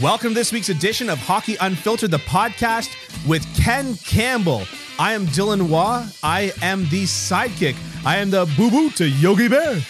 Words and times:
Welcome 0.00 0.28
to 0.28 0.34
this 0.36 0.52
week's 0.52 0.68
edition 0.68 1.10
of 1.10 1.18
Hockey 1.18 1.56
Unfiltered, 1.60 2.12
the 2.12 2.18
podcast 2.18 2.94
with 3.26 3.44
Ken 3.56 3.96
Campbell. 3.96 4.62
I 4.96 5.12
am 5.12 5.26
Dylan 5.26 5.68
Waugh. 5.68 6.06
I 6.22 6.52
am 6.62 6.82
the 6.82 7.02
sidekick. 7.02 7.74
I 8.06 8.18
am 8.18 8.30
the 8.30 8.44
boo 8.56 8.70
boo 8.70 8.90
to 8.90 9.08
Yogi 9.08 9.48
Bear. 9.48 9.80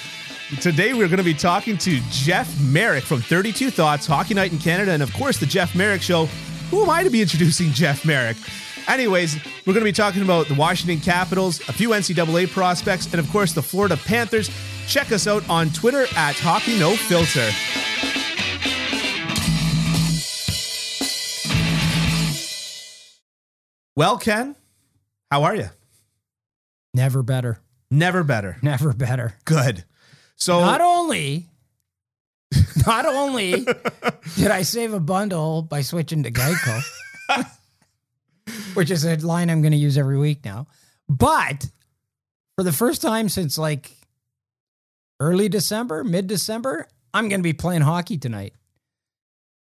Today 0.63 0.95
we're 0.95 1.09
going 1.09 1.19
to 1.19 1.25
be 1.25 1.35
talking 1.35 1.77
to 1.77 2.01
Jeff 2.09 2.59
Marek 2.59 3.05
from 3.05 3.21
32 3.21 3.71
Thoughts, 3.71 4.07
Hockey 4.07 4.33
Night 4.33 4.51
in 4.51 4.59
Canada, 4.59 4.93
and 4.93 5.03
of 5.03 5.13
course 5.13 5.37
the 5.37 5.45
Jeff 5.45 5.75
Marek 5.75 6.01
Show. 6.01 6.25
Who 6.71 6.83
am 6.83 6.89
I 6.89 7.03
to 7.03 7.11
be 7.11 7.21
introducing 7.21 7.71
Jeff 7.73 8.07
Marek? 8.07 8.39
Anyways, 8.89 9.37
we're 9.67 9.75
going 9.75 9.85
to 9.85 9.85
be 9.85 9.93
talking 9.93 10.23
about 10.23 10.49
the 10.49 10.55
Washington 10.55 11.01
Capitals, 11.01 11.61
a 11.69 11.73
few 11.75 11.91
NCAA 11.91 12.49
prospects, 12.49 13.05
and 13.13 13.17
of 13.21 13.29
course 13.29 13.53
the 13.53 13.61
Florida 13.61 13.99
Panthers. 13.99 14.49
Check 14.87 15.13
us 15.13 15.27
out 15.27 15.47
on 15.51 15.69
Twitter 15.69 16.07
at 16.17 16.39
Hockey 16.39 16.79
No 16.79 16.97
Filter. 16.97 17.51
Well, 23.99 24.17
Ken, 24.17 24.55
how 25.29 25.43
are 25.43 25.57
you? 25.57 25.71
Never 26.95 27.25
better. 27.25 27.59
Never 27.91 28.23
better. 28.23 28.57
Never 28.63 28.93
better. 28.93 29.35
Good. 29.45 29.83
So 30.37 30.61
Not 30.61 30.81
only, 30.81 31.47
not 32.87 33.07
only 33.07 33.67
did 34.37 34.53
I 34.53 34.63
save 34.63 34.93
a 34.93 35.01
bundle 35.01 35.63
by 35.63 35.81
switching 35.81 36.23
to 36.23 36.31
Geico, 36.31 36.81
which 38.75 38.93
is 38.93 39.05
a 39.05 39.17
line 39.17 39.51
I'm 39.51 39.63
going 39.63 39.73
to 39.73 39.77
use 39.79 39.99
every 39.99 40.17
week 40.17 40.45
now, 40.45 40.69
but 41.09 41.69
for 42.55 42.63
the 42.63 42.71
first 42.71 43.03
time 43.03 43.29
since 43.29 43.59
like 43.59 43.91
early 45.19 45.49
December, 45.49 46.05
mid 46.05 46.29
December, 46.29 46.87
I'm 47.13 47.29
going 47.29 47.41
to 47.41 47.43
be 47.43 47.53
playing 47.53 47.83
hockey 47.83 48.17
tonight. 48.17 48.55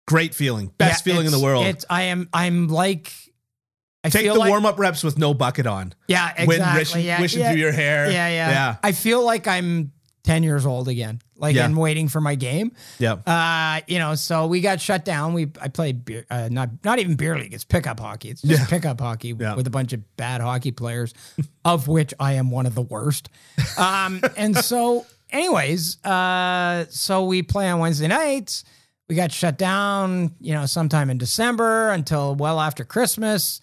great 0.07 0.33
feeling, 0.33 0.69
best 0.79 1.05
Yeah, 1.05 1.12
feeling 1.12 1.27
in 1.27 1.33
the 1.33 1.41
world. 1.41 1.67
It's 1.67 1.84
I 1.91 2.03
am 2.03 2.29
I'm 2.33 2.69
like 2.69 3.12
I 4.05 4.08
Take 4.11 4.27
the 4.27 4.34
like, 4.34 4.48
warm 4.50 4.67
up 4.67 4.78
reps 4.78 5.05
with 5.05 5.17
no 5.19 5.33
bucket 5.33 5.67
on. 5.67 5.95
Yeah, 6.08 6.31
exactly. 6.31 6.47
Wind 6.58 6.75
wishing, 6.77 7.05
yeah, 7.05 7.20
wishing 7.20 7.41
yeah. 7.41 7.50
through 7.53 7.61
your 7.61 7.72
hair. 7.72 8.06
Yeah, 8.11 8.28
yeah, 8.28 8.50
yeah, 8.50 8.77
I 8.83 8.91
feel 8.92 9.25
like 9.25 9.47
I'm 9.47 9.92
10 10.25 10.42
years 10.42 10.67
old 10.67 10.89
again. 10.89 11.20
Like 11.36 11.55
Yeah. 11.56 11.64
I'm 11.64 11.75
waiting 11.77 12.08
for 12.08 12.20
my 12.20 12.34
game. 12.36 12.73
yeah. 12.98 13.12
Uh, 13.27 13.80
you 13.89 13.98
know, 13.98 14.14
so 14.14 14.47
we 14.47 14.61
got 14.61 14.80
shut 14.80 15.05
down. 15.05 15.34
We 15.34 15.50
I 15.61 15.69
played 15.69 16.05
beer, 16.05 16.25
uh, 16.30 16.48
not 16.50 16.70
not 16.84 16.98
even 17.00 17.17
beer 17.17 17.36
league. 17.39 17.53
It's 17.55 17.64
pickup 17.64 17.98
hockey. 17.98 18.30
It's 18.30 18.42
just 18.42 18.61
Yeah. 18.62 18.67
pickup 18.67 19.00
hockey 19.00 19.34
Yeah. 19.39 19.55
with 19.56 19.67
a 19.67 19.70
bunch 19.70 19.92
of 19.92 20.17
bad 20.17 20.41
hockey 20.41 20.70
players, 20.70 21.12
of 21.64 21.89
which 21.89 22.14
I 22.20 22.34
am 22.34 22.50
one 22.53 22.67
of 22.67 22.75
the 22.77 22.83
worst. 22.83 23.28
Um, 23.77 24.20
and 24.36 24.56
so, 24.56 25.06
anyways, 25.30 26.05
uh, 26.05 26.84
so 26.91 27.25
we 27.25 27.42
play 27.42 27.69
on 27.69 27.80
Wednesday 27.80 28.06
nights. 28.08 28.64
We 29.08 29.17
got 29.17 29.33
shut 29.33 29.58
down, 29.58 30.34
you 30.41 30.55
know, 30.55 30.67
sometime 30.67 31.11
in 31.11 31.19
December 31.19 31.91
until 31.91 32.34
well 32.36 32.61
after 32.61 32.84
Christmas. 32.84 33.61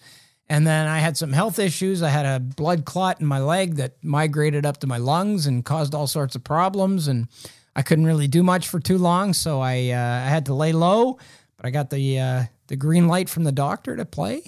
And 0.50 0.66
then 0.66 0.88
I 0.88 0.98
had 0.98 1.16
some 1.16 1.32
health 1.32 1.60
issues. 1.60 2.02
I 2.02 2.08
had 2.08 2.26
a 2.26 2.40
blood 2.40 2.84
clot 2.84 3.20
in 3.20 3.26
my 3.26 3.38
leg 3.38 3.76
that 3.76 4.02
migrated 4.02 4.66
up 4.66 4.78
to 4.78 4.88
my 4.88 4.98
lungs 4.98 5.46
and 5.46 5.64
caused 5.64 5.94
all 5.94 6.08
sorts 6.08 6.34
of 6.34 6.42
problems. 6.42 7.06
And 7.06 7.28
I 7.76 7.82
couldn't 7.82 8.04
really 8.04 8.26
do 8.26 8.42
much 8.42 8.66
for 8.66 8.80
too 8.80 8.98
long, 8.98 9.32
so 9.32 9.60
I 9.60 9.90
uh, 9.90 10.26
I 10.26 10.28
had 10.28 10.46
to 10.46 10.54
lay 10.54 10.72
low. 10.72 11.18
But 11.56 11.66
I 11.66 11.70
got 11.70 11.90
the 11.90 12.18
uh, 12.18 12.44
the 12.66 12.74
green 12.74 13.06
light 13.06 13.28
from 13.28 13.44
the 13.44 13.52
doctor 13.52 13.94
to 13.94 14.04
play 14.04 14.42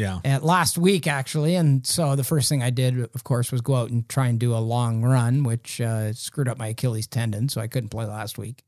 yeah. 0.00 0.20
at 0.24 0.44
last 0.44 0.78
week 0.78 1.08
actually. 1.08 1.56
And 1.56 1.84
so 1.84 2.14
the 2.14 2.22
first 2.24 2.48
thing 2.48 2.62
I 2.62 2.70
did, 2.70 3.10
of 3.12 3.24
course, 3.24 3.50
was 3.50 3.60
go 3.60 3.74
out 3.74 3.90
and 3.90 4.08
try 4.08 4.28
and 4.28 4.38
do 4.38 4.54
a 4.54 4.58
long 4.58 5.02
run, 5.02 5.42
which 5.42 5.80
uh, 5.80 6.12
screwed 6.12 6.48
up 6.48 6.58
my 6.58 6.68
Achilles 6.68 7.08
tendon, 7.08 7.48
so 7.48 7.60
I 7.60 7.66
couldn't 7.66 7.90
play 7.90 8.06
last 8.06 8.38
week. 8.38 8.62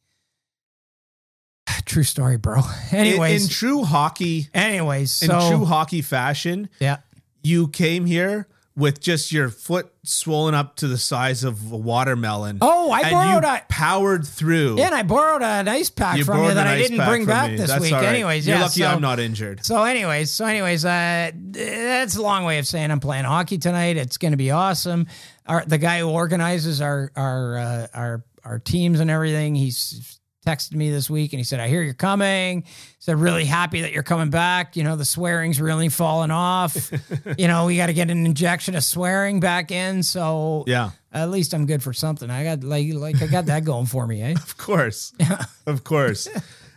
True 1.85 2.05
story, 2.05 2.37
bro. 2.37 2.63
Anyways, 2.93 3.45
in 3.45 3.51
true 3.51 3.85
hockey, 3.85 4.49
anyways, 4.55 5.23
in 5.23 5.31
true 5.31 5.65
hockey 5.65 6.03
fashion, 6.03 6.69
yeah. 6.81 6.99
you 7.43 7.69
came 7.69 8.07
here 8.07 8.49
with 8.75 9.01
just 9.01 9.33
your 9.33 9.51
foot 9.51 9.93
swollen 10.03 10.55
up 10.55 10.77
to 10.77 10.89
the 10.89 10.97
size 10.97 11.45
of 11.45 11.73
a 11.73 11.77
watermelon. 11.77 12.59
Oh, 12.61 12.91
I 12.91 13.11
borrowed 13.11 13.45
a- 13.45 13.63
powered 13.69 14.27
through. 14.27 14.79
Yeah, 14.79 14.87
and 14.87 14.95
I 14.95 15.03
borrowed 15.03 15.43
an 15.43 15.69
ice 15.69 15.91
pack 15.91 16.17
you 16.17 16.25
from 16.25 16.45
you 16.45 16.55
that 16.55 16.67
I 16.67 16.79
didn't 16.79 17.05
bring 17.07 17.27
back 17.27 17.51
me. 17.51 17.59
this 17.59 17.69
That's 17.69 17.83
week. 17.83 17.93
right. 17.93 18.05
Anyways, 18.05 18.47
You're 18.47 18.57
yeah. 18.57 18.63
lucky 18.63 18.81
so, 18.81 18.87
I'm 18.87 19.03
not 19.03 19.21
injured. 19.21 19.65
So, 19.65 19.83
anyways, 19.85 20.31
so 20.31 20.47
anyways, 20.47 20.85
uh, 20.85 21.33
that's 21.35 22.17
a 22.17 22.23
long 22.23 22.45
way 22.45 22.59
of 22.59 22.67
saying 22.67 22.91
I'm 22.91 23.01
playing 23.01 23.25
hockey 23.25 23.59
tonight. 23.59 23.97
It's 23.97 24.17
going 24.17 24.33
to 24.33 24.39
be 24.39 24.51
awesome. 24.51 25.07
Our 25.47 25.65
the 25.67 25.79
guy 25.79 25.99
who 26.01 26.09
organizes 26.09 26.81
our 26.81 27.13
our 27.15 27.59
uh, 27.59 27.87
our 27.93 28.25
our 28.45 28.59
teams 28.59 29.01
and 29.01 29.11
everything, 29.11 29.55
he's 29.55 30.19
texted 30.47 30.75
me 30.75 30.91
this 30.91 31.09
week 31.09 31.33
and 31.33 31.39
he 31.41 31.45
said, 31.45 31.61
"I 31.61 31.69
hear 31.69 31.83
you're 31.83 31.95
coming." 31.95 32.63
He 32.63 32.69
said, 32.99 33.19
"Really 33.19 33.45
happy 33.45 33.83
that 33.83 33.93
you're 33.93 34.03
coming 34.03 34.31
back. 34.31 34.77
You 34.77 34.85
know, 34.85 34.97
the 34.97 35.05
swearing's 35.05 35.61
really 35.61 35.89
falling 35.89 36.31
off. 36.31 36.91
you 37.39 37.47
know, 37.49 37.67
we 37.67 37.77
got 37.77 37.87
to 37.87 37.93
get 37.93 38.11
an 38.11 38.27
injection 38.27 38.75
of 38.75 38.85
swearing 38.85 39.41
back 39.41 39.71
in. 39.71 40.03
So, 40.03 40.65
Yeah, 40.67 40.91
at 41.13 41.31
least 41.31 41.55
I'm 41.55 41.67
good 41.67 41.83
for 41.83 41.93
something. 41.93 42.29
I 42.31 42.43
got 42.45 42.65
like 42.65 42.93
like 42.93 43.23
I 43.23 43.27
got 43.27 43.47
that 43.47 43.65
going 43.65 43.87
for 43.87 44.07
me, 44.07 44.23
eh? 44.23 44.33
of 44.37 44.57
course. 44.57 45.13
Yeah. 45.21 45.45
of 45.67 45.85
course. 45.85 46.29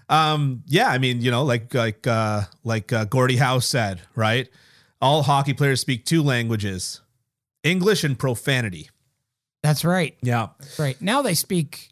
um, 0.10 0.64
yeah, 0.68 0.88
I 0.90 0.98
mean, 1.00 1.22
you 1.22 1.32
know, 1.32 1.44
like 1.44 1.74
like 1.74 2.06
uh, 2.06 2.44
like 2.64 2.94
uh, 2.94 3.06
Gordie 3.06 3.38
Howe 3.38 3.60
said, 3.60 4.02
right? 4.16 4.48
All 5.02 5.24
hockey 5.24 5.54
players 5.54 5.82
speak 5.82 6.06
two 6.06 6.22
languages: 6.24 7.02
English 7.64 8.04
and 8.04 8.18
profanity. 8.18 8.90
That's 9.64 9.84
right. 9.84 10.16
Yeah, 10.22 10.50
That's 10.60 10.78
right. 10.78 11.02
Now 11.02 11.24
they 11.24 11.34
speak 11.34 11.90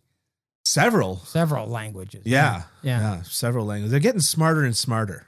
several. 0.74 1.18
several 1.26 1.68
languages. 1.68 2.24
Yeah, 2.26 2.64
Yeah. 2.82 3.22
several 3.24 3.66
languages. 3.66 3.92
They're 3.92 4.00
getting 4.00 4.22
smarter 4.22 4.64
and 4.64 4.76
smarter. 4.76 5.28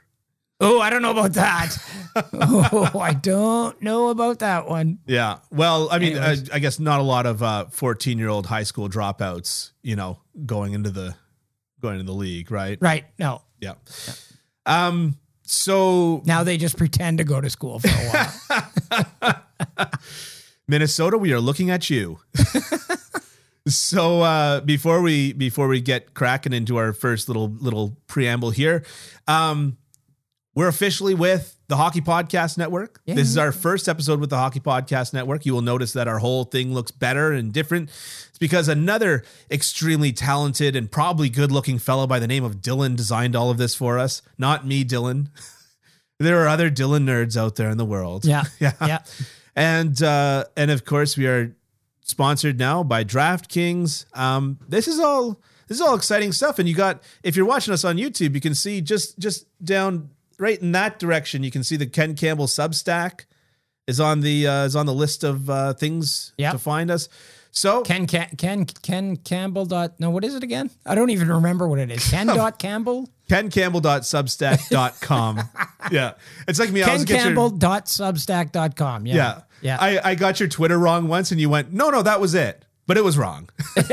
Oh, 0.58 0.80
I 0.80 0.88
don't 0.88 1.02
know 1.02 1.10
about 1.10 1.34
that. 1.34 1.76
oh, 2.32 2.98
I 2.98 3.12
don't 3.12 3.80
know 3.82 4.08
about 4.08 4.38
that 4.38 4.66
one. 4.66 5.00
Yeah. 5.06 5.40
Well, 5.50 5.88
I 5.90 5.98
mean, 5.98 6.16
uh, 6.16 6.20
Anyways. 6.22 6.50
I 6.50 6.58
guess 6.60 6.80
not 6.80 6.98
a 6.98 7.02
lot 7.02 7.26
of 7.26 7.74
fourteen-year-old 7.74 8.46
high 8.46 8.62
school 8.62 8.88
dropouts, 8.88 9.72
you 9.82 9.96
know, 9.96 10.18
going 10.46 10.72
into 10.72 10.90
the 10.90 11.14
going 11.82 12.00
into 12.00 12.10
the 12.10 12.16
league, 12.16 12.50
right? 12.50 12.78
Right. 12.80 13.04
No. 13.18 13.42
Yeah. 13.60 13.74
Um. 14.64 15.18
So 15.42 16.22
Now 16.24 16.42
they 16.42 16.56
just 16.56 16.76
pretend 16.78 17.18
to 17.18 17.24
go 17.24 17.38
to 17.40 17.50
school 17.50 17.78
for 17.78 17.88
a 17.88 18.26
while. 19.20 19.42
Minnesota, 20.68 21.16
we 21.18 21.32
are 21.32 21.40
looking 21.40 21.70
at 21.70 21.88
you. 21.90 22.18
so 23.66 24.22
uh, 24.22 24.60
before 24.60 25.02
we 25.02 25.32
before 25.32 25.68
we 25.68 25.80
get 25.80 26.14
cracking 26.14 26.52
into 26.52 26.76
our 26.76 26.92
first 26.92 27.28
little 27.28 27.48
little 27.48 27.96
preamble 28.06 28.50
here, 28.50 28.84
um, 29.26 29.76
we're 30.54 30.68
officially 30.68 31.14
with 31.14 31.56
the 31.68 31.76
Hockey 31.76 32.00
Podcast 32.00 32.56
Network. 32.56 33.00
Yeah. 33.04 33.16
This 33.16 33.28
is 33.28 33.36
our 33.36 33.52
first 33.52 33.88
episode 33.88 34.20
with 34.20 34.30
the 34.30 34.36
Hockey 34.36 34.60
Podcast 34.60 35.12
Network. 35.12 35.44
You 35.44 35.52
will 35.52 35.62
notice 35.62 35.92
that 35.94 36.06
our 36.06 36.18
whole 36.18 36.44
thing 36.44 36.72
looks 36.72 36.90
better 36.90 37.32
and 37.32 37.52
different. 37.52 37.90
It's 38.28 38.38
because 38.38 38.68
another 38.68 39.24
extremely 39.50 40.12
talented 40.12 40.76
and 40.76 40.90
probably 40.90 41.28
good 41.28 41.50
looking 41.50 41.78
fellow 41.78 42.06
by 42.06 42.20
the 42.20 42.28
name 42.28 42.44
of 42.44 42.56
Dylan 42.56 42.96
designed 42.96 43.34
all 43.34 43.50
of 43.50 43.58
this 43.58 43.74
for 43.74 43.98
us. 43.98 44.22
Not 44.38 44.66
me, 44.66 44.84
Dylan. 44.84 45.28
there 46.20 46.42
are 46.42 46.48
other 46.48 46.70
Dylan 46.70 47.04
nerds 47.04 47.36
out 47.36 47.56
there 47.56 47.70
in 47.70 47.78
the 47.78 47.84
world. 47.84 48.24
Yeah. 48.24 48.44
yeah. 48.60 48.72
Yeah. 48.80 48.98
And 49.56 50.00
uh, 50.02 50.44
and 50.56 50.70
of 50.70 50.84
course 50.84 51.16
we 51.16 51.26
are 51.26 51.55
sponsored 52.10 52.56
now 52.58 52.82
by 52.82 53.02
DraftKings. 53.04 54.06
Um, 54.16 54.58
this 54.68 54.88
is 54.88 54.98
all 55.00 55.40
this 55.68 55.76
is 55.78 55.80
all 55.82 55.94
exciting 55.96 56.32
stuff. 56.32 56.58
And 56.58 56.68
you 56.68 56.74
got 56.74 57.02
if 57.22 57.36
you're 57.36 57.46
watching 57.46 57.74
us 57.74 57.84
on 57.84 57.96
YouTube, 57.96 58.34
you 58.34 58.40
can 58.40 58.54
see 58.54 58.80
just 58.80 59.18
just 59.18 59.46
down 59.64 60.10
right 60.38 60.60
in 60.60 60.72
that 60.72 60.98
direction, 60.98 61.42
you 61.42 61.50
can 61.50 61.62
see 61.64 61.76
the 61.76 61.86
Ken 61.86 62.14
Campbell 62.14 62.46
Substack 62.46 63.24
is 63.86 64.00
on 64.00 64.20
the 64.20 64.46
uh, 64.46 64.64
is 64.64 64.76
on 64.76 64.86
the 64.86 64.94
list 64.94 65.24
of 65.24 65.50
uh, 65.50 65.74
things 65.74 66.32
Yep. 66.38 66.52
to 66.52 66.58
find 66.58 66.90
us. 66.90 67.08
So 67.50 67.82
Ken 67.82 68.06
Ken 68.06 68.28
Ken 68.36 68.64
Ken 68.66 69.16
Campbell 69.16 69.64
dot 69.66 69.98
no, 69.98 70.10
what 70.10 70.24
is 70.24 70.34
it 70.34 70.42
again? 70.42 70.70
I 70.84 70.94
don't 70.94 71.10
even 71.10 71.28
remember 71.28 71.66
what 71.66 71.78
it 71.78 71.90
is. 71.90 72.08
Ken 72.10 72.26
dot 72.26 72.58
Campbell? 72.60 73.08
Ken 73.28 73.50
Campbell 73.50 73.80
dot 73.80 74.02
Substack 74.02 74.68
dot 74.68 75.00
com. 75.00 75.40
yeah. 75.90 76.12
It's 76.46 76.58
like 76.60 76.70
me. 76.70 76.82
I 76.82 76.92
was 76.92 77.04
Ken 77.04 77.16
your- 77.16 77.24
Campbell 77.24 77.50
dot 77.50 77.86
Substack 77.86 78.52
dot 78.52 78.76
com. 78.76 79.06
Yeah. 79.06 79.14
Yeah. 79.14 79.40
Yeah. 79.66 79.78
I, 79.80 80.12
I 80.12 80.14
got 80.14 80.38
your 80.38 80.48
Twitter 80.48 80.78
wrong 80.78 81.08
once 81.08 81.32
and 81.32 81.40
you 81.40 81.50
went, 81.50 81.72
no, 81.72 81.90
no, 81.90 82.00
that 82.02 82.20
was 82.20 82.36
it. 82.36 82.64
But 82.86 82.96
it 82.96 83.02
was 83.02 83.18
wrong. 83.18 83.48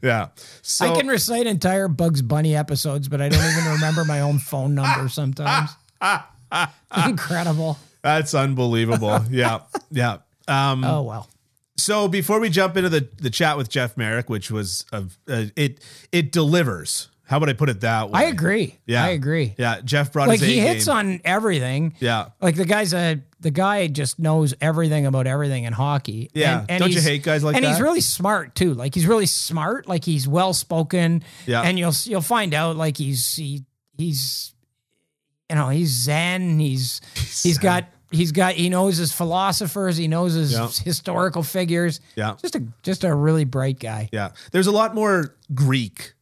yeah. 0.00 0.28
So 0.62 0.86
I 0.86 0.96
can 0.96 1.08
recite 1.08 1.48
entire 1.48 1.88
Bugs 1.88 2.22
Bunny 2.22 2.54
episodes, 2.54 3.08
but 3.08 3.20
I 3.20 3.28
don't 3.28 3.44
even 3.44 3.72
remember 3.72 4.04
my 4.04 4.20
own 4.20 4.38
phone 4.38 4.76
number 4.76 5.08
sometimes. 5.08 5.70
Incredible. 7.06 7.78
that's 8.02 8.32
unbelievable. 8.32 9.24
yeah. 9.28 9.62
Yeah. 9.90 10.18
Um, 10.46 10.84
Oh 10.84 11.02
well. 11.02 11.28
so 11.76 12.06
before 12.06 12.38
we 12.38 12.48
jump 12.48 12.76
into 12.76 12.88
the, 12.88 13.08
the 13.18 13.30
chat 13.30 13.56
with 13.56 13.68
Jeff 13.68 13.96
Marek, 13.96 14.30
which 14.30 14.52
was 14.52 14.84
of 14.92 15.18
uh, 15.28 15.46
it 15.56 15.80
it 16.12 16.30
delivers. 16.30 17.08
How 17.30 17.38
would 17.38 17.48
I 17.48 17.52
put 17.52 17.68
it 17.68 17.82
that 17.82 18.10
way? 18.10 18.18
I 18.20 18.24
agree. 18.24 18.76
Yeah. 18.86 19.04
I 19.04 19.10
agree. 19.10 19.54
Yeah, 19.56 19.80
Jeff 19.84 20.12
brought 20.12 20.26
Like 20.26 20.40
his 20.40 20.48
A 20.48 20.52
he 20.52 20.58
hits 20.58 20.86
game. 20.86 20.96
on 20.96 21.20
everything. 21.24 21.94
Yeah, 22.00 22.30
Like 22.42 22.56
the 22.56 22.64
guy's 22.64 22.92
a 22.92 23.22
the 23.38 23.52
guy 23.52 23.86
just 23.86 24.18
knows 24.18 24.52
everything 24.60 25.06
about 25.06 25.28
everything 25.28 25.62
in 25.62 25.72
hockey. 25.72 26.28
Yeah. 26.34 26.64
Don't 26.66 26.90
you 26.92 27.00
hate 27.00 27.22
guys 27.22 27.44
like 27.44 27.54
and 27.54 27.64
he's 27.64 27.80
really 27.80 28.00
smart 28.00 28.56
too. 28.56 28.74
Like 28.74 28.96
he's 28.96 29.06
really 29.06 29.26
smart. 29.26 29.86
Like 29.86 30.04
he's 30.04 30.26
well 30.26 30.52
spoken. 30.52 31.22
Yeah. 31.46 31.62
And 31.62 31.78
you'll 31.78 31.94
you'll 32.04 32.20
find 32.20 32.52
out 32.52 32.74
like 32.76 32.96
he's 32.96 33.36
he 33.36 33.64
he's 33.96 34.52
you 35.48 35.54
know 35.54 35.68
he's 35.68 35.90
zen. 35.90 36.58
He's 36.58 37.00
he's 37.44 37.58
got 37.58 37.84
he's 38.10 38.32
got 38.32 38.54
he 38.54 38.68
knows 38.70 38.96
his 38.96 39.12
philosophers. 39.12 39.96
He 39.96 40.08
knows 40.08 40.34
his 40.34 40.52
Yeah. 40.52 40.66
historical 40.84 41.44
figures. 41.44 42.00
yeah, 42.16 42.34
Just 42.42 42.56
a 42.56 42.64
just 42.82 43.04
a 43.04 43.14
really 43.14 43.44
bright 43.44 43.78
guy. 43.78 44.08
yeah. 44.12 44.30
There's 44.50 44.66
a 44.66 44.72
lot 44.72 44.94
more 44.96 45.36
Greek 45.54 46.14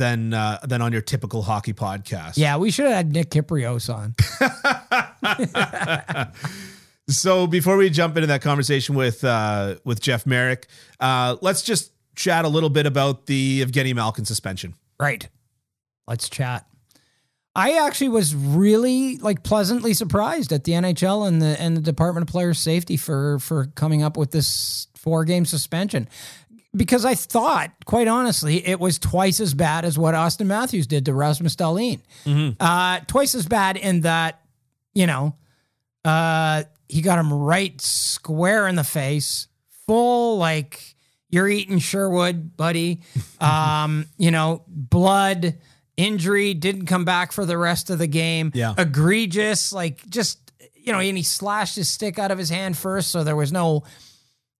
than 0.00 0.34
uh, 0.34 0.58
than 0.64 0.82
on 0.82 0.92
your 0.92 1.02
typical 1.02 1.42
hockey 1.42 1.72
podcast. 1.72 2.36
Yeah, 2.36 2.56
we 2.56 2.72
should 2.72 2.86
have 2.86 2.94
had 2.94 3.12
Nick 3.12 3.30
Kypreos 3.30 3.88
on. 3.88 4.16
So 7.10 7.48
before 7.48 7.76
we 7.76 7.90
jump 7.90 8.16
into 8.16 8.28
that 8.28 8.40
conversation 8.40 8.94
with 8.94 9.24
uh, 9.24 9.76
with 9.84 10.00
Jeff 10.00 10.26
Marek, 10.26 10.68
uh, 11.00 11.36
let's 11.40 11.62
just 11.62 11.90
chat 12.14 12.44
a 12.44 12.48
little 12.48 12.70
bit 12.70 12.86
about 12.86 13.26
the 13.26 13.64
Evgeny 13.64 13.94
Malkin 13.96 14.24
suspension. 14.24 14.76
Right. 15.00 15.28
Let's 16.06 16.28
chat. 16.28 16.66
I 17.56 17.84
actually 17.84 18.10
was 18.10 18.32
really 18.34 19.16
like 19.16 19.42
pleasantly 19.42 19.92
surprised 19.92 20.52
at 20.52 20.62
the 20.62 20.72
NHL 20.72 21.26
and 21.26 21.42
the 21.42 21.60
and 21.60 21.76
the 21.76 21.80
Department 21.80 22.28
of 22.28 22.32
Player 22.32 22.54
Safety 22.54 22.96
for 22.96 23.40
for 23.40 23.66
coming 23.74 24.04
up 24.04 24.16
with 24.16 24.30
this 24.30 24.86
four 24.94 25.24
game 25.24 25.44
suspension. 25.44 26.08
Because 26.74 27.04
I 27.04 27.14
thought, 27.16 27.72
quite 27.84 28.06
honestly, 28.06 28.64
it 28.64 28.78
was 28.78 28.98
twice 28.98 29.40
as 29.40 29.54
bad 29.54 29.84
as 29.84 29.98
what 29.98 30.14
Auston 30.14 30.46
Matthews 30.46 30.86
did 30.86 31.04
to 31.06 31.14
Rasmus 31.14 31.56
Dahlin. 31.56 32.00
Uh, 32.60 33.00
twice 33.08 33.34
as 33.34 33.46
bad 33.46 33.76
in 33.76 34.02
that, 34.02 34.40
you 34.94 35.08
know, 35.08 35.34
uh, 36.04 36.62
he 36.88 37.02
got 37.02 37.18
him 37.18 37.32
right 37.32 37.80
square 37.80 38.68
in 38.68 38.76
the 38.76 38.84
face, 38.84 39.48
full 39.86 40.38
like 40.38 40.94
you're 41.28 41.48
eating 41.48 41.78
Sherwood, 41.78 42.56
buddy. 42.56 43.00
Um, 43.40 44.04
you 44.18 44.30
know, 44.30 44.64
blood, 44.68 45.56
injury, 45.96 46.52
didn't 46.52 46.84
come 46.84 47.06
back 47.06 47.32
for 47.32 47.46
the 47.46 47.56
rest 47.56 47.88
of 47.88 47.98
the 47.98 48.06
game. 48.06 48.52
Yeah. 48.54 48.74
Egregious, 48.76 49.72
like 49.72 50.06
just 50.10 50.52
you 50.74 50.92
know, 50.92 50.98
and 50.98 51.16
he 51.16 51.22
slashed 51.22 51.76
his 51.76 51.88
stick 51.88 52.18
out 52.18 52.30
of 52.30 52.36
his 52.36 52.50
hand 52.50 52.76
first, 52.76 53.10
so 53.10 53.24
there 53.24 53.36
was 53.36 53.50
no 53.50 53.84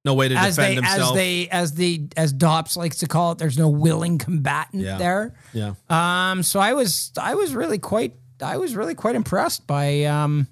No 0.05 0.15
way 0.15 0.29
to 0.29 0.35
as 0.35 0.57
defend 0.57 0.71
they 0.73 0.75
himself. 0.77 1.11
as 1.11 1.15
they 1.15 1.49
as 1.51 1.75
the 1.75 2.09
as 2.17 2.33
Dops 2.33 2.77
likes 2.77 2.99
to 2.99 3.07
call 3.07 3.33
it, 3.33 3.39
there's 3.39 3.59
no 3.59 3.69
willing 3.69 4.17
combatant 4.19 4.83
Yeah. 4.83 4.97
there. 4.97 5.35
yeah, 5.53 5.75
Um, 5.91 6.43
so 6.43 6.59
I 6.61 6.73
was 6.73 7.13
I 7.21 7.35
was 7.35 7.55
really 7.55 7.79
quite 7.79 8.15
I 8.43 8.57
was 8.57 8.75
really 8.75 8.95
quite 8.95 9.15
impressed 9.15 9.67
by 9.67 10.05
um 10.05 10.47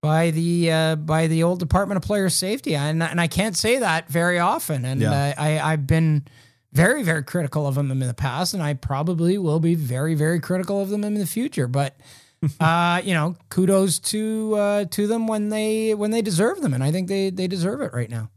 by 0.00 0.30
the 0.30 0.70
uh, 0.72 0.96
by 0.96 1.26
the 1.26 1.42
old 1.42 1.58
Department 1.58 1.96
of 1.96 2.02
Player 2.02 2.28
Safety, 2.30 2.74
and 2.76 3.02
and 3.02 3.20
I 3.20 3.26
can't 3.26 3.56
say 3.56 3.78
that 3.78 4.08
very 4.08 4.38
often. 4.38 4.84
And 4.84 5.00
Yeah. 5.00 5.12
uh, 5.12 5.34
I 5.42 5.58
I've 5.60 5.86
been 5.86 6.24
very 6.72 7.02
very 7.02 7.24
critical 7.24 7.66
of 7.66 7.74
them 7.74 7.90
in 7.90 8.06
the 8.08 8.14
past, 8.14 8.54
and 8.54 8.62
I 8.62 8.74
probably 8.74 9.36
will 9.38 9.60
be 9.60 9.74
very 9.74 10.14
very 10.14 10.40
critical 10.40 10.80
of 10.80 10.88
them 10.88 11.02
in 11.04 11.14
the 11.14 11.26
future. 11.26 11.66
But 11.66 11.96
uh, 12.60 13.00
you 13.04 13.14
know, 13.14 13.36
kudos 13.48 13.98
to 13.98 14.54
uh, 14.56 14.84
to 14.86 15.06
them 15.06 15.26
when 15.26 15.48
they 15.48 15.94
when 15.94 16.10
they 16.10 16.22
deserve 16.22 16.60
them, 16.60 16.74
and 16.74 16.82
I 16.84 16.92
think 16.92 17.08
they 17.08 17.30
they 17.30 17.46
deserve 17.48 17.80
it 17.80 17.92
right 17.92 18.10
now. 18.10 18.30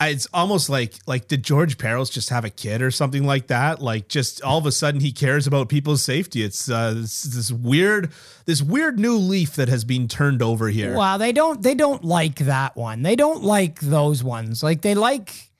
it's 0.00 0.26
almost 0.34 0.68
like 0.68 0.94
like 1.06 1.28
did 1.28 1.42
George 1.44 1.78
Parros 1.78 2.10
just 2.10 2.28
have 2.30 2.44
a 2.44 2.50
kid 2.50 2.82
or 2.82 2.90
something 2.90 3.24
like 3.24 3.46
that? 3.48 3.80
Like 3.80 4.08
just 4.08 4.42
all 4.42 4.58
of 4.58 4.66
a 4.66 4.72
sudden 4.72 5.00
he 5.00 5.12
cares 5.12 5.46
about 5.46 5.68
people's 5.68 6.02
safety. 6.04 6.42
It's 6.42 6.68
uh, 6.70 6.94
this, 6.94 7.22
this 7.22 7.52
weird 7.52 8.10
this 8.46 8.62
weird 8.62 8.98
new 8.98 9.14
leaf 9.16 9.54
that 9.56 9.68
has 9.68 9.84
been 9.84 10.08
turned 10.08 10.42
over 10.42 10.68
here. 10.68 10.96
Well, 10.96 11.18
they 11.18 11.32
don't 11.32 11.62
they 11.62 11.74
don't 11.74 12.04
like 12.04 12.36
that 12.40 12.76
one. 12.76 13.02
They 13.02 13.16
don't 13.16 13.42
like 13.44 13.80
those 13.80 14.22
ones. 14.24 14.62
Like 14.62 14.82
they 14.82 14.94
like 14.94 15.50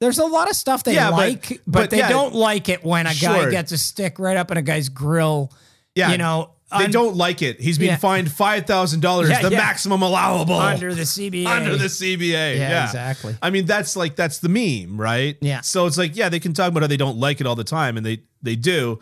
there's 0.00 0.18
a 0.18 0.24
lot 0.24 0.48
of 0.48 0.56
stuff 0.56 0.84
they 0.84 0.94
Yeah, 0.94 1.10
but- 1.10 1.16
like, 1.16 1.48
but, 1.48 1.60
but 1.66 1.90
they 1.90 1.98
yeah, 1.98 2.08
don't 2.08 2.34
like 2.34 2.70
it 2.70 2.82
when 2.82 3.06
a 3.06 3.12
sure. 3.12 3.28
guy 3.44 3.50
gets 3.50 3.72
a 3.72 3.76
stick 3.78 4.18
right 4.18 4.36
up 4.38 4.50
in 4.50 4.56
a 4.56 4.62
guy's 4.62 4.88
grill. 4.88 5.52
Yeah, 5.94 6.12
You 6.12 6.18
know, 6.18 6.52
they 6.78 6.84
un- 6.84 6.90
don't 6.90 7.16
like 7.16 7.42
it. 7.42 7.60
He's 7.60 7.78
being 7.78 7.90
Yeah. 7.90 7.96
fined 7.96 8.30
five 8.30 8.66
thousand 8.66 9.00
dollars, 9.00 9.28
Yeah, 9.30 9.42
the 9.42 9.50
yeah. 9.50 9.58
maximum 9.58 10.02
allowable 10.02 10.54
under 10.54 10.94
the 10.94 11.02
CBA. 11.06 11.46
under 11.46 11.76
the 11.76 11.88
CBA. 11.88 12.56
Yeah, 12.56 12.68
Yeah, 12.70 12.84
exactly. 12.86 13.36
I 13.42 13.50
mean, 13.50 13.66
that's 13.66 13.96
like 13.96 14.14
that's 14.16 14.38
the 14.38 14.48
meme, 14.48 15.00
right? 15.00 15.36
Yeah. 15.40 15.62
So 15.62 15.86
it's 15.86 15.98
like, 15.98 16.16
yeah, 16.16 16.28
they 16.28 16.40
can 16.40 16.52
talk 16.54 16.68
about 16.68 16.82
how 16.82 16.86
they 16.86 16.96
don't 16.96 17.18
like 17.18 17.40
it 17.40 17.46
all 17.46 17.56
the 17.56 17.64
time, 17.64 17.96
and 17.96 18.06
they 18.06 18.20
they 18.42 18.56
do, 18.56 19.00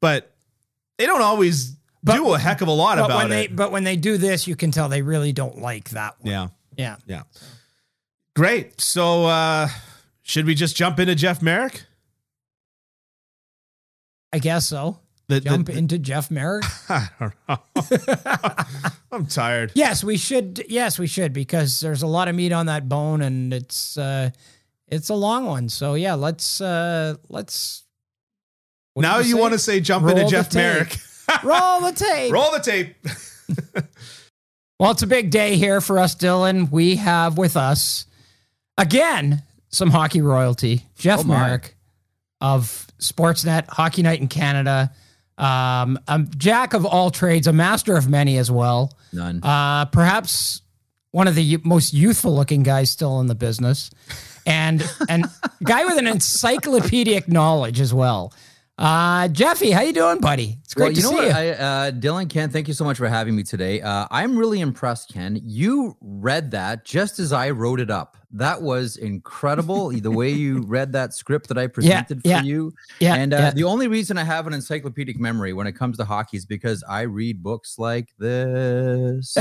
but 0.00 0.32
they 0.98 1.06
don't 1.06 1.22
always 1.22 1.76
do 2.04 2.32
a 2.32 2.38
heck 2.38 2.62
of 2.62 2.68
a 2.68 2.72
lot 2.72 2.96
but 2.96 3.04
about 3.06 3.16
when 3.18 3.28
they 3.30 3.44
it. 3.44 3.54
but 3.56 3.70
when 3.72 3.84
they 3.84 3.96
do 3.96 4.16
this, 4.16 4.46
you 4.46 4.56
can 4.56 4.70
tell 4.70 4.88
they 4.88 5.02
really 5.02 5.32
don't 5.32 5.58
like 5.58 5.90
that 5.90 6.14
one. 6.20 6.30
yeah, 6.32 6.46
Yeah. 6.76 6.96
yeah. 7.06 7.22
Great. 8.34 8.80
So 8.80 9.26
uh 9.26 9.68
should 10.22 10.46
we 10.46 10.54
just 10.54 10.76
jump 10.76 10.98
into 10.98 11.14
Jeff 11.14 11.42
Marek? 11.42 11.84
I 14.32 14.38
guess 14.38 14.66
so. 14.68 14.98
The, 15.30 15.40
Jump 15.40 15.68
the, 15.68 15.78
into 15.78 15.98
Jeff 15.98 16.30
Marek. 16.30 16.64
I 16.88 17.08
don't 17.20 17.34
know. 17.48 17.58
I'm 19.12 19.26
tired. 19.26 19.72
yes, 19.74 20.02
we 20.02 20.16
should. 20.16 20.64
Yes, 20.68 20.98
we 20.98 21.06
should 21.06 21.32
because 21.32 21.80
there's 21.80 22.02
a 22.02 22.06
lot 22.06 22.26
of 22.28 22.34
meat 22.34 22.52
on 22.52 22.66
that 22.66 22.88
bone, 22.88 23.22
and 23.22 23.54
it's 23.54 23.96
uh, 23.96 24.30
it's 24.88 25.08
a 25.08 25.14
long 25.14 25.46
one. 25.46 25.68
So 25.68 25.94
yeah, 25.94 26.14
let's 26.14 26.60
uh, 26.60 27.14
let's. 27.28 27.84
now 28.96 29.18
did 29.18 29.28
you 29.28 29.36
want 29.36 29.52
to 29.52 29.58
say 29.58 29.80
jump 29.80 30.04
Roll 30.04 30.16
into 30.16 30.30
Jeff. 30.30 30.52
Marek. 30.52 30.96
roll 31.44 31.80
the 31.80 31.92
tape? 31.92 32.32
Roll 32.32 32.50
the 32.50 32.58
tape. 32.60 32.96
Well, 34.80 34.90
it's 34.92 35.02
a 35.02 35.06
big 35.06 35.30
day 35.30 35.56
here 35.56 35.80
for 35.80 35.98
us, 35.98 36.14
Dylan. 36.14 36.70
We 36.72 36.96
have 36.96 37.36
with 37.36 37.56
us 37.56 38.06
again 38.78 39.42
some 39.68 39.90
hockey 39.90 40.22
royalty, 40.22 40.86
Jeff 40.96 41.20
Oh. 41.20 41.24
Marek 41.24 41.76
of 42.40 42.86
Sportsnet, 42.98 43.68
Hockey 43.68 44.02
Night 44.02 44.20
in 44.20 44.28
Canada. 44.28 44.92
Um, 45.40 45.98
a 46.06 46.18
jack 46.36 46.74
of 46.74 46.84
all 46.84 47.10
trades, 47.10 47.46
a 47.46 47.52
master 47.52 47.96
of 47.96 48.08
many 48.08 48.36
as 48.36 48.50
well. 48.50 48.96
None. 49.12 49.42
Uh, 49.42 49.86
perhaps 49.86 50.60
one 51.12 51.26
of 51.26 51.34
the 51.34 51.58
most 51.64 51.92
youthful 51.92 52.34
looking 52.34 52.62
guys 52.62 52.90
still 52.90 53.20
in 53.20 53.26
the 53.26 53.34
business, 53.34 53.90
and 54.46 54.88
and 55.08 55.24
guy 55.64 55.84
with 55.84 55.98
an 55.98 56.06
encyclopedic 56.06 57.28
knowledge 57.28 57.80
as 57.80 57.92
well. 57.94 58.32
Uh, 58.80 59.28
Jeffy, 59.28 59.70
how 59.72 59.82
you 59.82 59.92
doing, 59.92 60.18
buddy? 60.20 60.56
It's 60.64 60.72
great 60.72 60.86
well, 60.86 60.92
you 60.92 60.96
to 60.96 61.02
know 61.02 61.10
see 61.10 61.16
what, 61.16 61.26
you. 61.26 61.32
I, 61.32 61.48
uh, 61.50 61.90
Dylan, 61.90 62.30
Ken, 62.30 62.48
thank 62.48 62.66
you 62.66 62.72
so 62.72 62.82
much 62.82 62.96
for 62.96 63.08
having 63.08 63.36
me 63.36 63.42
today. 63.42 63.82
Uh, 63.82 64.06
I'm 64.10 64.38
really 64.38 64.60
impressed, 64.60 65.12
Ken. 65.12 65.38
You 65.44 65.98
read 66.00 66.50
that 66.52 66.86
just 66.86 67.18
as 67.18 67.30
I 67.30 67.50
wrote 67.50 67.78
it 67.78 67.90
up. 67.90 68.16
That 68.32 68.62
was 68.62 68.96
incredible. 68.96 69.90
the 69.90 70.10
way 70.10 70.30
you 70.30 70.62
read 70.62 70.92
that 70.92 71.12
script 71.12 71.48
that 71.48 71.58
I 71.58 71.66
presented 71.66 72.22
yeah, 72.24 72.40
for 72.40 72.46
you. 72.46 72.72
yeah, 73.00 73.16
and 73.16 73.34
uh, 73.34 73.36
yeah. 73.36 73.50
the 73.50 73.64
only 73.64 73.86
reason 73.86 74.16
I 74.16 74.24
have 74.24 74.46
an 74.46 74.54
encyclopedic 74.54 75.20
memory 75.20 75.52
when 75.52 75.66
it 75.66 75.72
comes 75.72 75.98
to 75.98 76.06
hockey 76.06 76.38
is 76.38 76.46
because 76.46 76.82
I 76.88 77.02
read 77.02 77.42
books 77.42 77.78
like 77.78 78.08
this, 78.18 79.36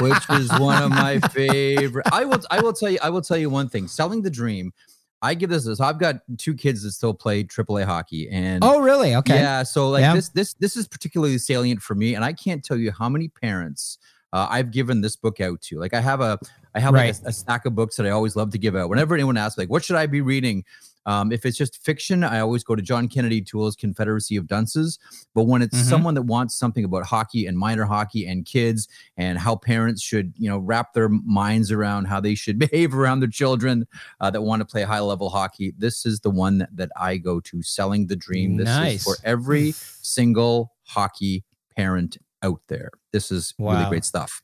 which 0.00 0.30
is 0.38 0.56
one 0.60 0.80
of 0.84 0.90
my 0.90 1.18
favorite. 1.32 2.06
I 2.12 2.24
will, 2.24 2.40
I 2.52 2.60
will 2.60 2.72
tell 2.72 2.90
you, 2.90 2.98
I 3.02 3.10
will 3.10 3.22
tell 3.22 3.38
you 3.38 3.50
one 3.50 3.68
thing. 3.68 3.88
Selling 3.88 4.22
the 4.22 4.30
dream. 4.30 4.72
I 5.20 5.34
give 5.34 5.50
this. 5.50 5.64
So 5.64 5.84
I've 5.84 5.98
got 5.98 6.20
two 6.38 6.54
kids 6.54 6.82
that 6.82 6.92
still 6.92 7.14
play 7.14 7.42
AAA 7.44 7.84
hockey, 7.84 8.28
and 8.30 8.62
oh, 8.62 8.80
really? 8.80 9.16
Okay. 9.16 9.34
yeah, 9.34 9.62
so 9.62 9.90
like 9.90 10.02
Yeah. 10.02 10.14
this 10.14 10.28
this 10.30 10.54
this 10.54 10.76
is 10.76 10.86
particularly 10.86 11.38
salient 11.38 11.82
for 11.82 11.94
me, 11.94 12.14
and 12.14 12.24
I 12.24 12.32
can't 12.32 12.64
tell 12.64 12.76
you 12.76 12.92
how 12.92 13.08
many 13.08 13.28
parents 13.28 13.98
uh, 14.32 14.46
I've 14.48 14.70
given 14.70 15.00
this 15.00 15.16
book 15.16 15.40
out 15.40 15.60
to. 15.62 15.78
Like 15.78 15.94
I 15.94 16.00
have 16.00 16.20
a 16.20 16.38
I 16.74 16.80
have 16.80 16.94
like 16.94 17.14
a, 17.24 17.28
a 17.28 17.32
stack 17.32 17.66
of 17.66 17.74
books 17.74 17.96
that 17.96 18.06
I 18.06 18.10
always 18.10 18.36
love 18.36 18.50
to 18.50 18.58
give 18.58 18.76
out. 18.76 18.88
Whenever 18.88 19.14
anyone 19.14 19.36
asks, 19.36 19.58
like, 19.58 19.70
what 19.70 19.84
should 19.84 19.96
I 19.96 20.06
be 20.06 20.20
reading? 20.20 20.64
Um, 21.06 21.32
if 21.32 21.46
it's 21.46 21.56
just 21.56 21.82
fiction, 21.82 22.22
I 22.22 22.40
always 22.40 22.62
go 22.64 22.74
to 22.74 22.82
John 22.82 23.08
Kennedy 23.08 23.40
Toole's 23.40 23.76
Confederacy 23.76 24.36
of 24.36 24.46
Dunces. 24.46 24.98
But 25.34 25.44
when 25.44 25.62
it's 25.62 25.76
Mhm. 25.78 25.84
someone 25.88 26.14
that 26.14 26.22
wants 26.22 26.54
something 26.54 26.84
about 26.84 27.04
hockey 27.06 27.46
and 27.46 27.58
minor 27.58 27.84
hockey 27.84 28.26
and 28.26 28.44
kids 28.44 28.88
and 29.16 29.38
how 29.38 29.56
parents 29.56 30.02
should, 30.02 30.34
you 30.36 30.48
know, 30.50 30.58
wrap 30.58 30.92
their 30.92 31.08
minds 31.08 31.72
around 31.72 32.06
how 32.06 32.20
they 32.20 32.34
should 32.34 32.58
behave 32.70 32.94
around 32.94 33.20
their 33.20 33.28
children 33.30 33.86
uh, 34.20 34.30
that 34.30 34.42
want 34.42 34.60
to 34.60 34.66
play 34.66 34.82
high 34.82 35.00
level 35.00 35.30
hockey, 35.30 35.72
this 35.78 36.04
is 36.04 36.20
the 36.20 36.30
one 36.30 36.58
that, 36.58 36.76
that 36.76 36.90
I 36.96 37.16
go 37.16 37.40
to. 37.40 37.62
Selling 37.62 38.06
the 38.08 38.16
dream. 38.16 38.56
This 38.56 38.66
Nice. 38.66 38.94
is 39.00 39.04
for 39.04 39.16
every 39.24 39.72
single 40.02 40.72
hockey 40.84 41.44
parent 41.76 42.18
out 42.42 42.60
there. 42.68 42.90
This 43.12 43.30
is 43.32 43.54
really 43.58 43.84
great 43.88 44.04
stuff. 44.04 44.42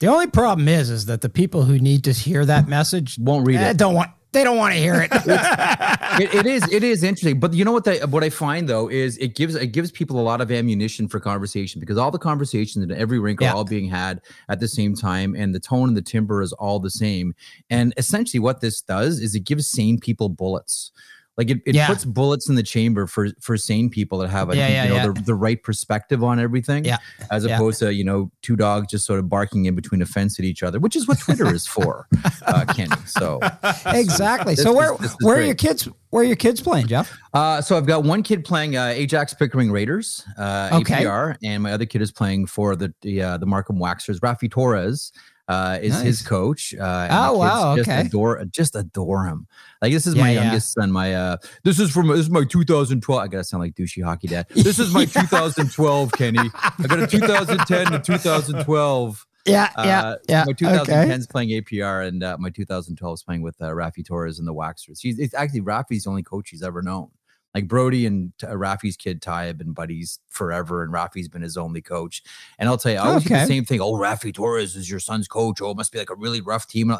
The 0.00 0.06
only 0.08 0.26
problem 0.26 0.66
is, 0.68 0.90
is 0.90 1.06
that 1.06 1.20
the 1.20 1.28
people 1.28 1.62
who 1.64 1.78
need 1.78 2.02
to 2.04 2.12
hear 2.12 2.44
that 2.46 2.66
message 2.68 3.18
Won't 3.18 3.46
read 3.46 3.58
eh, 3.58 3.70
it. 3.70 3.76
don't 3.76 3.94
want. 3.94 4.10
They 4.32 4.44
don't 4.44 4.56
want 4.56 4.72
to 4.74 4.80
hear 4.80 4.94
it. 5.02 5.10
it, 6.20 6.34
it 6.34 6.46
is 6.46 6.70
it 6.72 6.82
is 6.82 7.02
interesting 7.02 7.38
but 7.40 7.52
you 7.54 7.64
know 7.64 7.72
what 7.72 7.84
the, 7.84 7.98
what 8.08 8.22
i 8.24 8.30
find 8.30 8.68
though 8.68 8.88
is 8.88 9.16
it 9.18 9.34
gives 9.34 9.54
it 9.54 9.68
gives 9.68 9.90
people 9.90 10.18
a 10.20 10.22
lot 10.22 10.40
of 10.40 10.50
ammunition 10.50 11.08
for 11.08 11.20
conversation 11.20 11.80
because 11.80 11.96
all 11.96 12.10
the 12.10 12.18
conversations 12.18 12.84
in 12.84 12.90
every 12.92 13.18
rink 13.18 13.40
Yeah. 13.40 13.52
are 13.52 13.56
all 13.56 13.64
being 13.64 13.88
had 13.88 14.20
at 14.48 14.60
the 14.60 14.68
same 14.68 14.94
time 14.94 15.34
and 15.34 15.54
the 15.54 15.60
tone 15.60 15.88
and 15.88 15.96
the 15.96 16.02
timbre 16.02 16.42
is 16.42 16.52
all 16.54 16.78
the 16.80 16.90
same 16.90 17.34
and 17.70 17.94
essentially 17.96 18.40
what 18.40 18.60
this 18.60 18.80
does 18.82 19.20
is 19.20 19.34
it 19.34 19.40
gives 19.40 19.66
sane 19.66 19.98
people 19.98 20.28
bullets 20.28 20.92
Like 21.38 21.48
it, 21.50 21.62
it 21.64 21.74
Yeah. 21.74 21.86
puts 21.86 22.04
bullets 22.04 22.48
in 22.48 22.56
the 22.56 22.62
chamber 22.62 23.06
for 23.06 23.28
for 23.40 23.56
sane 23.56 23.88
people 23.88 24.18
that 24.18 24.28
have, 24.28 24.50
I 24.50 24.52
Yeah, 24.54 24.66
think, 24.66 24.74
yeah, 24.74 24.82
you 24.84 24.88
know, 24.90 24.94
yeah. 24.96 25.06
the, 25.12 25.22
the 25.22 25.34
right 25.34 25.62
perspective 25.62 26.22
on 26.22 26.38
everything. 26.38 26.84
Yeah, 26.84 26.98
As 27.30 27.44
opposed 27.46 27.78
to, 27.78 27.94
you 27.94 28.04
know, 28.04 28.30
two 28.42 28.54
dogs 28.54 28.88
just 28.88 29.06
sort 29.06 29.18
of 29.18 29.30
barking 29.30 29.64
in 29.64 29.74
between 29.74 30.02
a 30.02 30.06
fence 30.06 30.38
at 30.38 30.44
each 30.44 30.62
other, 30.62 30.78
which 30.78 30.94
is 30.94 31.08
what 31.08 31.18
Twitter 31.18 31.52
is 31.54 31.66
for, 31.66 32.06
uh, 32.46 32.64
Kenny. 32.74 32.94
So 33.06 33.40
exactly. 33.86 34.54
This 34.54 34.64
so 34.64 34.72
where 34.72 34.96
this 34.98 35.14
where 35.20 35.38
are 35.38 35.42
your 35.42 35.54
kids? 35.54 35.88
Where 36.10 36.22
are 36.22 36.26
your 36.26 36.36
kids 36.36 36.60
playing, 36.60 36.88
Jeff? 36.88 37.10
Uh, 37.32 37.62
so 37.62 37.76
I've 37.78 37.86
got 37.86 38.04
one 38.04 38.22
kid 38.22 38.44
playing 38.44 38.76
uh, 38.76 38.88
Ajax 38.88 39.32
Pickering 39.32 39.70
Raiders, 39.72 40.24
uh, 40.36 40.68
Okay. 40.74 41.04
APR, 41.04 41.36
and 41.42 41.62
my 41.62 41.72
other 41.72 41.86
kid 41.86 42.02
is 42.02 42.12
playing 42.12 42.46
for 42.46 42.76
the 42.76 42.92
the, 43.00 43.22
uh, 43.22 43.36
the 43.38 43.46
Markham 43.46 43.78
Waxers. 43.78 44.20
Raffi 44.20 44.50
Torres 44.50 45.12
uh, 45.52 45.78
is 45.82 46.00
his 46.00 46.22
coach. 46.22 46.74
Uh, 46.74 47.08
Oh, 47.10 47.38
wow, 47.38 47.76
Just 47.76 47.88
okay. 47.88 48.00
adore, 48.06 48.44
just 48.46 48.74
adore 48.76 49.26
him. 49.26 49.46
Like 49.80 49.92
this 49.92 50.06
is 50.06 50.14
Yeah, 50.14 50.22
my 50.22 50.30
yeah. 50.32 50.42
youngest 50.44 50.72
son. 50.72 50.90
My 50.92 51.14
uh, 51.14 51.36
this 51.64 51.78
is 51.80 51.90
from 51.90 52.08
this 52.08 52.20
is 52.20 52.30
my 52.30 52.44
2012. 52.44 53.20
I 53.20 53.26
gotta 53.28 53.44
sound 53.44 53.62
like 53.62 53.74
douchey 53.74 54.02
hockey 54.02 54.28
dad. 54.28 54.46
This 54.50 54.78
is 54.78 54.92
my 54.94 55.04
2012, 55.20 56.12
Kenny. 56.12 56.38
I 56.38 56.86
got 56.86 57.00
a 57.00 57.06
2010 57.06 57.92
to 57.92 57.98
2012. 58.00 59.26
Yeah, 59.44 59.70
yeah, 59.76 60.02
Uh, 60.02 60.16
yeah. 60.28 60.44
My 60.46 60.52
2010 60.52 61.04
okay. 61.04 61.14
is 61.14 61.26
playing 61.26 61.48
APR, 61.48 62.06
and 62.06 62.22
uh, 62.22 62.36
my 62.38 62.48
2012 62.50 63.14
is 63.14 63.22
playing 63.24 63.42
with 63.42 63.60
uh, 63.60 63.66
Raffi 63.70 64.06
Torres 64.06 64.38
and 64.38 64.46
the 64.46 64.54
Waxers. 64.54 65.00
He's 65.00 65.18
it's 65.18 65.34
actually 65.34 65.62
Raffi's 65.62 66.04
the 66.04 66.10
only 66.10 66.22
coach 66.22 66.50
he's 66.50 66.62
ever 66.62 66.80
known. 66.80 67.08
Like 67.54 67.68
Brody 67.68 68.06
and 68.06 68.32
uh, 68.42 68.48
Raffi's 68.48 68.96
kid 68.96 69.20
Ty 69.20 69.44
have 69.46 69.58
been 69.58 69.72
buddies 69.72 70.18
forever, 70.28 70.82
and 70.82 70.92
Raffi's 70.92 71.28
been 71.28 71.42
his 71.42 71.56
only 71.56 71.82
coach. 71.82 72.22
And 72.58 72.68
I'll 72.68 72.78
tell 72.78 72.92
you, 72.92 72.98
I 72.98 73.08
always 73.08 73.26
Okay. 73.26 73.40
the 73.40 73.46
same 73.46 73.64
thing. 73.64 73.80
Oh, 73.80 73.92
Raffi 73.92 74.32
Torres 74.32 74.74
is 74.76 74.88
your 74.90 75.00
son's 75.00 75.28
coach. 75.28 75.60
Oh, 75.60 75.70
it 75.72 75.76
must 75.76 75.92
be 75.92 75.98
like 75.98 76.10
a 76.10 76.14
really 76.16 76.40
rough 76.40 76.66
team. 76.66 76.94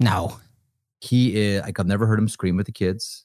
No. 0.00 0.38
He 1.00 1.36
is 1.36 1.62
like 1.62 1.78
I've 1.80 1.86
never 1.86 2.06
heard 2.06 2.18
him 2.18 2.28
scream 2.28 2.58
at 2.60 2.66
the 2.66 2.72
kids. 2.72 3.24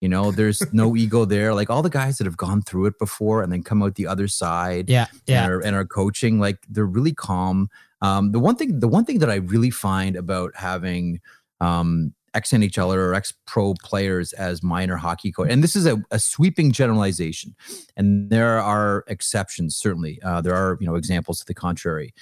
You 0.00 0.08
know, 0.08 0.32
there's 0.32 0.62
no 0.72 0.96
ego 0.96 1.24
there. 1.24 1.54
Like 1.54 1.70
all 1.70 1.82
the 1.82 1.88
guys 1.90 2.18
that 2.18 2.24
have 2.24 2.36
gone 2.36 2.62
through 2.62 2.86
it 2.86 2.98
before 2.98 3.42
and 3.42 3.52
then 3.52 3.62
come 3.62 3.82
out 3.82 3.94
the 3.94 4.06
other 4.08 4.26
side 4.28 4.88
Yeah, 4.90 5.06
yeah. 5.26 5.44
and, 5.44 5.52
are, 5.52 5.60
and 5.60 5.76
are 5.76 5.84
coaching 5.84 6.38
like 6.40 6.58
they're 6.68 6.86
really 6.86 7.14
calm 7.14 7.68
um, 8.00 8.32
the 8.32 8.40
one 8.40 8.56
thing 8.56 8.80
the 8.80 8.88
one 8.88 9.04
thing 9.04 9.20
that 9.20 9.30
i 9.30 9.36
really 9.36 9.70
find 9.70 10.16
about 10.16 10.50
having 10.56 11.20
um, 11.60 12.12
ex 12.34 12.50
nhl 12.50 12.94
or 12.94 13.14
ex 13.14 13.32
pro 13.46 13.74
players 13.82 14.32
as 14.34 14.62
minor 14.62 14.96
hockey 14.96 15.30
coach. 15.32 15.48
And 15.50 15.62
this 15.62 15.76
is 15.76 15.86
a, 15.86 16.02
a 16.10 16.18
sweeping 16.18 16.72
generalization. 16.72 17.54
And 17.96 18.30
there 18.30 18.58
are 18.60 19.04
exceptions 19.06 19.76
certainly. 19.76 20.20
Uh, 20.22 20.40
there 20.40 20.54
are 20.54 20.76
you 20.80 20.86
know 20.86 20.94
examples 20.96 21.38
to 21.40 21.46
the 21.46 21.54
contrary. 21.54 22.14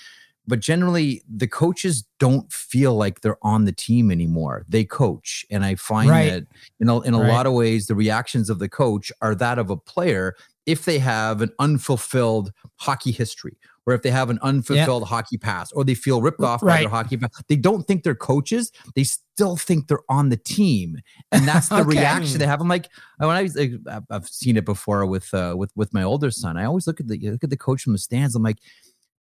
But 0.47 0.59
generally 0.61 1.23
the 1.29 1.47
coaches 1.47 2.05
don't 2.19 2.51
feel 2.53 2.95
like 2.95 3.21
they're 3.21 3.37
on 3.43 3.67
the 3.67 3.73
team 3.73 4.11
anymore. 4.11 4.65
They 4.69 4.85
coach. 4.85 5.45
And 5.51 5.65
i 5.65 5.75
find 5.77 6.11
Right. 6.11 6.31
that 6.31 6.47
you 6.79 6.87
know 6.87 7.01
in 7.03 7.15
a 7.15 7.21
Right. 7.21 7.29
lot 7.29 7.47
of 7.47 7.53
ways 7.53 7.87
the 7.87 7.95
reactions 7.95 8.51
of 8.51 8.59
the 8.59 8.69
coach 8.69 9.13
are 9.23 9.35
that 9.37 9.59
of 9.59 9.71
a 9.71 9.77
player 9.77 10.35
if 10.67 10.85
they 10.85 10.99
have 10.99 11.41
an 11.41 11.51
unfulfilled 11.59 12.53
hockey 12.77 13.13
history 13.13 13.57
or 13.91 13.95
if 13.95 14.03
they 14.03 14.11
have 14.11 14.31
an 14.31 14.39
unfulfilled 14.43 15.05
hockey 15.09 15.37
pass 15.37 15.73
or 15.73 15.85
they 15.85 15.95
feel 15.95 16.23
ripped 16.23 16.41
off 16.41 16.61
by 16.61 16.81
their 16.81 16.89
hockey 16.89 17.17
past 17.17 17.43
they 17.49 17.57
don't 17.57 17.83
think 17.87 18.03
they're 18.05 18.15
coaches 18.15 18.71
they 18.95 19.05
still 19.05 19.57
think 19.57 19.89
they're 19.89 20.03
on 20.09 20.29
the 20.29 20.37
team. 20.37 20.99
And 21.33 21.47
that's 21.49 21.69
the 21.69 21.77
Okay. 21.81 21.85
reaction 21.99 22.39
they 22.39 22.47
have. 22.47 22.61
I'm 22.61 22.69
like 22.69 22.89
when 23.19 23.31
i 23.31 23.43
was 23.43 23.57
like, 23.57 23.73
i've 24.11 24.29
seen 24.29 24.57
it 24.57 24.65
before 24.65 25.05
with 25.07 25.33
uh 25.35 25.55
with 25.57 25.73
with 25.77 25.93
my 25.95 26.03
older 26.03 26.31
son 26.31 26.57
i 26.57 26.65
always 26.65 26.87
look 26.87 27.01
at 27.01 27.09
the 27.09 27.19
look 27.31 27.45
at 27.45 27.51
the 27.51 27.57
coach 27.57 27.83
from 27.83 27.93
the 27.93 27.99
stands. 27.99 28.35
I'm 28.35 28.43
like 28.43 28.59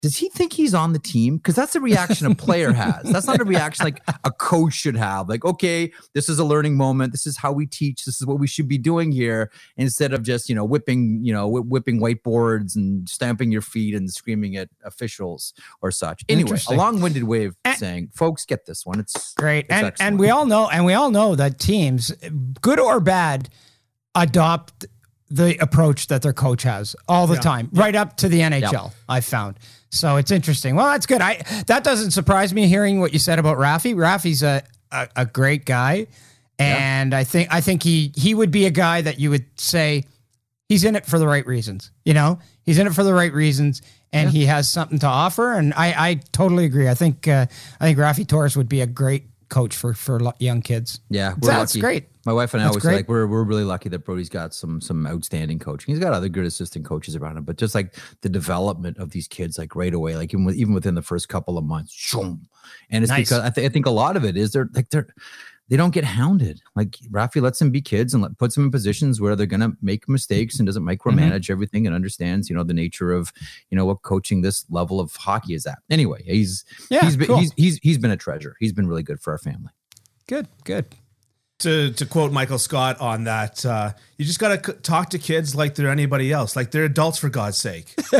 does 0.07 0.17
he 0.17 0.29
think 0.29 0.53
he's 0.53 0.73
on 0.73 0.93
the 0.93 0.99
team? 0.99 1.35
Because 1.37 1.55
that's 1.55 1.75
a 1.75 1.81
reaction 1.81 2.27
a 2.27 2.35
player 2.35 2.71
has. 2.83 3.03
That's 3.11 3.27
not 3.27 3.41
a 3.41 3.43
reaction 3.43 3.83
like 3.83 4.01
a 4.23 4.31
coach 4.31 4.73
should 4.73 4.95
have. 4.95 5.27
Like, 5.27 5.43
okay, 5.43 5.91
this 6.13 6.29
is 6.29 6.39
a 6.39 6.45
learning 6.45 6.77
moment. 6.77 7.11
This 7.11 7.27
is 7.27 7.37
how 7.37 7.51
we 7.51 7.65
teach. 7.65 8.05
This 8.05 8.21
is 8.21 8.25
what 8.25 8.39
we 8.39 8.47
should 8.47 8.67
be 8.67 8.77
doing 8.77 9.11
here, 9.11 9.51
instead 9.75 10.13
of 10.13 10.23
just 10.23 10.47
you 10.49 10.55
know 10.55 10.63
whipping 10.63 11.19
you 11.23 11.33
know 11.33 11.47
whi- 11.47 11.61
whipping 11.67 11.99
whiteboards 11.99 12.75
and 12.75 13.07
stamping 13.09 13.51
your 13.51 13.61
feet 13.61 13.93
and 13.93 14.09
screaming 14.11 14.55
at 14.55 14.69
officials 14.85 15.53
or 15.81 15.91
such. 15.91 16.23
Anyway, 16.29 16.57
a 16.69 16.73
long-winded 16.73 17.23
way 17.25 17.45
of 17.45 17.55
Eh. 17.65 17.75
saying, 17.75 18.09
folks, 18.13 18.45
get 18.45 18.65
this 18.65 18.85
one. 18.85 18.99
It's 18.99 19.33
Great. 19.33 19.65
It's 19.65 19.73
And 19.73 19.85
excellent. 19.87 20.11
and 20.11 20.19
we 20.19 20.29
all 20.29 20.45
know 20.45 20.69
and 20.69 20.85
we 20.85 20.93
all 20.93 21.11
know 21.11 21.35
that 21.35 21.59
teams, 21.59 22.11
good 22.61 22.79
or 22.79 22.99
bad, 22.99 23.49
adopt 24.15 24.85
the 25.29 25.57
approach 25.61 26.07
that 26.07 26.21
their 26.21 26.33
coach 26.33 26.63
has 26.63 26.95
all 27.07 27.27
the 27.27 27.33
Yeah. 27.35 27.41
time, 27.41 27.69
right 27.73 27.95
up 27.95 28.15
to 28.17 28.29
the 28.29 28.39
NHL. 28.41 28.93
I've 29.09 29.25
found. 29.25 29.57
So 29.89 30.17
it's 30.17 30.31
interesting. 30.31 30.75
Well, 30.75 30.87
that's 30.87 31.05
good. 31.05 31.21
I 31.21 31.41
that 31.67 31.83
doesn't 31.83 32.11
surprise 32.11 32.53
me 32.53 32.67
hearing 32.67 32.99
what 32.99 33.13
you 33.13 33.19
said 33.19 33.39
about 33.39 33.57
Raffi. 33.57 33.95
Raffi's 33.95 34.43
a 34.43 34.63
a, 34.91 35.07
a 35.15 35.25
great 35.25 35.65
guy, 35.65 36.07
and 36.59 37.13
I 37.13 37.23
think 37.23 37.53
I 37.53 37.61
think 37.61 37.83
he 37.83 38.11
he 38.15 38.33
would 38.33 38.51
be 38.51 38.65
a 38.65 38.71
guy 38.71 39.01
that 39.01 39.19
you 39.19 39.29
would 39.29 39.45
say 39.59 40.03
he's 40.67 40.83
in 40.83 40.95
it 40.95 41.05
for 41.05 41.19
the 41.19 41.27
right 41.27 41.45
reasons. 41.45 41.91
You 42.05 42.13
know, 42.13 42.39
he's 42.63 42.79
in 42.79 42.87
it 42.87 42.93
for 42.93 43.03
the 43.03 43.13
right 43.13 43.33
reasons, 43.33 43.81
and 44.11 44.29
he 44.29 44.45
has 44.45 44.69
something 44.69 44.99
to 44.99 45.07
offer. 45.07 45.53
And 45.53 45.73
I, 45.73 46.09
I 46.09 46.13
totally 46.31 46.65
agree. 46.65 46.87
I 46.89 46.93
think 46.93 47.27
uh, 47.27 47.45
I 47.79 47.85
think 47.85 47.97
Raffi 47.97 48.27
Torres 48.27 48.57
would 48.57 48.69
be 48.69 48.81
a 48.81 48.87
great 48.87 49.25
coach 49.49 49.75
for 49.75 49.93
for 49.93 50.19
young 50.39 50.61
kids. 50.61 50.99
yeah, 51.09 51.33
That's 51.41 51.75
lucky. 51.75 51.79
great. 51.79 52.05
My 52.27 52.33
wife 52.33 52.53
and 52.53 52.61
I 52.61 52.65
That's 52.65 52.73
always 52.75 52.83
say, 52.83 52.95
like 52.97 53.07
we're 53.07 53.25
we're 53.25 53.45
really 53.45 53.63
lucky 53.63 53.87
that 53.87 54.03
Brody's 54.03 54.27
got 54.27 54.53
some 54.53 54.81
some 54.81 55.07
outstanding 55.07 55.59
coaching. 55.59 55.93
He's 55.93 56.03
got 56.03 56.11
other 56.11 56.27
good 56.27 56.43
assistant 56.43 56.83
coaches 56.83 57.15
around 57.15 57.37
him, 57.37 57.45
but 57.45 57.55
just 57.55 57.73
like 57.73 57.95
the 58.19 58.27
development 58.27 58.97
of 58.97 59.11
these 59.11 59.29
kids, 59.29 59.57
like 59.57 59.77
right 59.77 59.93
away, 59.93 60.17
like 60.17 60.33
even 60.33 60.43
with, 60.43 60.57
even 60.57 60.73
within 60.73 60.93
the 60.93 61.01
first 61.01 61.29
couple 61.29 61.57
of 61.57 61.63
months, 61.63 61.93
shoom. 61.93 62.45
and 62.89 63.05
it's 63.05 63.11
Nice. 63.11 63.29
because 63.29 63.45
I, 63.45 63.49
th- 63.51 63.65
I 63.65 63.69
think 63.71 63.85
a 63.85 63.91
lot 63.91 64.17
of 64.17 64.25
it 64.25 64.35
is 64.35 64.51
they're 64.51 64.69
like 64.73 64.89
they're 64.89 65.07
they 65.69 65.77
don't 65.77 65.93
get 65.93 66.03
hounded. 66.03 66.59
Like 66.75 66.97
Raffi 67.09 67.41
lets 67.41 67.59
them 67.59 67.71
be 67.71 67.79
kids 67.79 68.13
and 68.13 68.21
let, 68.21 68.37
puts 68.37 68.55
them 68.55 68.65
in 68.65 68.71
positions 68.71 69.21
where 69.21 69.37
they're 69.37 69.45
gonna 69.45 69.71
make 69.81 70.09
mistakes 70.09 70.59
and 70.59 70.65
doesn't 70.65 70.83
mm-hmm. 70.83 71.09
micromanage 71.09 71.49
everything 71.49 71.87
and 71.87 71.95
understands 71.95 72.49
you 72.49 72.57
know 72.57 72.63
the 72.65 72.73
nature 72.73 73.13
of 73.13 73.31
you 73.69 73.77
know 73.77 73.85
what 73.85 74.01
coaching 74.01 74.41
this 74.41 74.65
level 74.69 74.99
of 74.99 75.15
hockey 75.15 75.53
is 75.53 75.65
at. 75.65 75.79
Anyway, 75.89 76.23
he's 76.25 76.65
Yeah, 76.91 77.05
he's 77.05 77.15
been 77.15 77.27
cool. 77.27 77.37
he's 77.37 77.53
he's 77.55 77.79
he's 77.81 77.97
been 77.97 78.11
a 78.11 78.17
treasure. 78.17 78.57
He's 78.59 78.73
been 78.73 78.85
really 78.85 79.03
good 79.03 79.21
for 79.21 79.31
our 79.31 79.39
family. 79.39 79.71
Good, 80.27 80.49
good. 80.65 80.87
To 81.59 81.91
to 81.93 82.05
quote 82.05 82.31
Michael 82.31 82.59
Scott 82.59 82.99
on 82.99 83.23
that, 83.25 83.65
uh, 83.65 83.91
you 84.17 84.25
just 84.25 84.39
got 84.39 84.63
to 84.63 84.71
c- 84.73 84.77
talk 84.83 85.09
to 85.09 85.19
kids 85.19 85.55
like 85.55 85.75
they're 85.75 85.89
anybody 85.89 86.31
else, 86.31 86.55
like 86.55 86.71
they're 86.71 86.85
adults 86.85 87.17
for 87.17 87.29
God's 87.29 87.57
sake. 87.57 87.95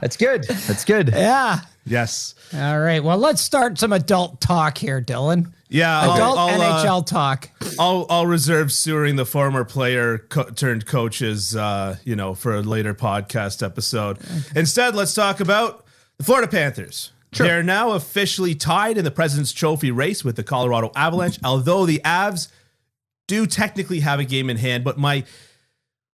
That's 0.00 0.16
good. 0.16 0.44
That's 0.44 0.84
good. 0.84 1.08
Yeah. 1.08 1.60
yes. 1.84 2.34
All 2.54 2.80
right. 2.80 3.02
Well, 3.02 3.18
let's 3.18 3.40
start 3.42 3.78
some 3.78 3.92
adult 3.92 4.40
talk 4.40 4.78
here, 4.78 5.02
Dylan. 5.02 5.52
Yeah. 5.68 6.00
I'll, 6.00 6.14
Adult 6.14 6.38
I'll, 6.38 6.60
uh, 6.62 6.84
NHL 6.84 7.06
talk. 7.06 7.50
I'll, 7.78 8.06
I'll 8.08 8.26
reserve 8.26 8.72
suing 8.72 9.16
the 9.16 9.26
former 9.26 9.64
player 9.64 10.18
co- 10.18 10.50
turned 10.50 10.86
coaches, 10.86 11.54
uh, 11.54 11.96
you 12.04 12.16
know, 12.16 12.34
for 12.34 12.54
a 12.54 12.62
later 12.62 12.94
podcast 12.94 13.62
episode. 13.64 14.18
Instead, 14.56 14.94
let's 14.94 15.14
talk 15.14 15.40
about 15.40 15.84
the 16.16 16.24
Florida 16.24 16.48
Panthers. 16.48 17.12
They're 17.32 17.62
now 17.62 17.92
officially 17.92 18.54
tied 18.54 18.98
in 18.98 19.04
the 19.04 19.10
President's 19.10 19.52
Trophy 19.52 19.90
race 19.90 20.24
with 20.24 20.36
the 20.36 20.42
Colorado 20.42 20.90
Avalanche, 20.96 21.38
although 21.44 21.84
the 21.86 22.00
Avs 22.04 22.48
do 23.26 23.46
technically 23.46 24.00
have 24.00 24.18
a 24.18 24.24
game 24.24 24.50
in 24.50 24.56
hand. 24.56 24.84
But 24.84 24.98
my 24.98 25.24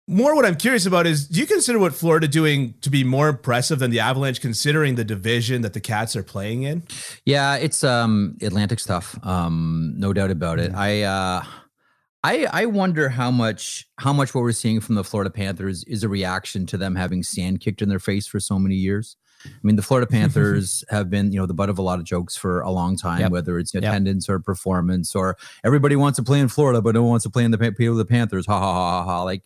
more 0.07 0.35
what 0.35 0.45
I'm 0.45 0.55
curious 0.55 0.85
about 0.85 1.05
is 1.07 1.27
do 1.27 1.39
you 1.39 1.45
consider 1.45 1.79
what 1.79 1.93
Florida 1.93 2.27
doing 2.27 2.73
to 2.81 2.89
be 2.89 3.03
more 3.03 3.29
impressive 3.29 3.79
than 3.79 3.91
the 3.91 3.99
Avalanche, 3.99 4.41
considering 4.41 4.95
the 4.95 5.03
division 5.03 5.61
that 5.61 5.73
the 5.73 5.79
Cats 5.79 6.15
are 6.15 6.23
playing 6.23 6.63
in? 6.63 6.83
Yeah, 7.25 7.55
it's 7.55 7.83
um 7.83 8.37
Atlantic 8.41 8.79
stuff. 8.79 9.17
Um, 9.25 9.93
no 9.97 10.13
doubt 10.13 10.31
about 10.31 10.59
it. 10.59 10.73
I 10.73 11.03
uh 11.03 11.43
I 12.23 12.45
I 12.51 12.65
wonder 12.65 13.09
how 13.09 13.31
much 13.31 13.87
how 13.97 14.13
much 14.13 14.33
what 14.33 14.41
we're 14.41 14.51
seeing 14.51 14.79
from 14.79 14.95
the 14.95 15.03
Florida 15.03 15.29
Panthers 15.29 15.83
is 15.85 16.03
a 16.03 16.09
reaction 16.09 16.65
to 16.67 16.77
them 16.77 16.95
having 16.95 17.23
sand 17.23 17.61
kicked 17.61 17.81
in 17.81 17.89
their 17.89 17.99
face 17.99 18.27
for 18.27 18.39
so 18.39 18.59
many 18.59 18.75
years. 18.75 19.17
I 19.45 19.49
mean, 19.63 19.75
the 19.75 19.81
Florida 19.81 20.07
Panthers 20.11 20.83
have 20.89 21.09
been, 21.09 21.31
you 21.31 21.39
know, 21.39 21.45
the 21.45 21.53
butt 21.53 21.69
of 21.69 21.77
a 21.77 21.81
lot 21.81 21.99
of 21.99 22.05
jokes 22.05 22.35
for 22.37 22.61
a 22.61 22.69
long 22.71 22.95
time, 22.97 23.19
Yep. 23.21 23.31
whether 23.31 23.59
it's 23.59 23.73
attendance 23.75 24.29
or 24.29 24.39
performance 24.39 25.15
or 25.15 25.37
everybody 25.63 25.95
wants 25.95 26.17
to 26.17 26.23
play 26.23 26.39
in 26.39 26.47
Florida, 26.47 26.81
but 26.81 26.95
no 26.95 27.01
one 27.01 27.11
wants 27.11 27.23
to 27.23 27.29
play 27.29 27.43
in 27.43 27.51
the 27.51 27.57
Pa- 27.57 27.71
the, 27.77 27.89
the 27.89 28.05
Panthers. 28.05 28.45
Ha 28.45 28.59
ha 28.59 28.73
ha 28.73 29.03
ha 29.03 29.05
ha. 29.05 29.23
Like 29.23 29.43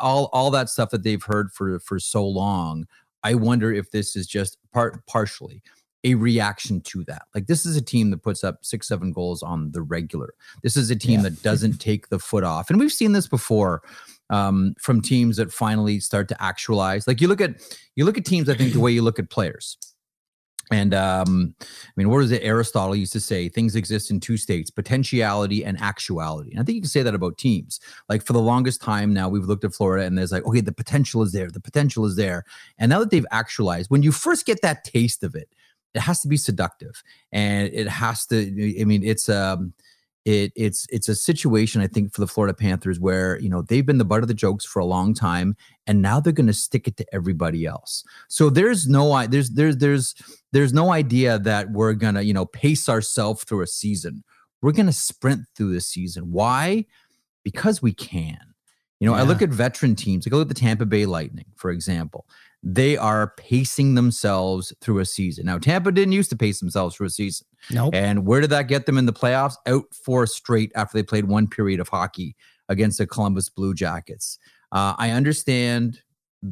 all 0.00 0.28
all 0.32 0.50
that 0.50 0.68
stuff 0.68 0.90
that 0.90 1.02
they've 1.02 1.22
heard 1.22 1.50
for 1.52 1.78
for 1.80 1.98
so 1.98 2.26
long. 2.26 2.86
I 3.24 3.34
wonder 3.34 3.72
if 3.72 3.90
this 3.90 4.14
is 4.16 4.26
just 4.26 4.58
part 4.72 5.04
partially 5.06 5.62
a 6.04 6.14
reaction 6.14 6.80
to 6.82 7.02
that. 7.04 7.22
Like 7.34 7.46
this 7.48 7.66
is 7.66 7.76
a 7.76 7.82
team 7.82 8.10
that 8.10 8.22
puts 8.22 8.44
up 8.44 8.58
six, 8.64 8.86
seven 8.86 9.12
goals 9.12 9.42
on 9.42 9.72
the 9.72 9.82
regular. 9.82 10.32
This 10.62 10.76
is 10.76 10.90
a 10.90 10.96
team 10.96 11.20
Yeah. 11.20 11.30
that 11.30 11.42
doesn't 11.42 11.78
take 11.80 12.08
the 12.08 12.20
foot 12.20 12.44
off. 12.44 12.70
And 12.70 12.78
we've 12.78 12.92
seen 12.92 13.12
this 13.12 13.26
before 13.26 13.82
um, 14.30 14.74
from 14.80 15.00
teams 15.00 15.36
that 15.36 15.52
finally 15.52 16.00
start 16.00 16.28
to 16.28 16.42
actualize. 16.42 17.06
Like 17.06 17.20
you 17.20 17.28
look 17.28 17.40
at 17.40 17.60
you 17.96 18.04
look 18.04 18.18
at 18.18 18.24
teams, 18.24 18.48
I 18.48 18.54
think 18.54 18.72
the 18.72 18.80
way 18.80 18.92
you 18.92 19.02
look 19.02 19.18
at 19.18 19.30
players. 19.30 19.76
And 20.70 20.92
um, 20.92 21.54
I 21.62 21.90
mean, 21.96 22.10
what 22.10 22.22
is 22.22 22.30
it? 22.30 22.42
Aristotle 22.42 22.94
used 22.94 23.12
to 23.14 23.20
say 23.20 23.48
things 23.48 23.74
exist 23.74 24.10
in 24.10 24.20
two 24.20 24.36
states 24.36 24.70
potentiality 24.70 25.64
and 25.64 25.80
actuality. 25.80 26.50
And 26.50 26.60
I 26.60 26.62
think 26.62 26.76
you 26.76 26.82
can 26.82 26.90
say 26.90 27.02
that 27.02 27.14
about 27.14 27.38
teams. 27.38 27.80
Like 28.08 28.22
for 28.22 28.32
the 28.32 28.40
longest 28.40 28.82
time 28.82 29.14
now, 29.14 29.28
we've 29.28 29.44
looked 29.44 29.64
at 29.64 29.74
Florida 29.74 30.04
and 30.04 30.16
there's 30.16 30.32
like, 30.32 30.44
okay, 30.44 30.60
the 30.60 30.72
potential 30.72 31.22
is 31.22 31.32
there, 31.32 31.50
the 31.50 31.60
potential 31.60 32.04
is 32.04 32.16
there. 32.16 32.44
And 32.78 32.90
now 32.90 33.00
that 33.00 33.10
they've 33.10 33.26
actualized, 33.30 33.90
when 33.90 34.02
you 34.02 34.12
first 34.12 34.46
get 34.46 34.60
that 34.62 34.84
taste 34.84 35.24
of 35.24 35.34
it, 35.34 35.48
it 35.94 36.00
has 36.00 36.20
to 36.20 36.28
be 36.28 36.36
seductive 36.36 37.02
and 37.32 37.72
it 37.72 37.88
has 37.88 38.26
to, 38.26 38.80
I 38.80 38.84
mean, 38.84 39.02
it's, 39.02 39.28
um, 39.28 39.72
it 40.28 40.52
it's 40.54 40.86
it's 40.90 41.08
a 41.08 41.14
situation 41.14 41.80
I 41.80 41.86
think 41.86 42.12
for 42.12 42.20
the 42.20 42.26
Florida 42.26 42.52
Panthers 42.52 43.00
where 43.00 43.40
you 43.40 43.48
know 43.48 43.62
they've 43.62 43.86
been 43.86 43.96
the 43.96 44.04
butt 44.04 44.20
of 44.20 44.28
the 44.28 44.34
jokes 44.34 44.64
for 44.66 44.78
a 44.78 44.84
long 44.84 45.14
time, 45.14 45.56
and 45.86 46.02
now 46.02 46.20
they're 46.20 46.34
going 46.34 46.48
to 46.48 46.52
stick 46.52 46.86
it 46.86 46.98
to 46.98 47.06
everybody 47.14 47.64
else. 47.64 48.04
So 48.28 48.50
there's 48.50 48.86
no 48.86 49.26
there's 49.26 49.50
there's 49.50 49.78
there's 49.78 50.14
there's 50.52 50.74
no 50.74 50.92
idea 50.92 51.38
that 51.38 51.70
we're 51.70 51.94
gonna 51.94 52.20
you 52.22 52.34
know 52.34 52.44
pace 52.44 52.90
ourselves 52.90 53.44
through 53.44 53.62
a 53.62 53.66
season. 53.66 54.22
We're 54.60 54.72
gonna 54.72 54.92
sprint 54.92 55.46
through 55.56 55.72
the 55.72 55.80
season. 55.80 56.30
Why? 56.30 56.84
Because 57.42 57.80
we 57.80 57.94
can. 57.94 58.38
You 59.00 59.06
know, 59.06 59.14
yeah. 59.14 59.22
I 59.22 59.24
look 59.24 59.40
at 59.40 59.48
veteran 59.48 59.94
teams. 59.94 60.26
Like 60.26 60.34
I 60.34 60.36
look 60.36 60.50
at 60.50 60.54
the 60.54 60.60
Tampa 60.60 60.84
Bay 60.84 61.06
Lightning, 61.06 61.46
for 61.56 61.70
example 61.70 62.26
they 62.62 62.96
are 62.96 63.34
pacing 63.36 63.94
themselves 63.94 64.72
through 64.80 64.98
a 64.98 65.04
season. 65.04 65.46
Now, 65.46 65.58
Tampa 65.58 65.92
didn't 65.92 66.12
used 66.12 66.30
to 66.30 66.36
pace 66.36 66.60
themselves 66.60 66.96
through 66.96 67.06
a 67.06 67.10
season. 67.10 67.46
Nope. 67.70 67.94
And 67.94 68.26
where 68.26 68.40
did 68.40 68.50
that 68.50 68.68
get 68.68 68.86
them 68.86 68.98
in 68.98 69.06
the 69.06 69.12
playoffs? 69.12 69.54
Out 69.66 69.84
four 69.92 70.26
straight 70.26 70.72
after 70.74 70.98
they 70.98 71.02
played 71.02 71.26
one 71.26 71.46
period 71.46 71.80
of 71.80 71.88
hockey 71.88 72.36
against 72.68 72.98
the 72.98 73.06
Columbus 73.06 73.48
Blue 73.48 73.74
Jackets. 73.74 74.38
Uh, 74.72 74.94
I 74.98 75.10
understand. 75.10 76.02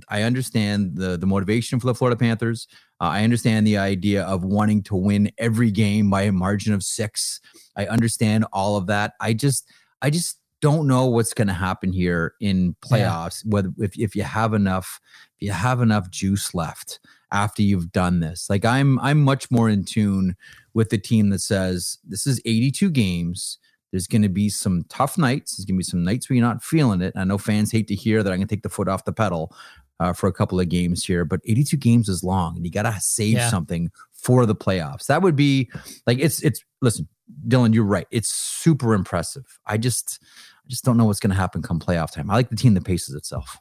I 0.08 0.22
understand 0.22 0.96
the 0.96 1.16
the 1.16 1.26
motivation 1.26 1.78
for 1.78 1.86
the 1.86 1.94
Florida 1.94 2.16
Panthers. 2.16 2.66
Uh, 3.00 3.04
I 3.04 3.24
understand 3.24 3.66
the 3.66 3.78
idea 3.78 4.24
of 4.24 4.42
wanting 4.42 4.82
to 4.84 4.96
win 4.96 5.30
every 5.38 5.70
game 5.70 6.08
by 6.08 6.22
a 6.22 6.32
margin 6.32 6.72
of 6.72 6.82
six. 6.82 7.40
I 7.76 7.86
understand 7.86 8.46
all 8.52 8.76
of 8.76 8.86
that. 8.86 9.12
I 9.20 9.34
just, 9.34 9.70
I 10.00 10.10
just 10.10 10.38
don't 10.60 10.86
know 10.86 11.06
what's 11.06 11.34
going 11.34 11.48
to 11.48 11.54
happen 11.54 11.92
here 11.92 12.34
in 12.40 12.76
playoffs. 12.80 13.44
Yeah. 13.44 13.50
Whether 13.50 13.70
if 13.78 13.98
if 13.98 14.16
you 14.16 14.22
have 14.22 14.54
enough 14.54 15.00
if 15.38 15.46
you 15.46 15.52
have 15.52 15.80
enough 15.80 16.10
juice 16.10 16.54
left 16.54 16.98
after 17.32 17.62
you've 17.62 17.92
done 17.92 18.20
this. 18.20 18.48
Like 18.48 18.64
I'm 18.64 18.98
I'm 19.00 19.22
much 19.22 19.50
more 19.50 19.68
in 19.68 19.84
tune 19.84 20.36
with 20.74 20.90
the 20.90 20.98
team 20.98 21.30
that 21.30 21.40
says 21.40 21.98
this 22.04 22.26
is 22.26 22.40
82 22.44 22.90
games. 22.90 23.58
There's 23.92 24.06
going 24.06 24.22
to 24.22 24.28
be 24.28 24.48
some 24.48 24.84
tough 24.88 25.16
nights. 25.16 25.56
There's 25.56 25.64
going 25.64 25.76
to 25.76 25.78
be 25.78 25.84
some 25.84 26.04
nights 26.04 26.28
where 26.28 26.36
you're 26.36 26.46
not 26.46 26.62
feeling 26.62 27.00
it. 27.00 27.14
I 27.16 27.24
know 27.24 27.38
fans 27.38 27.72
hate 27.72 27.88
to 27.88 27.94
hear 27.94 28.22
that 28.22 28.30
I'm 28.30 28.38
going 28.38 28.48
to 28.48 28.54
take 28.54 28.62
the 28.62 28.68
foot 28.68 28.88
off 28.88 29.04
the 29.04 29.12
pedal 29.12 29.54
uh, 30.00 30.12
for 30.12 30.28
a 30.28 30.32
couple 30.32 30.60
of 30.60 30.68
games 30.68 31.04
here, 31.04 31.24
but 31.24 31.40
82 31.44 31.76
games 31.76 32.08
is 32.08 32.22
long, 32.22 32.56
and 32.56 32.64
you 32.64 32.70
got 32.70 32.82
to 32.82 32.94
save 33.00 33.34
yeah. 33.34 33.48
something 33.48 33.90
for 34.26 34.44
the 34.44 34.56
playoffs. 34.56 35.06
That 35.06 35.22
would 35.22 35.36
be 35.36 35.70
like 36.06 36.18
it's 36.18 36.42
it's. 36.42 36.62
Listen, 36.82 37.08
Dylan, 37.46 37.72
you're 37.72 37.84
right. 37.84 38.08
It's 38.10 38.28
super 38.28 38.92
impressive. 38.92 39.44
I 39.66 39.78
just 39.78 40.18
I 40.22 40.68
just 40.68 40.84
don't 40.84 40.96
know 40.96 41.04
what's 41.04 41.20
going 41.20 41.30
to 41.30 41.36
happen 41.36 41.62
come 41.62 41.78
playoff 41.78 42.12
time. 42.12 42.28
I 42.28 42.34
like 42.34 42.50
the 42.50 42.56
team 42.56 42.74
that 42.74 42.84
paces 42.84 43.14
itself. 43.14 43.56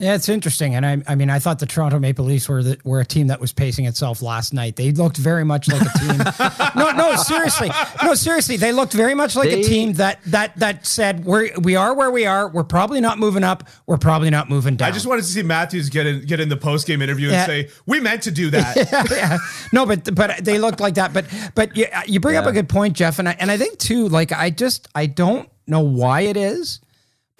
Yeah, 0.00 0.14
it's 0.14 0.30
interesting, 0.30 0.74
and 0.74 0.86
I, 0.86 1.02
I 1.06 1.14
mean, 1.14 1.28
I 1.28 1.38
thought 1.38 1.58
the 1.58 1.66
Toronto 1.66 1.98
Maple 1.98 2.24
Leafs 2.24 2.48
were 2.48 2.62
the, 2.62 2.78
were 2.84 3.00
a 3.00 3.04
team 3.04 3.26
that 3.26 3.38
was 3.38 3.52
pacing 3.52 3.84
itself 3.84 4.22
last 4.22 4.54
night. 4.54 4.76
They 4.76 4.92
looked 4.92 5.18
very 5.18 5.44
much 5.44 5.68
like 5.68 5.82
a 5.82 5.98
team. 5.98 6.16
no, 6.74 6.90
no, 6.92 7.16
seriously, 7.16 7.70
no, 8.02 8.14
seriously, 8.14 8.56
they 8.56 8.72
looked 8.72 8.94
very 8.94 9.14
much 9.14 9.36
like 9.36 9.50
they, 9.50 9.60
a 9.60 9.62
team 9.62 9.92
that 9.94 10.18
that 10.24 10.56
that 10.56 10.86
said 10.86 11.26
we're 11.26 11.50
we 11.58 11.76
are 11.76 11.92
where 11.92 12.10
we 12.10 12.24
are. 12.24 12.48
We're 12.48 12.64
probably 12.64 13.02
not 13.02 13.18
moving 13.18 13.44
up. 13.44 13.68
We're 13.86 13.98
probably 13.98 14.30
not 14.30 14.48
moving 14.48 14.76
down. 14.76 14.88
I 14.88 14.90
just 14.90 15.06
wanted 15.06 15.20
to 15.20 15.28
see 15.28 15.42
Matthews 15.42 15.90
get 15.90 16.06
in 16.06 16.24
get 16.24 16.40
in 16.40 16.48
the 16.48 16.56
post 16.56 16.86
game 16.86 17.02
interview 17.02 17.26
and 17.26 17.34
yeah. 17.34 17.46
say 17.46 17.68
we 17.84 18.00
meant 18.00 18.22
to 18.22 18.30
do 18.30 18.48
that. 18.52 18.76
yeah, 18.76 19.04
yeah, 19.10 19.38
no, 19.70 19.84
but 19.84 20.14
but 20.14 20.42
they 20.42 20.58
looked 20.58 20.80
like 20.80 20.94
that. 20.94 21.12
But 21.12 21.26
but 21.54 21.76
you, 21.76 21.84
you 22.06 22.20
bring 22.20 22.36
yeah. 22.36 22.40
up 22.40 22.46
a 22.46 22.52
good 22.52 22.70
point, 22.70 22.96
Jeff, 22.96 23.18
and 23.18 23.28
I, 23.28 23.36
and 23.38 23.50
I 23.50 23.58
think 23.58 23.76
too, 23.76 24.08
like 24.08 24.32
I 24.32 24.48
just 24.48 24.88
I 24.94 25.04
don't 25.04 25.46
know 25.66 25.80
why 25.80 26.22
it 26.22 26.38
is 26.38 26.80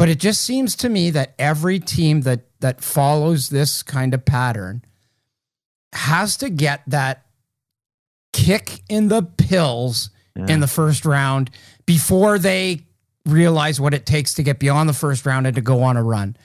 but 0.00 0.09
it 0.09 0.19
just 0.19 0.40
seems 0.40 0.76
to 0.76 0.88
me 0.88 1.11
that 1.11 1.35
every 1.38 1.79
team 1.79 2.23
that 2.23 2.40
that 2.61 2.83
follows 2.83 3.49
this 3.49 3.83
kind 3.83 4.14
of 4.14 4.25
pattern 4.25 4.85
has 5.93 6.37
to 6.37 6.49
get 6.49 6.83
that 6.87 7.26
kick 8.33 8.83
in 8.88 9.09
the 9.09 9.23
pills 9.23 10.11
yeah. 10.37 10.47
in 10.49 10.61
the 10.61 10.67
first 10.67 11.05
round 11.05 11.50
before 11.87 12.38
they 12.38 12.87
realize 13.27 13.81
what 13.81 13.93
it 13.93 14.07
takes 14.07 14.35
to 14.35 14.43
get 14.43 14.59
beyond 14.59 14.89
the 14.89 14.95
first 14.95 15.27
round 15.27 15.47
and 15.47 15.55
to 15.57 15.62
go 15.62 15.83
on 15.83 15.97
a 15.97 16.03
run. 16.03 16.37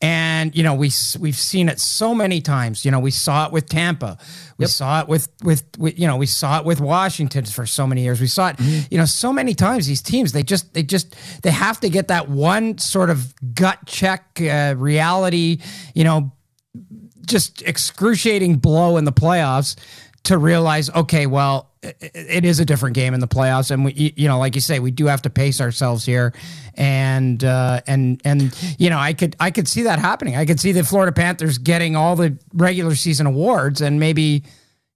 And 0.00 0.56
you 0.56 0.62
know, 0.62 0.74
we 0.74 0.90
we've 1.20 1.36
seen 1.36 1.68
it 1.68 1.78
so 1.78 2.14
many 2.14 2.40
times. 2.40 2.84
You 2.84 2.90
know, 2.90 2.98
we 2.98 3.10
saw 3.10 3.46
it 3.46 3.52
with 3.52 3.68
Tampa. 3.68 4.18
We 4.58 4.64
yep. 4.64 4.70
saw 4.70 5.00
it 5.00 5.08
with, 5.08 5.28
with, 5.42 5.64
with 5.78 5.98
you 5.98 6.06
know, 6.06 6.16
we 6.16 6.26
saw 6.26 6.58
it 6.58 6.64
with 6.64 6.80
Washington 6.80 7.44
for 7.44 7.66
so 7.66 7.86
many 7.86 8.02
years. 8.02 8.20
We 8.20 8.26
saw 8.26 8.48
it, 8.48 8.56
mm-hmm. 8.56 8.86
you 8.90 8.98
know, 8.98 9.04
so 9.04 9.32
many 9.32 9.54
times. 9.54 9.86
These 9.86 10.02
teams, 10.02 10.32
they 10.32 10.42
just 10.42 10.74
they 10.74 10.82
just 10.82 11.14
they 11.42 11.50
have 11.50 11.78
to 11.80 11.88
get 11.88 12.08
that 12.08 12.28
one 12.28 12.78
sort 12.78 13.10
of 13.10 13.32
gut 13.54 13.78
check 13.86 14.40
uh, 14.40 14.74
reality. 14.76 15.58
You 15.94 16.04
know, 16.04 16.32
just 17.26 17.62
excruciating 17.62 18.56
blow 18.56 18.96
in 18.96 19.04
the 19.04 19.12
playoffs 19.12 19.76
to 20.24 20.38
realize, 20.38 20.90
okay, 20.90 21.26
well, 21.26 21.71
it 21.82 22.44
is 22.44 22.60
a 22.60 22.64
different 22.64 22.94
game 22.94 23.12
in 23.12 23.20
the 23.20 23.28
playoffs, 23.28 23.70
and 23.70 23.84
we, 23.84 24.14
you 24.16 24.28
know, 24.28 24.38
like 24.38 24.54
you 24.54 24.60
say, 24.60 24.78
we 24.78 24.92
do 24.92 25.06
have 25.06 25.22
to 25.22 25.30
pace 25.30 25.60
ourselves 25.60 26.04
here, 26.04 26.32
and 26.74 27.42
uh, 27.42 27.80
and 27.86 28.20
and 28.24 28.56
you 28.78 28.88
know, 28.88 28.98
I 28.98 29.12
could 29.14 29.34
I 29.40 29.50
could 29.50 29.66
see 29.66 29.82
that 29.82 29.98
happening. 29.98 30.36
I 30.36 30.46
could 30.46 30.60
see 30.60 30.72
the 30.72 30.84
Florida 30.84 31.12
Panthers 31.12 31.58
getting 31.58 31.96
all 31.96 32.14
the 32.14 32.38
regular 32.54 32.94
season 32.94 33.26
awards, 33.26 33.80
and 33.80 33.98
maybe, 33.98 34.44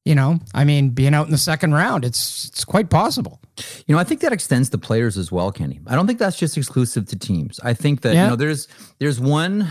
you 0.05 0.15
know, 0.15 0.39
I 0.55 0.65
mean, 0.65 0.91
being 0.91 1.13
out 1.13 1.27
in 1.27 1.33
the 1.33 1.39
second 1.39 1.75
round, 1.75 2.05
it's 2.05 2.47
it's 2.47 2.65
quite 2.65 2.89
possible. 2.89 3.41
You 3.87 3.95
know, 3.95 3.99
I 3.99 4.05
think 4.05 4.21
that 4.21 4.33
extends 4.33 4.69
to 4.71 4.79
players 4.79 5.19
as 5.19 5.33
well, 5.33 5.51
Kenny. 5.51 5.81
I 5.89 5.97
don't 5.97 6.07
think 6.07 6.21
that's 6.21 6.39
just 6.39 6.57
exclusive 6.57 7.07
to 7.07 7.19
teams. 7.19 7.59
I 7.65 7.75
think 7.75 8.03
that 8.03 8.15
yeah. 8.15 8.25
you 8.25 8.31
know, 8.31 8.37
there's 8.37 8.69
there's 9.01 9.19
one 9.19 9.69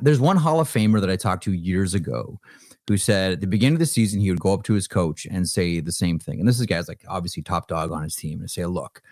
there's 0.00 0.20
one 0.20 0.38
Hall 0.38 0.60
of 0.60 0.68
Famer 0.68 1.00
that 1.02 1.10
I 1.10 1.16
talked 1.16 1.44
to 1.44 1.52
years 1.52 1.92
ago 1.92 2.40
who 2.88 2.96
said 2.96 3.32
at 3.32 3.40
the 3.40 3.46
beginning 3.46 3.74
of 3.74 3.80
the 3.80 3.86
season 3.86 4.20
he 4.20 4.30
would 4.30 4.40
go 4.40 4.52
up 4.52 4.62
to 4.64 4.72
his 4.72 4.88
coach 4.88 5.26
and 5.30 5.48
say 5.48 5.80
the 5.80 5.92
same 5.92 6.18
thing. 6.18 6.40
And 6.40 6.48
this 6.48 6.58
is 6.58 6.66
guys 6.66 6.88
like 6.88 7.04
obviously 7.06 7.42
top 7.42 7.68
dog 7.68 7.92
on 7.92 8.02
his 8.02 8.16
team 8.16 8.40
and 8.40 8.50
say, 8.50 8.64
"Look, 8.64 9.02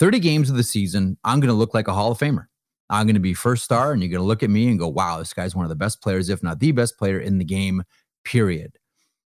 30 0.00 0.18
games 0.18 0.48
of 0.48 0.56
the 0.56 0.62
season, 0.62 1.18
I'm 1.24 1.40
going 1.40 1.48
to 1.48 1.54
look 1.54 1.74
like 1.74 1.86
a 1.86 1.92
Hall 1.92 2.10
of 2.10 2.18
Famer. 2.18 2.46
I'm 2.88 3.06
going 3.06 3.14
to 3.14 3.20
be 3.20 3.34
first 3.34 3.64
star, 3.64 3.92
and 3.92 4.02
you're 4.02 4.10
going 4.10 4.22
to 4.22 4.26
look 4.26 4.42
at 4.42 4.50
me 4.50 4.68
and 4.68 4.78
go, 4.78 4.88
wow, 4.88 5.18
this 5.18 5.34
guy's 5.34 5.54
one 5.54 5.64
of 5.64 5.68
the 5.68 5.76
best 5.76 6.02
players, 6.02 6.30
if 6.30 6.42
not 6.42 6.58
the 6.58 6.72
best 6.72 6.98
player 6.98 7.20
in 7.20 7.36
the 7.38 7.44
game. 7.44 7.84
Period. 8.24 8.78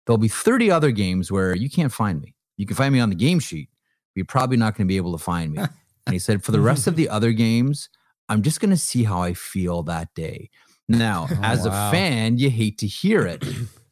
There'll 0.06 0.18
be 0.18 0.28
30 0.28 0.70
other 0.70 0.90
games 0.90 1.30
where 1.30 1.54
you 1.54 1.70
can't 1.70 1.92
find 1.92 2.20
me. 2.20 2.34
You 2.56 2.66
can 2.66 2.76
find 2.76 2.92
me 2.92 3.00
on 3.00 3.10
the 3.10 3.14
game 3.14 3.40
sheet, 3.40 3.68
but 3.70 4.16
you're 4.16 4.24
probably 4.24 4.56
not 4.56 4.74
going 4.74 4.86
to 4.86 4.92
be 4.92 4.96
able 4.96 5.12
to 5.16 5.22
find 5.22 5.52
me." 5.52 5.58
and 6.06 6.12
he 6.12 6.18
said, 6.18 6.42
for 6.42 6.52
the 6.52 6.60
rest 6.60 6.86
of 6.86 6.96
the 6.96 7.10
other 7.10 7.32
games, 7.32 7.90
I'm 8.30 8.40
just 8.40 8.58
going 8.58 8.70
to 8.70 8.76
see 8.76 9.04
how 9.04 9.20
I 9.20 9.34
feel 9.34 9.82
that 9.84 10.14
day. 10.14 10.48
Now, 10.88 11.28
oh, 11.30 11.38
as 11.42 11.68
wow. 11.68 11.88
a 11.88 11.92
fan, 11.92 12.38
you 12.38 12.48
hate 12.48 12.78
to 12.78 12.86
hear 12.86 13.26
it. 13.26 13.44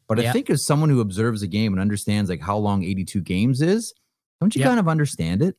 But 0.07 0.19
I 0.19 0.31
think 0.31 0.49
as 0.49 0.65
someone 0.65 0.89
who 0.89 1.01
observes 1.01 1.41
a 1.41 1.47
game 1.47 1.73
and 1.73 1.81
understands 1.81 2.29
like 2.29 2.41
how 2.41 2.57
long 2.57 2.83
82 2.83 3.21
games 3.21 3.61
is, 3.61 3.93
don't 4.39 4.55
you 4.55 4.63
kind 4.63 4.79
of 4.79 4.87
understand 4.87 5.41
it? 5.41 5.55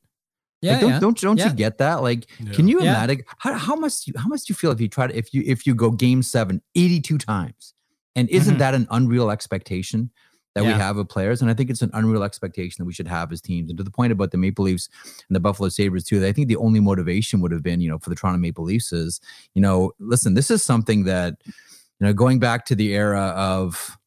Yeah, 0.61 0.73
like, 0.73 0.81
don't 0.81 0.89
yeah. 0.89 0.99
don't 0.99 1.17
don't 1.19 1.37
yeah. 1.37 1.47
you 1.49 1.53
get 1.53 1.77
that? 1.79 2.01
Like, 2.01 2.27
can 2.53 2.67
you 2.67 2.79
imagine 2.79 3.23
how, 3.37 3.53
how 3.53 3.75
much 3.75 4.07
you 4.07 4.13
how 4.17 4.27
much 4.27 4.47
you 4.47 4.55
feel 4.55 4.71
if 4.71 4.79
you 4.79 4.87
try 4.87 5.07
to 5.07 5.15
if 5.15 5.33
you 5.33 5.43
if 5.45 5.67
you 5.67 5.75
go 5.75 5.91
game 5.91 6.23
seven 6.23 6.61
82 6.75 7.17
times? 7.17 7.73
And 8.15 8.29
isn't 8.29 8.53
mm-hmm. 8.53 8.59
that 8.59 8.73
an 8.73 8.87
unreal 8.91 9.29
expectation 9.29 10.09
that 10.53 10.63
we 10.63 10.71
have 10.71 10.95
of 10.95 11.09
players? 11.09 11.41
And 11.41 11.51
I 11.51 11.53
think 11.53 11.69
it's 11.69 11.81
an 11.81 11.91
unreal 11.93 12.23
expectation 12.23 12.81
that 12.81 12.85
we 12.85 12.93
should 12.93 13.09
have 13.09 13.31
as 13.33 13.41
teams. 13.41 13.69
And 13.69 13.77
to 13.77 13.83
the 13.83 13.91
point 13.91 14.13
about 14.13 14.31
the 14.31 14.37
Maple 14.37 14.63
Leafs 14.63 14.87
and 15.27 15.35
the 15.35 15.41
Buffalo 15.41 15.67
Sabres 15.67 16.05
too, 16.05 16.25
I 16.25 16.31
think 16.31 16.47
the 16.47 16.55
only 16.55 16.79
motivation 16.79 17.41
would 17.41 17.51
have 17.51 17.61
been, 17.61 17.81
you 17.81 17.89
know, 17.89 17.99
for 17.99 18.09
the 18.09 18.15
Toronto 18.15 18.39
Maple 18.39 18.63
Leafs 18.63 18.93
is, 18.93 19.19
you 19.53 19.61
know, 19.61 19.91
listen, 19.99 20.33
this 20.33 20.49
is 20.49 20.63
something 20.63 21.03
that, 21.03 21.35
you 21.45 22.07
know, 22.07 22.13
going 22.13 22.39
back 22.39 22.65
to 22.67 22.75
the 22.75 22.93
era 22.93 23.33
of 23.35 23.97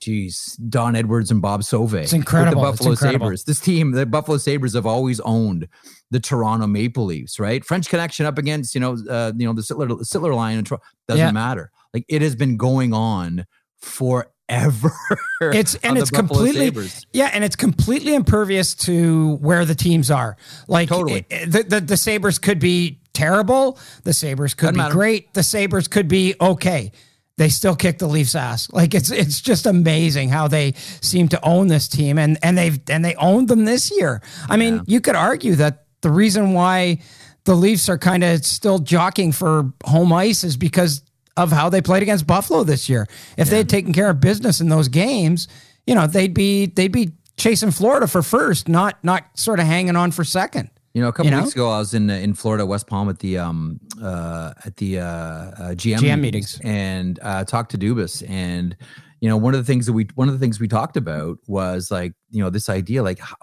Jeez, 0.00 0.56
Don 0.68 0.96
Edwards 0.96 1.30
and 1.30 1.42
Bob 1.42 1.64
Sauve. 1.64 1.94
It's 1.94 2.12
incredible. 2.12 2.62
the 2.62 2.70
Buffalo 2.70 2.90
incredible. 2.90 3.26
Sabres. 3.26 3.44
This 3.44 3.60
team, 3.60 3.92
the 3.92 4.06
Buffalo 4.06 4.38
Sabres, 4.38 4.74
have 4.74 4.86
always 4.86 5.20
owned 5.20 5.68
the 6.10 6.20
Toronto 6.20 6.66
Maple 6.66 7.04
Leafs, 7.04 7.38
right? 7.38 7.64
French 7.64 7.88
connection 7.88 8.26
up 8.26 8.38
against, 8.38 8.74
you 8.74 8.80
know, 8.80 8.96
uh, 9.08 9.32
you 9.36 9.46
know, 9.46 9.52
the 9.52 9.62
Sittler, 9.62 9.88
Sittler 10.00 10.34
line 10.34 10.58
and 10.58 10.66
doesn't 10.66 11.18
yeah. 11.18 11.30
matter. 11.30 11.70
Like 11.92 12.04
it 12.08 12.22
has 12.22 12.36
been 12.36 12.56
going 12.56 12.92
on 12.92 13.46
forever. 13.78 14.28
It's 15.40 15.76
and 15.76 15.96
it's 15.96 16.10
completely 16.10 16.66
Sabres. 16.66 17.06
yeah, 17.12 17.30
and 17.32 17.44
it's 17.44 17.54
completely 17.54 18.14
impervious 18.16 18.74
to 18.76 19.36
where 19.36 19.64
the 19.64 19.74
teams 19.76 20.10
are. 20.10 20.36
Like 20.66 20.88
totally, 20.88 21.26
it, 21.30 21.52
the, 21.52 21.62
the 21.62 21.80
the 21.80 21.96
Sabres 21.96 22.40
could 22.40 22.58
be 22.58 22.98
terrible. 23.12 23.78
The 24.02 24.12
Sabres 24.12 24.54
could 24.54 24.66
doesn't 24.66 24.74
be 24.74 24.78
matter. 24.78 24.94
great. 24.94 25.32
The 25.34 25.44
Sabres 25.44 25.86
could 25.86 26.08
be 26.08 26.34
okay 26.40 26.90
they 27.38 27.48
still 27.48 27.76
kick 27.76 27.98
the 27.98 28.06
Leafs 28.06 28.34
ass. 28.34 28.70
Like 28.72 28.94
it's 28.94 29.10
it's 29.10 29.40
just 29.40 29.64
amazing 29.64 30.28
how 30.28 30.48
they 30.48 30.72
seem 31.00 31.28
to 31.28 31.42
own 31.42 31.68
this 31.68 31.88
team 31.88 32.18
and 32.18 32.36
and 32.42 32.58
they've 32.58 32.78
and 32.90 33.04
they 33.04 33.14
owned 33.14 33.48
them 33.48 33.64
this 33.64 33.90
year. 33.90 34.20
I 34.48 34.54
yeah. 34.54 34.58
mean, 34.58 34.82
you 34.86 35.00
could 35.00 35.14
argue 35.14 35.54
that 35.54 35.84
the 36.02 36.10
reason 36.10 36.52
why 36.52 37.00
the 37.44 37.54
Leafs 37.54 37.88
are 37.88 37.96
kind 37.96 38.24
of 38.24 38.44
still 38.44 38.80
jockeying 38.80 39.32
for 39.32 39.72
home 39.84 40.12
ice 40.12 40.44
is 40.44 40.56
because 40.56 41.02
of 41.36 41.52
how 41.52 41.68
they 41.68 41.80
played 41.80 42.02
against 42.02 42.26
Buffalo 42.26 42.64
this 42.64 42.88
year. 42.88 43.06
If 43.36 43.46
yeah. 43.46 43.50
they 43.52 43.56
had 43.58 43.68
taken 43.68 43.92
care 43.92 44.10
of 44.10 44.20
business 44.20 44.60
in 44.60 44.68
those 44.68 44.88
games, 44.88 45.46
you 45.86 45.94
know, 45.94 46.08
they'd 46.08 46.34
be 46.34 46.66
they'd 46.66 46.92
be 46.92 47.12
chasing 47.36 47.70
Florida 47.70 48.08
for 48.08 48.22
first, 48.22 48.68
not 48.68 49.02
not 49.04 49.24
sort 49.34 49.60
of 49.60 49.66
hanging 49.66 49.96
on 49.96 50.10
for 50.10 50.24
second. 50.24 50.70
You 50.98 51.04
know, 51.04 51.10
a 51.10 51.12
couple 51.12 51.26
you 51.26 51.30
know? 51.30 51.42
weeks 51.42 51.52
ago, 51.52 51.70
I 51.70 51.78
was 51.78 51.94
in 51.94 52.10
uh, 52.10 52.14
in 52.14 52.34
Florida, 52.34 52.66
West 52.66 52.88
Palm, 52.88 53.08
at 53.08 53.20
the 53.20 53.38
um 53.38 53.78
uh 54.02 54.52
at 54.64 54.76
the 54.78 54.98
uh, 54.98 55.04
uh 55.04 55.54
GM, 55.76 55.98
GM 55.98 56.18
meetings, 56.18 56.60
and 56.64 57.20
uh, 57.22 57.44
talked 57.44 57.70
to 57.70 57.78
Dubas, 57.78 58.28
and 58.28 58.76
you 59.20 59.28
know, 59.28 59.36
one 59.36 59.54
of 59.54 59.60
the 59.60 59.64
things 59.64 59.86
that 59.86 59.92
we 59.92 60.08
one 60.16 60.26
of 60.26 60.34
the 60.34 60.40
things 60.40 60.58
we 60.58 60.66
talked 60.66 60.96
about 60.96 61.38
was 61.46 61.92
like 61.92 62.14
you 62.32 62.42
know 62.42 62.50
this 62.50 62.68
idea, 62.68 63.04
like 63.04 63.20
how, 63.20 63.36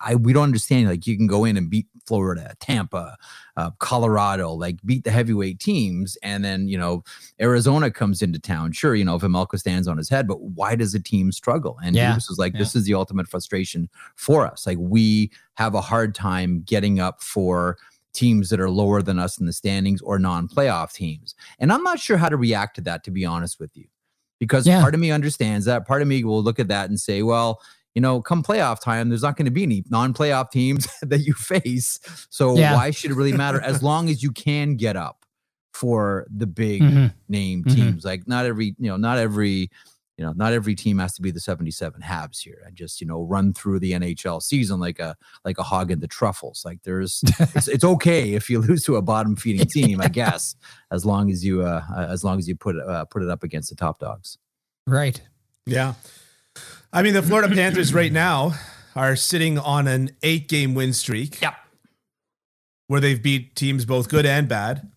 I 0.00 0.16
we 0.16 0.32
don't 0.32 0.42
understand. 0.42 0.88
Like 0.88 1.06
you 1.06 1.16
can 1.16 1.28
go 1.28 1.44
in 1.44 1.56
and 1.56 1.70
beat 1.70 1.86
Florida, 2.08 2.56
Tampa, 2.58 3.16
uh, 3.58 3.70
Colorado, 3.80 4.52
like 4.52 4.76
beat 4.84 5.02
the 5.02 5.10
heavyweight 5.10 5.58
teams, 5.58 6.16
and 6.22 6.44
then 6.44 6.68
you 6.68 6.78
know 6.78 7.02
Arizona 7.40 7.90
comes 7.90 8.22
into 8.22 8.38
town. 8.38 8.70
Sure, 8.70 8.94
you 8.94 9.04
know 9.04 9.16
if 9.16 9.22
Vejmelka 9.22 9.58
stands 9.58 9.88
on 9.88 9.98
his 9.98 10.08
head, 10.08 10.28
but 10.28 10.40
why 10.40 10.76
does 10.76 10.94
a 10.94 11.00
team 11.00 11.32
struggle? 11.32 11.76
And 11.82 11.96
Yeah. 11.96 12.12
Dubas 12.14 12.28
was 12.28 12.38
like, 12.38 12.52
this 12.52 12.76
is 12.76 12.84
the 12.84 12.94
ultimate 12.94 13.26
frustration 13.26 13.88
for 14.14 14.46
us. 14.46 14.64
Like 14.64 14.78
we 14.80 15.32
have 15.54 15.74
a 15.74 15.80
hard 15.80 16.14
time 16.14 16.62
getting 16.64 17.00
up 17.00 17.20
for 17.20 17.76
teams 18.12 18.48
that 18.50 18.60
are 18.60 18.70
lower 18.70 19.02
than 19.02 19.18
us 19.18 19.38
in 19.40 19.46
the 19.46 19.52
standings 19.52 20.00
or 20.02 20.18
non-playoff 20.20 20.92
teams. 20.92 21.34
And 21.58 21.72
I'm 21.72 21.82
not 21.82 21.98
sure 21.98 22.16
how 22.16 22.28
to 22.28 22.36
react 22.36 22.76
to 22.76 22.80
that, 22.82 23.02
to 23.04 23.10
be 23.10 23.24
honest 23.24 23.58
with 23.58 23.76
you, 23.76 23.86
because 24.38 24.66
Yeah. 24.68 24.80
part 24.80 24.94
of 24.94 25.00
me 25.00 25.10
understands 25.10 25.66
that. 25.66 25.86
Part 25.86 26.00
of 26.02 26.06
me 26.08 26.22
will 26.22 26.42
look 26.42 26.60
at 26.60 26.68
that 26.68 26.88
and 26.90 26.98
say, 27.00 27.22
well, 27.22 27.60
you 27.98 28.00
know, 28.00 28.22
come 28.22 28.44
playoff 28.44 28.80
time, 28.80 29.08
there's 29.08 29.22
not 29.24 29.36
going 29.36 29.46
to 29.46 29.50
be 29.50 29.64
any 29.64 29.82
non-playoff 29.90 30.52
teams 30.52 30.86
that 31.02 31.22
you 31.22 31.34
face. 31.34 31.98
So 32.30 32.56
Yeah. 32.56 32.74
why 32.76 32.92
should 32.92 33.10
it 33.10 33.14
really 33.14 33.32
matter? 33.32 33.60
As 33.60 33.82
long 33.82 34.08
as 34.08 34.22
you 34.22 34.30
can 34.30 34.76
get 34.76 34.94
up 34.94 35.24
for 35.72 36.24
the 36.30 36.46
big 36.46 36.80
Mhm. 36.82 37.12
name 37.28 37.64
Mhm. 37.64 37.74
teams. 37.74 38.04
Like 38.04 38.28
not 38.28 38.46
every, 38.46 38.76
you 38.78 38.88
know, 38.88 38.96
not 38.96 39.18
every, 39.18 39.68
you 40.16 40.24
know, 40.24 40.32
not 40.36 40.52
every 40.52 40.76
team 40.76 40.98
has 40.98 41.12
to 41.14 41.22
be 41.22 41.32
the 41.32 41.40
77 41.40 42.00
Habs 42.00 42.38
here 42.40 42.62
and 42.64 42.76
just, 42.76 43.00
you 43.00 43.06
know, 43.08 43.20
run 43.24 43.52
through 43.52 43.80
the 43.80 43.90
NHL 43.94 44.40
season 44.40 44.78
like 44.78 45.00
a 45.00 45.16
like 45.44 45.58
a 45.58 45.64
hog 45.64 45.90
in 45.90 45.98
the 45.98 46.06
truffles. 46.06 46.62
Like 46.64 46.78
there's 46.84 47.20
it's, 47.56 47.66
it's 47.66 47.84
okay 47.84 48.34
if 48.34 48.48
you 48.48 48.60
lose 48.68 48.84
to 48.84 48.94
a 48.94 49.02
bottom 49.02 49.34
feeding 49.34 49.66
team, 49.66 50.00
I 50.00 50.06
guess, 50.08 50.54
as 50.92 51.04
long 51.04 51.32
as 51.32 51.44
you 51.44 51.62
uh 51.62 51.82
as 52.08 52.22
long 52.22 52.38
as 52.38 52.46
you 52.46 52.54
put 52.54 52.76
uh, 52.78 53.06
put 53.06 53.24
it 53.24 53.28
up 53.28 53.42
against 53.42 53.70
the 53.70 53.76
top 53.76 53.98
dogs. 53.98 54.38
Right. 54.86 55.20
Yeah. 55.66 55.94
I 56.92 57.02
mean, 57.02 57.14
the 57.14 57.22
Florida 57.22 57.54
Panthers 57.54 57.92
right 57.92 58.12
now 58.12 58.54
are 58.96 59.14
sitting 59.16 59.58
on 59.58 59.86
an 59.86 60.10
eight 60.22 60.48
game 60.48 60.74
win 60.74 60.92
streak. 60.92 61.40
Yep. 61.40 61.54
Where 62.86 63.00
they've 63.00 63.22
beat 63.22 63.54
teams 63.54 63.84
both 63.84 64.08
good 64.08 64.24
and 64.24 64.48
bad. 64.48 64.90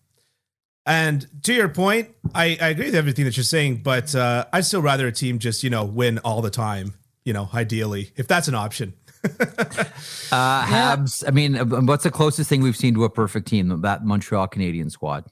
And 0.86 1.26
to 1.44 1.52
your 1.52 1.68
point, 1.68 2.10
I, 2.34 2.56
I 2.60 2.68
agree 2.68 2.86
with 2.86 2.94
everything 2.94 3.24
that 3.26 3.36
you're 3.36 3.44
saying, 3.44 3.82
but 3.84 4.14
uh, 4.14 4.46
I'd 4.52 4.64
still 4.64 4.82
rather 4.82 5.06
a 5.06 5.12
team 5.12 5.38
just, 5.38 5.62
you 5.62 5.70
know, 5.70 5.84
win 5.84 6.18
all 6.20 6.42
the 6.42 6.50
time, 6.50 6.94
you 7.24 7.32
know, 7.32 7.48
ideally, 7.54 8.12
if 8.16 8.26
that's 8.26 8.48
an 8.48 8.54
option. 8.54 8.94
Uh 10.32 10.64
Habs, 10.64 11.22
I 11.28 11.30
mean, 11.30 11.56
uh, 11.56 11.64
what's 11.82 12.04
the 12.04 12.10
closest 12.10 12.48
thing 12.48 12.62
we've 12.62 12.76
seen 12.76 12.94
to 12.94 13.04
a 13.04 13.10
perfect 13.10 13.46
team? 13.46 13.82
That 13.82 14.02
Montreal 14.02 14.48
Canadian 14.48 14.88
squad. 14.88 15.26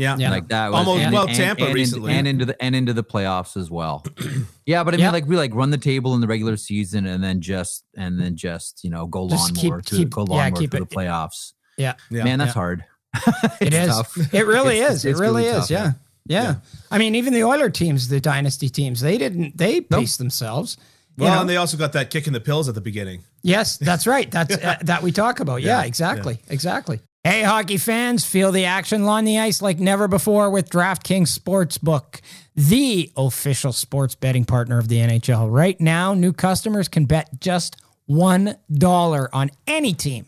Yeah. 0.00 0.16
Yeah. 0.18 0.30
like 0.30 0.48
that. 0.48 0.70
Was, 0.72 0.86
Almost- 0.86 1.12
well, 1.12 1.26
Tampa 1.28 1.66
and, 1.66 1.74
recently. 1.74 2.12
and 2.14 2.26
into 2.26 2.44
the 2.46 2.62
and 2.62 2.74
into 2.74 2.92
the 2.92 3.04
playoffs 3.04 3.56
as 3.56 3.70
well. 3.70 4.04
yeah, 4.66 4.82
but 4.84 4.94
I 4.94 4.96
mean, 4.96 5.04
Yeah. 5.04 5.10
like 5.12 5.26
we 5.26 5.36
like 5.36 5.54
run 5.54 5.70
the 5.70 5.78
table 5.78 6.14
in 6.14 6.20
the 6.20 6.26
regular 6.26 6.56
season 6.56 7.06
and 7.06 7.22
then 7.22 7.40
just 7.40 7.84
and 7.96 8.18
then 8.20 8.36
just 8.36 8.82
you 8.84 8.90
know 8.90 9.06
go 9.06 9.28
Just 9.28 9.56
lawnmower 9.56 9.78
keep- 9.80 9.86
to 9.86 9.96
keep- 9.96 10.10
go 10.10 10.24
yeah, 10.28 10.34
lawnmower 10.34 10.60
keep 10.60 10.70
to 10.72 10.78
the 10.78 10.86
playoffs. 10.86 11.52
Yeah. 11.78 11.94
Yeah. 12.10 12.24
Man, 12.24 12.38
that's 12.38 12.50
Yeah. 12.50 12.52
hard. 12.54 12.84
It's 13.60 13.86
tough. 13.86 14.16
It 14.34 14.46
really 14.46 14.78
It's- 14.78 14.96
is. 14.98 15.04
it's 15.04 15.18
it 15.18 15.22
really, 15.22 15.44
really 15.44 15.56
is. 15.56 15.68
tough, 15.68 15.70
Yeah. 15.70 15.92
yeah. 16.26 16.42
yeah. 16.42 16.54
I 16.90 16.98
mean, 16.98 17.14
even 17.14 17.32
the 17.34 17.44
Oiler 17.44 17.68
teams, 17.70 18.08
the 18.08 18.20
dynasty 18.20 18.68
teams, 18.68 19.00
they 19.00 19.18
didn't, 19.18 19.56
they 19.58 19.80
paced 19.80 20.18
themselves. 20.18 20.76
You 21.16 21.24
Well, 21.24 21.34
know? 21.34 21.40
and 21.42 21.50
they 21.50 21.56
also 21.56 21.76
got 21.76 21.92
that 21.94 22.08
kick 22.10 22.26
in 22.26 22.32
the 22.32 22.40
pills 22.40 22.68
at 22.68 22.74
the 22.74 22.80
beginning. 22.80 23.22
Yes, 23.42 23.76
that's 23.78 24.06
right. 24.06 24.30
That's 24.30 24.54
uh, 24.64 24.76
that 24.82 25.02
we 25.02 25.12
talk 25.12 25.40
about. 25.40 25.60
Yeah, 25.62 25.80
Yeah, 25.80 25.86
exactly. 25.86 26.38
Exactly. 26.48 27.00
Hey, 27.22 27.42
hockey 27.42 27.76
fans, 27.76 28.24
feel 28.24 28.50
the 28.50 28.64
action 28.64 29.02
on 29.02 29.26
the 29.26 29.38
ice 29.38 29.60
like 29.60 29.78
never 29.78 30.08
before 30.08 30.48
with 30.48 30.70
DraftKings 30.70 31.38
Sportsbook, 31.38 32.22
the 32.56 33.12
official 33.14 33.74
sports 33.74 34.14
betting 34.14 34.46
partner 34.46 34.78
of 34.78 34.88
the 34.88 34.96
NHL. 34.96 35.52
Right 35.52 35.78
now, 35.78 36.14
new 36.14 36.32
customers 36.32 36.88
can 36.88 37.04
bet 37.04 37.28
just 37.38 37.76
$1 38.08 39.28
on 39.34 39.50
any 39.66 39.92
team 39.92 40.24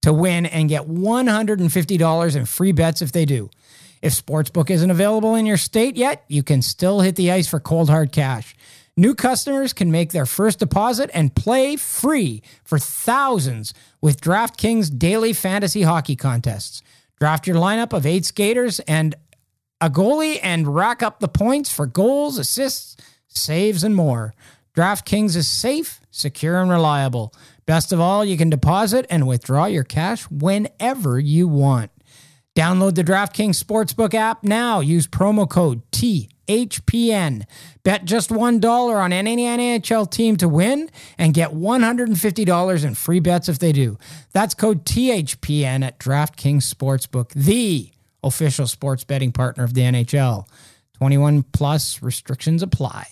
to 0.00 0.10
win 0.14 0.46
and 0.46 0.70
get 0.70 0.88
$150 0.88 2.36
in 2.36 2.46
free 2.46 2.72
bets 2.72 3.02
if 3.02 3.12
they 3.12 3.26
do. 3.26 3.50
If 4.00 4.14
Sportsbook 4.14 4.70
isn't 4.70 4.90
available 4.90 5.34
in 5.34 5.44
your 5.44 5.58
state 5.58 5.98
yet, 5.98 6.24
you 6.28 6.42
can 6.42 6.62
still 6.62 7.02
hit 7.02 7.16
the 7.16 7.30
ice 7.30 7.46
for 7.46 7.60
cold 7.60 7.90
hard 7.90 8.10
cash. 8.10 8.56
New 9.02 9.16
customers 9.16 9.72
can 9.72 9.90
make 9.90 10.12
their 10.12 10.26
first 10.26 10.60
deposit 10.60 11.10
and 11.12 11.34
play 11.34 11.74
free 11.74 12.40
for 12.62 12.78
thousands 12.78 13.74
with 14.00 14.20
DraftKings 14.20 14.96
daily 14.96 15.32
fantasy 15.32 15.82
hockey 15.82 16.14
contests. 16.14 16.84
Draft 17.18 17.48
your 17.48 17.56
lineup 17.56 17.92
of 17.92 18.06
eight 18.06 18.24
skaters 18.24 18.78
and 18.86 19.16
a 19.80 19.90
goalie 19.90 20.38
and 20.40 20.72
rack 20.72 21.02
up 21.02 21.18
the 21.18 21.26
points 21.26 21.68
for 21.68 21.84
goals, 21.84 22.38
assists, 22.38 22.96
saves, 23.26 23.82
and 23.82 23.96
more. 23.96 24.34
DraftKings 24.76 25.34
is 25.34 25.48
safe, 25.48 26.00
secure, 26.12 26.62
and 26.62 26.70
reliable. 26.70 27.34
Best 27.66 27.92
of 27.92 27.98
all, 27.98 28.24
you 28.24 28.36
can 28.36 28.50
deposit 28.50 29.04
and 29.10 29.26
withdraw 29.26 29.64
your 29.64 29.82
cash 29.82 30.30
whenever 30.30 31.18
you 31.18 31.48
want. 31.48 31.90
Download 32.54 32.94
the 32.94 33.02
DraftKings 33.02 33.60
Sportsbook 33.60 34.14
app 34.14 34.44
now. 34.44 34.78
Use 34.78 35.08
promo 35.08 35.50
code 35.50 35.82
THPN. 36.46 37.44
Bet 37.82 38.04
just 38.04 38.30
$1 38.30 38.94
on 38.94 39.12
any 39.12 39.36
NHL 39.44 40.10
team 40.10 40.36
to 40.36 40.48
win 40.48 40.90
and 41.18 41.34
get 41.34 41.50
$150 41.50 42.84
in 42.84 42.94
free 42.94 43.20
bets 43.20 43.48
if 43.48 43.58
they 43.58 43.72
do. 43.72 43.98
That's 44.32 44.54
code 44.54 44.84
THPN 44.84 45.84
at 45.84 45.98
DraftKings 45.98 46.72
Sportsbook, 46.72 47.30
the 47.30 47.90
official 48.22 48.66
sports 48.66 49.04
betting 49.04 49.32
partner 49.32 49.64
of 49.64 49.74
the 49.74 49.82
NHL. 49.82 50.46
21 50.94 51.42
plus 51.52 52.02
restrictions 52.02 52.62
apply. 52.62 53.06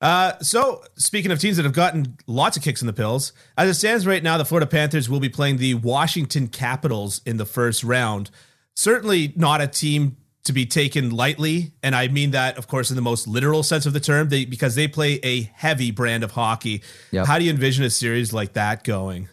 Uh, 0.00 0.36
so, 0.40 0.82
speaking 0.96 1.30
of 1.30 1.38
teams 1.38 1.56
that 1.56 1.62
have 1.64 1.72
gotten 1.72 2.16
lots 2.26 2.56
of 2.56 2.62
kicks 2.62 2.80
in 2.80 2.88
the 2.88 2.92
pills, 2.92 3.32
as 3.56 3.68
it 3.68 3.74
stands 3.74 4.04
right 4.04 4.22
now, 4.22 4.36
the 4.36 4.44
Florida 4.44 4.66
Panthers 4.66 5.08
will 5.08 5.20
be 5.20 5.28
playing 5.28 5.58
the 5.58 5.74
Washington 5.74 6.48
Capitals 6.48 7.20
in 7.24 7.36
the 7.36 7.46
first 7.46 7.84
round. 7.84 8.28
Certainly 8.74 9.32
not 9.36 9.60
a 9.60 9.68
team 9.68 10.16
to 10.44 10.52
be 10.52 10.66
taken 10.66 11.10
lightly, 11.10 11.72
and 11.82 11.94
I 11.94 12.08
mean 12.08 12.32
that, 12.32 12.58
of 12.58 12.66
course, 12.66 12.90
in 12.90 12.96
the 12.96 13.02
most 13.02 13.28
literal 13.28 13.62
sense 13.62 13.86
of 13.86 13.92
the 13.92 14.00
term, 14.00 14.28
they, 14.28 14.44
because 14.44 14.74
they 14.74 14.88
play 14.88 15.20
a 15.22 15.42
heavy 15.54 15.90
brand 15.90 16.24
of 16.24 16.32
hockey. 16.32 16.82
Yep. 17.12 17.26
How 17.26 17.38
do 17.38 17.44
you 17.44 17.50
envision 17.50 17.84
a 17.84 17.90
series 17.90 18.32
like 18.32 18.54
that 18.54 18.82
going? 18.82 19.28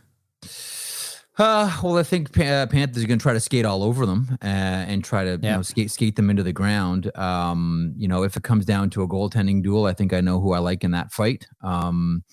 Uh, 1.40 1.72
well, 1.82 1.98
I 1.98 2.04
think 2.04 2.38
uh, 2.38 2.68
Panthers 2.68 3.02
are 3.02 3.08
going 3.08 3.18
to 3.18 3.24
try 3.24 3.32
to 3.32 3.40
skate 3.40 3.66
all 3.66 3.82
over 3.82 4.06
them 4.06 4.38
uh, 4.44 4.46
and 4.46 5.02
try 5.02 5.24
to 5.24 5.32
you 5.32 5.38
know 5.38 5.62
skate 5.62 5.90
skate 5.90 6.18
them 6.18 6.30
into 6.30 6.44
the 6.44 6.52
ground. 6.52 7.16
Um, 7.18 7.94
you 7.96 8.10
know, 8.10 8.24
if 8.24 8.36
it 8.36 8.44
comes 8.44 8.66
down 8.66 8.90
to 8.92 9.04
a 9.04 9.08
goaltending 9.08 9.64
duel, 9.64 9.86
I 9.86 9.94
think 9.94 10.12
I 10.12 10.20
know 10.20 10.42
who 10.42 10.52
I 10.52 10.60
like 10.60 10.84
in 10.84 10.92
that 10.92 11.14
fight. 11.14 11.48
Um, 11.64 12.24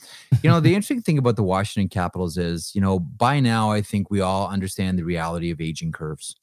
you 0.43 0.51
know, 0.51 0.59
the 0.59 0.71
interesting 0.75 1.03
thing 1.03 1.19
about 1.19 1.37
the 1.37 1.45
Washington 1.45 1.89
Capitals 1.89 2.37
is, 2.37 2.73
you 2.75 2.81
know, 2.81 2.99
by 2.99 3.39
now 3.39 3.71
I 3.71 3.81
think 3.81 4.11
we 4.11 4.21
all 4.21 4.49
understand 4.49 4.99
the 4.99 5.05
reality 5.05 5.53
of 5.53 5.61
aging 5.61 5.93
curves 5.93 6.35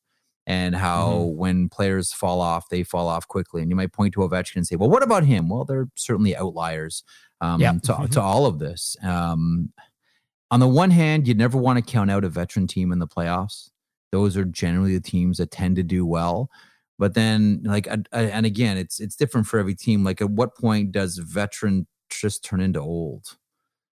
and 0.46 0.76
how 0.76 1.20
when 1.36 1.70
players 1.70 2.12
fall 2.12 2.42
off, 2.42 2.70
they 2.70 2.84
fall 2.84 3.08
off 3.08 3.28
quickly. 3.28 3.62
And 3.62 3.70
you 3.72 3.76
might 3.76 3.94
point 3.94 4.14
to 4.16 4.20
Ovechkin 4.22 4.58
and 4.58 4.68
say, 4.68 4.76
"Well, 4.76 4.90
what 4.90 5.04
about 5.04 5.24
him?" 5.24 5.50
Well, 5.50 5.64
they're 5.66 5.88
certainly 5.96 6.36
outliers 6.36 7.04
um, 7.42 7.62
Yep. 7.62 7.82
to 7.84 8.08
to 8.12 8.22
all 8.22 8.46
of 8.46 8.60
this. 8.60 8.96
Um, 9.04 9.72
on 10.52 10.60
the 10.60 10.68
one 10.68 10.92
hand, 10.92 11.28
you 11.28 11.34
never 11.34 11.58
want 11.58 11.78
to 11.84 11.92
count 11.92 12.12
out 12.12 12.24
a 12.24 12.30
veteran 12.30 12.68
team 12.68 12.92
in 12.92 13.00
the 13.00 13.08
playoffs. 13.08 13.70
Those 14.12 14.38
are 14.38 14.46
generally 14.46 14.94
the 14.94 15.02
teams 15.02 15.40
that 15.40 15.50
tend 15.50 15.76
to 15.78 15.84
do 15.84 16.06
well. 16.06 16.50
But 17.00 17.16
then, 17.16 17.62
like, 17.64 17.88
and 17.88 18.46
again, 18.46 18.78
it's 18.78 19.00
it's 19.00 19.16
different 19.16 19.48
for 19.48 19.60
every 19.60 19.74
team. 19.76 20.04
Like, 20.04 20.22
at 20.22 20.30
what 20.30 20.56
point 20.56 20.92
does 20.92 21.18
veteran 21.18 21.88
just 22.10 22.44
turn 22.44 22.62
into 22.62 22.80
old? 22.80 23.38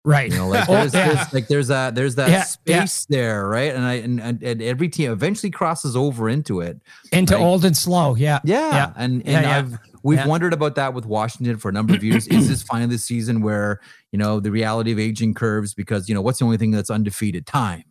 Right. 0.03 0.31
You 0.31 0.37
know, 0.39 0.47
like 0.47 0.67
there's, 0.67 0.93
yeah. 0.93 1.13
there's 1.13 1.33
like 1.33 1.47
there's 1.47 1.67
that 1.67 1.93
there's 1.95 2.15
that 2.15 2.29
Yeah, 2.29 2.37
yeah. 2.65 2.85
space 2.85 3.05
there, 3.05 3.47
right? 3.47 3.73
And 3.73 3.85
I 3.85 3.93
and, 3.95 4.19
and, 4.19 4.41
and 4.41 4.61
every 4.61 4.89
team 4.89 5.11
eventually 5.11 5.51
crosses 5.51 5.95
over 5.95 6.27
into 6.27 6.61
it. 6.61 6.79
Into 7.11 7.35
Like- 7.35 7.43
old 7.43 7.65
and 7.65 7.77
slow. 7.77 8.15
Yeah. 8.15 8.39
Yeah, 8.43 8.69
Yeah. 8.71 8.93
and 8.95 9.23
Yeah, 9.25 9.37
and 9.37 9.45
yeah. 9.45 9.57
I've 9.57 9.79
we've 10.03 10.17
Yeah. 10.17 10.27
wondered 10.27 10.53
about 10.53 10.73
that 10.75 10.93
with 10.95 11.05
Washington 11.05 11.57
for 11.57 11.69
a 11.69 11.71
number 11.71 11.93
of 11.93 12.03
years. 12.03 12.27
Is 12.27 12.49
this 12.49 12.63
finally 12.71 12.95
the 12.95 12.97
season 12.97 13.41
where 13.41 13.79
you 14.11 14.17
know 14.17 14.39
the 14.39 14.49
reality 14.51 14.91
of 14.91 14.97
aging 14.99 15.35
curves? 15.35 15.73
Because 15.75 16.09
you 16.09 16.15
know 16.15 16.21
what's 16.21 16.39
the 16.39 16.45
only 16.45 16.57
thing 16.57 16.71
that's 16.71 16.89
undefeated? 16.89 17.45
Time. 17.45 17.83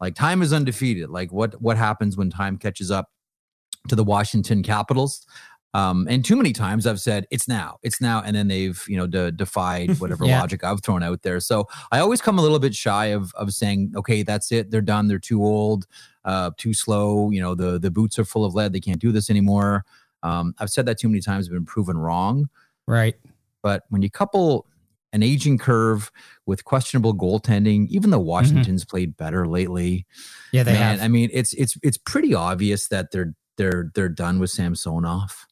Like 0.00 0.14
time 0.14 0.42
is 0.42 0.52
undefeated. 0.52 1.10
Like 1.10 1.32
what 1.32 1.60
what 1.60 1.76
happens 1.76 2.16
when 2.16 2.30
time 2.30 2.58
catches 2.58 2.92
up 2.92 3.10
to 3.88 3.96
the 3.96 4.04
Washington 4.04 4.62
Capitals? 4.62 5.26
Um, 5.76 6.06
and 6.08 6.24
too 6.24 6.36
many 6.36 6.52
times 6.52 6.86
I've 6.86 7.00
said 7.00 7.26
it's 7.30 7.46
now, 7.48 7.78
it's 7.82 8.00
now, 8.00 8.22
and 8.24 8.34
then 8.34 8.48
they've 8.48 8.82
you 8.88 8.96
know 8.96 9.06
de- 9.06 9.32
defied 9.32 9.90
whatever 10.00 10.24
Yeah. 10.24 10.40
logic 10.40 10.64
I've 10.64 10.80
thrown 10.82 11.02
out 11.02 11.22
there. 11.22 11.38
So 11.40 11.68
I 11.92 11.98
always 11.98 12.20
come 12.22 12.38
a 12.38 12.42
little 12.42 12.58
bit 12.58 12.74
shy 12.74 13.06
of 13.06 13.32
of 13.34 13.52
saying, 13.52 13.92
okay, 13.96 14.22
that's 14.22 14.50
it, 14.52 14.70
they're 14.70 14.80
done, 14.80 15.08
they're 15.08 15.18
too 15.18 15.42
old, 15.42 15.86
uh, 16.24 16.50
too 16.56 16.72
slow. 16.72 17.30
You 17.30 17.40
know, 17.42 17.54
the 17.54 17.78
the 17.78 17.90
boots 17.90 18.18
are 18.18 18.24
full 18.24 18.44
of 18.44 18.54
lead, 18.54 18.72
they 18.72 18.80
can't 18.80 19.00
do 19.00 19.12
this 19.12 19.28
anymore. 19.28 19.84
Um, 20.22 20.54
I've 20.58 20.70
said 20.70 20.86
that 20.86 20.98
too 20.98 21.08
many 21.08 21.20
times, 21.20 21.48
been 21.48 21.66
proven 21.66 21.98
wrong. 21.98 22.48
Right. 22.86 23.16
But 23.62 23.84
when 23.90 24.00
you 24.02 24.10
couple 24.10 24.66
an 25.12 25.22
aging 25.22 25.58
curve 25.58 26.10
with 26.46 26.64
questionable 26.64 27.14
goaltending, 27.14 27.88
even 27.88 28.10
though 28.10 28.20
Washington's 28.20 28.84
played 28.84 29.16
better 29.16 29.46
lately, 29.46 30.06
Yeah, 30.52 30.62
they 30.62 30.72
man, 30.72 30.98
have. 30.98 31.04
I 31.04 31.08
mean, 31.08 31.28
it's 31.32 31.52
it's 31.54 31.76
it's 31.82 31.98
pretty 31.98 32.34
obvious 32.34 32.88
that 32.88 33.10
they're 33.10 33.34
they're 33.56 33.90
they're 33.94 34.08
done 34.08 34.38
with 34.38 34.50
Samsonov. 34.50 35.46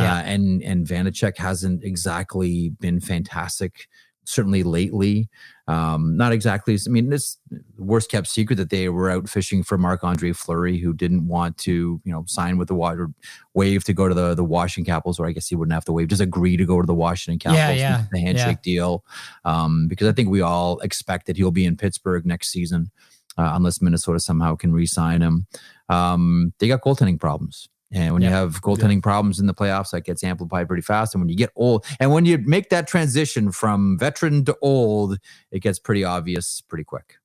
Yeah. 0.00 0.16
Uh, 0.16 0.22
and 0.22 0.62
and 0.62 0.86
Vanecek 0.86 1.36
hasn't 1.36 1.84
exactly 1.84 2.70
been 2.80 3.00
fantastic 3.00 3.88
certainly 4.28 4.62
lately. 4.62 5.28
Um, 5.68 6.16
not 6.16 6.32
exactly. 6.32 6.78
I 6.86 6.90
mean, 6.90 7.08
this 7.08 7.38
worst 7.78 8.10
kept 8.10 8.26
secret 8.26 8.56
that 8.56 8.68
they 8.68 8.88
were 8.90 9.10
out 9.10 9.28
fishing 9.28 9.62
for 9.62 9.78
Marc 9.78 10.04
Andre 10.04 10.32
Fleury, 10.32 10.78
who 10.78 10.92
didn't 10.92 11.26
want 11.26 11.56
to, 11.58 12.00
you 12.04 12.12
know, 12.12 12.24
sign 12.26 12.58
with 12.58 12.68
the 12.68 12.74
water 12.74 13.08
waive 13.54 13.84
to 13.84 13.94
go 13.94 14.06
to 14.06 14.14
the 14.14 14.34
the 14.34 14.44
Washington 14.44 14.92
Capitals, 14.92 15.18
or 15.18 15.26
I 15.26 15.32
guess 15.32 15.48
he 15.48 15.56
wouldn't 15.56 15.72
have 15.72 15.84
to 15.86 15.92
waive, 15.92 16.08
just 16.08 16.20
agree 16.20 16.56
to 16.58 16.66
go 16.66 16.80
to 16.80 16.86
the 16.86 16.94
Washington 16.94 17.38
Capitals. 17.38 17.78
Yeah, 17.78 17.90
yeah, 17.90 18.04
the 18.12 18.20
handshake 18.20 18.62
deal. 18.62 19.04
Um, 19.44 19.88
because 19.88 20.06
I 20.08 20.12
think 20.12 20.28
we 20.28 20.42
all 20.42 20.78
expect 20.80 21.26
that 21.26 21.36
he'll 21.36 21.50
be 21.50 21.64
in 21.64 21.76
Pittsburgh 21.76 22.26
next 22.26 22.50
season, 22.50 22.90
uh, 23.38 23.52
unless 23.54 23.80
Minnesota 23.80 24.20
somehow 24.20 24.56
can 24.56 24.72
re-sign 24.72 25.22
him. 25.22 25.46
Um, 25.88 26.52
they 26.58 26.68
got 26.68 26.82
goaltending 26.82 27.18
problems. 27.18 27.68
And 27.90 28.12
when 28.12 28.22
you 28.22 28.28
have 28.28 28.60
goaltending 28.60 29.02
problems 29.02 29.40
in 29.40 29.46
the 29.46 29.54
playoffs, 29.54 29.90
that 29.92 30.02
gets 30.02 30.22
amplified 30.22 30.68
pretty 30.68 30.82
fast. 30.82 31.14
And 31.14 31.22
when 31.22 31.28
you 31.30 31.36
get 31.36 31.50
old, 31.56 31.86
and 31.98 32.12
when 32.12 32.26
you 32.26 32.36
make 32.38 32.68
that 32.70 32.86
transition 32.86 33.50
from 33.50 33.96
veteran 33.98 34.44
to 34.44 34.56
old, 34.60 35.18
it 35.50 35.60
gets 35.60 35.78
pretty 35.78 36.04
obvious 36.04 36.60
pretty 36.60 36.84
quick. 36.84 37.16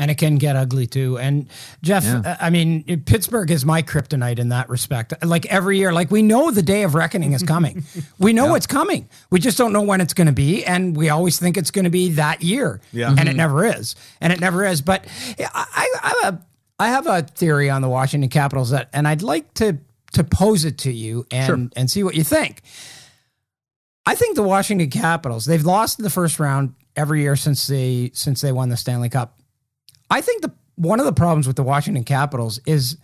And 0.00 0.12
it 0.12 0.14
can 0.16 0.36
get 0.36 0.54
ugly 0.54 0.86
too. 0.86 1.18
And 1.18 1.48
Jeff, 1.82 2.04
Yeah. 2.04 2.20
uh, 2.24 2.36
I 2.40 2.50
mean, 2.50 2.84
Pittsburgh 3.04 3.50
is 3.50 3.64
my 3.64 3.82
kryptonite 3.82 4.38
in 4.38 4.48
that 4.50 4.68
respect. 4.68 5.12
Like 5.24 5.44
every 5.46 5.78
year, 5.78 5.92
like 5.92 6.10
we 6.12 6.22
know 6.22 6.52
the 6.52 6.62
day 6.62 6.84
of 6.84 6.94
reckoning 6.94 7.32
is 7.32 7.42
coming. 7.42 7.82
we 8.18 8.32
know 8.32 8.54
it's 8.54 8.66
coming. 8.68 9.08
We 9.30 9.40
just 9.40 9.58
don't 9.58 9.72
know 9.72 9.82
when 9.82 10.00
it's 10.00 10.14
going 10.14 10.28
to 10.28 10.32
be. 10.32 10.64
And 10.64 10.96
we 10.96 11.08
always 11.08 11.38
think 11.40 11.56
it's 11.56 11.72
going 11.72 11.84
to 11.84 11.90
be 11.90 12.10
that 12.10 12.42
year. 12.42 12.80
Yeah. 12.92 13.12
And 13.16 13.28
it 13.28 13.34
never 13.34 13.64
is. 13.66 13.96
And 14.20 14.32
it 14.32 14.38
never 14.40 14.64
is. 14.64 14.82
But 14.82 15.04
I, 15.40 15.46
I, 15.54 15.88
I 16.02 16.08
have 16.22 16.34
a, 16.34 16.46
I 16.80 16.88
have 16.88 17.06
a 17.08 17.22
theory 17.22 17.68
on 17.68 17.82
the 17.82 17.88
Washington 17.88 18.30
Capitals 18.30 18.70
that, 18.70 18.88
and 18.92 19.08
I'd 19.08 19.22
like 19.22 19.52
to, 19.54 19.78
to 20.12 20.24
pose 20.24 20.64
it 20.64 20.78
to 20.78 20.92
you 20.92 21.26
and, 21.30 21.46
Sure. 21.46 21.68
and 21.76 21.90
see 21.90 22.02
what 22.02 22.14
you 22.14 22.24
think. 22.24 22.62
I 24.06 24.14
think 24.14 24.36
the 24.36 24.42
Washington 24.42 24.88
Capitals, 24.88 25.44
they've 25.44 25.64
lost 25.64 25.98
in 25.98 26.02
the 26.02 26.10
first 26.10 26.40
round 26.40 26.74
every 26.96 27.20
year 27.22 27.36
since 27.36 27.66
they 27.66 28.10
since 28.14 28.40
they 28.40 28.52
won 28.52 28.70
the 28.70 28.76
Stanley 28.76 29.10
Cup. 29.10 29.38
I 30.10 30.22
think 30.22 30.42
the 30.42 30.52
one 30.76 30.98
of 30.98 31.06
the 31.06 31.12
problems 31.12 31.46
with 31.46 31.56
the 31.56 31.62
Washington 31.62 32.04
Capitals 32.04 32.58
is 32.64 32.96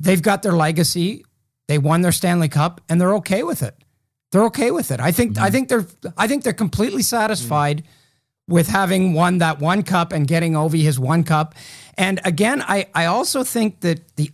they've 0.00 0.20
got 0.20 0.42
their 0.42 0.52
legacy. 0.52 1.24
They 1.66 1.78
won 1.78 2.02
their 2.02 2.12
Stanley 2.12 2.48
Cup 2.48 2.80
and 2.88 3.00
they're 3.00 3.14
okay 3.16 3.42
with 3.42 3.62
it. 3.62 3.74
They're 4.30 4.44
okay 4.44 4.70
with 4.70 4.90
it. 4.90 5.00
I 5.00 5.12
think 5.12 5.38
I 5.38 5.44
mm-hmm. 5.44 5.52
think 5.52 5.68
they're 5.68 5.86
I 6.16 6.28
think 6.28 6.44
they're 6.44 6.52
completely 6.52 7.02
satisfied 7.02 7.84
with 8.46 8.68
having 8.68 9.14
won 9.14 9.38
that 9.38 9.60
one 9.60 9.82
cup 9.82 10.12
and 10.12 10.26
getting 10.26 10.52
Ovi 10.52 10.82
his 10.82 10.98
one 10.98 11.24
cup. 11.24 11.54
And 11.96 12.20
again, 12.24 12.62
I 12.62 12.86
I 12.94 13.06
also 13.06 13.44
think 13.44 13.80
that 13.80 14.16
the 14.16 14.30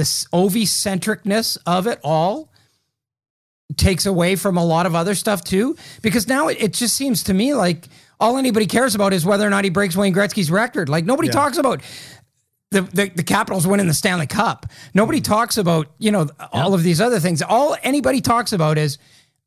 this 0.00 0.24
Ovi 0.32 0.62
centricness 0.62 1.58
of 1.66 1.86
it 1.86 2.00
all 2.02 2.48
takes 3.76 4.06
away 4.06 4.34
from 4.34 4.56
a 4.56 4.64
lot 4.64 4.86
of 4.86 4.94
other 4.94 5.14
stuff 5.14 5.44
too. 5.44 5.76
Because 6.00 6.26
now 6.26 6.48
it, 6.48 6.56
it 6.58 6.72
just 6.72 6.96
seems 6.96 7.22
to 7.24 7.34
me 7.34 7.52
like 7.52 7.86
all 8.18 8.38
anybody 8.38 8.66
cares 8.66 8.94
about 8.94 9.12
is 9.12 9.26
whether 9.26 9.46
or 9.46 9.50
not 9.50 9.64
he 9.64 9.70
breaks 9.70 9.94
Wayne 9.94 10.14
Gretzky's 10.14 10.50
record. 10.50 10.88
Like 10.88 11.04
nobody 11.04 11.28
Yeah. 11.28 11.32
talks 11.32 11.58
about 11.58 11.82
the, 12.70 12.80
the 12.80 13.10
the 13.14 13.22
Capitals 13.22 13.66
winning 13.66 13.88
the 13.88 13.94
Stanley 13.94 14.26
Cup. 14.26 14.64
Nobody 14.94 15.20
mm. 15.20 15.24
talks 15.24 15.58
about 15.58 15.88
you 15.98 16.10
know 16.10 16.28
all 16.50 16.72
of 16.72 16.82
these 16.82 16.98
other 16.98 17.20
things. 17.20 17.42
All 17.42 17.76
anybody 17.82 18.22
talks 18.22 18.54
about 18.54 18.78
is 18.78 18.96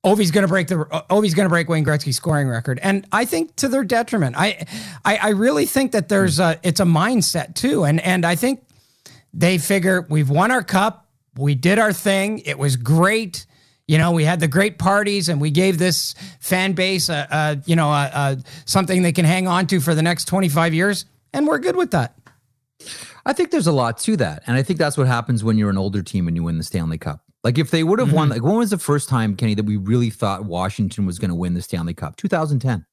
Ovi's 0.06 0.30
going 0.30 0.44
to 0.44 0.48
break 0.48 0.68
the 0.68 0.76
Ovi's 1.10 1.34
going 1.34 1.46
to 1.46 1.50
break 1.50 1.68
Wayne 1.68 1.84
Gretzky's 1.84 2.18
scoring 2.18 2.48
record, 2.48 2.80
and 2.84 3.08
I 3.12 3.26
think 3.26 3.56
to 3.56 3.70
their 3.70 3.84
detriment. 3.84 4.36
I 4.38 4.68
I, 5.04 5.18
I 5.18 5.30
really 5.30 5.66
think 5.66 5.94
that 5.94 6.10
there's 6.10 6.38
mm. 6.38 6.52
a 6.52 6.60
it's 6.62 6.80
a 6.80 6.86
mindset 6.86 7.56
too, 7.56 7.86
and 7.86 8.00
and 8.02 8.24
I 8.24 8.36
think 8.36 8.64
they 9.34 9.58
figure 9.58 10.06
we've 10.10 10.30
won 10.30 10.52
our 10.52 10.64
cup, 10.64 11.10
we 11.36 11.56
did 11.56 11.80
our 11.80 11.94
thing, 11.94 12.40
it 12.40 12.58
was 12.58 12.76
great. 12.76 13.46
You 13.88 13.98
know, 13.98 14.12
we 14.12 14.24
had 14.24 14.40
the 14.40 14.48
great 14.48 14.80
parties, 14.80 15.28
and 15.28 15.42
we 15.42 15.52
gave 15.52 15.78
this 15.78 16.16
fan 16.40 16.72
base 16.72 17.10
a, 17.10 17.28
a 17.30 17.62
you 17.66 17.76
know 17.76 17.90
a, 17.90 18.12
a, 18.14 18.38
something 18.66 19.02
they 19.02 19.12
can 19.12 19.26
hang 19.26 19.48
on 19.48 19.68
to 19.68 19.82
for 19.82 19.94
the 19.94 20.02
next 20.02 20.26
25 20.26 20.74
years, 20.74 21.06
and 21.34 21.46
we're 21.48 21.60
good 21.60 21.76
with 21.76 21.92
that. 21.92 22.16
I 23.26 23.34
think 23.34 23.52
there's 23.52 23.68
a 23.68 23.72
lot 23.72 23.98
to 24.00 24.18
that. 24.18 24.44
And 24.48 24.58
I 24.58 24.64
think 24.64 24.80
that's 24.80 24.98
what 24.98 25.08
happens 25.08 25.44
when 25.44 25.58
you're 25.58 25.70
an 25.70 25.78
older 25.78 26.02
team 26.02 26.28
and 26.28 26.36
you 26.36 26.44
win 26.44 26.58
the 26.58 26.64
Stanley 26.64 26.98
Cup. 26.98 27.22
Like 27.44 27.58
if 27.58 27.72
they 27.72 27.84
would 27.84 28.00
have 28.00 28.14
won, 28.14 28.30
mm-hmm. 28.30 28.34
like 28.34 28.44
when 28.44 28.58
was 28.58 28.70
the 28.70 28.78
first 28.78 29.10
time, 29.10 29.36
Kenny, 29.36 29.54
that 29.56 29.66
we 29.66 29.76
really 29.76 30.10
thought 30.10 30.46
Washington 30.46 31.06
was 31.06 31.20
going 31.20 31.30
to 31.30 31.36
win 31.36 31.54
the 31.54 31.62
Stanley 31.62 31.94
Cup? 31.94 32.16
2010, 32.16 32.86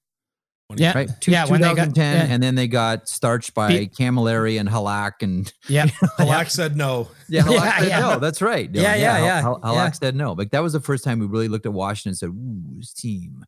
Yeah, 0.79 0.93
right? 0.95 1.09
Two, 1.21 1.31
yeah, 1.33 1.47
when 1.47 1.61
they 1.61 1.69
got 1.75 1.95
2010, 1.95 2.29
yeah, 2.29 2.35
and 2.35 2.43
then 2.43 2.55
they 2.55 2.69
got 2.69 3.09
starched 3.09 3.55
by 3.55 3.69
Beat- 3.69 3.95
Cammalleri 3.95 4.61
and 4.61 4.69
Halak 4.69 5.23
and 5.23 5.53
yeah, 5.69 5.87
Halak 6.19 6.51
said 6.51 6.77
no. 6.77 7.09
yeah, 7.29 7.43
Halak 7.43 7.51
Yeah, 7.55 7.79
said 7.79 7.89
yeah. 7.89 8.01
no. 8.01 8.19
That's 8.19 8.41
right. 8.43 8.71
Yeah, 8.73 8.95
yeah, 8.95 9.17
Hal- 9.41 9.61
yeah, 9.63 9.69
Halak 9.71 9.75
yeah. 9.75 9.91
said 9.93 10.15
no. 10.15 10.33
Like 10.33 10.51
that 10.51 10.63
was 10.63 10.73
the 10.73 10.81
first 10.81 11.03
time 11.05 11.19
we 11.19 11.27
really 11.27 11.49
looked 11.49 11.67
at 11.67 11.73
Washington 11.73 12.11
and 12.11 12.19
said, 12.19 12.29
"Ooh, 12.29 12.79
this 12.79 12.93
team." 12.93 13.45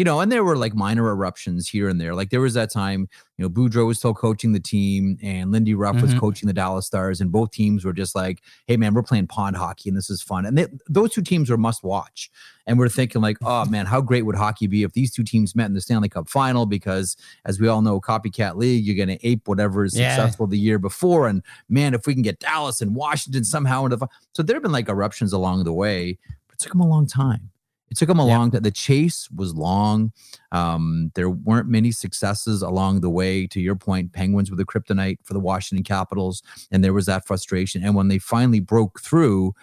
You 0.00 0.04
know, 0.04 0.20
and 0.20 0.32
there 0.32 0.42
were 0.42 0.56
like 0.56 0.74
minor 0.74 1.10
eruptions 1.10 1.68
here 1.68 1.86
and 1.86 2.00
there. 2.00 2.14
Like 2.14 2.30
there 2.30 2.40
was 2.40 2.54
that 2.54 2.70
time, 2.72 3.06
you 3.36 3.42
know, 3.42 3.50
Boudreau 3.50 3.86
was 3.86 3.98
still 3.98 4.14
coaching 4.14 4.52
the 4.52 4.58
team, 4.58 5.18
and 5.22 5.52
Lindy 5.52 5.74
Ruff 5.74 6.00
was 6.00 6.14
Mhm. 6.14 6.18
coaching 6.20 6.46
the 6.46 6.54
Dallas 6.54 6.86
Stars, 6.86 7.20
and 7.20 7.30
both 7.30 7.50
teams 7.50 7.84
were 7.84 7.92
just 7.92 8.14
like, 8.14 8.40
"Hey, 8.66 8.78
man, 8.78 8.94
we're 8.94 9.02
playing 9.02 9.26
pond 9.26 9.56
hockey, 9.56 9.90
and 9.90 9.98
this 9.98 10.08
is 10.08 10.22
fun." 10.22 10.46
And 10.46 10.56
they, 10.56 10.68
those 10.88 11.10
two 11.12 11.20
teams 11.20 11.50
were 11.50 11.58
must 11.58 11.84
watch. 11.84 12.30
And 12.66 12.78
we're 12.78 12.88
thinking 12.88 13.20
like, 13.20 13.36
"Oh 13.42 13.66
man, 13.66 13.84
how 13.84 14.00
great 14.00 14.22
would 14.24 14.36
hockey 14.36 14.66
be 14.68 14.84
if 14.84 14.94
these 14.94 15.12
two 15.12 15.22
teams 15.22 15.54
met 15.54 15.66
in 15.66 15.74
the 15.74 15.82
Stanley 15.82 16.08
Cup 16.08 16.30
final?" 16.30 16.64
Because 16.64 17.14
as 17.44 17.60
we 17.60 17.68
all 17.68 17.82
know, 17.82 18.00
copycat 18.00 18.56
league, 18.56 18.82
you're 18.86 18.96
going 18.96 19.18
to 19.18 19.26
ape 19.26 19.46
whatever 19.48 19.84
is 19.84 19.98
Yeah. 19.98 20.16
successful 20.16 20.46
the 20.46 20.58
year 20.58 20.78
before. 20.78 21.28
And 21.28 21.42
man, 21.68 21.92
if 21.92 22.06
we 22.06 22.14
can 22.14 22.22
get 22.22 22.40
Dallas 22.40 22.80
and 22.80 22.94
Washington 22.96 23.44
somehow 23.44 23.84
into 23.84 23.96
the 23.96 24.06
so 24.34 24.42
there 24.42 24.56
have 24.56 24.62
been 24.62 24.72
like 24.72 24.88
eruptions 24.88 25.34
along 25.34 25.64
the 25.64 25.74
way, 25.74 26.16
but 26.48 26.54
it 26.54 26.58
took 26.58 26.72
them 26.72 26.80
a 26.80 26.88
long 26.88 27.06
time. 27.06 27.50
It 27.90 27.96
took 27.96 28.08
them 28.08 28.20
a 28.20 28.26
Yeah. 28.26 28.38
long 28.38 28.50
time. 28.52 28.62
The 28.62 28.70
chase 28.70 29.28
was 29.30 29.54
long. 29.54 30.12
Um, 30.52 31.10
there 31.14 31.28
weren't 31.28 31.68
many 31.68 31.90
successes 31.92 32.62
along 32.62 33.00
the 33.00 33.10
way. 33.10 33.46
To 33.48 33.60
your 33.60 33.74
point, 33.76 34.12
Penguins 34.12 34.50
were 34.50 34.56
the 34.56 34.64
kryptonite 34.64 35.18
for 35.24 35.34
the 35.34 35.40
Washington 35.40 35.82
Capitals, 35.84 36.42
and 36.70 36.84
there 36.84 36.92
was 36.92 37.06
that 37.06 37.26
frustration. 37.26 37.82
And 37.84 37.94
when 37.96 38.08
they 38.08 38.18
finally 38.18 38.60
broke 38.60 39.00
through, 39.00 39.54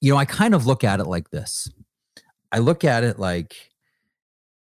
you 0.00 0.12
know, 0.12 0.18
I 0.18 0.24
kind 0.24 0.54
of 0.54 0.66
look 0.66 0.84
at 0.84 1.00
it 1.00 1.06
like 1.06 1.30
this. 1.30 1.68
I 2.50 2.58
look 2.58 2.84
at 2.84 3.02
it 3.04 3.18
like 3.18 3.70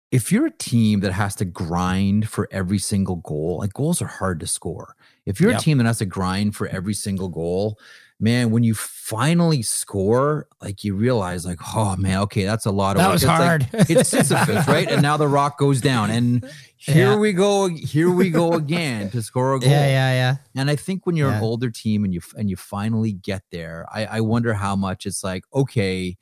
if 0.09 0.31
you're 0.31 0.45
a 0.47 0.51
team 0.51 1.01
that 1.01 1.11
has 1.11 1.35
to 1.35 1.45
grind 1.45 2.29
for 2.29 2.47
every 2.49 2.79
single 2.79 3.17
goal, 3.17 3.57
like 3.59 3.73
goals 3.73 4.01
are 4.01 4.07
hard 4.07 4.39
to 4.39 4.47
score. 4.47 4.95
If 5.25 5.41
you're 5.41 5.51
Yep. 5.51 5.59
a 5.59 5.63
team 5.63 5.77
that 5.79 5.85
has 5.85 5.97
to 5.99 6.05
grind 6.05 6.55
for 6.55 6.67
every 6.67 6.93
single 6.93 7.27
goal, 7.27 7.77
man, 8.19 8.49
when 8.49 8.63
you 8.63 8.73
finally 8.73 9.61
score, 9.61 10.47
like 10.61 10.83
you 10.83 10.95
realize, 10.95 11.45
like, 11.45 11.59
oh 11.75 11.95
man, 11.97 12.19
okay, 12.21 12.45
that's 12.45 12.65
a 12.65 12.71
lot 12.71 12.95
of 12.95 13.01
that 13.01 13.07
work. 13.07 13.13
was 13.13 13.23
It's 13.23 13.27
like- 13.29 13.37
hard. 13.37 13.69
it's 13.89 14.09
Sisyphus, 14.09 14.67
right? 14.67 14.89
And 14.89 15.01
now 15.01 15.17
the 15.23 15.27
rock 15.27 15.59
goes 15.59 15.81
down, 15.81 16.09
and 16.09 16.43
here 16.77 17.11
Yeah. 17.11 17.17
we 17.17 17.31
go, 17.33 17.67
here 17.67 18.09
we 18.11 18.29
go 18.31 18.53
again 18.53 19.09
to 19.11 19.21
score 19.21 19.53
a 19.53 19.59
goal. 19.61 19.69
yeah, 19.69 19.85
yeah, 19.87 20.11
yeah. 20.13 20.35
And 20.55 20.69
I 20.69 20.75
think 20.75 21.05
when 21.05 21.15
you're 21.15 21.31
an 21.31 21.43
older 21.43 21.69
team 21.69 22.03
and 22.03 22.13
you 22.13 22.21
and 22.35 22.49
you 22.49 22.55
finally 22.55 23.11
get 23.13 23.43
there, 23.51 23.85
I, 23.93 24.05
I 24.05 24.21
wonder 24.21 24.53
how 24.55 24.75
much 24.75 25.05
it's 25.05 25.23
like, 25.23 25.43
okay, 25.53 26.17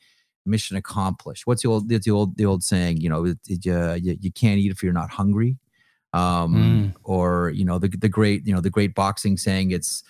mission 0.45 0.75
accomplished. 0.77 1.47
What's 1.47 1.63
the 1.63 1.69
old 1.69 1.87
the 1.89 2.11
old 2.11 2.35
the 2.37 2.45
old 2.45 2.63
saying? 2.63 2.97
You 3.01 3.09
know, 3.09 3.25
it, 3.25 3.37
it, 3.47 3.67
uh, 3.67 3.93
you, 3.93 4.17
you 4.19 4.31
can't 4.33 4.59
eat 4.59 4.71
if 4.71 4.83
you're 4.83 4.93
not 4.93 5.11
hungry. 5.11 5.57
Um, 6.13 6.93
or 7.03 7.51
you 7.53 7.65
know 7.65 7.77
the 7.77 7.89
the 7.89 8.07
great 8.07 8.45
you 8.47 8.53
know 8.53 8.61
the 8.61 8.69
great 8.69 8.95
boxing 8.95 9.35
saying 9.37 9.71
it's 9.71 10.01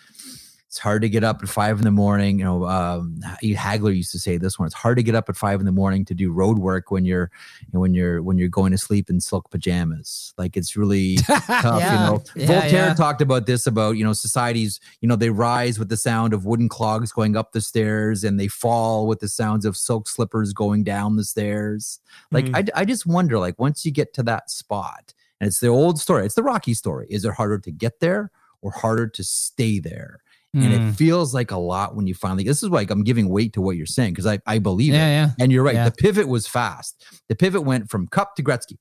it's 0.76 0.82
hard 0.82 1.02
to 1.04 1.08
get 1.08 1.24
up 1.24 1.42
at 1.42 1.48
five 1.48 1.78
in 1.78 1.86
the 1.86 1.92
morning. 1.92 2.38
You 2.38 2.44
know, 2.44 2.66
um, 2.66 3.18
Hagler 3.42 3.96
used 3.96 4.12
to 4.12 4.20
say 4.20 4.36
this 4.36 4.60
one. 4.60 4.66
It's 4.66 4.76
hard 4.76 4.98
to 4.98 5.04
get 5.04 5.16
up 5.16 5.30
at 5.30 5.38
five 5.38 5.62
in 5.62 5.66
the 5.66 5.72
morning 5.72 6.04
to 6.04 6.14
do 6.14 6.34
road 6.34 6.60
work 6.60 6.92
when 6.92 7.06
you're 7.06 7.32
when 7.72 7.94
you're 7.94 8.22
when 8.22 8.38
you're 8.38 8.50
going 8.50 8.74
to 8.74 8.78
sleep 8.78 9.10
in 9.10 9.22
silk 9.22 9.50
pajamas. 9.50 10.34
Like 10.38 10.58
it's 10.58 10.76
really 10.76 11.16
tough. 11.28 11.48
Yeah, 11.48 11.94
You 11.94 12.00
know, 12.12 12.24
yeah, 12.36 12.46
Voltaire 12.48 12.72
yeah. 12.88 12.94
talked 12.94 13.22
about 13.22 13.46
this 13.46 13.66
about 13.68 13.92
you 13.96 14.04
know 14.04 14.12
societies. 14.12 14.82
You 15.00 15.08
know, 15.08 15.16
they 15.16 15.30
rise 15.30 15.80
with 15.80 15.88
the 15.88 15.96
sound 15.96 16.34
of 16.34 16.44
wooden 16.46 16.68
clogs 16.68 17.14
going 17.14 17.38
up 17.38 17.54
the 17.54 17.62
stairs, 17.62 18.26
and 18.26 18.38
they 18.38 18.50
fall 18.50 19.08
with 19.08 19.22
the 19.22 19.30
sounds 19.30 19.64
of 19.64 19.78
silk 19.78 20.10
slippers 20.10 20.52
going 20.52 20.84
down 20.84 21.16
the 21.16 21.24
stairs. 21.24 22.02
Like 22.32 22.48
Mhm. 22.48 22.70
I, 22.76 22.82
I 22.82 22.84
just 22.84 23.06
wonder, 23.06 23.40
like 23.40 23.58
once 23.58 23.86
you 23.86 23.94
get 23.94 24.14
to 24.16 24.24
that 24.24 24.50
spot, 24.50 25.14
and 25.40 25.48
it's 25.48 25.62
the 25.62 25.68
old 25.70 26.02
story. 26.02 26.26
It's 26.26 26.36
the 26.36 26.44
Rocky 26.44 26.74
story. 26.74 27.08
Is 27.10 27.24
it 27.24 27.34
harder 27.36 27.60
to 27.60 27.72
get 27.72 28.02
there 28.02 28.30
or 28.62 28.72
harder 28.72 29.08
to 29.08 29.24
stay 29.24 29.80
there? 29.80 30.20
And 30.56 30.64
Mm. 30.74 30.90
it 30.90 30.94
feels 30.96 31.34
like 31.34 31.52
a 31.52 31.58
lot 31.58 31.96
when 31.96 32.08
you 32.08 32.14
finally. 32.16 32.44
This 32.46 32.64
is 32.64 32.70
like 32.70 32.90
I'm 32.90 33.04
giving 33.04 33.30
weight 33.30 33.54
to 33.54 33.62
what 33.62 33.76
you're 33.76 33.86
saying 33.86 34.14
because 34.14 34.26
I 34.26 34.40
I 34.46 34.60
believe 34.60 34.94
it. 34.94 34.98
yeah, 34.98 35.08
yeah. 35.26 35.30
And 35.40 35.52
you're 35.52 35.64
right. 35.64 35.76
Yeah. 35.76 35.90
The 35.90 35.96
pivot 35.96 36.28
was 36.28 36.48
fast. 36.48 37.04
The 37.30 37.36
pivot 37.36 37.64
went 37.64 37.90
from 37.90 38.08
Cup 38.08 38.36
to 38.38 38.44
Gretzky. 38.44 38.78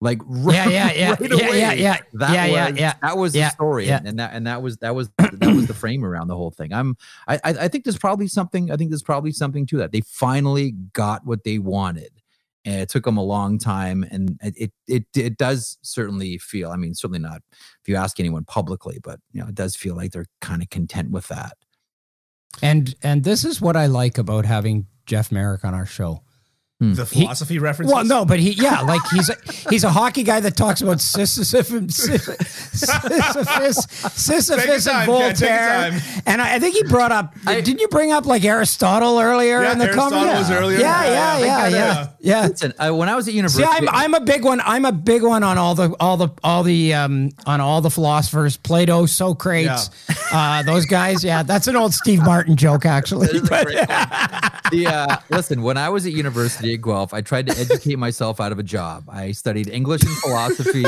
Like 0.00 0.20
right, 0.26 0.54
Yeah, 0.70 0.90
yeah, 0.90 0.92
yeah, 0.92 1.10
right 1.10 1.20
yeah, 1.20 1.36
yeah, 1.36 1.46
away. 1.48 1.80
yeah, 1.80 1.96
That 2.14 2.32
yeah, 2.34 2.44
yeah, 2.46 2.70
was, 2.70 2.78
yeah, 2.80 2.94
That 3.00 3.16
was 3.16 3.32
the 3.32 3.48
story, 3.50 3.86
yeah. 3.86 3.98
and, 3.98 4.08
and 4.08 4.18
that 4.18 4.30
and 4.34 4.46
that 4.46 4.60
was 4.62 4.76
that 4.78 4.94
was 4.94 5.08
that 5.18 5.54
was 5.54 5.66
the 5.66 5.72
frame 5.74 6.04
around 6.04 6.28
the 6.28 6.36
whole 6.36 6.50
thing. 6.50 6.72
I'm 6.74 6.96
I 7.28 7.38
I 7.44 7.68
think 7.68 7.84
there's 7.84 7.96
probably 7.98 8.26
something. 8.28 8.70
I 8.70 8.76
think 8.76 8.90
there's 8.90 9.02
probably 9.02 9.32
something 9.32 9.66
to 9.66 9.76
that. 9.78 9.92
They 9.92 10.02
finally 10.02 10.72
got 10.92 11.24
what 11.26 11.44
they 11.44 11.58
wanted, 11.58 12.10
and 12.64 12.80
it 12.80 12.88
took 12.88 13.04
them 13.04 13.16
a 13.16 13.22
long 13.22 13.58
time. 13.58 14.04
And 14.10 14.38
it 14.42 14.54
it 14.56 14.72
it, 14.86 15.04
it 15.16 15.36
does 15.38 15.78
certainly 15.82 16.38
feel. 16.38 16.70
I 16.70 16.76
mean, 16.76 16.94
certainly 16.94 17.18
not 17.18 17.42
if 17.82 17.88
you 17.88 17.96
ask 17.96 18.18
anyone 18.18 18.44
publicly, 18.44 18.98
but 19.02 19.20
you 19.32 19.40
know, 19.40 19.48
it 19.48 19.54
does 19.54 19.76
feel 19.76 19.94
like 19.94 20.12
they're 20.12 20.26
kind 20.40 20.62
of 20.62 20.70
content 20.70 21.10
with 21.10 21.28
that. 21.28 21.56
And 22.62 22.94
and 23.02 23.24
this 23.24 23.44
is 23.44 23.60
what 23.60 23.76
I 23.76 23.86
like 23.86 24.18
about 24.18 24.44
having 24.44 24.86
Jeff 25.06 25.30
Marek 25.30 25.64
on 25.64 25.74
our 25.74 25.86
show. 25.86 26.23
The 26.92 27.06
philosophy 27.06 27.58
references. 27.58 27.94
Well, 27.94 28.04
no, 28.04 28.24
but 28.24 28.38
he, 28.40 28.50
yeah, 28.50 28.80
like 28.82 29.00
he's 29.12 29.30
a, 29.30 29.36
he's 29.70 29.84
a 29.84 29.90
hockey 29.90 30.22
guy 30.22 30.40
that 30.40 30.56
talks 30.56 30.80
about 30.82 31.00
Sisyphus, 31.00 31.96
Sisyphus, 31.96 33.86
Sisyphus, 34.14 34.84
time, 34.84 35.08
and 35.08 35.18
Ken, 35.18 35.34
take 35.34 35.48
your 35.48 35.58
Voltaire. 35.58 35.90
time. 35.90 36.00
And 36.26 36.42
I, 36.42 36.54
I 36.56 36.58
think 36.58 36.74
he 36.76 36.82
brought 36.84 37.12
up. 37.12 37.34
didn't 37.46 37.80
you 37.80 37.88
bring 37.88 38.12
up 38.12 38.26
like 38.26 38.44
Aristotle 38.44 39.18
earlier 39.20 39.62
Yeah, 39.62 39.72
in 39.72 39.78
the 39.78 39.84
Aristotle 39.86 40.18
conversation? 40.18 40.38
was 40.40 40.50
earlier. 40.50 40.78
Yeah, 40.78 41.04
Yeah, 41.04 41.10
yeah, 41.10 41.38
yeah, 41.38 41.46
yeah, 41.46 41.68
yeah. 41.68 41.68
yeah, 41.78 42.08
yeah. 42.42 42.46
Listen, 42.48 42.74
uh, 42.78 42.90
when 42.92 43.08
I 43.08 43.16
was 43.16 43.28
at 43.28 43.34
university, 43.34 43.64
See, 43.64 43.68
I'm 43.70 43.88
I'm 43.88 44.14
a 44.14 44.20
big 44.20 44.44
one. 44.44 44.60
I'm 44.64 44.84
a 44.84 44.92
big 44.92 45.22
one 45.22 45.42
on 45.42 45.58
all 45.58 45.74
the 45.74 45.94
all 46.00 46.16
the 46.16 46.28
all 46.42 46.62
the 46.62 46.94
um 46.94 47.30
on 47.46 47.60
all 47.60 47.80
the 47.80 47.90
philosophers, 47.90 48.56
Plato, 48.56 49.06
Socrates, 49.06 49.90
uh, 50.32 50.62
those 50.62 50.86
guys. 50.86 51.22
Yeah, 51.24 51.42
that's 51.42 51.66
an 51.68 51.76
old 51.76 51.94
Steve 51.94 52.22
Martin 52.22 52.56
joke, 52.56 52.86
actually. 52.86 53.26
This 53.28 53.36
is 53.42 53.42
a 53.42 53.50
But- 53.50 53.66
great 53.66 53.88
one. 53.88 54.50
the, 54.76 54.86
uh, 54.86 55.16
listen, 55.30 55.62
when 55.62 55.76
I 55.76 55.88
was 55.88 56.06
at 56.06 56.12
university 56.12 56.74
at 56.74 56.82
Guelph, 56.82 57.14
I 57.14 57.20
tried 57.20 57.46
to 57.48 57.58
educate 57.58 57.96
myself 57.96 58.40
out 58.40 58.52
of 58.52 58.58
a 58.58 58.62
job. 58.62 59.04
I 59.08 59.32
studied 59.32 59.68
English 59.68 60.02
and 60.02 60.16
philosophy, 60.18 60.84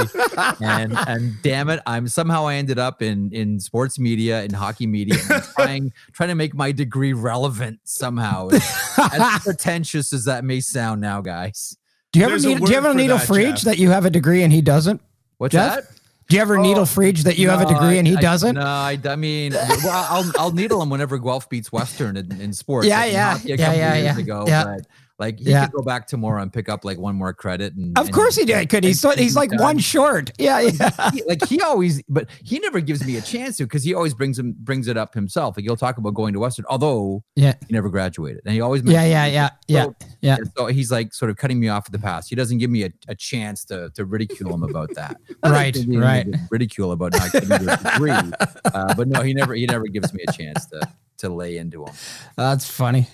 and 0.60 0.96
and 1.06 1.40
damn 1.42 1.68
it, 1.70 1.80
I'm 1.86 2.08
somehow 2.08 2.46
I 2.46 2.54
ended 2.56 2.78
up 2.78 3.02
in 3.02 3.32
in 3.32 3.60
sports 3.60 3.98
media 3.98 4.42
and 4.42 4.52
hockey 4.52 4.86
media, 4.86 5.16
and 5.30 5.42
trying 5.42 5.92
trying 6.12 6.28
to 6.30 6.34
make 6.34 6.54
my 6.54 6.72
degree 6.72 7.12
relevant 7.12 7.80
somehow. 7.84 8.48
as 8.50 9.42
pretentious 9.42 10.12
as 10.12 10.24
that 10.24 10.44
may 10.44 10.60
sound 10.60 11.00
now, 11.00 11.20
guys. 11.20 11.76
do 12.12 12.18
you 12.20 12.24
ever 12.24 12.32
There's 12.32 12.44
a 12.44 12.48
need, 12.48 12.58
do 12.58 12.60
you 12.64 12.68
word 12.68 12.74
ever 12.76 12.88
for 12.92 12.94
needle 12.98 13.18
that, 13.18 13.28
Friedge 13.28 13.54
Jeff. 13.56 13.62
that 13.62 13.78
you 13.78 13.90
have 13.90 14.04
a 14.04 14.10
degree 14.10 14.42
and 14.42 14.52
he 14.52 14.62
doesn't? 14.62 15.00
What's 15.38 15.52
Jeff? 15.52 15.76
that? 15.76 15.95
Do 16.28 16.36
you 16.36 16.42
ever 16.42 16.58
oh, 16.58 16.62
needle 16.62 16.84
Friedge 16.84 17.22
that 17.22 17.38
you 17.38 17.50
have 17.50 17.60
a 17.60 17.64
No, 17.64 17.68
degree 17.78 17.98
and 17.98 18.06
he 18.06 18.16
I- 18.16 18.20
doesn't? 18.20 18.56
No, 18.56 18.62
I, 18.62 18.98
I 19.04 19.16
mean, 19.16 19.52
well, 19.84 20.06
I'll 20.10 20.32
I'll 20.38 20.52
needle 20.52 20.82
him 20.82 20.90
whenever 20.90 21.18
Guelph 21.18 21.48
beats 21.48 21.70
Western 21.70 22.16
in, 22.16 22.40
in 22.40 22.52
sports. 22.52 22.88
Yeah, 22.88 23.00
like 23.00 23.12
yeah, 23.12 23.38
yeah, 23.44 23.72
yeah, 23.72 23.94
yeah, 23.96 24.18
Ago, 24.18 24.44
yeah. 24.46 24.64
But 24.64 24.86
like 25.18 25.38
he 25.38 25.50
Yeah. 25.50 25.66
could 25.66 25.76
go 25.76 25.82
back 25.82 26.06
tomorrow 26.06 26.42
and 26.42 26.52
pick 26.52 26.68
up 26.68 26.84
like 26.84 26.98
one 26.98 27.16
more 27.16 27.32
credit. 27.32 27.74
And 27.74 27.96
Of 27.98 28.06
and- 28.06 28.14
course 28.14 28.36
he 28.36 28.44
did. 28.44 28.68
Could 28.68 28.84
he's 28.84 29.02
and 29.04 29.18
he's 29.18 29.34
like 29.36 29.50
done. 29.50 29.60
one 29.60 29.78
short. 29.78 30.30
Yeah, 30.38 30.60
yeah. 30.60 31.10
He- 31.12 31.22
like 31.26 31.44
he 31.46 31.60
always, 31.62 32.02
but 32.08 32.28
he 32.44 32.58
never 32.58 32.80
gives 32.80 33.04
me 33.06 33.16
a 33.16 33.20
chance 33.22 33.56
to 33.56 33.64
because 33.64 33.82
he 33.84 33.94
always 33.94 34.12
brings 34.14 34.38
him 34.38 34.54
brings 34.58 34.88
it 34.88 34.96
up 34.96 35.14
himself. 35.14 35.56
Like 35.56 35.64
he'll 35.64 35.76
talk 35.76 35.96
about 35.98 36.14
going 36.14 36.34
to 36.34 36.40
Western, 36.40 36.64
although 36.68 37.24
Yeah. 37.34 37.54
he 37.66 37.72
never 37.72 37.88
graduated, 37.88 38.42
and 38.44 38.54
he 38.54 38.60
always 38.60 38.82
Yeah, 38.82 39.04
yeah, 39.04 39.26
yeah, 39.26 39.50
yeah, 39.68 39.84
So- 39.84 39.94
yeah. 40.20 40.36
So 40.56 40.66
he's 40.66 40.90
like 40.90 41.14
sort 41.14 41.30
of 41.30 41.36
cutting 41.36 41.58
me 41.60 41.68
off 41.68 41.84
at 41.86 41.92
the 41.92 41.98
pass. 41.98 42.28
He 42.28 42.36
doesn't 42.36 42.58
give 42.58 42.70
me 42.70 42.84
a, 42.84 42.90
a 43.08 43.14
chance 43.14 43.64
to 43.66 43.90
to 43.94 44.04
ridicule 44.04 44.52
him 44.52 44.62
about 44.62 44.94
that. 44.94 45.16
Right, 45.44 45.76
right. 45.88 46.26
Ridicule 46.50 46.92
about 46.92 47.12
not 47.12 47.32
getting 47.32 47.52
a 47.52 47.58
degree, 47.92 48.10
uh, 48.10 48.94
but 48.94 49.08
no, 49.08 49.22
he 49.22 49.32
never 49.32 49.54
he 49.54 49.64
never 49.66 49.86
gives 49.86 50.12
me 50.12 50.24
a 50.28 50.32
chance 50.32 50.66
to 50.66 50.80
to 51.18 51.28
lay 51.30 51.56
into 51.56 51.84
him. 51.84 51.94
That's 52.36 52.68
funny. 52.68 53.06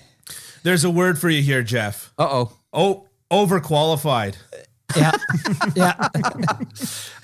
There's 0.63 0.83
a 0.83 0.89
word 0.89 1.19
for 1.19 1.29
you 1.29 1.41
here, 1.41 1.61
Jeff. 1.63 2.13
Uh 2.17 2.27
oh. 2.29 2.57
Oh, 2.71 3.07
overqualified. 3.29 4.35
Yeah, 4.95 5.11
yeah. 5.75 6.07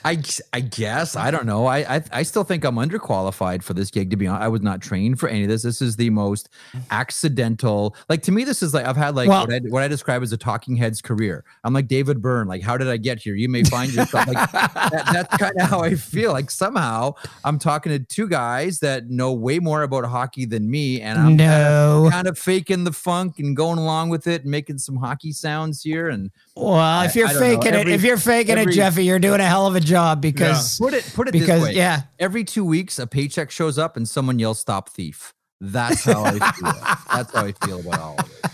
I, 0.06 0.22
I 0.54 0.62
guess 0.62 1.16
I 1.16 1.30
don't 1.32 1.46
know. 1.46 1.66
I, 1.66 1.96
I 1.98 2.04
I 2.12 2.24
still 2.24 2.44
think 2.44 2.64
I'm 2.64 2.76
underqualified 2.76 3.64
for 3.64 3.74
this 3.74 3.92
gig. 3.92 4.10
To 4.12 4.16
be 4.18 4.28
honest, 4.28 4.44
I 4.44 4.48
was 4.48 4.62
not 4.62 4.82
trained 4.82 5.20
for 5.20 5.28
any 5.30 5.44
of 5.44 5.50
this. 5.50 5.64
This 5.64 5.82
is 5.82 5.96
the 5.96 6.10
most 6.10 6.50
accidental. 6.92 7.96
Like 8.08 8.22
to 8.24 8.32
me, 8.32 8.44
this 8.44 8.62
is 8.62 8.74
like 8.74 8.86
I've 8.86 8.96
had 8.98 9.16
like 9.16 9.28
Well- 9.30 9.42
what, 9.48 9.54
I, 9.54 9.60
what 9.70 9.84
I 9.84 9.88
describe 9.88 10.22
as 10.24 10.32
a 10.32 10.38
talking 10.38 10.76
heads 10.76 11.02
career. 11.02 11.44
I'm 11.64 11.74
like 11.74 11.88
David 11.88 12.22
Byrne. 12.22 12.48
Like, 12.48 12.62
how 12.62 12.78
did 12.78 12.88
I 12.88 12.98
get 12.98 13.20
here? 13.20 13.36
You 13.36 13.50
may 13.50 13.64
find 13.64 13.92
yourself 13.94 14.28
like 14.28 14.52
that, 14.52 15.10
that's 15.12 15.38
kind 15.38 15.54
of 15.60 15.70
how 15.70 15.80
I 15.82 15.96
feel. 15.96 16.32
Like 16.32 16.52
somehow 16.52 17.14
I'm 17.44 17.60
talking 17.60 17.92
to 17.92 18.00
two 18.00 18.28
guys 18.28 18.80
that 18.80 19.10
know 19.10 19.34
way 19.34 19.60
more 19.60 19.84
about 19.84 20.06
hockey 20.06 20.46
than 20.46 20.70
me, 20.70 21.02
and 21.02 21.20
I'm 21.20 21.36
No. 21.36 22.08
kind 22.12 22.28
of 22.28 22.38
faking 22.38 22.84
the 22.84 22.92
funk 22.94 23.40
and 23.40 23.56
going 23.56 23.80
along 23.80 24.10
with 24.10 24.28
it 24.28 24.44
and 24.44 24.52
making 24.52 24.78
some 24.78 24.96
hockey 24.98 25.32
sounds 25.32 25.82
here 25.84 26.10
and 26.10 26.32
Well, 26.56 27.04
if 27.04 27.16
you're 27.16 27.28
faking 27.30 27.74
Every- 27.74 27.92
it, 27.92 27.96
if 27.96 28.04
you're 28.04 28.18
faking 28.18 28.58
every- 28.58 28.74
it, 28.74 28.76
Jeffy, 28.76 29.04
you're 29.06 29.20
doing 29.20 29.40
a 29.42 29.46
hell 29.46 29.68
of 29.68 29.76
a 29.76 29.80
job 29.80 29.99
because 30.16 30.78
put 30.80 30.94
it 30.94 31.10
put 31.16 31.28
it 31.28 31.32
because 31.32 31.62
this 31.62 31.70
way. 31.70 31.76
yeah. 31.76 32.04
every 32.20 32.44
two 32.44 32.66
weeks 32.66 33.00
a 33.00 33.08
paycheck 33.08 33.52
shows 33.52 33.78
up 33.78 33.98
and 33.98 34.08
someone 34.08 34.40
yells 34.40 34.60
stop 34.60 34.90
thief. 34.90 35.34
That's 35.62 36.04
how 36.04 36.24
i 36.24 36.32
feel. 36.32 36.74
That's 37.14 37.34
how 37.34 37.46
i 37.46 37.52
feel 37.52 37.80
about 37.82 38.00
all 38.00 38.20
of 38.20 38.32
it 38.44 38.52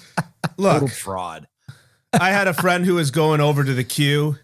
total 0.58 0.81
Look, 0.88 0.91
fraud. 0.91 1.47
I 2.13 2.31
had 2.31 2.47
a 2.47 2.53
friend 2.53 2.86
who 2.86 2.95
was 2.95 3.12
going 3.12 3.41
over 3.41 3.63
to 3.63 3.73
the 3.73 3.84
queue 3.84 4.38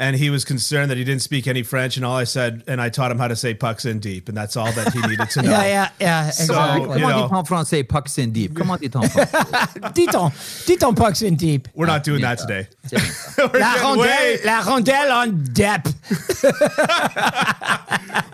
and 0.00 0.16
he 0.16 0.30
was 0.30 0.44
concerned 0.46 0.90
that 0.90 0.96
he 0.96 1.04
didn't 1.04 1.20
speak 1.22 1.46
any 1.46 1.62
French. 1.62 1.96
And 1.98 2.06
all 2.06 2.16
I 2.16 2.24
said, 2.24 2.64
and 2.66 2.80
I 2.80 2.88
taught 2.88 3.10
him 3.12 3.18
how 3.18 3.28
to 3.28 3.36
say 3.36 3.52
pucks 3.52 3.84
in 3.84 3.98
deep. 4.00 4.28
And 4.30 4.36
that's 4.36 4.56
all 4.56 4.72
that 4.72 4.92
he 4.94 5.00
needed 5.02 5.28
to 5.30 5.42
know. 5.42 5.50
Yeah, 5.50 5.62
yeah, 5.66 5.88
yeah, 6.00 6.26
exactly. 6.28 6.86
comment 6.86 7.00
know. 7.00 7.28
dit 7.28 7.34
en 7.36 7.44
français 7.44 7.84
pucks 7.86 8.16
in 8.18 8.32
deep 8.32 8.54
comment 8.56 8.80
dit 8.80 8.96
en 8.96 9.02
français 9.02 9.92
Diton, 9.94 10.30
Diton 10.66 10.94
pucks 10.96 11.20
in 11.22 11.36
deep. 11.36 11.68
We're 11.74 11.86
not 11.86 12.02
doing 12.02 12.22
that 12.22 12.38
today. 12.38 12.66
C'est 12.86 12.96
bien 12.96 13.10
ça. 13.12 13.46
We're 13.52 13.58
La 13.60 13.74
rondelle, 13.82 13.98
way- 14.00 14.38
la 14.44 14.60
rondelle 14.62 15.12
on 15.12 15.44
depth. 15.52 15.94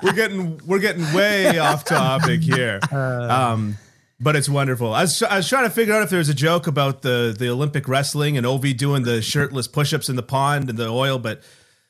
we're 0.02 0.12
getting 0.12 0.61
we're 0.66 0.79
getting 0.79 1.05
way 1.12 1.59
off 1.59 1.85
topic 1.85 2.42
here. 2.42 2.81
Um, 2.92 3.76
but 4.20 4.37
it's 4.37 4.48
wonderful. 4.48 4.92
I 4.94 5.02
was, 5.02 5.22
I 5.22 5.37
was 5.38 5.48
trying 5.48 5.64
to 5.64 5.70
figure 5.70 5.94
out 5.94 6.02
if 6.02 6.11
there 6.11 6.18
was 6.18 6.29
a 6.29 6.35
joke 6.35 6.66
about 6.66 7.02
the 7.02 7.35
the 7.38 7.48
Olympic 7.50 7.88
wrestling 7.88 8.37
and 8.37 8.46
Ovi 8.46 8.76
doing 8.76 9.02
the 9.02 9.20
shirtless 9.22 9.68
push-ups 9.68 10.09
in 10.09 10.16
the 10.16 10.22
pond 10.22 10.68
and 10.70 10.79
the 10.79 10.88
oil, 10.88 11.18
but 11.18 11.42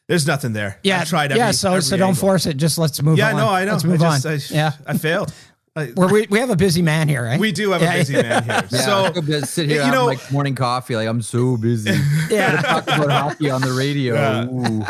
there's 0.09 0.27
nothing 0.27 0.53
there. 0.53 0.79
Yeah, 0.83 1.01
I 1.01 1.05
tried. 1.05 1.33
Every, 1.33 1.39
yeah. 1.39 1.51
So, 1.51 1.71
every 1.71 1.83
so 1.83 1.97
don't 1.97 2.15
force 2.15 2.47
it. 2.47 2.57
Just 2.57 2.79
let's 2.79 3.01
move 3.03 3.13
on. 3.13 3.19
Yeah, 3.19 3.31
on. 3.31 3.37
no, 3.37 3.49
I 3.49 3.65
know. 3.65 3.73
Let's 3.73 3.85
move 3.85 4.01
I 4.03 4.19
just, 4.19 4.53
on. 4.53 4.57
I, 4.57 4.61
yeah, 4.61 4.73
I 4.87 4.99
failed. 4.99 5.33
I, 5.75 5.93
We're, 5.97 6.11
we 6.11 6.27
we 6.31 6.39
have 6.39 6.51
a 6.51 6.57
busy 6.57 6.81
man 6.83 7.07
here, 7.09 7.23
right? 7.25 7.39
we 7.39 7.53
do 7.53 7.71
have 7.73 7.83
Yeah. 7.83 7.93
a 7.95 7.99
busy 7.99 8.13
man 8.15 8.43
here. 8.45 8.53
yeah, 8.71 8.79
so 8.79 9.05
I 9.05 9.11
could 9.11 9.47
sit 9.47 9.67
here 9.69 9.77
you 9.77 9.83
having 9.83 9.95
know- 9.99 10.07
like 10.07 10.33
morning 10.33 10.55
coffee 10.55 10.97
like 10.97 11.07
i'm 11.07 11.21
so 11.21 11.59
busy 11.59 11.91
yeah. 12.31 12.63
talk 12.63 12.85
about 12.85 13.11
hockey 13.11 13.51
on 13.51 13.61
the 13.61 13.73
radio 13.73 14.15
Yeah. 14.15 14.47
Ooh. 14.47 14.85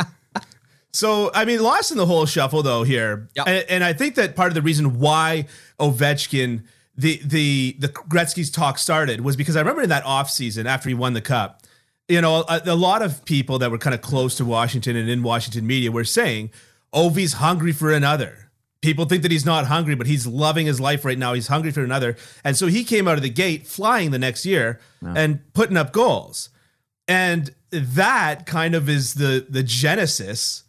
So 0.93 1.31
I 1.35 1.45
mean, 1.45 1.63
lost 1.63 1.91
in 1.91 1.99
the 1.99 2.07
whole 2.07 2.25
shuffle 2.25 2.63
though 2.63 2.83
here, 2.85 3.29
Yep. 3.35 3.49
and, 3.49 3.65
and 3.69 3.85
I 3.85 3.93
think 3.93 4.15
that 4.15 4.35
part 4.37 4.49
of 4.49 4.55
the 4.55 4.63
reason 4.63 4.99
why 4.99 5.47
Ovechkin, 5.79 6.63
the 6.97 7.21
the 7.25 7.77
the 7.79 7.89
Gretzky's 7.89 8.51
talk 8.51 8.79
started 8.79 9.21
was 9.21 9.37
because 9.37 9.57
I 9.57 9.61
remember 9.61 9.83
in 9.83 9.89
that 9.89 10.05
off 10.05 10.31
season 10.31 10.67
after 10.67 10.89
he 10.89 10.95
won 10.95 11.13
the 11.13 11.21
cup, 11.21 11.63
you 12.09 12.21
know, 12.21 12.45
a, 12.49 12.63
a 12.67 12.75
lot 12.75 13.03
of 13.03 13.25
people 13.25 13.59
that 13.59 13.71
were 13.71 13.79
kind 13.79 13.95
of 13.95 14.01
close 14.01 14.37
to 14.37 14.45
Washington 14.45 14.97
and 14.97 15.09
in 15.09 15.23
Washington 15.23 15.67
media 15.67 15.93
were 15.93 16.05
saying 16.05 16.51
oh, 16.93 17.11
Ovi's 17.11 17.35
hungry 17.35 17.73
for 17.73 17.93
another. 17.93 18.51
People 18.81 19.07
think 19.07 19.23
that 19.23 19.33
he's 19.33 19.45
not 19.45 19.67
hungry, 19.67 19.95
but 19.95 20.07
he's 20.07 20.27
loving 20.27 20.67
his 20.67 20.81
life 20.81 21.05
right 21.05 21.19
now. 21.19 21.33
He's 21.33 21.49
hungry 21.49 21.73
for 21.73 21.83
another, 21.83 22.17
and 22.45 22.57
so 22.57 22.67
he 22.69 22.85
came 22.85 23.09
out 23.09 23.17
of 23.17 23.23
the 23.23 23.31
gate 23.31 23.67
flying 23.67 24.11
the 24.11 24.19
next 24.19 24.47
year 24.47 24.81
and 25.17 25.53
putting 25.55 25.77
up 25.77 25.93
goals 25.93 26.51
and 27.09 27.55
that 27.71 28.47
kind 28.47 28.75
of 28.75 28.89
is 28.89 29.15
the 29.15 29.47
the 29.49 29.63
genesis 29.63 30.65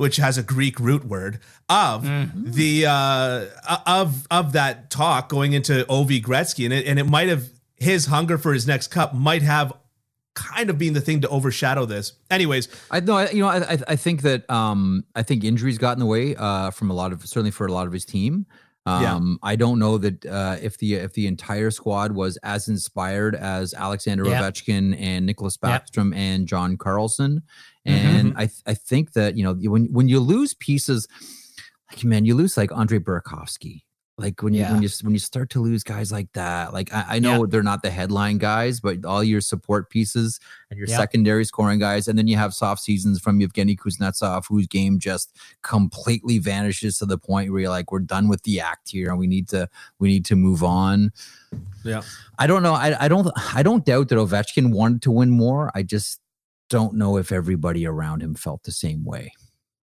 which 0.00 0.16
has 0.16 0.36
a 0.38 0.42
greek 0.42 0.80
root 0.80 1.04
word 1.04 1.38
of 1.68 2.02
the 2.34 2.86
uh 2.86 3.44
of 3.86 4.26
of 4.30 4.52
that 4.52 4.90
talk 4.90 5.28
going 5.28 5.52
into 5.52 5.86
ov 5.88 6.08
gretzky 6.08 6.64
and 6.64 6.72
it, 6.74 6.86
and 6.86 6.98
it 6.98 7.04
might 7.06 7.28
have 7.28 7.44
his 7.76 8.06
hunger 8.06 8.36
for 8.38 8.52
his 8.52 8.66
next 8.66 8.88
cup 8.88 9.14
might 9.14 9.42
have 9.42 9.72
kind 10.34 10.70
of 10.70 10.78
been 10.78 10.92
the 10.94 11.00
thing 11.00 11.20
to 11.20 11.28
overshadow 11.28 11.84
this 11.84 12.12
anyways 12.30 12.68
I 12.90 13.00
know, 13.00 13.20
you 13.30 13.40
know, 13.42 13.48
I, 13.48 13.78
I- 13.88 13.96
think 13.96 14.22
that 14.22 14.48
um, 14.50 15.04
I 15.14 15.22
think 15.22 15.44
injuries 15.44 15.76
got 15.76 15.92
in 15.92 15.98
the 16.00 16.06
way 16.06 16.34
uh, 16.36 16.70
from 16.70 16.90
a 16.90 16.94
lot 16.94 17.12
of 17.12 17.26
certainly 17.26 17.50
for 17.50 17.66
a 17.66 17.72
lot 17.72 17.86
of 17.86 17.92
his 17.92 18.04
team. 18.04 18.46
Yeah. 18.86 19.14
Um, 19.14 19.38
I 19.42 19.54
don't 19.56 19.78
know 19.78 19.98
that 19.98 20.24
uh, 20.26 20.56
if 20.60 20.78
the 20.78 20.94
if 20.94 21.12
the 21.12 21.26
entire 21.28 21.70
squad 21.70 22.10
was 22.12 22.38
as 22.38 22.66
inspired 22.68 23.34
as 23.36 23.72
Alexander 23.74 24.24
Yep. 24.24 24.42
Ovechkin 24.42 24.96
and 24.98 25.28
Nicklas 25.28 25.58
Yep. 25.62 25.86
Backstrom 25.86 26.16
and 26.16 26.48
John 26.48 26.76
Carlson, 26.76 27.42
Mm-hmm. 27.86 28.16
and 28.16 28.34
I 28.36 28.46
th- 28.46 28.62
I 28.66 28.74
think 28.74 29.12
that 29.14 29.36
you 29.36 29.44
know 29.44 29.54
when 29.54 29.86
when 29.92 30.08
you 30.08 30.20
lose 30.20 30.54
pieces, 30.54 31.08
like 31.90 32.04
man, 32.04 32.24
you 32.24 32.34
lose 32.34 32.56
like 32.56 32.70
Andre 32.72 32.98
Burakovsky. 32.98 33.82
Like 34.18 34.42
when 34.42 34.52
you 34.52 34.60
Yeah. 34.60 34.72
when 34.74 34.82
you 34.82 34.90
when 35.00 35.14
you 35.14 35.18
start 35.18 35.48
to 35.50 35.60
lose 35.62 35.82
guys 35.82 36.12
like 36.12 36.30
that, 36.34 36.74
like 36.74 36.92
I, 36.92 37.04
I 37.16 37.18
know 37.20 37.46
they're 37.46 37.62
not 37.62 37.82
the 37.82 37.90
headline 37.90 38.36
guys, 38.36 38.78
but 38.78 39.02
all 39.06 39.24
your 39.24 39.40
support 39.40 39.88
pieces 39.88 40.38
and 40.68 40.78
your 40.78 40.88
Yep. 40.88 40.98
secondary 40.98 41.46
scoring 41.46 41.78
guys, 41.78 42.06
and 42.06 42.18
then 42.18 42.28
you 42.28 42.36
have 42.36 42.52
soft 42.52 42.82
seasons 42.82 43.18
from 43.18 43.40
Yevgeny 43.40 43.76
Kuznetsov, 43.76 44.44
whose 44.46 44.66
game 44.66 44.98
just 44.98 45.34
completely 45.62 46.36
vanishes 46.36 46.98
to 46.98 47.06
the 47.06 47.16
point 47.16 47.50
where 47.50 47.62
you're 47.62 47.70
like, 47.70 47.90
we're 47.92 47.98
done 48.00 48.28
with 48.28 48.42
the 48.42 48.60
act 48.60 48.90
here, 48.90 49.08
and 49.08 49.18
we 49.18 49.26
need 49.26 49.48
to 49.48 49.70
we 49.98 50.08
need 50.08 50.26
to 50.26 50.36
move 50.36 50.62
on. 50.62 51.12
yeah 51.82 52.02
I 52.38 52.46
don't 52.46 52.62
know. 52.62 52.74
I, 52.74 53.04
I 53.04 53.08
don't 53.08 53.26
I 53.54 53.62
don't 53.62 53.86
doubt 53.86 54.08
that 54.10 54.16
Ovechkin 54.16 54.70
wanted 54.70 55.00
to 55.02 55.10
win 55.12 55.30
more. 55.30 55.70
I 55.74 55.82
just 55.82 56.19
don't 56.70 56.94
know 56.94 57.18
if 57.18 57.30
everybody 57.30 57.86
around 57.86 58.22
him 58.22 58.34
felt 58.34 58.62
the 58.62 58.72
same 58.72 59.04
way. 59.04 59.32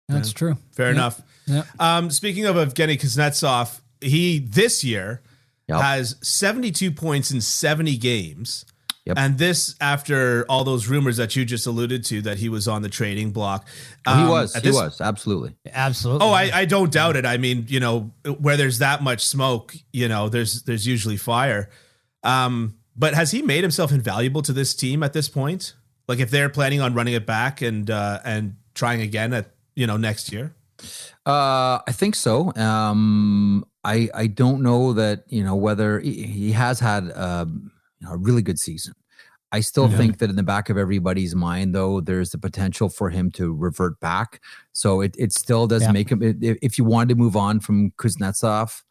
That's 0.07 0.31
true. 0.31 0.57
fair 0.71 0.88
Yep. 0.88 0.95
enough 0.95 1.21
Yep. 1.47 1.67
um 1.79 2.11
speaking 2.11 2.45
of 2.45 2.55
evgeny 2.55 2.97
kuznetsov 2.99 3.79
he 4.01 4.38
this 4.39 4.83
year 4.83 5.21
Yep. 5.67 5.81
has 5.81 6.15
72 6.21 6.91
points 6.91 7.31
in 7.31 7.41
70 7.41 7.97
games. 7.97 8.65
Yep. 9.07 9.17
And 9.19 9.38
this 9.39 9.75
after 9.81 10.45
all 10.47 10.63
those 10.63 10.88
rumors 10.88 11.17
that 11.17 11.36
you 11.36 11.43
just 11.45 11.65
alluded 11.67 12.03
to 12.05 12.21
that 12.23 12.38
he 12.38 12.49
was 12.49 12.67
on 12.67 12.81
the 12.83 12.89
trading 12.89 13.31
block. 13.31 13.67
he 14.05 14.11
Um, 14.11 14.29
was. 14.29 14.55
at 14.55 14.63
He 14.63 14.69
this- 14.69 14.75
was 14.75 15.01
absolutely. 15.01 15.55
Absolutely. 15.71 16.25
Oh, 16.27 16.31
I, 16.31 16.51
I 16.53 16.65
don't 16.65 16.91
doubt 16.91 17.15
it. 17.15 17.25
I 17.25 17.38
mean, 17.38 17.65
you 17.67 17.79
know, 17.79 18.11
where 18.39 18.57
there's 18.57 18.77
that 18.79 19.01
much 19.03 19.25
smoke, 19.25 19.75
you 19.93 20.07
know, 20.07 20.29
there's 20.29 20.63
there's 20.63 20.86
usually 20.88 21.17
fire. 21.17 21.69
Um, 22.23 22.75
but 22.95 23.13
has 23.13 23.29
he 23.31 23.41
made 23.41 23.63
himself 23.63 23.91
invaluable 23.91 24.41
to 24.43 24.53
this 24.53 24.73
team 24.75 25.03
at 25.03 25.13
this 25.13 25.29
point? 25.29 25.73
Like 26.08 26.20
if 26.20 26.30
they're 26.30 26.49
planning 26.49 26.82
on 26.82 26.93
running 26.93 27.14
it 27.14 27.26
back 27.26 27.62
and 27.62 27.89
uh, 27.89 28.20
and 28.24 28.56
trying 28.74 29.01
again 29.01 29.34
at 29.34 29.51
you 29.76 29.88
know 29.88 29.97
next 29.97 30.32
year. 30.32 30.53
Uh, 31.26 31.80
I 31.88 31.91
think 31.91 32.16
so. 32.16 32.53
Um, 32.56 33.66
I 33.84 34.10
I 34.14 34.28
don't 34.28 34.62
know 34.62 34.93
that 34.93 35.24
you 35.30 35.43
know 35.43 35.56
whether 35.56 35.99
he, 35.99 36.24
he 36.24 36.51
has 36.51 36.80
had 36.80 37.06
you 37.06 37.12
know, 37.12 38.12
a 38.12 38.18
really 38.18 38.41
good 38.41 38.60
season. 38.60 38.93
I 39.51 39.62
still 39.62 39.88
Mhm. 39.88 39.97
think 39.97 40.18
that 40.18 40.30
in 40.30 40.36
the 40.36 40.43
back 40.43 40.70
of 40.70 40.78
everybody's 40.78 41.34
mind, 41.34 41.74
though, 41.74 42.01
there's 42.01 42.32
the 42.32 42.38
potential 42.38 42.89
for 42.89 43.10
him 43.10 43.32
to 43.32 43.53
revert 43.53 43.99
back. 44.01 44.41
So 44.74 45.01
it 45.01 45.16
it 45.18 45.32
still 45.34 45.66
does 45.66 45.84
Yeah. 45.84 45.91
make 45.91 46.10
him. 46.10 46.20
If 46.41 46.78
you 46.78 46.84
wanted 46.84 47.10
to 47.10 47.16
move 47.16 47.36
on 47.38 47.60
from 47.62 47.91
Kuznetsov, 47.91 48.84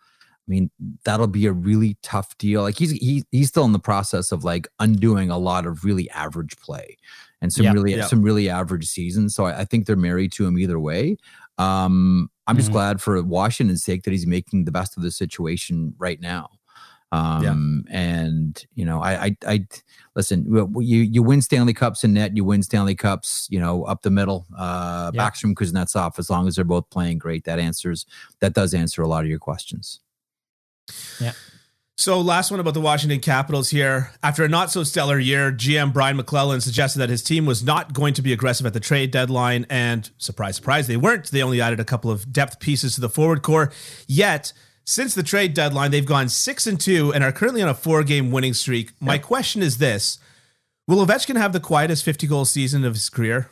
I 0.47 0.51
mean, 0.51 0.70
that'll 1.05 1.26
be 1.26 1.47
a 1.47 1.53
really 1.53 1.97
tough 2.03 2.36
deal. 2.38 2.62
Like 2.62 2.76
he's 2.76 2.90
he, 2.90 3.24
he's 3.30 3.49
still 3.49 3.64
in 3.64 3.72
the 3.72 3.78
process 3.78 4.30
of 4.30 4.45
like 4.45 4.68
undoing 4.78 5.30
a 5.30 5.38
lot 5.38 5.64
of 5.66 5.84
really 5.84 6.11
average 6.11 6.57
play 6.59 6.97
and 7.40 7.51
some 7.53 7.64
Yeah. 7.64 7.72
really 7.72 7.95
Yeah. 7.97 8.07
some 8.07 8.22
really 8.22 8.51
average 8.51 8.86
seasons. 8.86 9.34
So 9.34 9.47
I, 9.47 9.61
I 9.61 9.64
think 9.64 9.86
they're 9.86 9.97
married 9.97 10.32
to 10.32 10.47
him 10.47 10.59
either 10.59 10.78
way. 10.78 11.16
Um, 11.57 12.30
I'm 12.47 12.57
just 12.57 12.68
Mhm. 12.70 12.72
glad 12.72 13.01
for 13.01 13.22
Washington's 13.22 13.82
sake 13.84 14.03
that 14.03 14.11
he's 14.11 14.26
making 14.26 14.64
the 14.66 14.72
best 14.72 14.97
of 14.99 15.03
the 15.03 15.11
situation 15.11 15.95
right 15.99 16.20
now. 16.20 16.51
Um, 17.12 17.84
and 17.90 18.66
you 18.74 18.84
know, 18.84 19.01
I, 19.01 19.26
I, 19.26 19.36
I 19.47 19.66
listen. 20.16 20.45
You 20.51 20.99
you 20.99 21.22
win 21.22 21.42
Stanley 21.42 21.72
Cups 21.72 22.03
in 22.03 22.12
net. 22.12 22.36
You 22.36 22.45
win 22.45 22.62
Stanley 22.64 22.97
Cups. 22.97 23.47
You 23.51 23.61
know, 23.61 23.84
up 23.84 24.03
the 24.03 24.11
middle. 24.11 24.47
Uh, 24.57 25.11
Yeah. 25.14 25.20
Backstrom 25.30 25.55
Kuznetsov. 25.55 26.18
As 26.18 26.28
long 26.28 26.49
as 26.49 26.57
they're 26.57 26.64
both 26.64 26.90
playing 26.90 27.18
great, 27.18 27.45
that 27.45 27.59
answers 27.61 28.05
that 28.40 28.53
does 28.53 28.74
answer 28.74 29.01
a 29.01 29.09
lot 29.09 29.22
of 29.24 29.30
your 29.30 29.38
questions. 29.38 30.01
So, 31.97 32.20
last 32.20 32.51
one 32.51 32.59
about 32.59 32.74
the 32.74 32.80
Washington 32.80 33.20
Capitals 33.20 33.70
here. 33.70 34.11
After 34.22 34.45
a 34.45 34.49
not 34.49 34.70
so 34.70 34.82
stellar 34.82 35.18
year, 35.18 35.53
GM 35.53 35.93
Brian 35.93 36.16
MacLellan 36.16 36.61
suggested 36.61 36.99
that 36.99 37.09
his 37.09 37.22
team 37.22 37.47
was 37.47 37.62
not 37.62 37.93
going 37.93 38.14
to 38.14 38.22
be 38.22 38.32
aggressive 38.32 38.66
at 38.66 38.74
the 38.74 38.80
trade 38.80 39.12
deadline. 39.12 39.64
And 39.70 40.11
surprise, 40.18 40.57
surprise, 40.57 40.89
they 40.89 40.97
weren't. 40.97 41.30
They 41.30 41.41
only 41.41 41.61
added 41.61 41.78
a 41.78 41.85
couple 41.85 42.11
of 42.11 42.32
depth 42.32 42.59
pieces 42.59 42.97
to 42.97 43.01
the 43.01 43.09
forward 43.09 43.43
core. 43.43 43.70
Yet, 44.09 44.53
since 44.85 45.14
the 45.14 45.22
trade 45.22 45.55
deadline, 45.55 45.93
they've 45.93 46.05
gone 46.05 46.28
six 46.28 46.66
and 46.66 46.80
two 46.80 47.14
and 47.14 47.22
are 47.22 47.30
currently 47.30 47.62
on 47.62 47.68
a 47.68 47.74
four 47.74 48.03
game 48.03 48.32
winning 48.32 48.55
streak. 48.55 48.91
My 49.01 49.16
question 49.18 49.62
is 49.62 49.78
this 49.78 50.18
Will 50.89 51.07
Ovechkin 51.07 51.37
have 51.37 51.53
the 51.53 51.61
quietest 51.61 52.05
50 52.05 52.26
goal 52.26 52.45
season 52.45 52.85
of 52.85 52.95
his 52.95 53.09
career? 53.09 53.51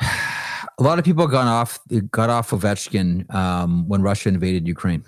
A 0.00 0.82
lot 0.82 0.98
of 0.98 1.04
people 1.04 1.28
got 1.28 1.46
off 1.46 1.78
got 2.10 2.30
off 2.30 2.50
Ovechkin 2.50 3.32
um, 3.32 3.86
when 3.86 4.02
Russia 4.02 4.28
invaded 4.28 4.66
Ukraine. 4.66 5.04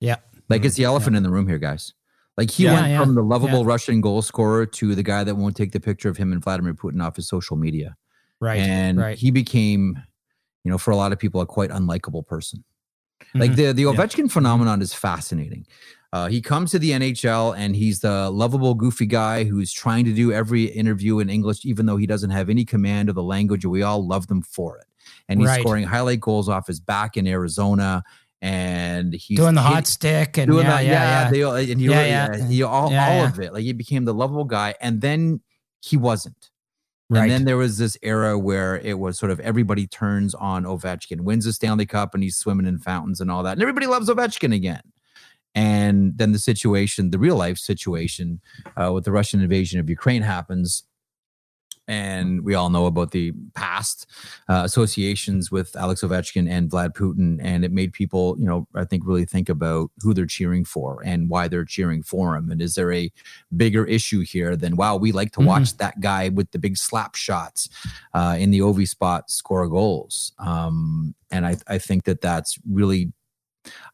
Yeah. 0.00 0.16
Like 0.48 0.64
it's 0.64 0.76
the 0.76 0.84
elephant 0.84 1.16
in 1.16 1.22
the 1.22 1.30
room 1.30 1.46
here, 1.48 1.58
guys. 1.58 1.92
Like 2.36 2.50
he 2.50 2.64
Yeah, 2.64 2.74
went 2.74 2.88
yeah, 2.88 3.00
from 3.00 3.14
the 3.14 3.22
lovable 3.22 3.60
yeah. 3.60 3.66
Russian 3.66 4.00
goal 4.00 4.22
scorer 4.22 4.64
to 4.66 4.94
the 4.94 5.02
guy 5.02 5.24
that 5.24 5.34
won't 5.34 5.56
take 5.56 5.72
the 5.72 5.80
picture 5.80 6.08
of 6.08 6.16
him 6.16 6.32
and 6.32 6.42
Vladimir 6.42 6.72
Putin 6.74 7.02
off 7.02 7.16
his 7.16 7.28
social 7.28 7.56
media. 7.56 7.96
Right. 8.40 8.60
and 8.60 8.98
right. 8.98 9.18
he 9.18 9.32
became, 9.32 9.98
you 10.62 10.70
know, 10.70 10.78
for 10.78 10.92
a 10.92 10.96
lot 10.96 11.10
of 11.12 11.18
people, 11.18 11.40
a 11.40 11.46
quite 11.46 11.70
unlikable 11.70 12.24
person. 12.24 12.62
Like 13.34 13.50
Mhm. 13.50 13.56
the 13.56 13.72
the 13.72 13.82
Yeah. 13.82 13.88
Ovechkin 13.88 14.30
phenomenon 14.30 14.80
is 14.80 14.94
fascinating. 14.94 15.66
Uh, 16.12 16.28
he 16.28 16.40
comes 16.40 16.70
to 16.70 16.78
the 16.78 16.92
NHL 16.92 17.52
and 17.58 17.74
he's 17.74 17.98
the 18.00 18.30
lovable, 18.30 18.74
goofy 18.74 19.06
guy 19.06 19.42
who's 19.44 19.72
trying 19.72 20.04
to 20.04 20.14
do 20.14 20.32
every 20.32 20.64
interview 20.66 21.18
in 21.18 21.28
English, 21.28 21.66
even 21.66 21.84
though 21.86 21.96
he 21.96 22.06
doesn't 22.06 22.30
have 22.30 22.48
any 22.48 22.64
command 22.64 23.08
of 23.08 23.16
the 23.16 23.22
language. 23.24 23.64
And 23.64 23.72
we 23.72 23.82
all 23.82 24.06
love 24.06 24.28
them 24.28 24.40
for 24.42 24.78
it. 24.78 24.86
And 25.28 25.40
he's 25.40 25.48
Right. 25.48 25.60
scoring 25.60 25.84
highlight 25.84 26.20
goals 26.20 26.48
off 26.48 26.68
his 26.68 26.78
back 26.80 27.16
in 27.16 27.26
Arizona, 27.26 28.04
and 28.40 29.12
he's 29.12 29.38
doing 29.38 29.54
the 29.54 29.60
hot 29.62 29.86
stick 29.86 30.38
and 30.38 30.52
yeah, 30.54 30.62
that, 30.62 30.84
yeah, 30.84 30.90
yeah. 31.24 31.30
They, 31.30 31.42
all- 31.42 31.56
and 31.56 31.80
he, 31.80 31.86
Yeah, 31.86 32.04
yeah. 32.06 32.36
yeah, 32.36 32.46
he 32.46 32.62
all, 32.62 32.90
Yeah, 32.90 33.08
all 33.08 33.16
yeah. 33.16 33.28
of 33.28 33.40
it. 33.40 33.52
Like 33.52 33.62
he 33.62 33.72
became 33.72 34.04
the 34.04 34.14
lovable 34.14 34.44
guy, 34.44 34.74
and 34.80 35.00
then 35.00 35.40
he 35.80 35.96
wasn't. 35.96 36.50
Right. 37.10 37.22
And 37.22 37.30
then 37.30 37.44
there 37.46 37.56
was 37.56 37.78
this 37.78 37.96
era 38.02 38.38
where 38.38 38.76
it 38.80 38.98
was 38.98 39.18
sort 39.18 39.32
of 39.32 39.40
everybody 39.40 39.86
turns 39.86 40.34
on 40.34 40.64
Ovechkin, 40.64 41.22
wins 41.22 41.46
the 41.46 41.54
Stanley 41.54 41.86
Cup, 41.86 42.12
and 42.12 42.22
he's 42.22 42.36
swimming 42.36 42.66
in 42.66 42.78
fountains 42.78 43.20
and 43.20 43.30
all 43.30 43.42
that. 43.44 43.52
And 43.52 43.62
everybody 43.62 43.86
loves 43.86 44.10
Ovechkin 44.10 44.54
again. 44.54 44.82
And 45.54 46.18
then 46.18 46.32
the 46.32 46.38
situation, 46.38 47.10
the 47.10 47.18
real 47.18 47.36
life 47.36 47.56
situation 47.56 48.40
uh, 48.76 48.92
with 48.92 49.04
the 49.04 49.10
Russian 49.12 49.40
invasion 49.40 49.80
of 49.80 49.88
Ukraine 49.88 50.20
happens. 50.22 50.82
And 51.88 52.44
we 52.44 52.54
all 52.54 52.68
know 52.70 52.86
about 52.86 53.10
the 53.12 53.32
past 53.54 54.06
uh, 54.48 54.62
associations 54.64 55.50
with 55.50 55.74
Alex 55.74 56.02
Ovechkin 56.02 56.48
and 56.48 56.70
Vlad 56.70 56.92
Putin. 56.94 57.38
And 57.42 57.64
it 57.64 57.72
made 57.72 57.92
people, 57.94 58.36
you 58.38 58.44
know, 58.46 58.68
I 58.74 58.84
think 58.84 59.04
really 59.06 59.24
think 59.24 59.48
about 59.48 59.90
who 60.00 60.12
they're 60.14 60.26
cheering 60.26 60.64
for 60.64 61.02
and 61.04 61.28
why 61.30 61.48
they're 61.48 61.64
cheering 61.64 62.02
for 62.02 62.36
him. 62.36 62.50
And 62.50 62.60
is 62.60 62.74
there 62.74 62.92
a 62.92 63.10
bigger 63.56 63.86
issue 63.86 64.20
here 64.20 64.54
than, 64.54 64.76
wow, 64.76 64.96
we 64.96 65.10
like 65.12 65.32
to 65.32 65.40
Mhm. 65.40 65.46
watch 65.46 65.76
that 65.78 66.00
guy 66.00 66.28
with 66.28 66.50
the 66.50 66.58
big 66.58 66.76
slap 66.76 67.14
shots 67.14 67.68
uh, 68.12 68.36
in 68.38 68.50
the 68.50 68.60
OV 68.60 68.86
spot 68.86 69.30
score 69.30 69.66
goals. 69.66 70.32
Um, 70.38 71.14
and 71.30 71.46
I, 71.46 71.56
I 71.66 71.78
think 71.78 72.04
that 72.04 72.20
that's 72.20 72.58
really, 72.70 73.12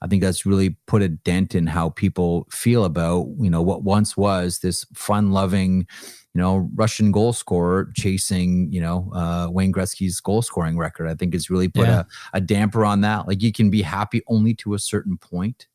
I 0.01 0.07
think 0.07 0.23
that's 0.23 0.45
really 0.47 0.77
put 0.87 1.03
a 1.03 1.09
dent 1.09 1.55
in 1.55 1.67
how 1.69 1.91
people 1.91 2.47
feel 2.51 2.85
about, 2.85 3.27
you 3.39 3.51
know, 3.51 3.63
what 3.63 3.83
once 3.83 4.17
was 4.17 4.59
this 4.61 4.85
fun 4.95 5.31
loving, 5.33 5.87
you 6.35 6.41
know, 6.41 6.69
Russian 6.75 7.13
goal 7.13 7.33
scorer 7.33 7.91
chasing, 7.95 8.71
you 8.73 8.81
know, 8.81 9.11
uh, 9.15 9.49
Wayne 9.51 9.73
Gretzky's 9.73 10.21
goal 10.21 10.43
scoring 10.43 10.77
record. 10.77 11.07
I 11.09 11.15
think 11.15 11.35
it's 11.35 11.49
really 11.49 11.69
put 11.69 11.87
Yeah. 11.87 12.01
a, 12.33 12.39
a 12.39 12.41
damper 12.41 12.85
on 12.85 13.01
that. 13.03 13.29
Like 13.29 13.41
you 13.41 13.53
can 13.53 13.71
be 13.71 13.83
happy 13.83 14.21
only 14.27 14.53
to 14.55 14.75
a 14.75 14.79
certain 14.79 15.17
point. 15.17 15.69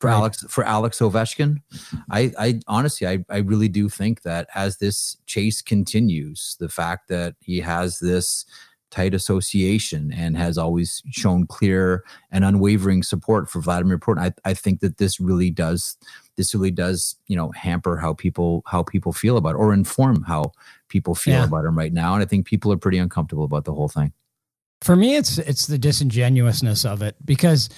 For 0.00 0.06
Right. 0.08 0.14
Alex, 0.14 0.44
for 0.48 0.64
Alex 0.64 0.98
Ovechkin, 1.00 1.58
I, 2.10 2.32
I 2.38 2.60
honestly, 2.66 3.06
I, 3.06 3.22
I 3.28 3.38
really 3.38 3.68
do 3.68 3.90
think 3.90 4.22
that 4.22 4.48
as 4.54 4.78
this 4.78 5.18
chase 5.26 5.60
continues, 5.60 6.56
the 6.58 6.70
fact 6.70 7.08
that 7.08 7.34
he 7.40 7.60
has 7.60 7.98
this 7.98 8.46
tight 8.90 9.14
association 9.14 10.12
and 10.12 10.36
has 10.36 10.58
always 10.58 11.02
shown 11.10 11.46
clear 11.46 12.04
and 12.30 12.44
unwavering 12.44 13.02
support 13.02 13.48
for 13.48 13.60
Vladimir 13.60 13.98
Putin, 13.98 14.18
I, 14.20 14.32
I 14.50 14.54
think 14.54 14.80
that 14.80 14.98
this 14.98 15.20
really 15.20 15.50
does, 15.50 15.96
this 16.36 16.54
really 16.54 16.70
does, 16.70 17.16
you 17.26 17.36
know, 17.36 17.50
hamper 17.52 17.96
how 17.96 18.14
people 18.14 18.62
how 18.66 18.82
people 18.82 19.12
feel 19.12 19.36
about 19.36 19.50
it 19.50 19.58
or 19.58 19.72
inform 19.72 20.22
how 20.22 20.52
people 20.88 21.14
feel 21.14 21.34
Yeah. 21.34 21.44
about 21.44 21.64
him 21.64 21.78
right 21.78 21.92
now. 21.92 22.14
And 22.14 22.22
I 22.22 22.26
think 22.26 22.46
people 22.46 22.72
are 22.72 22.76
pretty 22.76 22.98
uncomfortable 22.98 23.44
about 23.44 23.64
the 23.64 23.74
whole 23.74 23.88
thing. 23.88 24.12
For 24.80 24.96
me, 24.96 25.16
it's 25.16 25.38
it's 25.38 25.66
the 25.66 25.78
disingenuousness 25.78 26.84
of 26.84 27.02
it 27.02 27.14
because 27.24 27.68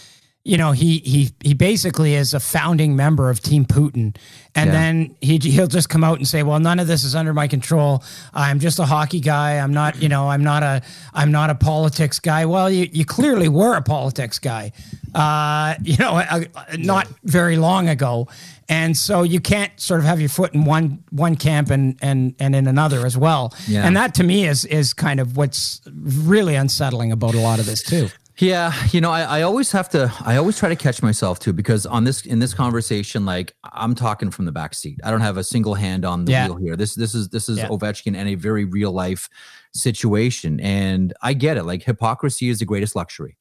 you 0.44 0.56
know 0.56 0.72
he 0.72 0.98
he 0.98 1.30
he 1.42 1.54
basically 1.54 2.14
is 2.14 2.34
a 2.34 2.40
founding 2.40 2.96
member 2.96 3.30
of 3.30 3.40
Team 3.40 3.64
Putin, 3.64 4.16
and 4.54 4.66
Yeah. 4.68 4.72
then 4.72 5.16
he 5.20 5.38
he'll 5.38 5.68
just 5.68 5.88
come 5.88 6.02
out 6.02 6.18
and 6.18 6.26
say, 6.26 6.42
"Well, 6.42 6.58
none 6.58 6.80
of 6.80 6.86
this 6.88 7.04
is 7.04 7.14
under 7.14 7.32
my 7.32 7.46
control. 7.48 8.02
I'm 8.34 8.58
just 8.58 8.78
a 8.80 8.84
hockey 8.84 9.20
guy. 9.20 9.58
I'm 9.58 9.72
not 9.72 10.02
you 10.02 10.08
know 10.08 10.28
I'm 10.30 10.42
not 10.42 10.62
a 10.64 10.82
I'm 11.14 11.30
not 11.30 11.50
a 11.50 11.54
politics 11.54 12.18
guy." 12.18 12.44
Well, 12.46 12.70
you 12.70 12.88
you 12.92 13.04
clearly 13.04 13.48
were 13.48 13.76
a 13.76 13.82
politics 13.82 14.38
guy, 14.40 14.72
uh, 15.14 15.74
you 15.82 15.96
know, 15.98 16.16
uh, 16.16 16.44
not 16.76 17.06
very 17.24 17.56
long 17.56 17.88
ago, 17.88 18.26
and 18.68 18.96
so 18.96 19.22
you 19.22 19.38
can't 19.40 19.70
sort 19.78 20.00
of 20.00 20.06
have 20.06 20.18
your 20.20 20.28
foot 20.28 20.54
in 20.54 20.64
one 20.64 21.04
one 21.10 21.36
camp 21.36 21.70
and 21.70 21.96
and 22.02 22.34
and 22.40 22.56
in 22.56 22.66
another 22.66 23.06
as 23.06 23.16
well. 23.16 23.54
Yeah. 23.68 23.86
And 23.86 23.96
that 23.96 24.12
to 24.14 24.24
me 24.24 24.46
is 24.48 24.64
is 24.64 24.92
kind 24.92 25.20
of 25.20 25.36
what's 25.36 25.80
really 25.92 26.56
unsettling 26.56 27.12
about 27.12 27.34
a 27.34 27.40
lot 27.40 27.60
of 27.60 27.66
this 27.66 27.82
too. 27.82 28.08
Yeah, 28.38 28.72
you 28.92 29.00
know, 29.02 29.10
I, 29.10 29.22
I 29.22 29.42
always 29.42 29.70
have 29.72 29.88
to. 29.90 30.10
I 30.24 30.36
always 30.36 30.56
try 30.58 30.68
to 30.70 30.76
catch 30.76 31.02
myself 31.02 31.38
too, 31.38 31.52
because 31.52 31.84
on 31.84 32.04
this 32.04 32.24
in 32.24 32.38
this 32.38 32.54
conversation, 32.54 33.26
like 33.26 33.54
I'm 33.72 33.94
talking 33.94 34.30
from 34.30 34.46
the 34.46 34.52
back 34.52 34.74
seat. 34.74 34.98
I 35.04 35.10
don't 35.10 35.20
have 35.20 35.36
a 35.36 35.44
single 35.44 35.74
hand 35.74 36.04
on 36.06 36.24
the 36.24 36.32
Yeah. 36.32 36.46
wheel 36.48 36.56
here. 36.56 36.76
This 36.76 36.94
this 36.94 37.14
is 37.14 37.28
this 37.28 37.48
is 37.50 37.58
Yeah. 37.58 37.68
Ovechkin 37.68 38.16
and 38.16 38.28
a 38.30 38.34
very 38.34 38.64
real 38.64 38.90
life 38.92 39.28
situation, 39.74 40.60
and 40.60 41.12
I 41.22 41.34
get 41.34 41.56
it. 41.58 41.64
Like 41.64 41.82
hypocrisy 41.82 42.48
is 42.48 42.58
the 42.58 42.64
greatest 42.64 42.96
luxury. 42.96 43.36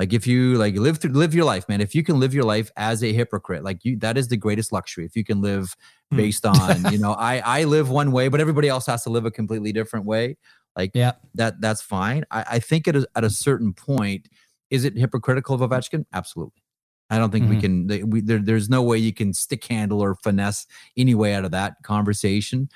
Like 0.00 0.12
if 0.12 0.26
you 0.26 0.56
like 0.56 0.74
live 0.74 0.98
through 0.98 1.12
live 1.12 1.32
your 1.34 1.44
life, 1.44 1.68
man. 1.68 1.80
If 1.80 1.94
you 1.94 2.02
can 2.02 2.18
live 2.18 2.34
your 2.34 2.42
life 2.44 2.72
as 2.76 3.04
a 3.04 3.12
hypocrite, 3.12 3.62
like 3.62 3.84
you, 3.84 3.96
that 3.98 4.18
is 4.18 4.26
the 4.26 4.36
greatest 4.36 4.72
luxury. 4.72 5.04
If 5.06 5.14
you 5.16 5.24
can 5.24 5.40
live 5.42 5.76
Hmm. 6.10 6.16
based 6.18 6.44
on, 6.44 6.92
you 6.92 6.98
know, 6.98 7.12
I 7.12 7.38
I 7.60 7.64
live 7.64 7.88
one 7.88 8.10
way, 8.10 8.26
but 8.28 8.40
everybody 8.40 8.68
else 8.68 8.86
has 8.86 9.04
to 9.04 9.10
live 9.10 9.24
a 9.24 9.30
completely 9.30 9.72
different 9.72 10.04
way. 10.06 10.36
Like 10.76 10.90
Yeah. 10.94 11.12
that 11.34 11.60
that's 11.60 11.82
fine. 11.82 12.24
I, 12.30 12.44
I 12.52 12.58
think 12.58 12.88
at 12.88 12.96
a, 12.96 13.06
at 13.16 13.24
a 13.24 13.30
certain 13.30 13.72
point, 13.72 14.28
is 14.70 14.84
it 14.84 14.96
hypocritical 14.96 15.54
of 15.54 15.68
Ovechkin? 15.68 16.04
Absolutely. 16.12 16.62
I 17.10 17.18
don't 17.18 17.30
think 17.30 17.48
we 17.50 17.56
Mhm. 17.56 17.60
can. 17.60 17.86
they- 17.86 18.02
We, 18.02 18.20
there, 18.22 18.38
there's 18.38 18.68
no 18.70 18.82
way 18.82 18.98
you 18.98 19.12
can 19.12 19.32
stick 19.34 19.64
handle 19.66 20.00
or 20.00 20.14
finesse 20.16 20.66
any 20.96 21.14
way 21.14 21.34
out 21.34 21.44
of 21.44 21.50
that 21.52 21.74
conversation. 21.82 22.68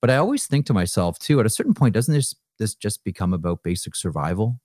But 0.00 0.10
I 0.10 0.16
always 0.16 0.46
think 0.46 0.66
to 0.66 0.74
myself 0.74 1.18
too. 1.18 1.40
At 1.40 1.46
a 1.46 1.50
certain 1.50 1.74
point, 1.74 1.94
doesn't 1.94 2.12
this 2.14 2.34
this 2.58 2.74
just 2.76 3.02
become 3.02 3.32
about 3.34 3.64
basic 3.64 3.96
survival? 3.96 4.60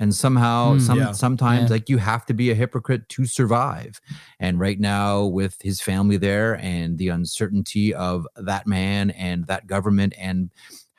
And 0.00 0.14
somehow, 0.14 0.74
Mm, 0.76 0.80
some 0.80 0.98
yeah. 0.98 1.12
sometimes, 1.12 1.64
Yeah. 1.70 1.74
like 1.74 1.88
you 1.90 1.98
have 1.98 2.24
to 2.26 2.34
be 2.34 2.50
a 2.50 2.54
hypocrite 2.54 3.08
to 3.10 3.24
survive. 3.26 4.00
And 4.40 4.58
right 4.58 4.80
now, 4.80 5.26
with 5.26 5.56
his 5.62 5.80
family 5.80 6.16
there 6.16 6.56
and 6.56 6.96
the 6.98 7.08
uncertainty 7.08 7.94
of 7.94 8.26
that 8.34 8.66
man 8.66 9.10
and 9.10 9.46
that 9.46 9.66
government 9.66 10.14
and 10.18 10.50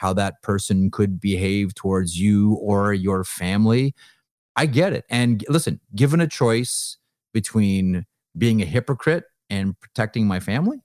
how 0.01 0.13
that 0.13 0.41
person 0.41 0.89
could 0.89 1.21
behave 1.21 1.75
towards 1.75 2.19
you 2.19 2.53
or 2.55 2.91
your 2.91 3.23
family, 3.23 3.93
I 4.55 4.65
get 4.65 4.93
it. 4.93 5.05
And 5.11 5.45
listen, 5.47 5.79
given 5.95 6.19
a 6.19 6.27
choice 6.27 6.97
between 7.35 8.07
being 8.35 8.63
a 8.63 8.65
hypocrite 8.65 9.25
and 9.51 9.79
protecting 9.79 10.25
my 10.25 10.39
family, 10.39 10.79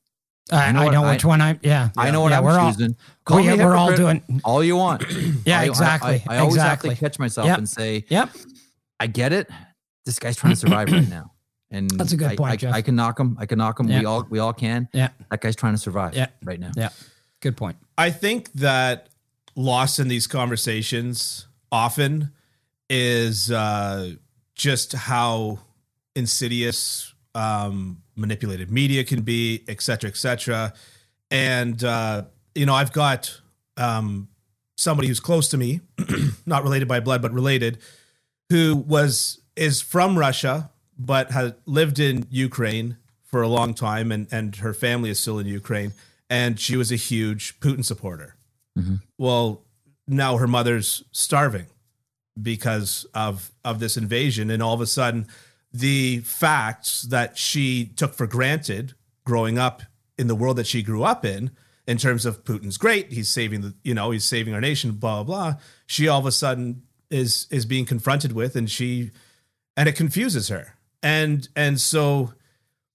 I, 0.53 0.71
know 0.71 0.81
I 0.83 0.85
what? 0.85 0.91
know 0.93 1.05
I- 1.05 1.13
which 1.13 1.25
one 1.25 1.41
I'm. 1.41 1.59
Yeah, 1.63 1.89
I 1.97 2.11
know 2.11 2.21
what 2.21 2.31
yeah, 2.33 2.39
I'm 2.39 2.45
we're 2.45 2.59
all- 2.59 2.73
choosing. 2.75 2.95
Call 3.25 3.39
we- 3.39 3.49
me 3.49 3.57
we're 3.57 3.75
all 3.75 3.97
doing- 3.97 4.23
all 4.45 4.63
you 4.63 4.77
want. 4.77 5.03
Yeah, 5.47 5.61
I- 5.61 5.63
I- 5.63 5.67
exactly, 5.67 6.23
I, 6.29 6.35
I 6.37 6.39
always 6.41 6.57
exactly. 6.57 6.91
have 6.91 6.99
to 6.99 7.05
catch 7.05 7.19
myself 7.19 7.47
Yep. 7.47 7.59
and 7.59 7.69
say, 7.69 8.05
Yep. 8.11 8.31
I 9.01 9.07
get 9.07 9.33
it. 9.33 9.49
This 10.05 10.19
guy's 10.19 10.37
trying 10.37 10.53
to 10.53 10.57
survive 10.61 10.93
right 10.93 11.09
now. 11.09 11.33
And 11.71 11.91
That's 11.91 12.13
a 12.13 12.17
good 12.19 12.29
I, 12.33 12.37
point, 12.37 12.63
I. 12.65 12.71
I 12.79 12.83
can 12.83 12.95
knock 12.97 13.19
him. 13.19 13.37
I 13.41 13.47
can 13.47 13.57
knock 13.59 13.81
him. 13.81 13.87
We 13.89 14.05
all 14.05 14.27
we 14.31 14.39
all 14.39 14.53
can. 14.53 14.89
Yeah. 14.93 15.09
That 15.31 15.41
guy's 15.41 15.57
trying 15.57 15.73
to 15.75 15.79
survive 15.79 16.15
Yeah. 16.15 16.27
right 16.45 16.61
now. 16.61 16.71
Yeah. 16.77 16.91
Good 17.41 17.57
point. 17.57 17.77
I 17.99 18.11
think 18.11 18.53
that 18.55 19.09
lost 19.55 19.99
in 19.99 20.09
these 20.09 20.27
conversations 20.27 21.47
often 21.73 22.31
is 22.91 23.51
uh, 23.51 24.13
just 24.55 24.93
how 24.93 25.61
insidious 26.15 27.15
um, 27.35 28.03
manipulated 28.17 28.71
media 28.71 29.05
can 29.05 29.23
be, 29.23 29.63
et 29.69 29.81
cetera, 29.81 30.09
et 30.09 30.17
cetera. 30.17 30.73
And, 31.31 31.83
uh, 31.83 32.25
you 32.55 32.67
know, 32.67 32.75
I've 32.75 32.93
got 32.93 33.41
um, 33.77 34.29
somebody 34.77 35.09
who's 35.09 35.21
close 35.21 35.49
to 35.49 35.59
me, 35.59 35.81
not 36.47 36.63
related 36.63 36.89
by 36.89 37.01
blood, 37.01 37.23
but 37.23 37.33
related, 37.33 37.79
who 38.51 38.77
was 38.77 39.41
is 39.57 39.81
from 39.81 40.19
Russia, 40.19 40.71
but 40.99 41.31
has 41.31 41.55
lived 41.65 41.99
in 41.99 42.27
Ukraine 42.31 42.97
for 43.25 43.43
a 43.43 43.49
long 43.49 43.75
time, 43.75 44.13
and 44.13 44.29
and 44.31 44.57
her 44.57 44.73
family 44.73 45.11
is 45.11 45.19
still 45.19 45.39
in 45.39 45.47
Ukraine, 45.47 45.93
and 46.29 46.59
she 46.59 46.77
was 46.77 46.91
a 46.91 46.97
huge 46.97 47.59
Putin 47.61 47.85
supporter. 47.85 48.37
Mm-hmm. 48.79 48.97
Well, 49.19 49.65
now 50.07 50.37
her 50.37 50.47
mother's 50.47 51.05
starving 51.13 51.67
because 52.41 53.07
of 53.15 53.51
of 53.65 53.79
this 53.81 53.97
invasion, 53.97 54.51
and 54.51 54.63
all 54.63 54.75
of 54.75 54.81
a 54.81 54.87
sudden, 54.87 55.27
the 55.73 56.19
facts 56.21 57.03
that 57.03 57.39
she 57.39 57.87
took 57.97 58.15
for 58.15 58.27
granted 58.27 58.95
growing 59.25 59.59
up 59.59 59.83
in 60.19 60.27
the 60.27 60.35
world 60.35 60.57
that 60.57 60.67
she 60.67 60.83
grew 60.83 61.03
up 61.03 61.25
in, 61.25 61.51
in 61.87 61.99
terms 61.99 62.25
of 62.25 62.45
Putin's 62.45 62.79
great, 62.79 63.13
he's 63.13 63.29
saving 63.29 63.61
the 63.63 63.75
you 63.83 63.95
know 63.95 64.11
he's 64.11 64.25
saving 64.25 64.55
our 64.55 64.61
nation, 64.61 64.93
blah 64.93 65.23
blah. 65.23 65.53
blah 65.53 65.61
she 65.87 66.09
all 66.09 66.21
of 66.21 66.27
a 66.27 66.33
sudden 66.33 66.83
is 67.11 67.47
is 67.51 67.65
being 67.65 67.85
confronted 67.85 68.33
with, 68.33 68.57
and 68.57 68.71
she 68.71 69.11
and 69.77 69.89
it 69.89 69.97
confuses 69.97 70.49
her, 70.49 70.75
and 71.03 71.49
and 71.57 71.81
so 71.81 72.35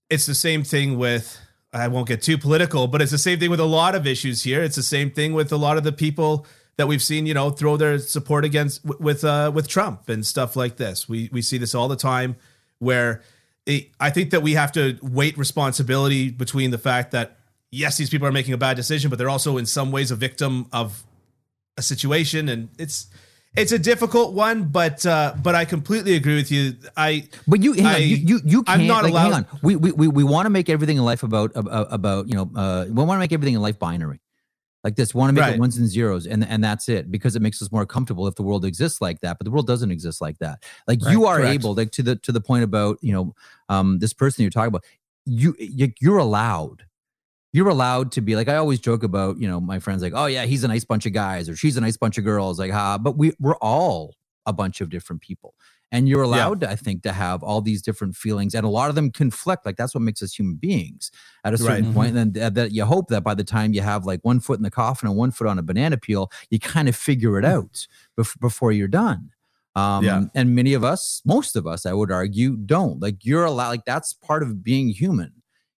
it's 0.10 0.26
the 0.26 0.36
same 0.36 0.64
thing 0.64 0.98
with 0.98 1.40
I 1.74 1.88
won't 1.88 2.08
get 2.08 2.22
too 2.22 2.38
political, 2.38 2.88
but 2.88 3.02
it's 3.02 3.12
the 3.12 3.18
same 3.18 3.40
thing 3.40 3.50
with 3.50 3.60
a 3.60 3.66
lot 3.66 3.96
of 3.96 4.06
issues 4.06 4.44
here. 4.44 4.62
It's 4.62 4.76
the 4.76 4.84
same 4.84 5.10
thing 5.10 5.34
with 5.34 5.52
a 5.52 5.58
lot 5.58 5.78
of 5.78 5.84
the 5.84 5.94
people 5.94 6.46
that 6.78 6.88
we've 6.88 7.02
seen, 7.02 7.26
you 7.26 7.34
know, 7.34 7.50
throw 7.50 7.78
their 7.78 7.98
support 8.00 8.44
against 8.44 8.84
with 8.84 9.24
uh, 9.24 9.52
with 9.54 9.68
Trump 9.68 10.10
and 10.10 10.26
stuff 10.26 10.56
like 10.56 10.78
this. 10.78 11.08
We 11.08 11.30
we 11.32 11.42
see 11.42 11.58
this 11.58 11.74
all 11.74 11.88
the 11.88 11.96
time, 11.96 12.36
where 12.80 13.22
it, 13.66 13.90
I 14.00 14.10
think 14.10 14.32
that 14.32 14.42
we 14.42 14.54
have 14.54 14.72
to 14.74 14.98
weight 15.02 15.38
responsibility 15.38 16.30
between 16.30 16.72
the 16.72 16.78
fact 16.78 17.12
that 17.12 17.38
yes, 17.72 17.98
these 17.98 18.10
people 18.10 18.28
are 18.28 18.34
making 18.34 18.54
a 18.54 18.58
bad 18.58 18.76
decision, 18.76 19.10
but 19.10 19.18
they're 19.18 19.30
also 19.30 19.58
in 19.58 19.66
some 19.66 19.92
ways 19.92 20.12
a 20.12 20.16
victim 20.16 20.68
of 20.74 21.04
a 21.78 21.82
situation, 21.82 22.50
and 22.50 22.70
it's 22.78 23.08
it's 23.56 23.72
a 23.72 23.80
difficult 23.80 24.34
one. 24.34 24.66
But 24.66 25.06
uh, 25.06 25.36
but 25.42 25.56
I 25.56 25.66
completely 25.66 26.16
agree 26.16 26.36
with 26.36 26.52
you. 26.52 26.74
I 26.98 27.28
But 27.48 27.62
you, 27.64 27.74
hang 27.74 27.86
on, 27.96 28.02
you, 28.02 28.16
you, 28.16 28.40
you 28.46 28.64
can't. 28.64 28.82
I'm 28.82 28.88
not 28.88 29.04
like, 29.04 29.14
Hang 29.14 29.28
allowed- 29.32 29.46
on. 29.52 29.60
We, 29.62 29.76
we, 29.76 29.92
we, 29.92 30.08
we 30.08 30.24
want 30.24 30.46
to 30.46 30.50
make 30.50 30.70
everything 30.70 30.98
in 30.98 31.04
life 31.04 31.24
about, 31.24 31.52
about, 31.56 31.88
about 31.92 32.28
you 32.28 32.36
know, 32.36 32.50
uh, 32.56 32.86
we 32.88 32.94
want 33.04 33.18
to 33.18 33.20
make 33.20 33.34
everything 33.34 33.56
in 33.56 33.62
life 33.62 33.78
binary, 33.80 34.22
like 34.84 34.96
this. 34.96 35.14
We 35.14 35.20
want 35.20 35.30
to 35.30 35.34
make 35.34 35.42
Right. 35.44 35.56
it 35.56 35.60
ones 35.60 35.78
and 35.78 35.88
zeros, 35.88 36.26
and 36.28 36.44
and 36.46 36.64
that's 36.64 36.88
it 36.90 37.12
because 37.12 37.36
it 37.36 37.42
makes 37.42 37.62
us 37.62 37.72
more 37.72 37.86
comfortable 37.86 38.28
if 38.28 38.36
the 38.36 38.44
world 38.44 38.66
exists 38.66 39.02
like 39.02 39.20
that. 39.22 39.38
But 39.38 39.46
the 39.46 39.52
world 39.52 39.68
doesn't 39.68 39.92
exist 39.92 40.22
like 40.22 40.38
that. 40.40 40.64
Like 40.88 41.00
you 41.10 41.26
are 41.26 41.38
correct. 41.38 41.54
able, 41.54 41.74
like 41.76 41.92
to 41.92 42.04
the 42.04 42.16
to 42.18 42.32
the 42.32 42.42
point 42.42 42.64
about 42.64 42.98
you 43.02 43.14
know, 43.14 43.36
um, 43.70 44.00
this 44.00 44.14
person 44.14 44.44
you're 44.44 44.52
talking 44.52 44.68
about. 44.70 44.84
You, 45.28 45.56
you 45.60 45.94
you're 46.00 46.18
allowed. 46.18 46.84
You're 47.54 47.70
allowed 47.70 48.12
to 48.14 48.22
be 48.22 48.36
like 48.36 48.48
I 48.48 48.56
always 48.56 48.80
joke 48.80 49.04
about, 49.04 49.38
you 49.40 49.48
know, 49.48 49.60
my 49.60 49.80
friends 49.80 50.02
like, 50.02 50.14
oh 50.16 50.26
yeah, 50.28 50.46
he's 50.46 50.64
a 50.64 50.68
nice 50.68 50.86
bunch 50.86 51.06
of 51.06 51.14
guys 51.14 51.50
or 51.50 51.56
she's 51.56 51.76
a 51.78 51.82
nice 51.82 51.98
bunch 51.98 52.18
of 52.18 52.24
girls, 52.24 52.60
like 52.60 52.72
ha. 52.72 52.98
But 52.98 53.18
we 53.18 53.34
we're 53.40 53.56
all 53.58 54.16
a 54.46 54.54
bunch 54.54 54.82
of 54.82 54.90
different 54.90 55.22
people 55.22 55.54
and 55.92 56.08
you're 56.10 56.24
allowed 56.24 56.62
to, 56.62 56.68
i 56.70 56.76
think 56.76 57.04
to 57.04 57.12
have 57.12 57.44
all 57.44 57.62
these 57.62 57.80
different 57.82 58.16
feelings 58.16 58.56
and 58.56 58.66
a 58.66 58.70
lot 58.70 58.90
of 58.90 58.96
them 58.96 59.12
conflict 59.12 59.68
like 59.68 59.76
that's 59.78 59.94
what 59.94 60.02
makes 60.02 60.24
us 60.24 60.34
human 60.34 60.56
beings 60.56 61.12
at 61.44 61.54
a 61.54 61.58
certain 61.60 61.86
Right. 61.88 61.94
point. 61.94 62.08
and 62.08 62.18
then 62.18 62.34
th- 62.34 62.54
that 62.54 62.72
you 62.72 62.86
hope 62.86 63.10
that 63.10 63.22
by 63.24 63.36
the 63.36 63.44
time 63.44 63.72
you 63.76 63.82
have 63.82 64.04
like 64.04 64.20
one 64.24 64.40
foot 64.40 64.58
in 64.58 64.64
the 64.64 64.72
coffin 64.72 65.08
and 65.10 65.16
one 65.16 65.30
foot 65.30 65.46
on 65.46 65.60
a 65.60 65.62
banana 65.62 65.98
peel 65.98 66.32
you 66.50 66.58
kind 66.58 66.90
of 66.90 66.96
figure 66.96 67.38
it 67.38 67.46
out 67.46 67.86
bef- 68.20 68.40
before 68.40 68.72
you're 68.72 68.88
done 68.88 69.30
um 69.76 70.04
Yeah. 70.04 70.24
and 70.34 70.56
many 70.56 70.74
of 70.74 70.84
us 70.84 71.22
most 71.24 71.56
of 71.56 71.68
us 71.68 71.86
i 71.86 71.94
would 71.94 72.10
argue 72.12 72.56
don't 72.58 73.00
like 73.00 73.24
you're 73.24 73.46
allowed 73.46 73.70
like 73.70 73.86
that's 73.86 74.12
part 74.12 74.42
of 74.42 74.64
being 74.64 74.90
human 74.90 75.34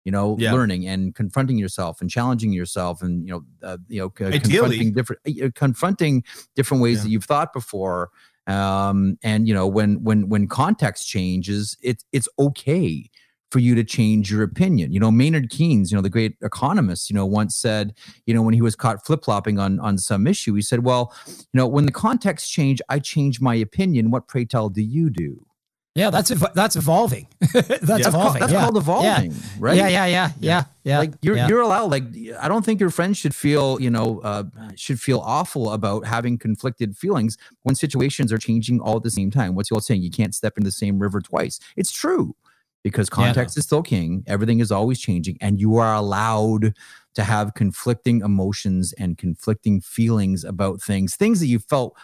you 0.04 0.12
know 0.12 0.36
Yeah. 0.38 0.52
learning 0.52 0.86
and 0.86 1.14
confronting 1.14 1.58
yourself 1.58 2.00
and 2.00 2.10
challenging 2.10 2.52
yourself 2.52 3.02
and 3.02 3.26
you 3.26 3.32
know 3.32 3.44
uh, 3.62 3.78
you 3.88 4.00
know 4.00 4.12
Ideally. 4.26 4.40
confronting 4.40 4.92
different 4.92 5.20
uh, 5.28 5.48
confronting 5.54 6.24
different 6.56 6.82
ways 6.82 6.98
Yeah. 6.98 7.02
that 7.04 7.10
you've 7.10 7.24
thought 7.24 7.52
before 7.52 8.10
um 8.48 9.16
and 9.22 9.46
you 9.46 9.54
know 9.54 9.66
when 9.68 10.02
when 10.02 10.28
when 10.28 10.48
context 10.48 11.06
changes 11.08 11.76
it's 11.80 12.04
it's 12.10 12.28
okay 12.40 13.08
for 13.52 13.60
you 13.60 13.74
to 13.76 13.84
change 13.84 14.32
your 14.32 14.42
opinion 14.42 14.92
you 14.92 14.98
know 14.98 15.12
maynard 15.12 15.48
keynes 15.48 15.92
you 15.92 15.96
know 15.96 16.02
the 16.02 16.10
great 16.10 16.34
economist 16.42 17.08
you 17.08 17.14
know 17.14 17.24
once 17.24 17.54
said 17.54 17.94
you 18.26 18.34
know 18.34 18.42
when 18.42 18.52
he 18.54 18.60
was 18.60 18.74
caught 18.74 19.04
flip-flopping 19.06 19.60
on 19.60 19.78
on 19.78 19.96
some 19.96 20.26
issue 20.26 20.54
he 20.54 20.62
said 20.62 20.82
well 20.84 21.14
you 21.28 21.44
know 21.54 21.68
when 21.68 21.86
the 21.86 21.92
context 21.92 22.50
change 22.50 22.82
i 22.88 22.98
change 22.98 23.40
my 23.40 23.54
opinion 23.54 24.10
what 24.10 24.26
pray 24.26 24.44
tell 24.44 24.68
do 24.68 24.82
you 24.82 25.08
do 25.08 25.46
Yeah, 25.94 26.08
that's 26.08 26.30
that's 26.54 26.76
evolving. 26.76 27.26
that's 27.52 27.80
Yeah. 27.82 28.08
evolving. 28.08 28.40
that's 28.40 28.52
yeah. 28.52 28.60
called 28.62 28.76
evolving 28.78 29.34
right 29.58 29.76
Yeah, 29.76 29.88
yeah, 29.88 30.06
yeah, 30.06 30.30
yeah, 30.40 30.64
yeah. 30.84 30.98
like 30.98 31.12
you're 31.20 31.36
yeah. 31.36 31.48
you're 31.48 31.60
allowed 31.60 31.90
like 31.90 32.04
i 32.40 32.48
don't 32.48 32.64
think 32.64 32.80
your 32.80 32.88
friends 32.88 33.18
should 33.18 33.34
feel 33.34 33.78
you 33.80 33.90
know 33.90 34.20
uh 34.24 34.44
should 34.74 34.98
feel 35.00 35.18
awful 35.20 35.70
about 35.72 36.06
having 36.06 36.38
conflicted 36.38 36.96
feelings 36.96 37.36
when 37.64 37.74
situations 37.74 38.32
are 38.32 38.38
changing 38.38 38.80
all 38.80 38.96
at 38.96 39.02
the 39.02 39.10
same 39.10 39.30
time 39.30 39.54
what's 39.54 39.68
the 39.68 39.74
old 39.74 39.84
saying 39.84 40.00
you 40.02 40.10
can't 40.10 40.34
step 40.34 40.56
in 40.56 40.64
the 40.64 40.72
same 40.72 40.98
river 40.98 41.20
twice 41.20 41.60
it's 41.76 41.92
true 41.92 42.34
because 42.82 43.10
context 43.10 43.58
is 43.58 43.64
still 43.64 43.82
king 43.82 44.24
everything 44.26 44.60
is 44.60 44.72
always 44.72 44.98
changing 44.98 45.36
and 45.42 45.60
you 45.60 45.76
are 45.76 45.94
allowed 45.94 46.74
to 47.14 47.22
have 47.22 47.52
conflicting 47.52 48.22
emotions 48.22 48.94
and 48.98 49.18
conflicting 49.18 49.78
feelings 49.82 50.42
about 50.42 50.80
things 50.80 51.16
things 51.16 51.38
that 51.40 51.48
you 51.48 51.58
felt 51.58 51.94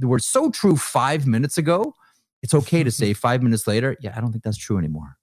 were 0.00 0.18
so 0.18 0.50
true 0.50 0.76
five 0.76 1.26
minutes 1.26 1.58
ago 1.58 1.94
it's 2.42 2.54
okay 2.54 2.82
to 2.84 2.90
say 2.90 3.12
five 3.26 3.42
minutes 3.42 3.66
later 3.66 3.96
yeah 4.00 4.12
i 4.16 4.20
don't 4.20 4.32
think 4.32 4.44
that's 4.44 4.58
true 4.58 4.78
anymore 4.78 5.16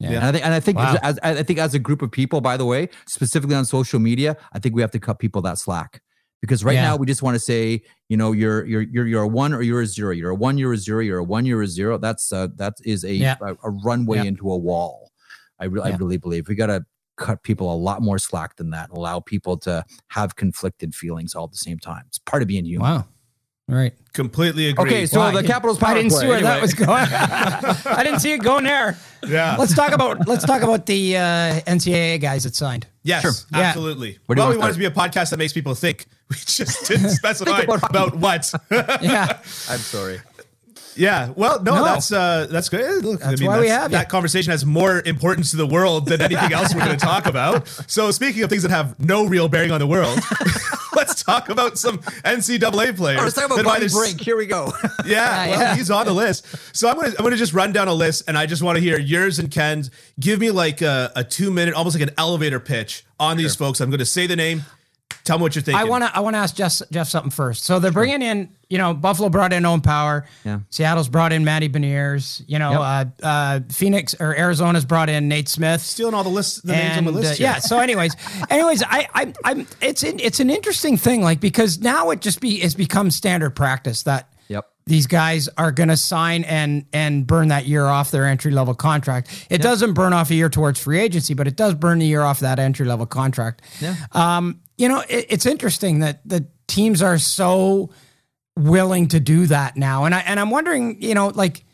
Yeah. 0.00 0.10
and 0.10 0.24
I 0.24 0.32
think, 0.32 0.44
and 0.44 0.54
I 0.54 0.60
think, 0.60 0.78
Wow. 0.78 0.96
as, 1.02 1.18
I 1.24 1.42
think, 1.42 1.58
as 1.58 1.74
a 1.74 1.78
group 1.80 2.02
of 2.02 2.10
people, 2.12 2.40
by 2.40 2.56
the 2.56 2.64
way, 2.64 2.88
specifically 3.08 3.56
on 3.56 3.64
social 3.64 3.98
media, 3.98 4.36
I 4.52 4.60
think 4.60 4.76
we 4.76 4.80
have 4.82 4.92
to 4.92 5.00
cut 5.00 5.18
people 5.18 5.42
that 5.42 5.58
slack 5.58 6.02
because 6.40 6.62
right 6.62 6.74
Yeah. 6.78 6.88
now 6.90 6.96
we 6.96 7.04
just 7.06 7.20
want 7.20 7.34
to 7.34 7.40
say, 7.40 7.82
you 8.08 8.16
know, 8.16 8.30
you're 8.30 8.64
you're 8.64 8.82
you're 8.94 9.06
you're 9.08 9.22
a 9.24 9.32
one 9.44 9.52
or 9.52 9.60
you're 9.60 9.82
a 9.82 9.86
zero. 9.86 10.12
You're 10.12 10.30
a 10.30 10.36
one, 10.36 10.56
you're 10.56 10.72
a 10.72 10.76
zero. 10.76 11.00
You're 11.00 11.18
a 11.18 11.24
one, 11.24 11.44
you're 11.46 11.62
a 11.62 11.66
zero. 11.66 11.98
That's 11.98 12.30
uh, 12.32 12.46
that 12.62 12.74
is 12.84 13.02
a 13.02 13.12
Yeah. 13.12 13.36
a, 13.42 13.54
a 13.68 13.70
runway 13.88 14.24
into 14.24 14.44
a 14.52 14.56
wall. 14.56 15.10
I 15.58 15.64
re- 15.64 15.82
I 15.82 15.90
really 15.96 16.16
believe 16.18 16.46
we 16.46 16.54
got 16.54 16.66
to 16.70 16.84
cut 17.16 17.42
people 17.42 17.66
a 17.74 17.78
lot 17.88 18.00
more 18.00 18.20
slack 18.20 18.54
than 18.54 18.70
that. 18.70 18.90
Allow 18.90 19.18
people 19.18 19.56
to 19.66 19.84
have 20.18 20.36
conflicted 20.36 20.94
feelings 20.94 21.34
all 21.34 21.46
at 21.46 21.50
the 21.50 21.56
same 21.68 21.80
time. 21.80 22.04
It's 22.06 22.18
part 22.20 22.40
of 22.42 22.46
being 22.46 22.64
human. 22.66 22.88
wow. 22.88 23.04
All 23.70 23.74
right. 23.74 23.92
completely 24.14 24.68
agree. 24.68 24.86
Okay, 24.90 25.06
so 25.06 25.20
Wow, 25.20 25.30
the 25.32 25.38
I- 25.40 25.42
Capitals 25.42 25.78
power 25.78 25.90
I 25.90 25.94
didn't 25.94 26.10
see 26.12 26.18
play, 26.20 26.28
where 26.28 26.40
that 26.42 26.62
was 26.62 26.72
going. 26.74 26.88
I 26.90 28.02
didn't 28.02 28.20
see 28.20 28.32
it 28.32 28.38
going 28.42 28.64
there. 28.64 28.96
yeah. 29.26 29.56
Let's 29.58 29.74
talk 29.74 29.92
about 29.92 30.26
let's 30.26 30.44
talk 30.44 30.62
about 30.62 30.86
the 30.86 31.16
uh, 31.16 31.20
NCAA 31.66 32.20
guys 32.20 32.44
that 32.44 32.54
signed. 32.54 32.86
Yes, 33.02 33.22
Sure. 33.22 33.32
Absolutely. 33.52 34.18
Where 34.26 34.36
do 34.36 34.40
you 34.42 34.46
well, 34.48 34.54
we 34.56 34.58
wanna 34.58 34.72
to 34.72 34.78
be 34.78 34.86
a 34.86 34.90
podcast 34.90 35.30
that 35.30 35.38
makes 35.38 35.52
people 35.52 35.74
think. 35.74 36.06
We 36.30 36.36
just 36.36 36.86
didn't 36.86 37.08
specify 37.10 37.60
about 37.60 37.88
about 37.90 38.14
what. 38.16 38.52
Yeah. 38.70 39.38
I'm 39.70 39.78
sorry. 39.78 40.20
yeah. 40.94 41.30
Well, 41.36 41.62
no, 41.62 41.76
No. 41.76 41.84
that's 41.84 42.12
uh, 42.12 42.46
that's 42.50 42.68
good. 42.68 43.02
Look, 43.04 43.20
That's 43.20 43.40
why 43.42 43.60
we 43.60 43.68
have 43.68 43.90
that 43.92 44.06
you. 44.06 44.10
conversation 44.10 44.50
has 44.50 44.64
more 44.66 45.00
importance 45.06 45.50
to 45.52 45.56
the 45.56 45.66
world 45.66 46.06
than 46.06 46.20
anything 46.20 46.52
else 46.52 46.74
we're 46.74 46.84
going 46.84 46.98
to 46.98 47.04
talk 47.06 47.24
about. 47.26 47.66
So, 47.86 48.10
speaking 48.10 48.42
of 48.42 48.50
things 48.50 48.62
that 48.62 48.70
have 48.70 48.98
no 49.00 49.24
real 49.26 49.48
bearing 49.48 49.70
on 49.70 49.80
the 49.80 49.86
world, 49.86 50.18
let's 50.18 50.67
talk 51.28 51.48
about 51.48 51.78
some 51.78 51.98
NCAA 51.98 52.96
players. 52.96 53.20
Let's 53.20 53.34
talk 53.34 53.46
about 53.46 53.64
Bobby 53.64 53.88
Brink. 53.88 54.20
Here 54.20 54.36
we 54.36 54.46
go. 54.46 54.72
Yeah, 55.04 55.44
Yeah, 55.44 55.50
well, 55.50 55.60
yeah. 55.60 55.74
he's 55.76 55.90
on 55.90 56.06
the 56.06 56.12
list. 56.12 56.46
So 56.76 56.88
I'm 56.88 56.96
gonna 56.96 57.14
I'm 57.18 57.24
gonna 57.24 57.36
just 57.36 57.52
run 57.52 57.72
down 57.72 57.88
a 57.88 57.94
list, 57.94 58.24
and 58.28 58.36
I 58.36 58.46
just 58.46 58.62
want 58.62 58.76
to 58.76 58.80
hear 58.82 58.98
yours 58.98 59.38
and 59.38 59.50
Ken's. 59.50 59.90
Give 60.18 60.40
me 60.40 60.50
like 60.50 60.82
a, 60.82 61.12
a 61.14 61.24
two 61.24 61.50
minute, 61.50 61.74
almost 61.74 61.98
like 61.98 62.08
an 62.08 62.14
elevator 62.18 62.60
pitch 62.60 63.04
on 63.20 63.36
these 63.36 63.54
folks. 63.54 63.80
I'm 63.80 63.90
gonna 63.90 64.04
say 64.04 64.26
the 64.26 64.36
name. 64.36 64.64
Tell 65.28 65.38
me 65.38 65.42
what 65.42 65.54
you're 65.54 65.62
thinking. 65.62 65.78
I 65.80 65.84
want 65.84 66.04
to 66.04 66.16
I 66.16 66.20
want 66.20 66.34
to 66.34 66.38
ask 66.38 66.56
Jeff 66.56 66.80
Jeff 66.90 67.06
something 67.08 67.30
first. 67.30 67.64
So 67.64 67.78
they're 67.78 67.92
bringing 67.92 68.22
in, 68.22 68.48
you 68.70 68.78
know, 68.78 68.94
Buffalo 68.94 69.28
brought 69.28 69.52
in 69.52 69.64
Owen 69.66 69.82
Power. 69.82 70.26
Yeah. 70.42 70.60
Seattle's 70.70 71.08
brought 71.10 71.32
in 71.34 71.44
Matty 71.44 71.68
Beniers. 71.68 72.42
You 72.46 72.58
know, 72.58 72.72
uh, 72.82 73.04
uh, 73.22 73.60
Phoenix 73.70 74.14
or 74.18 74.34
Arizona's 74.34 74.86
brought 74.86 75.10
in 75.10 75.28
Nate 75.28 75.48
Smith. 75.48 75.82
stealing 75.82 76.14
all 76.14 76.24
the 76.24 76.30
lists, 76.30 76.62
the 76.62 76.72
names 76.72 76.96
on 76.96 77.04
the 77.04 77.12
list. 77.12 77.32
uh, 77.32 77.34
here. 77.36 77.46
yeah. 77.46 77.58
So, 77.58 77.78
anyways, 77.78 78.16
anyways, 78.50 78.82
I, 78.82 79.06
I, 79.14 79.32
I'm. 79.44 79.66
It's 79.82 80.02
in, 80.02 80.18
it's 80.18 80.40
an 80.40 80.48
interesting 80.50 80.96
thing, 80.96 81.22
like 81.22 81.40
because 81.40 81.78
now 81.78 82.08
it 82.10 82.20
just 82.22 82.40
be 82.40 82.62
it's 82.62 82.74
become 82.74 83.10
standard 83.10 83.50
practice 83.50 84.04
that 84.04 84.32
Yep. 84.50 84.66
these 84.86 85.06
guys 85.06 85.50
are 85.58 85.72
going 85.72 85.90
to 85.90 85.96
sign 85.98 86.44
and 86.44 86.86
and 86.94 87.26
burn 87.26 87.48
that 87.48 87.66
year 87.66 87.84
off 87.84 88.10
their 88.10 88.24
entry 88.24 88.50
level 88.50 88.74
contract. 88.74 89.46
It 89.50 89.60
doesn't 89.60 89.92
burn 89.92 90.14
off 90.14 90.30
a 90.30 90.34
year 90.34 90.48
towards 90.48 90.80
free 90.80 90.98
agency, 91.00 91.34
but 91.34 91.46
it 91.46 91.54
does 91.54 91.74
burn 91.74 92.00
a 92.00 92.04
year 92.04 92.22
off 92.22 92.40
that 92.40 92.58
entry 92.58 92.86
level 92.86 93.04
contract. 93.04 93.60
Yeah. 93.78 93.94
Um, 94.12 94.60
you 94.78 94.88
know, 94.88 95.02
it, 95.08 95.26
it's 95.28 95.44
interesting 95.46 95.98
that 96.00 96.26
the 96.26 96.46
teams 96.66 97.02
are 97.02 97.18
so 97.18 97.90
willing 98.56 99.08
to 99.08 99.20
do 99.20 99.46
that 99.46 99.76
now, 99.76 100.04
and 100.04 100.14
I 100.14 100.20
and 100.20 100.40
I'm 100.40 100.50
wondering, 100.50 101.02
you 101.02 101.14
know, 101.14 101.28
like, 101.28 101.64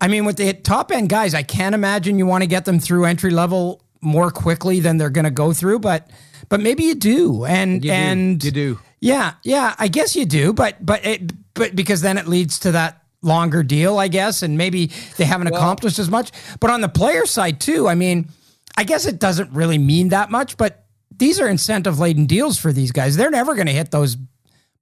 I 0.00 0.08
mean, 0.08 0.24
with 0.24 0.36
the 0.36 0.52
top 0.52 0.92
end 0.92 1.08
guys, 1.08 1.34
I 1.34 1.42
can't 1.42 1.74
imagine 1.74 2.18
you 2.18 2.26
want 2.26 2.42
to 2.42 2.48
get 2.48 2.64
them 2.64 2.78
through 2.78 3.04
entry 3.06 3.30
level 3.30 3.82
more 4.00 4.30
quickly 4.30 4.80
than 4.80 4.98
they're 4.98 5.10
going 5.10 5.24
to 5.24 5.30
go 5.30 5.52
through, 5.52 5.80
but 5.80 6.10
but 6.48 6.60
maybe 6.60 6.84
you 6.84 6.94
do, 6.94 7.44
and 7.44 7.74
You 7.84 7.90
do. 7.90 7.94
and 7.94 8.44
you 8.44 8.50
do. 8.50 8.78
yeah, 9.00 9.34
yeah, 9.42 9.74
I 9.78 9.88
guess 9.88 10.14
you 10.14 10.26
do, 10.26 10.52
but 10.52 10.84
but 10.84 11.04
it 11.04 11.32
but 11.54 11.74
because 11.74 12.00
then 12.02 12.18
it 12.18 12.26
leads 12.28 12.58
to 12.60 12.72
that 12.72 13.02
longer 13.22 13.62
deal, 13.62 13.98
I 13.98 14.08
guess, 14.08 14.42
and 14.42 14.58
maybe 14.58 14.90
they 15.16 15.24
haven't 15.24 15.46
accomplished 15.46 15.98
as 15.98 16.10
much. 16.10 16.30
But 16.60 16.68
on 16.70 16.82
the 16.82 16.90
player 16.90 17.24
side 17.24 17.58
too, 17.60 17.88
I 17.88 17.94
mean, 17.94 18.28
I 18.76 18.84
guess 18.84 19.06
it 19.06 19.18
doesn't 19.18 19.50
really 19.52 19.78
mean 19.78 20.10
that 20.10 20.30
much, 20.30 20.58
but 20.58 20.83
these 21.18 21.40
are 21.40 21.48
incentive 21.48 21.98
laden 21.98 22.26
deals 22.26 22.58
for 22.58 22.72
these 22.72 22.92
guys. 22.92 23.16
They're 23.16 23.30
never 23.30 23.54
going 23.54 23.66
to 23.66 23.72
hit 23.72 23.90
those 23.90 24.16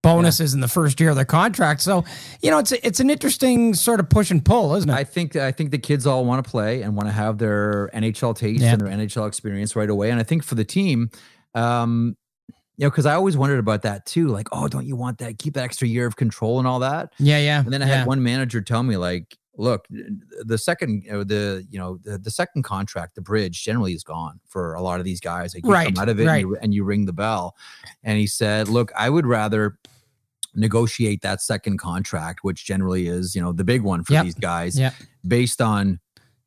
bonuses 0.03 0.53
in 0.53 0.61
the 0.61 0.68
first 0.68 0.99
year 0.99 1.11
of 1.11 1.16
their 1.16 1.24
contract. 1.24 1.80
So, 1.80 2.05
you 2.41 2.51
know, 2.51 2.59
it's 2.59 2.72
it's 2.72 2.99
an 3.01 3.09
interesting 3.09 3.72
sort 3.74 4.01
of 4.01 4.09
push 4.11 4.30
and 4.30 4.45
pull, 4.45 4.74
isn't 4.74 4.91
it? 4.91 4.95
I 4.95 5.05
think 5.05 5.37
I 5.37 5.53
think 5.53 5.70
the 5.70 5.78
kids 5.78 6.07
all 6.07 6.24
want 6.24 6.45
to 6.45 6.51
play 6.51 6.83
and 6.83 6.97
want 6.97 7.09
to 7.09 7.12
have 7.12 7.39
their 7.39 7.89
NHL 7.95 8.37
taste 8.37 8.62
Yeah. 8.62 8.72
and 8.72 8.80
their 8.80 8.89
NHL 8.89 9.28
experience 9.28 9.76
right 9.76 9.89
away. 9.89 10.11
And 10.11 10.18
I 10.18 10.24
think 10.24 10.43
for 10.43 10.57
the 10.57 10.64
team, 10.64 11.11
um, 11.55 12.16
you 12.76 12.87
know, 12.87 12.91
because 12.91 13.07
I 13.07 13.14
always 13.14 13.37
wondered 13.37 13.61
about 13.61 13.83
that 13.83 14.07
too. 14.07 14.28
Like, 14.28 14.49
oh, 14.51 14.66
don't 14.66 14.87
you 14.87 14.97
want 14.97 15.18
that? 15.18 15.39
Keep 15.39 15.55
that 15.55 15.64
extra 15.64 15.87
year 15.87 16.07
of 16.07 16.16
control 16.16 16.59
and 16.59 16.66
all 16.66 16.80
that. 16.80 17.12
yeah, 17.18 17.39
yeah. 17.39 17.61
And 17.61 17.72
then 17.72 17.83
I 17.83 17.87
yeah. 17.87 17.99
had 17.99 18.07
one 18.09 18.22
manager 18.22 18.61
tell 18.61 18.83
me, 18.83 18.97
like, 18.97 19.37
look, 19.57 19.87
the 20.45 20.57
second, 20.57 21.05
uh, 21.11 21.25
the 21.25 21.67
you 21.71 21.79
know, 21.79 21.99
the, 22.05 22.19
the 22.19 22.31
second 22.31 22.63
contract, 22.63 23.15
the 23.15 23.21
bridge 23.21 23.63
generally 23.63 23.93
is 23.93 24.03
gone 24.03 24.41
for 24.49 24.75
a 24.75 24.83
lot 24.83 24.99
of 24.99 25.05
these 25.05 25.21
guys. 25.21 25.55
Like, 25.55 25.65
you 25.65 25.71
Right, 25.73 25.95
come 25.95 26.03
out 26.03 26.09
of 26.09 26.19
it 26.21 26.27
right. 26.27 26.43
and, 26.45 26.51
you, 26.51 26.57
and 26.63 26.75
you 26.75 26.85
ring 26.85 27.05
the 27.07 27.13
bell. 27.13 27.55
And 28.03 28.19
he 28.19 28.27
said, 28.27 28.69
look, 28.69 28.91
I 28.97 29.11
would 29.11 29.27
rather 29.27 29.79
negotiate 30.55 31.23
that 31.23 31.41
second 31.41 31.79
contract, 31.79 32.41
which 32.45 32.65
generally 32.65 33.07
is, 33.09 33.35
you 33.35 33.41
know, 33.43 33.53
the 33.53 33.65
big 33.65 33.83
one 33.83 34.05
for 34.05 34.13
Yep. 34.15 34.25
these 34.25 34.35
guys, 34.35 34.79
Yep. 34.79 34.95
based 35.27 35.61
on 35.63 35.99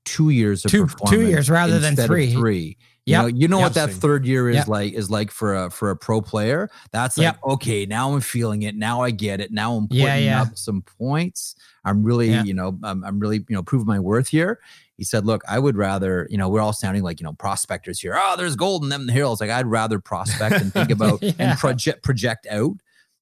two 0.04 0.30
years 0.30 0.64
of 0.66 0.72
Two- 0.72 0.88
two 1.08 1.22
years 1.28 1.50
rather 1.50 1.80
than 1.80 1.96
three. 1.96 2.32
Three. 2.34 2.78
You 3.08 3.12
Yep. 3.12 3.22
know, 3.22 3.28
you 3.28 3.48
know 3.48 3.60
what 3.60 3.74
that 3.76 3.92
third 3.92 4.26
year 4.26 4.50
is 4.50 4.56
Yep. 4.58 4.68
like 4.68 4.94
is 4.94 5.10
like 5.12 5.30
for 5.30 5.54
a 5.56 5.70
for 5.70 5.92
a 5.92 5.96
pro 5.96 6.22
player. 6.22 6.70
That's 6.92 7.18
like 7.20 7.26
Yep. 7.26 7.40
okay, 7.46 7.86
now 7.86 8.14
I'm 8.14 8.22
feeling 8.22 8.64
it. 8.64 8.76
Now 8.76 9.02
I 9.04 9.12
get 9.12 9.40
it. 9.40 9.52
Now 9.52 9.76
I'm 9.76 9.88
putting 9.88 10.04
Yeah, 10.06 10.16
yeah. 10.18 10.42
up 10.44 10.58
some 10.58 10.82
points. 10.82 11.56
I'm 11.86 12.04
really, 12.04 12.30
Yeah. 12.32 12.44
you 12.44 12.54
know, 12.54 12.78
I'm, 12.84 13.04
I'm 13.04 13.20
really, 13.20 13.38
you 13.48 13.56
know, 13.56 13.64
proving 13.64 13.88
my 13.88 14.00
worth 14.00 14.28
here. 14.28 14.60
He 14.98 15.04
said, 15.04 15.26
"Look, 15.26 15.44
I 15.48 15.60
would 15.60 15.78
rather, 15.78 16.28
you 16.30 16.38
know, 16.38 16.50
we're 16.50 16.62
all 16.62 16.74
sounding 16.74 17.04
like, 17.04 17.20
you 17.20 17.24
know, 17.26 17.34
prospectors 17.34 18.00
here. 18.00 18.16
Oh, 18.18 18.36
there's 18.38 18.56
gold 18.56 18.84
in 18.84 18.90
them 18.90 19.08
hills. 19.08 19.40
Like 19.40 19.50
I'd 19.50 19.68
rather 19.68 20.00
prospect 20.00 20.56
and 20.62 20.74
think 20.74 20.90
about 20.98 21.22
Yeah. 21.24 21.32
and 21.40 21.60
project 21.60 22.04
project 22.04 22.48
out 22.50 22.74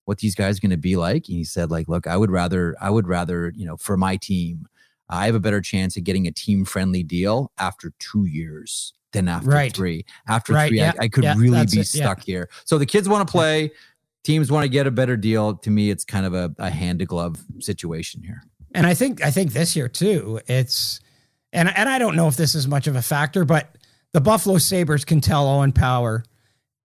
what 0.06 0.18
these 0.18 0.36
guys 0.36 0.58
are 0.58 0.62
going 0.62 0.72
to 0.72 0.78
be 0.78 0.96
like." 0.96 1.28
And 1.28 1.38
he 1.38 1.44
said, 1.44 1.70
"Like, 1.72 1.88
look, 1.88 2.08
I 2.08 2.16
would 2.18 2.32
rather, 2.32 2.76
I 2.82 2.90
would 2.90 3.08
rather, 3.08 3.52
you 3.56 3.66
know, 3.66 3.78
for 3.78 3.98
my 3.98 4.16
team, 4.18 4.68
I 5.10 5.26
have 5.26 5.36
a 5.36 5.40
better 5.40 5.62
chance 5.62 5.98
of 5.98 6.04
getting 6.04 6.28
a 6.28 6.32
team 6.32 6.64
friendly 6.66 7.04
deal 7.04 7.52
after 7.58 7.92
two 8.00 8.26
years." 8.26 8.94
Than 9.14 9.28
after 9.28 9.50
Right. 9.52 9.72
three. 9.72 10.06
After 10.28 10.54
Right, 10.54 10.70
three, 10.70 10.80
yeah, 10.80 10.92
I, 11.00 11.04
I 11.04 11.08
could 11.08 11.24
yeah, 11.24 11.36
really 11.38 11.52
that's 11.58 11.72
be 11.76 11.82
it, 11.82 11.94
yeah. 11.94 12.04
stuck 12.04 12.24
here. 12.24 12.50
So 12.66 12.80
the 12.80 12.86
kids 12.88 13.08
want 13.08 13.28
to 13.28 13.32
play 13.32 13.72
teams 14.24 14.52
want 14.52 14.64
to 14.64 14.70
get 14.70 14.88
a 14.88 14.92
better 14.92 15.16
deal. 15.16 15.54
To 15.58 15.70
me, 15.70 15.92
it's 15.92 16.04
kind 16.04 16.26
of 16.26 16.34
a, 16.34 16.52
a 16.58 16.72
hand 16.72 16.98
to 16.98 17.06
glove 17.06 17.36
situation 17.60 18.24
here. 18.24 18.42
And 18.74 18.88
I 18.88 18.94
think 18.94 19.24
I 19.24 19.32
think 19.32 19.54
this 19.54 19.76
year 19.76 19.88
too, 19.88 20.40
it's 20.48 21.00
and 21.52 21.70
and 21.76 21.88
I 21.88 22.00
don't 22.00 22.16
know 22.16 22.28
if 22.28 22.36
this 22.36 22.56
is 22.56 22.68
much 22.68 22.88
of 22.88 22.96
a 22.96 23.02
factor, 23.02 23.46
but 23.46 23.78
the 24.12 24.22
Buffalo 24.22 24.58
Sabres 24.58 25.06
can 25.06 25.22
tell 25.22 25.48
Owen 25.48 25.72
Power 25.72 26.24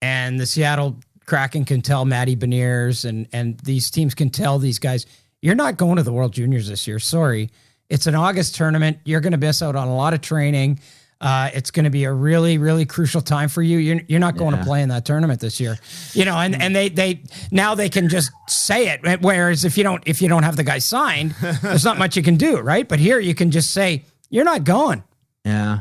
and 0.03 0.39
the 0.39 0.47
Seattle 0.47 0.97
Kraken 1.27 1.65
can 1.65 1.81
tell 1.83 2.05
Matty 2.05 2.37
Beniers 2.37 3.05
and 3.09 3.29
and 3.33 3.59
these 3.61 3.91
teams 3.91 4.15
can 4.15 4.31
tell 4.31 4.59
these 4.59 4.79
guys, 4.79 5.07
you're 5.43 5.55
not 5.55 5.77
going 5.77 5.97
to 5.97 6.03
the 6.03 6.13
World 6.13 6.33
Juniors 6.33 6.69
this 6.69 6.87
year. 6.87 6.99
Sorry. 6.99 7.51
It's 7.89 8.07
an 8.07 8.15
August 8.15 8.55
tournament. 8.55 8.99
You're 9.05 9.21
going 9.21 9.33
to 9.33 9.39
miss 9.39 9.63
out 9.63 9.75
on 9.75 9.89
a 9.89 9.97
lot 9.97 10.13
of 10.13 10.21
training. 10.21 10.81
Uh, 11.21 11.51
it's 11.53 11.73
going 11.73 11.83
to 11.85 11.91
be 11.91 12.05
a 12.05 12.13
really, 12.13 12.59
really 12.59 12.87
crucial 12.87 13.21
time 13.21 13.49
for 13.49 13.61
you. 13.61 13.79
You're, 13.79 14.01
you're 14.07 14.21
not 14.21 14.37
going 14.37 14.55
Yeah. 14.55 14.61
to 14.61 14.65
play 14.67 14.83
in 14.83 14.89
that 14.91 15.05
tournament 15.05 15.41
this 15.41 15.59
year, 15.59 15.77
you 16.13 16.25
know. 16.25 16.37
And 16.39 16.55
and 16.63 16.77
they 16.77 16.89
they 16.91 17.23
now 17.51 17.75
they 17.75 17.89
can 17.89 18.09
just 18.09 18.31
say 18.49 18.89
it. 18.91 19.21
Whereas 19.21 19.65
if 19.65 19.77
you 19.77 19.83
don't 19.83 20.01
if 20.07 20.23
you 20.23 20.29
don't 20.29 20.45
have 20.45 20.55
the 20.57 20.63
guy 20.63 20.79
signed, 20.79 21.35
there's 21.63 21.85
not 21.85 21.99
much 21.99 22.17
you 22.17 22.23
can 22.23 22.37
do, 22.37 22.59
right? 22.61 22.89
But 22.89 23.01
here 23.01 23.19
you 23.19 23.35
can 23.35 23.51
just 23.51 23.73
say 23.73 24.05
you're 24.31 24.45
not 24.45 24.63
going. 24.63 25.03
Yeah. 25.45 25.81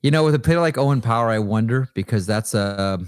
You 0.00 0.10
know, 0.10 0.24
with 0.24 0.34
a 0.34 0.38
player 0.38 0.60
like 0.60 0.78
Owen 0.78 1.00
Power, 1.02 1.28
I 1.28 1.38
wonder 1.38 1.88
because 1.94 2.24
that's 2.26 2.54
a 2.54 3.00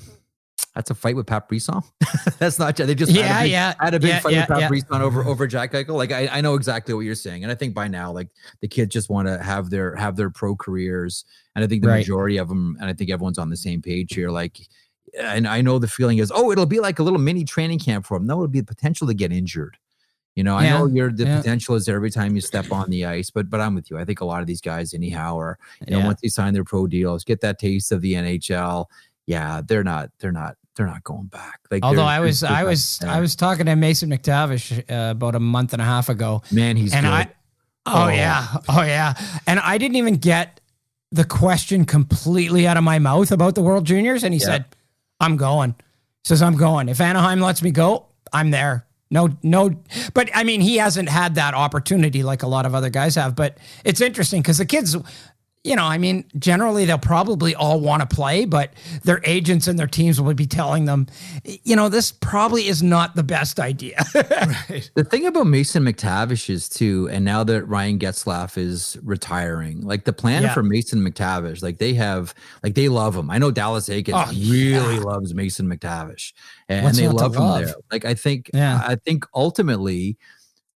that's 0.74 0.90
a 0.90 0.94
fight 0.94 1.14
with 1.16 1.26
Pat 1.26 1.48
Brisson. 1.48 1.80
that's 2.38 2.58
not 2.58 2.76
they 2.76 2.94
just 2.94 3.12
Yeah, 3.12 3.22
had 3.22 3.40
a 3.40 3.44
big, 3.44 3.52
yeah, 3.52 3.74
had 3.80 3.94
a 3.94 4.00
big 4.00 4.08
yeah, 4.08 4.18
fight 4.20 4.32
yeah, 4.32 4.40
with 4.40 4.48
Pat 4.48 4.60
yeah. 4.60 4.68
Brisson 4.68 5.02
over 5.02 5.24
over 5.24 5.46
Jack 5.46 5.72
Eichel. 5.72 5.94
Like 5.96 6.12
I, 6.12 6.28
I 6.28 6.40
know 6.40 6.54
exactly 6.54 6.94
what 6.94 7.02
you're 7.02 7.14
saying, 7.14 7.44
and 7.44 7.52
I 7.52 7.54
think 7.54 7.74
by 7.74 7.88
now, 7.88 8.10
like 8.12 8.28
the 8.60 8.68
kids 8.68 8.92
just 8.92 9.08
want 9.08 9.28
to 9.28 9.42
have 9.42 9.70
their 9.70 9.94
have 9.96 10.16
their 10.16 10.30
pro 10.30 10.56
careers, 10.56 11.24
and 11.54 11.64
I 11.64 11.68
think 11.68 11.82
the 11.82 11.88
Right. 11.88 11.98
majority 11.98 12.38
of 12.38 12.48
them, 12.48 12.76
and 12.80 12.88
I 12.90 12.92
think 12.92 13.10
everyone's 13.10 13.38
on 13.38 13.50
the 13.50 13.56
same 13.56 13.80
page 13.82 14.14
here. 14.14 14.30
Like, 14.30 14.58
and 15.18 15.46
I 15.46 15.60
know 15.62 15.78
the 15.78 15.86
feeling 15.88 16.18
is, 16.18 16.32
oh, 16.34 16.50
it'll 16.50 16.66
be 16.66 16.80
like 16.80 16.98
a 16.98 17.02
little 17.02 17.20
mini 17.20 17.44
training 17.44 17.78
camp 17.78 18.06
for 18.06 18.18
them. 18.18 18.26
No, 18.26 18.34
it'll 18.34 18.48
be 18.48 18.60
the 18.60 18.66
potential 18.66 19.06
to 19.06 19.14
get 19.14 19.32
injured. 19.32 19.76
You 20.34 20.42
know, 20.42 20.56
I 20.56 20.68
know 20.68 20.86
you're 20.86 21.12
the 21.12 21.26
yeah. 21.26 21.36
potential 21.36 21.76
is 21.76 21.86
there 21.86 21.94
every 21.94 22.10
time 22.10 22.34
you 22.34 22.40
step 22.40 22.72
on 22.72 22.90
the 22.90 23.04
ice, 23.04 23.30
but 23.30 23.48
but 23.48 23.60
I'm 23.60 23.76
with 23.76 23.88
you. 23.88 23.98
I 23.98 24.04
think 24.04 24.20
a 24.20 24.24
lot 24.24 24.40
of 24.40 24.48
these 24.48 24.60
guys 24.60 24.92
anyhow 24.92 25.38
are 25.38 25.58
you 25.86 25.96
know 25.96 26.04
once 26.04 26.20
they 26.20 26.26
sign 26.26 26.52
their 26.52 26.64
pro 26.64 26.88
deals, 26.88 27.22
get 27.22 27.40
that 27.42 27.60
taste 27.60 27.92
of 27.92 28.00
the 28.00 28.14
NHL. 28.14 28.86
Yeah, 29.26 29.62
they're 29.64 29.84
not 29.84 30.10
they're 30.18 30.32
not 30.32 30.56
they're 30.76 30.86
not 30.86 31.04
going 31.04 31.26
back. 31.26 31.60
Like 31.70 31.82
Although 31.84 32.02
I 32.04 32.20
was 32.20 32.42
I 32.42 32.64
was 32.64 33.00
I 33.02 33.20
was 33.20 33.36
talking 33.36 33.66
to 33.66 33.76
Mason 33.76 34.10
McTavish 34.10 34.78
uh, 34.90 35.10
about 35.12 35.34
a 35.34 35.40
month 35.40 35.72
and 35.72 35.80
a 35.82 35.84
half 35.84 36.08
ago, 36.08 36.42
man, 36.50 36.76
he's 36.76 36.92
and 36.92 37.04
good. 37.06 37.12
I 37.12 37.30
oh, 37.86 38.04
Oh. 38.04 38.08
yeah 38.08 38.46
oh 38.68 38.82
yeah, 38.82 39.14
and 39.46 39.60
I 39.60 39.78
didn't 39.78 39.96
even 39.96 40.16
get 40.16 40.60
the 41.12 41.24
question 41.24 41.84
completely 41.84 42.66
out 42.66 42.76
of 42.76 42.82
my 42.84 42.98
mouth 42.98 43.30
about 43.30 43.54
the 43.54 43.62
World 43.62 43.84
Juniors, 43.86 44.24
and 44.24 44.34
he 44.34 44.40
Yeah. 44.40 44.46
said, 44.46 44.64
"I'm 45.20 45.36
going." 45.36 45.74
He 46.24 46.28
says 46.28 46.42
I'm 46.42 46.56
going. 46.56 46.88
If 46.88 47.00
Anaheim 47.00 47.40
lets 47.40 47.62
me 47.62 47.70
go, 47.70 48.06
I'm 48.32 48.50
there. 48.50 48.86
No, 49.10 49.28
no, 49.44 49.70
but 50.14 50.28
I 50.34 50.42
mean, 50.42 50.60
he 50.60 50.76
hasn't 50.78 51.08
had 51.08 51.36
that 51.36 51.54
opportunity 51.54 52.24
like 52.24 52.42
a 52.42 52.48
lot 52.48 52.66
of 52.66 52.74
other 52.74 52.90
guys 52.90 53.14
have. 53.14 53.36
But 53.36 53.58
it's 53.84 54.00
interesting 54.00 54.40
because 54.42 54.58
the 54.58 54.64
kids, 54.66 54.96
you 55.64 55.74
know, 55.74 55.84
I 55.84 55.96
mean, 55.96 56.26
generally 56.38 56.84
they'll 56.84 56.98
probably 56.98 57.54
all 57.54 57.80
want 57.80 58.08
to 58.08 58.14
play, 58.14 58.44
but 58.44 58.74
their 59.02 59.22
agents 59.24 59.66
and 59.66 59.78
their 59.78 59.86
teams 59.86 60.20
will 60.20 60.34
be 60.34 60.46
telling 60.46 60.84
them, 60.84 61.06
you 61.64 61.74
know, 61.74 61.88
this 61.88 62.12
probably 62.12 62.68
is 62.68 62.82
not 62.82 63.16
the 63.16 63.22
best 63.22 63.58
idea. 63.58 63.96
right. 64.14 64.90
The 64.94 65.04
thing 65.04 65.24
about 65.26 65.46
Mason 65.46 65.82
McTavish 65.82 66.50
is 66.50 66.68
too, 66.68 67.08
and 67.10 67.24
now 67.24 67.44
that 67.44 67.64
Ryan 67.64 67.98
Getzlaf 67.98 68.58
is 68.58 68.98
retiring, 69.02 69.80
like 69.80 70.04
the 70.04 70.12
plan 70.12 70.42
Yeah. 70.42 70.52
for 70.52 70.62
Mason 70.62 71.00
McTavish, 71.00 71.62
like 71.62 71.78
they 71.78 71.94
have, 71.94 72.34
like 72.62 72.74
they 72.74 72.90
love 72.90 73.16
him. 73.16 73.30
I 73.30 73.38
know 73.38 73.50
Dallas 73.50 73.88
Eakins 73.88 74.12
Oh, 74.14 74.30
really 74.50 74.96
yeah. 74.96 75.00
loves 75.00 75.34
Mason 75.34 75.66
McTavish, 75.66 76.34
and, 76.68 76.84
What's 76.84 76.98
they 76.98 77.06
not 77.06 77.14
love 77.14 77.34
him 77.36 77.42
love? 77.42 77.64
there. 77.64 77.74
Like 77.90 78.04
I 78.04 78.12
think, 78.12 78.50
Yeah. 78.52 78.82
I 78.86 78.96
think 78.96 79.24
ultimately, 79.34 80.18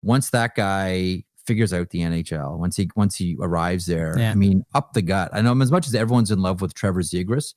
once 0.03 0.31
that 0.31 0.55
guy 0.55 1.25
figures 1.47 1.73
out 1.73 1.91
the 1.91 2.01
NHL, 2.01 2.59
once 2.59 2.77
he 2.77 2.91
once 2.97 3.17
he 3.17 3.37
arrives 3.41 3.87
there, 3.87 4.15
Yeah. 4.19 4.31
I 4.33 4.35
mean, 4.35 4.65
up 4.75 4.93
the 4.93 5.03
gut. 5.03 5.31
I 5.33 5.41
know 5.41 5.59
as 5.61 5.71
much 5.71 5.87
as 5.87 5.95
everyone's 5.95 6.31
in 6.31 6.41
love 6.41 6.61
with 6.61 6.75
Trevor 6.75 7.03
Zegras, 7.03 7.55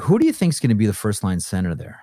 who 0.00 0.18
do 0.18 0.26
you 0.26 0.32
think 0.32 0.52
is 0.52 0.60
going 0.60 0.70
to 0.70 0.76
be 0.76 0.86
the 0.86 0.92
first 0.92 1.22
line 1.24 1.40
center 1.40 1.74
there? 1.74 2.00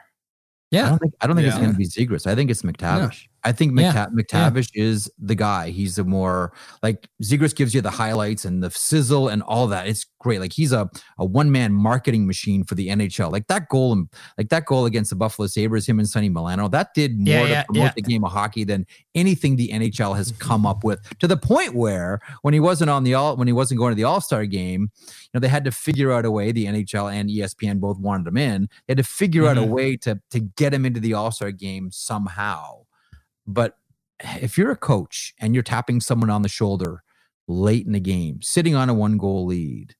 I 0.71 0.75
yeah. 0.75 0.89
don't 0.89 0.99
think 0.99 1.13
I 1.21 1.27
don't 1.27 1.35
think 1.35 1.47
it's 1.47 1.57
going 1.57 1.71
to 1.71 1.77
be 1.77 1.87
Zegras. 1.87 2.27
I 2.27 2.35
think 2.35 2.49
it's 2.51 2.63
McTavish. 2.63 3.27
I 3.45 3.51
think 3.51 3.77
Yeah. 3.79 3.91
McTA- 4.07 4.11
McTavish 4.13 4.69
is 4.73 5.11
the 5.19 5.35
guy. 5.35 5.69
He's 5.69 5.97
a 5.97 6.03
more 6.03 6.53
like 6.81 7.09
Zegras 7.23 7.55
gives 7.55 7.73
you 7.73 7.81
the 7.81 7.89
highlights 7.91 8.45
and 8.45 8.63
the 8.63 8.71
sizzle 8.71 9.27
and 9.27 9.41
all 9.43 9.67
that. 9.67 9.87
It's 9.87 10.05
great. 10.19 10.39
Like 10.39 10.53
he's 10.53 10.71
a, 10.71 10.89
a 11.17 11.25
one 11.25 11.51
man 11.51 11.73
marketing 11.73 12.25
machine 12.25 12.63
for 12.63 12.75
the 12.75 12.87
NHL. 12.89 13.31
Like 13.31 13.47
that 13.47 13.67
goal 13.69 13.91
and 13.93 14.07
like 14.37 14.49
that 14.49 14.65
goal 14.65 14.85
against 14.85 15.09
the 15.09 15.15
Buffalo 15.17 15.47
Sabres, 15.47 15.85
him 15.87 15.99
and 15.99 16.07
Sonny 16.07 16.29
Milano, 16.29 16.67
that 16.69 16.93
did 16.93 17.17
more 17.19 17.27
Yeah, 17.33 17.43
to 17.43 17.49
yeah, 17.49 17.63
promote 17.63 17.83
yeah. 17.83 17.91
the 17.95 18.01
game 18.01 18.23
of 18.23 18.31
hockey 18.31 18.63
than 18.63 18.85
anything 19.15 19.55
the 19.57 19.69
NHL 19.69 20.15
has 20.15 20.31
come 20.39 20.65
up 20.65 20.83
with. 20.83 21.01
To 21.19 21.27
the 21.27 21.37
point 21.37 21.75
where 21.75 22.19
when 22.43 22.53
he 22.53 22.59
wasn't 22.61 22.89
on 22.89 23.03
the 23.03 23.13
all 23.13 23.35
when 23.35 23.47
he 23.47 23.53
wasn't 23.53 23.79
going 23.79 23.91
to 23.91 23.95
the 23.95 24.05
All 24.05 24.21
Star 24.21 24.45
game, 24.45 24.89
you 25.01 25.29
know 25.33 25.39
they 25.39 25.47
had 25.49 25.65
to 25.65 25.71
figure 25.71 26.11
out 26.11 26.23
a 26.25 26.31
way. 26.31 26.51
The 26.53 26.65
NHL 26.67 27.11
and 27.13 27.29
ESPN 27.29 27.79
both 27.79 27.99
wanted 27.99 28.27
him 28.27 28.37
in. 28.37 28.69
They 28.87 28.91
had 28.91 28.97
to 28.97 29.03
figure 29.03 29.47
out 29.47 29.57
a 29.57 29.61
Mhm. 29.61 29.67
way 29.69 29.97
to 29.97 30.21
to 30.31 30.39
get 30.39 30.73
him 30.73 30.85
into 30.85 30.99
the 31.01 31.13
All 31.13 31.31
Star 31.31 31.51
game 31.51 31.91
somehow. 31.91 32.85
But 33.47 33.77
if 34.41 34.57
you're 34.57 34.71
a 34.71 34.75
coach 34.77 35.33
and 35.39 35.53
you're 35.53 35.63
tapping 35.63 35.99
someone 36.01 36.29
on 36.29 36.41
the 36.41 36.49
shoulder 36.49 37.03
late 37.47 37.85
in 37.85 37.91
the 37.91 37.99
game, 37.99 38.41
sitting 38.41 38.75
on 38.75 38.89
a 38.89 38.93
one 38.93 39.17
goal 39.17 39.45
lead, 39.45 39.95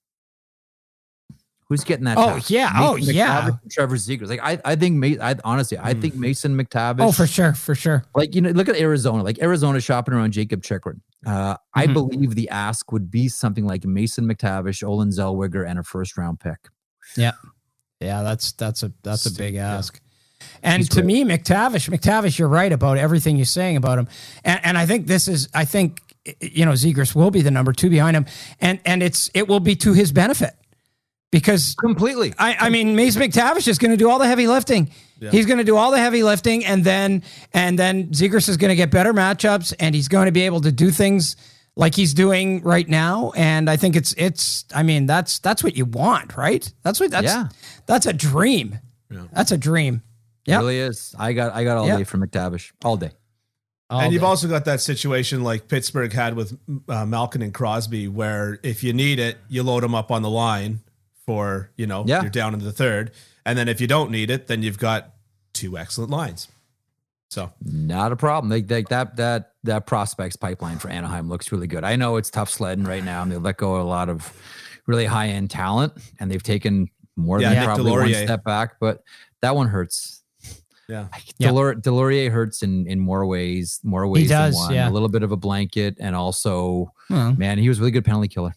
Who's 1.70 1.84
getting 1.86 2.04
that? 2.06 2.18
Oh, 2.20 2.40
yeah. 2.48 2.72
Oh, 2.76 2.96
Mason 2.96 3.16
yeah. 3.16 3.42
McTavish 3.50 3.50
or 3.66 3.70
Trevor 3.72 3.96
Zegras. 3.96 4.28
Like 4.28 4.42
I, 4.44 4.60
I 4.64 4.76
think. 4.76 5.04
I 5.20 5.36
honestly, 5.44 5.78
I 5.80 5.94
think 5.94 6.14
Mason 6.14 6.56
McTavish. 6.56 7.00
Oh, 7.00 7.12
for 7.12 7.26
sure, 7.26 7.54
for 7.54 7.74
sure. 7.74 8.04
like 8.14 8.36
you 8.36 8.42
know, 8.42 8.52
look 8.52 8.68
at 8.70 8.76
Arizona. 8.76 9.24
Like 9.24 9.42
Arizona 9.42 9.80
shopping 9.80 10.14
around 10.14 10.34
Jakob 10.34 10.62
Chychrun. 10.62 11.02
Uh, 11.26 11.56
I 11.74 11.88
Mhm. 11.88 11.94
believe 11.94 12.36
the 12.36 12.50
ask 12.50 12.92
would 12.92 13.10
be 13.10 13.28
something 13.30 13.66
like 13.66 13.86
Mason 13.86 14.26
McTavish, 14.28 14.84
Olen 14.88 15.10
Zellweger, 15.10 15.68
and 15.68 15.80
a 15.80 15.84
first 15.84 16.16
round 16.18 16.42
pick. 16.42 16.70
Yeah, 17.16 17.32
Yeah, 18.02 18.22
that's 18.24 18.52
that's 18.52 18.84
a 18.84 18.92
that's 19.02 19.26
a 19.26 19.32
big 19.34 19.56
yeah. 19.56 19.74
ask. 19.76 20.00
And 20.62 20.78
He's 20.80 20.90
to 20.90 21.04
me, 21.04 21.24
McTavish, 21.24 21.90
McTavish, 21.90 22.38
you're 22.40 22.48
right 22.48 22.72
about 22.72 22.98
everything 22.98 23.36
you're 23.36 23.46
saying 23.46 23.78
about 23.78 24.00
him. 24.00 24.08
And, 24.44 24.60
and 24.64 24.78
I 24.78 24.86
think 24.86 25.08
this 25.08 25.28
is, 25.28 25.50
I 25.54 25.66
think, 25.66 26.02
you 26.40 26.66
know, 26.66 26.72
Zegras 26.72 27.16
will 27.16 27.32
be 27.32 27.42
the 27.42 27.52
number 27.52 27.74
two 27.74 27.90
behind 27.90 28.16
him, 28.16 28.26
and 28.62 28.80
and 28.86 29.04
it's 29.04 29.30
it 29.34 29.48
will 29.48 29.60
be 29.60 29.76
to 29.78 29.92
his 29.94 30.12
benefit 30.14 30.56
because 31.32 31.76
Completely. 31.76 32.34
I, 32.38 32.56
I 32.60 32.70
mean, 32.70 32.96
Mace 32.96 33.18
McTavish 33.18 33.68
is 33.68 33.78
going 33.78 33.92
to 33.92 33.98
do 33.98 34.10
all 34.10 34.20
the 34.20 34.28
heavy 34.28 34.48
lifting. 34.48 34.92
He's 35.32 35.46
going 35.46 35.58
to 35.58 35.64
do 35.64 35.78
all 35.78 35.92
the 35.92 35.98
heavy 35.98 36.22
lifting, 36.22 36.66
and 36.66 36.84
then 36.84 37.24
and 37.54 37.80
then 37.80 38.10
Zegras 38.10 38.50
is 38.50 38.58
going 38.58 38.70
to 38.70 38.76
get 38.76 38.92
better 38.92 39.14
matchups, 39.14 39.74
and 39.80 39.96
he's 39.96 40.08
going 40.10 40.26
to 40.26 40.32
be 40.32 40.42
able 40.42 40.62
to 40.62 40.72
do 40.72 40.92
things 40.92 41.38
like 41.76 41.96
he's 41.96 42.14
doing 42.14 42.62
right 42.62 42.88
now. 42.88 43.32
And 43.36 43.70
I 43.70 43.78
think 43.78 43.96
it's 43.96 44.14
it's. 44.18 44.66
I 44.76 44.84
mean, 44.84 45.06
that's 45.06 45.40
that's 45.40 45.64
what 45.64 45.78
you 45.78 45.86
want, 45.86 46.36
right? 46.36 46.72
That's 46.84 47.00
what 47.00 47.12
that's 47.12 47.26
Yeah. 47.26 47.48
that's 47.86 48.06
a 48.06 48.14
dream. 48.14 48.80
That's 49.32 49.52
a 49.52 49.58
dream. 49.58 50.02
It 50.46 50.56
really 50.58 50.80
is. 50.80 51.16
I 51.18 51.34
got 51.34 51.54
I 51.54 51.64
got 51.64 51.78
all 51.78 51.88
Yep. 51.88 51.98
day 52.00 52.04
from 52.04 52.22
McTavish. 52.26 52.72
All 52.84 52.98
day. 52.98 53.12
All 53.90 54.00
and 54.02 54.14
you've 54.14 54.24
also 54.24 54.48
got 54.48 54.66
that 54.66 54.82
situation 54.82 55.44
like 55.44 55.68
Pittsburgh 55.68 56.12
had 56.12 56.36
with 56.36 56.58
uh, 56.90 57.06
Malkin 57.06 57.42
and 57.42 57.54
Crosby, 57.54 58.08
where 58.08 58.60
if 58.64 58.84
you 58.84 58.92
need 58.94 59.20
it, 59.20 59.38
you 59.50 59.62
load 59.64 59.84
them 59.84 59.94
up 59.94 60.10
on 60.12 60.22
the 60.22 60.30
line 60.30 60.80
for 61.26 61.70
you 61.78 61.86
know 61.88 62.04
Yeah. 62.08 62.22
you're 62.22 62.30
down 62.32 62.54
into 62.54 62.66
the 62.66 62.72
third, 62.72 63.12
and 63.46 63.58
then 63.58 63.68
if 63.68 63.80
you 63.80 63.88
don't 63.88 64.10
need 64.12 64.30
it, 64.30 64.48
then 64.48 64.64
you've 64.64 64.80
got 64.80 65.14
two 65.54 65.78
excellent 65.78 66.10
lines. 66.12 66.48
So 67.30 67.52
Not 67.64 68.12
a 68.12 68.16
problem. 68.16 68.50
They, 68.50 68.62
they, 68.62 68.84
that 68.90 69.16
that 69.18 69.54
that 69.64 69.86
prospects 69.86 70.36
pipeline 70.36 70.78
for 70.80 70.90
Anaheim 70.90 71.30
looks 71.30 71.52
really 71.52 71.68
good. 71.68 71.84
I 71.84 71.96
know 71.96 72.18
it's 72.18 72.30
tough 72.30 72.50
sledding 72.50 72.84
right 72.86 73.04
now, 73.04 73.22
and 73.24 73.32
they 73.32 73.38
let 73.38 73.58
go 73.58 73.76
of 73.76 73.82
a 73.82 73.90
lot 73.90 74.10
of 74.10 74.32
really 74.88 75.06
high 75.06 75.28
end 75.30 75.50
talent, 75.50 75.94
and 76.20 76.30
they've 76.30 76.44
taken 76.44 76.90
more 77.16 77.40
Yeah, 77.42 77.50
than 77.50 77.58
Nick 77.60 77.66
probably 77.66 77.92
one 77.92 78.14
step 78.14 78.44
back. 78.44 78.76
But 78.80 79.04
that 79.42 79.56
one 79.56 79.68
hurts. 79.68 80.23
Yeah, 80.94 81.08
Like, 81.12 81.24
Yeah. 81.40 81.50
Delor- 81.50 81.82
Deslauriers 81.82 82.32
hurts 82.32 82.62
in 82.64 82.88
in 82.88 83.00
more 83.00 83.26
ways, 83.26 83.80
more 83.84 84.08
ways 84.08 84.24
he 84.24 84.28
does, 84.30 84.54
than 84.56 84.64
one. 84.66 84.74
yeah. 84.76 84.90
A 84.90 84.92
little 84.92 85.10
bit 85.10 85.24
of 85.24 85.32
a 85.32 85.38
blanket, 85.38 85.98
and 86.00 86.16
also, 86.16 86.92
Well, 87.10 87.34
man, 87.36 87.58
he 87.58 87.68
was 87.70 87.80
a 87.80 87.82
really 87.82 87.92
good 87.92 88.06
penalty 88.06 88.28
killer. 88.28 88.54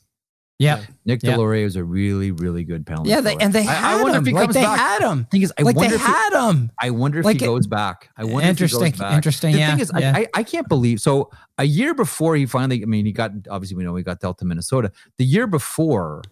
yeah, 0.58 0.82
Nick 1.04 1.22
Yeah. 1.22 1.32
Deslauriers 1.36 1.64
was 1.64 1.76
a 1.76 1.84
really, 1.84 2.30
really 2.30 2.64
good 2.64 2.86
penalty. 2.86 3.10
Killer. 3.10 3.22
Yeah. 3.22 3.36
They 3.36 3.44
and 3.44 3.52
they 3.52 3.62
had 3.64 3.84
I, 3.98 4.02
wonder 4.02 4.18
him. 4.18 4.22
if 4.24 4.26
he 4.28 4.32
like 4.34 4.50
they 4.52 4.62
back. 4.62 4.78
had 4.78 5.02
him. 5.10 5.24
Thing 5.30 5.42
is, 5.42 5.52
I 5.58 5.62
like 5.62 5.76
wonder 5.76 5.90
they 5.96 6.02
if 6.02 6.06
he, 6.06 6.36
him. 6.38 6.70
I 6.80 6.90
wonder 6.90 7.18
if 7.20 7.24
Like 7.24 7.38
he 7.40 7.44
it- 7.44 7.48
goes 7.48 7.66
back. 7.66 8.08
I 8.16 8.24
wonder 8.24 8.48
Interesting, 8.48 8.80
if 8.82 8.86
he 8.86 8.90
goes 8.92 9.00
back. 9.00 9.14
interesting, 9.14 9.52
The 9.52 9.58
yeah, 9.58 9.70
thing 9.70 9.80
is, 9.80 9.92
yeah. 9.98 10.12
I, 10.16 10.20
I, 10.20 10.26
I 10.34 10.42
can't 10.42 10.68
believe. 10.68 11.00
So 11.00 11.30
a 11.58 11.64
year 11.64 11.94
before 11.94 12.36
he 12.36 12.46
finally, 12.46 12.82
I 12.82 12.86
mean, 12.86 13.06
he 13.06 13.12
got 13.12 13.32
obviously 13.50 13.76
we 13.76 13.84
know 13.84 13.94
he 13.96 14.02
got 14.02 14.20
dealt 14.20 14.38
to 14.38 14.44
Minnesota. 14.44 14.92
The 15.18 15.24
year 15.24 15.46
before, 15.46 16.22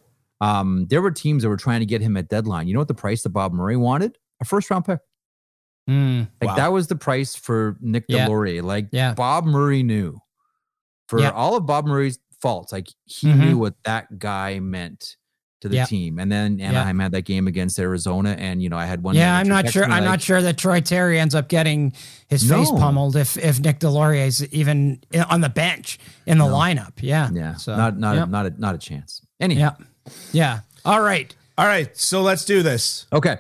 um, 0.41 0.87
there 0.89 1.01
were 1.03 1.11
teams 1.11 1.43
that 1.43 1.49
were 1.49 1.57
trying 1.57 1.81
to 1.81 1.87
get 1.87 2.01
him 2.03 2.17
at 2.17 2.29
deadline. 2.29 2.67
You 2.69 2.75
know 2.75 2.81
what 2.81 2.89
the 2.89 2.95
price 2.95 3.23
that 3.23 3.31
Bob 3.31 3.53
Murray 3.53 3.77
wanted? 3.77 4.19
A 4.41 4.45
first 4.45 4.71
round 4.71 4.85
pick. 4.85 4.99
Mm, 5.89 6.29
Like 6.41 6.49
Wow. 6.51 6.57
that 6.57 6.73
was 6.73 6.87
the 6.87 6.97
price 6.97 7.35
for 7.35 7.77
Nick 7.81 8.05
Yeah. 8.09 8.27
Deslauriers. 8.29 8.63
Like 8.63 8.89
Yeah. 8.93 9.15
Bob 9.15 9.45
Murray 9.45 9.83
knew 9.83 10.19
for 11.09 11.21
Yeah. 11.21 11.31
all 11.31 11.57
of 11.57 11.67
Bob 11.67 11.87
Murray's 11.87 12.19
faults, 12.41 12.73
like 12.73 12.89
he 13.05 13.27
Mhm. 13.29 13.39
knew 13.39 13.59
what 13.59 13.75
that 13.85 14.19
guy 14.19 14.61
meant 14.61 15.17
to 15.61 15.69
the 15.69 15.77
Yeah. 15.77 15.85
team. 15.87 16.19
And 16.19 16.31
then 16.31 16.59
Yeah. 16.59 16.69
Anaheim 16.69 16.99
had 16.99 17.13
that 17.13 17.23
game 17.23 17.47
against 17.47 17.79
Arizona, 17.79 18.31
and 18.39 18.63
you 18.63 18.69
know 18.69 18.77
I 18.77 18.85
had 18.87 19.03
one. 19.03 19.15
yeah, 19.15 19.35
I'm 19.37 19.49
not 19.49 19.69
sure. 19.71 19.87
me, 19.87 19.95
I'm 19.95 20.03
like, 20.05 20.11
not 20.11 20.21
sure 20.23 20.43
that 20.43 20.59
Troy 20.59 20.81
Terry 20.81 21.19
ends 21.19 21.35
up 21.35 21.49
getting 21.49 21.93
his 22.29 22.47
face 22.49 22.71
pummeled 22.71 23.17
if 23.17 23.37
if 23.39 23.61
Nick 23.61 23.81
Deslauriers 23.81 24.27
is 24.43 24.49
even 24.53 25.01
on 25.31 25.41
the 25.41 25.49
bench 25.49 25.99
in 26.27 26.37
the 26.39 26.47
No. 26.47 26.55
lineup. 26.55 26.93
Yeah, 27.01 27.31
Yeah, 27.33 27.55
So, 27.57 27.77
not 27.77 27.99
not 27.99 28.17
yep. 28.17 28.27
a, 28.29 28.31
not 28.31 28.47
a 28.47 28.51
not 28.59 28.75
a 28.75 28.79
chance. 28.79 29.23
Anyhow, 29.41 29.75
yeah, 29.79 30.13
yeah. 30.33 30.61
All 30.85 31.01
right. 31.01 31.35
all 31.57 31.67
right. 31.67 31.97
So 31.97 32.21
let's 32.23 32.45
do 32.45 32.63
this. 32.63 33.07
okay. 33.13 33.39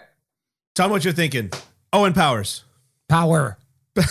Tell 0.74 0.88
me 0.88 0.92
what 0.92 1.05
you're 1.05 1.12
thinking. 1.14 1.51
Owen 1.95 2.12
Powers. 2.12 2.64
Power. 3.09 3.57
Owen 3.97 4.09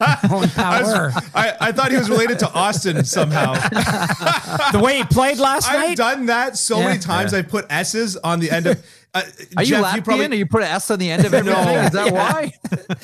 I, 0.00 0.28
was- 0.42 0.52
Power. 0.54 1.12
I, 1.34 1.56
I 1.60 1.72
thought 1.72 1.90
he 1.90 1.96
was 1.96 2.10
related 2.10 2.38
to 2.40 2.52
Austin 2.52 3.04
somehow. 3.04 3.54
the 4.72 4.78
way 4.82 4.98
he 4.98 5.04
played 5.04 5.38
last 5.38 5.72
night? 5.72 5.88
I've 5.90 5.96
done 5.96 6.26
that 6.26 6.58
so 6.58 6.78
Yeah. 6.78 6.88
many 6.88 6.98
times. 6.98 7.32
I 7.32 7.40
put 7.42 7.64
S's 7.70 8.16
on 8.18 8.40
the 8.40 8.50
end 8.50 8.66
of. 8.66 8.84
Uh, 9.14 9.22
Are 9.56 9.62
you 9.62 9.70
Jeff, 9.70 9.84
Latvian? 9.84 10.04
probably- 10.04 10.26
or 10.26 10.34
you 10.34 10.46
put 10.46 10.62
an 10.62 10.68
S 10.68 10.90
on 10.90 10.98
the 10.98 11.10
end 11.10 11.24
of 11.24 11.32
everything? 11.34 11.64
No. 11.64 11.80
Is 11.80 11.90
that 11.92 12.12
Yeah. 12.12 12.12
why? 12.12 12.52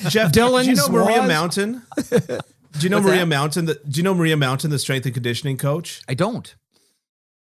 Jeff, 0.09 0.31
do 0.31 0.41
you 0.41 0.75
know 0.75 0.87
Maria 0.89 1.21
was- 1.21 1.27
Mountain? 1.27 1.81
Do 2.09 2.79
you 2.81 2.89
know 2.89 2.97
What's 2.97 3.07
Maria 3.07 3.19
that? 3.21 3.25
Mountain? 3.27 3.65
The, 3.65 3.73
do 3.75 3.97
you 3.97 4.03
know 4.03 4.13
Maria 4.13 4.37
Mountain, 4.37 4.69
the 4.69 4.79
strength 4.79 5.05
and 5.05 5.13
conditioning 5.13 5.57
coach? 5.57 6.01
I 6.07 6.13
don't. 6.13 6.53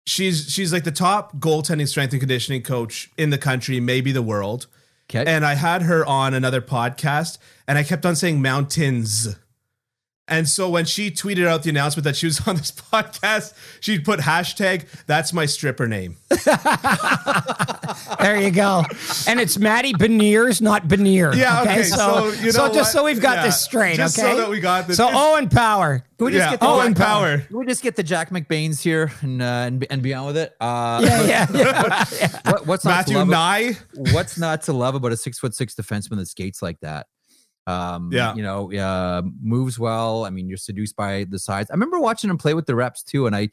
She's 0.06 0.48
she's 0.50 0.72
like 0.72 0.84
the 0.84 0.92
top 0.92 1.36
goaltending 1.38 1.88
strength 1.88 2.12
and 2.12 2.20
conditioning 2.20 2.62
coach 2.62 3.10
in 3.16 3.30
the 3.30 3.38
country, 3.38 3.80
maybe 3.80 4.10
the 4.12 4.22
world. 4.22 4.66
Okay. 5.08 5.24
And 5.26 5.46
I 5.46 5.54
had 5.54 5.82
her 5.82 6.04
on 6.04 6.34
another 6.34 6.60
podcast, 6.60 7.38
and 7.68 7.78
I 7.78 7.84
kept 7.84 8.04
on 8.04 8.16
saying 8.16 8.42
mountains. 8.42 9.36
And 10.28 10.48
so 10.48 10.68
when 10.68 10.84
she 10.86 11.10
tweeted 11.12 11.46
out 11.46 11.62
the 11.62 11.70
announcement 11.70 12.02
that 12.04 12.16
she 12.16 12.26
was 12.26 12.40
on 12.48 12.56
this 12.56 12.72
podcast, 12.72 13.54
she 13.80 13.98
put 14.00 14.20
hashtag 14.20 14.86
that's 15.06 15.32
my 15.32 15.46
stripper 15.46 15.86
name. 15.86 16.16
There 18.20 18.40
you 18.40 18.50
go. 18.50 18.82
And 19.28 19.38
it's 19.40 19.58
Matty 19.58 19.92
Beniers, 19.92 20.60
not 20.60 20.88
Benier. 20.88 21.34
Yeah, 21.34 21.62
okay, 21.62 21.82
So, 21.84 21.96
so 21.96 22.42
you 22.42 22.50
so 22.52 22.66
know 22.66 22.74
just 22.74 22.94
what? 22.94 23.00
so 23.00 23.04
we've 23.04 23.20
got 23.20 23.36
Yeah, 23.36 23.42
this 23.46 23.60
straight. 23.60 23.96
just 23.96 24.18
okay. 24.18 24.30
so 24.32 24.36
that 24.38 24.50
we 24.50 24.60
got 24.60 24.86
this- 24.86 24.96
So 24.96 25.04
just- 25.10 25.16
Owen 25.16 25.48
Power. 25.48 26.04
Can 26.18 26.26
we 26.26 26.32
just 26.32 26.44
Yeah, 26.44 26.50
get 26.52 26.60
the 26.60 26.66
Owen 26.66 26.94
Jack- 26.94 27.06
Power. 27.06 27.38
Can 27.38 27.58
we 27.58 27.66
just 27.66 27.82
get 27.82 27.94
the 27.96 28.02
Jack 28.02 28.30
McBains 28.30 28.80
here 28.82 29.12
and 29.20 29.40
uh, 29.42 29.44
and, 29.44 29.80
be, 29.80 29.90
and 29.90 30.02
be 30.02 30.14
on 30.14 30.26
with 30.26 30.36
it? 30.36 30.54
Uh, 30.60 31.00
Yeah, 31.04 31.22
yeah, 31.22 31.46
yeah. 32.12 32.40
What, 32.50 32.66
what's 32.66 32.84
not 32.84 32.90
Matthew 32.96 33.14
to 33.14 33.18
love? 33.20 33.28
Nye. 33.28 33.72
what's 34.12 34.38
not 34.38 34.62
to 34.62 34.72
love 34.72 34.94
about 34.94 35.12
a 35.12 35.16
six 35.16 35.38
foot 35.38 35.54
six 35.54 35.74
defenseman 35.74 36.16
that 36.16 36.26
skates 36.26 36.62
like 36.62 36.80
that? 36.80 37.06
Um, 37.66 38.10
Yeah. 38.12 38.34
you 38.34 38.42
know, 38.42 38.72
uh, 38.72 39.22
moves 39.42 39.78
well. 39.78 40.24
I 40.24 40.30
mean, 40.30 40.48
you're 40.48 40.56
seduced 40.58 40.96
by 40.96 41.24
the 41.28 41.38
size. 41.38 41.66
I 41.70 41.74
remember 41.74 41.98
watching 42.00 42.30
him 42.30 42.38
play 42.38 42.54
with 42.54 42.66
the 42.66 42.74
reps 42.74 43.02
too, 43.02 43.26
and 43.26 43.34
I, 43.34 43.48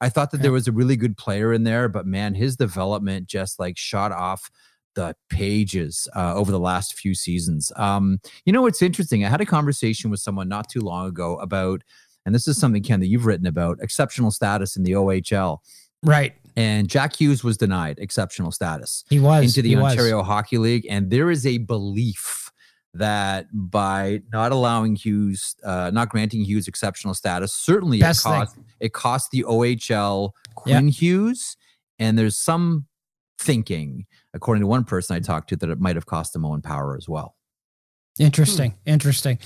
I 0.00 0.08
thought 0.08 0.30
that 0.30 0.42
there 0.42 0.52
was 0.52 0.68
a 0.68 0.72
really 0.72 0.96
good 0.96 1.16
player 1.16 1.52
in 1.52 1.64
there, 1.64 1.88
but 1.88 2.06
man, 2.06 2.34
his 2.34 2.56
development 2.56 3.26
just 3.26 3.58
like 3.58 3.76
shot 3.76 4.12
off 4.12 4.50
the 4.94 5.14
pages 5.28 6.08
uh, 6.16 6.34
over 6.34 6.50
the 6.50 6.58
last 6.58 6.94
few 6.98 7.14
seasons. 7.14 7.70
Um, 7.76 8.20
you 8.44 8.52
know, 8.52 8.66
it's 8.66 8.80
interesting. 8.82 9.24
I 9.24 9.28
had 9.28 9.40
a 9.40 9.46
conversation 9.46 10.10
with 10.10 10.20
someone 10.20 10.48
not 10.48 10.68
too 10.68 10.80
long 10.80 11.08
ago 11.08 11.36
about, 11.38 11.82
and 12.26 12.34
this 12.34 12.48
is 12.48 12.58
something 12.58 12.82
Ken 12.82 13.00
that 13.00 13.06
you've 13.06 13.26
written 13.26 13.46
about 13.46 13.78
exceptional 13.80 14.30
status 14.30 14.76
in 14.76 14.82
the 14.82 14.92
OHL. 14.92 15.58
Right. 16.02 16.34
And 16.56 16.88
Jack 16.88 17.20
Hughes 17.20 17.44
was 17.44 17.56
denied 17.56 17.98
exceptional 18.00 18.50
status 18.50 19.04
He 19.08 19.20
was 19.20 19.44
into 19.44 19.62
the 19.62 19.68
he 19.70 19.76
was. 19.76 19.92
Ontario 19.92 20.22
Hockey 20.22 20.58
League, 20.58 20.86
and 20.90 21.10
there 21.10 21.30
is 21.30 21.46
a 21.46 21.58
belief 21.58 22.47
that 22.98 23.46
by 23.52 24.20
not 24.32 24.52
allowing 24.52 24.96
Hughes, 24.96 25.56
uh, 25.64 25.90
not 25.92 26.08
granting 26.08 26.44
Hughes 26.44 26.68
exceptional 26.68 27.14
status, 27.14 27.52
certainly 27.52 27.98
Best 27.98 28.24
it 28.26 28.28
thing. 28.28 28.38
cost 28.38 28.58
it 28.80 28.92
cost 28.92 29.30
the 29.30 29.44
OHL 29.44 30.30
Quinn 30.54 30.88
Hughes, 30.88 31.56
and 31.98 32.18
there's 32.18 32.36
some 32.36 32.86
thinking, 33.40 34.06
according 34.34 34.60
to 34.62 34.66
one 34.66 34.84
person 34.84 35.16
I 35.16 35.20
talked 35.20 35.48
to, 35.50 35.56
that 35.56 35.70
it 35.70 35.80
might 35.80 35.96
have 35.96 36.06
cost 36.06 36.34
him 36.34 36.44
Owen 36.44 36.62
Power 36.62 36.96
as 36.96 37.08
well. 37.08 37.34
Interesting, 38.18 38.74
interesting. 38.84 39.38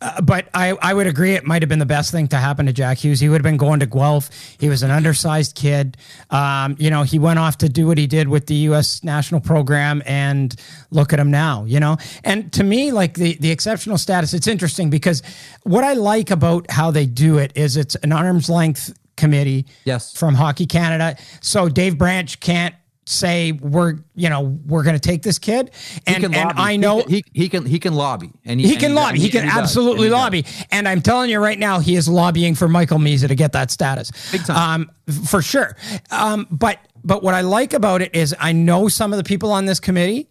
Uh, 0.00 0.20
but 0.20 0.48
I, 0.54 0.76
I 0.80 0.94
would 0.94 1.06
agree 1.08 1.32
it 1.32 1.44
might 1.44 1.62
have 1.62 1.68
been 1.68 1.78
the 1.80 1.86
best 1.86 2.12
thing 2.12 2.28
to 2.28 2.36
happen 2.36 2.66
to 2.66 2.72
Jack 2.72 2.98
Hughes. 2.98 3.18
He 3.20 3.28
would 3.28 3.36
have 3.38 3.42
been 3.42 3.56
going 3.56 3.80
to 3.80 3.86
Guelph. 3.86 4.30
He 4.60 4.68
was 4.68 4.82
an 4.82 4.90
undersized 4.92 5.56
kid. 5.56 5.96
Um, 6.30 6.76
you 6.78 6.90
know, 6.90 7.02
he 7.02 7.18
went 7.18 7.38
off 7.38 7.58
to 7.58 7.68
do 7.68 7.86
what 7.86 7.98
he 7.98 8.06
did 8.06 8.28
with 8.28 8.46
the 8.46 8.54
U.S. 8.70 9.02
national 9.02 9.40
program, 9.40 10.02
and 10.06 10.54
look 10.90 11.12
at 11.12 11.18
him 11.18 11.30
now. 11.30 11.64
You 11.64 11.80
know, 11.80 11.96
and 12.22 12.52
to 12.52 12.62
me, 12.62 12.92
like 12.92 13.14
the 13.14 13.34
the 13.40 13.50
exceptional 13.50 13.98
status, 13.98 14.34
it's 14.34 14.46
interesting 14.46 14.90
because 14.90 15.22
what 15.64 15.82
I 15.82 15.94
like 15.94 16.30
about 16.30 16.70
how 16.70 16.90
they 16.90 17.06
do 17.06 17.38
it 17.38 17.52
is 17.56 17.76
it's 17.76 17.94
an 17.96 18.12
arm's 18.12 18.48
length 18.48 18.92
committee 19.16 19.66
Yes. 19.84 20.12
from 20.16 20.34
Hockey 20.36 20.66
Canada. 20.66 21.16
So 21.40 21.68
Dave 21.68 21.98
Branch 21.98 22.38
can't 22.38 22.74
say 23.08 23.52
we're 23.52 23.94
you 24.14 24.28
know 24.28 24.42
we're 24.66 24.82
going 24.82 24.94
to 24.96 25.00
take 25.00 25.22
this 25.22 25.38
kid, 25.38 25.70
and 26.06 26.24
and 26.24 26.34
lobby. 26.34 26.54
I 26.58 26.72
He 26.72 26.78
know 26.78 27.00
can- 27.02 27.10
he, 27.10 27.24
he 27.32 27.48
can 27.48 27.64
he 27.66 27.78
can 27.78 27.94
lobby 27.94 28.30
and 28.44 28.60
he 28.60 28.72
and 28.72 28.80
can 28.80 28.94
lobby. 28.94 29.14
and 29.14 29.18
He 29.22 29.30
can 29.30 29.42
and 29.42 29.50
absolutely 29.50 29.92
and 29.92 30.00
he 30.04 30.10
does. 30.10 30.20
lobby. 30.20 30.44
And 30.70 30.86
I'm 30.88 31.00
telling 31.02 31.30
you 31.30 31.38
right 31.40 31.58
now, 31.58 31.80
he 31.80 31.96
is 31.96 32.08
lobbying 32.08 32.54
for 32.54 32.68
Michael 32.68 32.98
Misa 32.98 33.28
to 33.28 33.34
get 33.34 33.52
that 33.52 33.70
status. 33.70 34.10
Big 34.32 34.44
time. 34.44 34.90
Um, 35.08 35.14
for 35.24 35.40
sure. 35.42 35.76
Um, 36.10 36.46
but 36.50 36.78
but 37.04 37.22
what 37.22 37.34
I 37.34 37.40
like 37.40 37.72
about 37.72 38.02
it 38.02 38.14
is 38.14 38.34
I 38.38 38.52
know 38.52 38.88
some 38.88 39.12
of 39.12 39.16
the 39.16 39.24
people 39.24 39.50
on 39.52 39.64
this 39.64 39.80
committee, 39.80 40.28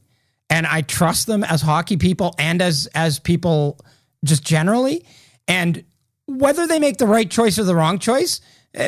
and 0.49 0.67
I 0.67 0.81
trust 0.81 1.25
them 1.27 1.43
as 1.43 1.61
hockey 1.61 1.97
people 1.97 2.35
and 2.37 2.61
as 2.61 2.87
as 2.93 3.19
people 3.19 3.79
just 4.23 4.43
generally. 4.43 5.05
And 5.47 5.83
whether 6.25 6.67
they 6.67 6.77
make 6.79 6.97
the 6.97 7.07
right 7.07 7.29
choice 7.31 7.57
or 7.57 7.63
the 7.63 7.73
wrong 7.75 7.99
choice, 7.99 8.41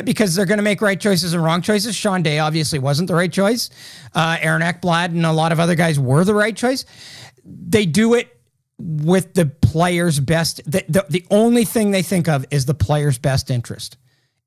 because 0.04 0.34
they're 0.34 0.46
going 0.46 0.58
to 0.58 0.62
make 0.62 0.80
right 0.80 1.00
choices 1.00 1.34
and 1.34 1.42
wrong 1.42 1.62
choices. 1.62 1.96
Sean 1.96 2.22
Day 2.22 2.38
obviously 2.38 2.78
wasn't 2.78 3.08
the 3.08 3.14
right 3.14 3.32
choice. 3.32 3.70
Uh, 4.14 4.36
Aaron 4.40 4.62
Ekblad 4.62 5.06
and 5.06 5.26
a 5.26 5.32
lot 5.32 5.52
of 5.52 5.60
other 5.60 5.74
guys 5.74 5.98
were 5.98 6.24
the 6.24 6.34
right 6.34 6.56
choice. 6.56 6.84
They 7.44 7.86
do 7.86 8.14
it 8.14 8.36
with 8.78 9.34
the 9.34 9.46
player's 9.46 10.20
best. 10.20 10.60
The, 10.64 10.84
the, 10.88 11.04
the 11.08 11.26
only 11.30 11.64
thing 11.64 11.90
they 11.90 12.02
think 12.02 12.28
of 12.28 12.46
is 12.50 12.66
the 12.66 12.74
player's 12.74 13.18
best 13.18 13.50
interest. 13.50 13.96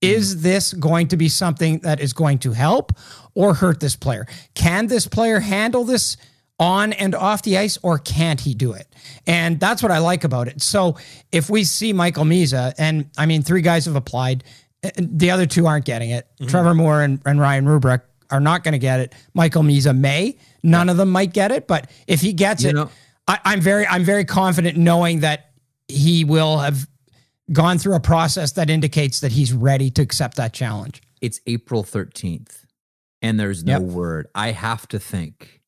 Is 0.01 0.41
this 0.41 0.73
going 0.73 1.07
to 1.09 1.17
be 1.17 1.29
something 1.29 1.79
that 1.79 1.99
is 1.99 2.13
going 2.13 2.39
to 2.39 2.51
help 2.51 2.91
or 3.35 3.53
hurt 3.53 3.79
this 3.79 3.95
player? 3.95 4.27
Can 4.53 4.87
this 4.87 5.07
player 5.07 5.39
handle 5.39 5.85
this 5.85 6.17
on 6.59 6.93
and 6.93 7.15
off 7.15 7.41
the 7.41 7.57
ice, 7.57 7.77
or 7.81 7.97
can't 7.97 8.39
he 8.39 8.53
do 8.53 8.73
it? 8.73 8.87
And 9.25 9.59
that's 9.59 9.81
what 9.81 9.91
I 9.91 9.99
like 9.99 10.23
about 10.23 10.47
it. 10.47 10.61
So 10.61 10.97
if 11.31 11.49
we 11.49 11.63
see 11.63 11.93
Michael 11.93 12.25
Misa, 12.25 12.73
and 12.77 13.09
I 13.17 13.25
mean, 13.25 13.43
three 13.43 13.61
guys 13.61 13.85
have 13.85 13.95
applied, 13.95 14.43
uh, 14.43 14.62
the 14.97 15.31
other 15.31 15.45
two 15.45 15.65
aren't 15.67 15.85
getting 15.85 16.09
it. 16.11 16.27
Mm-hmm. 16.39 16.47
Trevor 16.49 16.73
Moore 16.73 17.01
and, 17.01 17.21
and 17.25 17.39
Ryan 17.39 17.65
Roobroeck 17.65 18.01
are 18.31 18.39
not 18.39 18.63
going 18.63 18.73
to 18.73 18.79
get 18.79 18.99
it. 18.99 19.13
Michael 19.33 19.63
Misa 19.63 19.97
may. 19.97 20.37
None 20.63 20.89
of 20.89 20.97
them 20.97 21.09
might 21.09 21.33
get 21.33 21.51
it, 21.51 21.67
but 21.67 21.89
if 22.07 22.21
he 22.21 22.33
gets 22.33 22.63
You 22.63 22.69
it, 22.69 22.73
know- 22.75 22.89
I, 23.27 23.39
I'm 23.45 23.61
very, 23.61 23.85
I'm 23.87 24.03
very 24.03 24.25
confident 24.25 24.77
knowing 24.77 25.21
that 25.21 25.51
he 25.87 26.23
will 26.25 26.57
have 26.57 26.87
gone 27.51 27.77
through 27.77 27.95
a 27.95 27.99
process 27.99 28.53
that 28.53 28.69
indicates 28.69 29.19
that 29.21 29.31
he's 29.31 29.53
ready 29.53 29.89
to 29.91 30.01
accept 30.01 30.37
that 30.37 30.53
challenge. 30.53 31.01
it's 31.21 31.39
April 31.47 31.83
13th 31.83 32.63
and 33.21 33.39
there's 33.39 33.63
no 33.63 33.73
Yep. 33.73 33.81
word. 33.81 34.27
I 34.35 34.51
have 34.51 34.87
to 34.89 34.99
think 34.99 35.61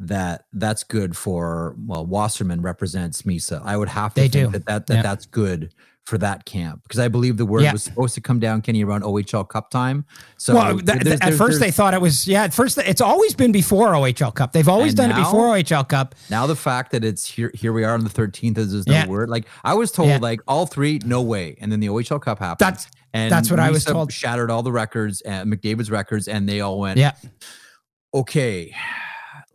that 0.00 0.44
that's 0.52 0.82
good 0.84 1.16
for 1.16 1.76
well 1.78 2.04
Wasserman 2.06 2.60
represents 2.62 3.22
Misa. 3.22 3.60
I 3.64 3.76
would 3.76 3.88
have 3.90 4.14
to 4.14 4.20
They 4.22 4.28
think 4.28 4.52
do. 4.52 4.58
that, 4.58 4.66
that, 4.66 4.86
that 4.88 4.94
Yeah. 4.96 5.02
that's 5.02 5.26
good 5.26 5.72
for 6.04 6.18
that 6.18 6.44
camp 6.44 6.82
because 6.82 6.98
I 7.00 7.08
believe 7.08 7.38
the 7.38 7.46
word 7.46 7.62
Yeah. 7.62 7.72
was 7.72 7.82
supposed 7.82 8.14
to 8.16 8.20
come 8.20 8.38
down 8.38 8.60
Kenny 8.60 8.84
around 8.84 9.04
OHL 9.04 9.42
Cup 9.48 9.70
time. 9.70 10.04
So 10.36 10.54
well, 10.54 10.72
th- 10.78 10.84
th- 10.84 11.00
there's- 11.02 11.18
at 11.22 11.32
first 11.32 11.60
they 11.60 11.70
thought 11.70 11.94
it 11.94 12.00
was 12.00 12.26
yeah. 12.28 12.42
At 12.44 12.52
first, 12.52 12.76
it's 12.76 13.00
always 13.00 13.34
been 13.34 13.52
before 13.52 13.92
OHL 13.94 14.34
Cup. 14.34 14.52
They've 14.52 14.68
always 14.68 14.92
done 14.92 15.10
it 15.10 15.16
before 15.16 15.54
OHL 15.56 15.88
Cup. 15.88 16.14
now 16.28 16.46
the 16.46 16.56
fact 16.56 16.92
that 16.92 17.04
it's 17.04 17.26
here 17.26 17.50
here 17.54 17.72
we 17.72 17.84
are 17.84 17.94
on 17.94 18.04
the 18.04 18.10
13th 18.10 18.58
is 18.58 18.72
there's 18.72 18.86
no 18.86 18.92
Yeah. 18.92 19.06
word. 19.06 19.30
Like 19.30 19.46
I 19.64 19.72
was 19.74 19.90
told 19.90 20.08
Yeah. 20.10 20.18
like 20.20 20.40
all 20.46 20.66
three 20.66 21.00
no 21.06 21.22
way 21.22 21.56
and 21.60 21.72
then 21.72 21.80
the 21.80 21.88
OHL 21.88 22.18
Cup 22.20 22.38
happened. 22.38 22.58
That's- 22.66 22.86
and 23.14 23.32
that's 23.32 23.48
what 23.50 23.58
I 23.60 23.70
was 23.70 23.84
told. 23.84 24.12
Shattered 24.12 24.50
all 24.50 24.62
the 24.62 24.72
records 24.72 25.20
and 25.22 25.50
McDavid's 25.50 25.90
records 25.90 26.28
and 26.28 26.46
they 26.48 26.60
all 26.60 26.80
went 26.80 26.98
Yeah. 26.98 27.12
okay, 28.12 28.74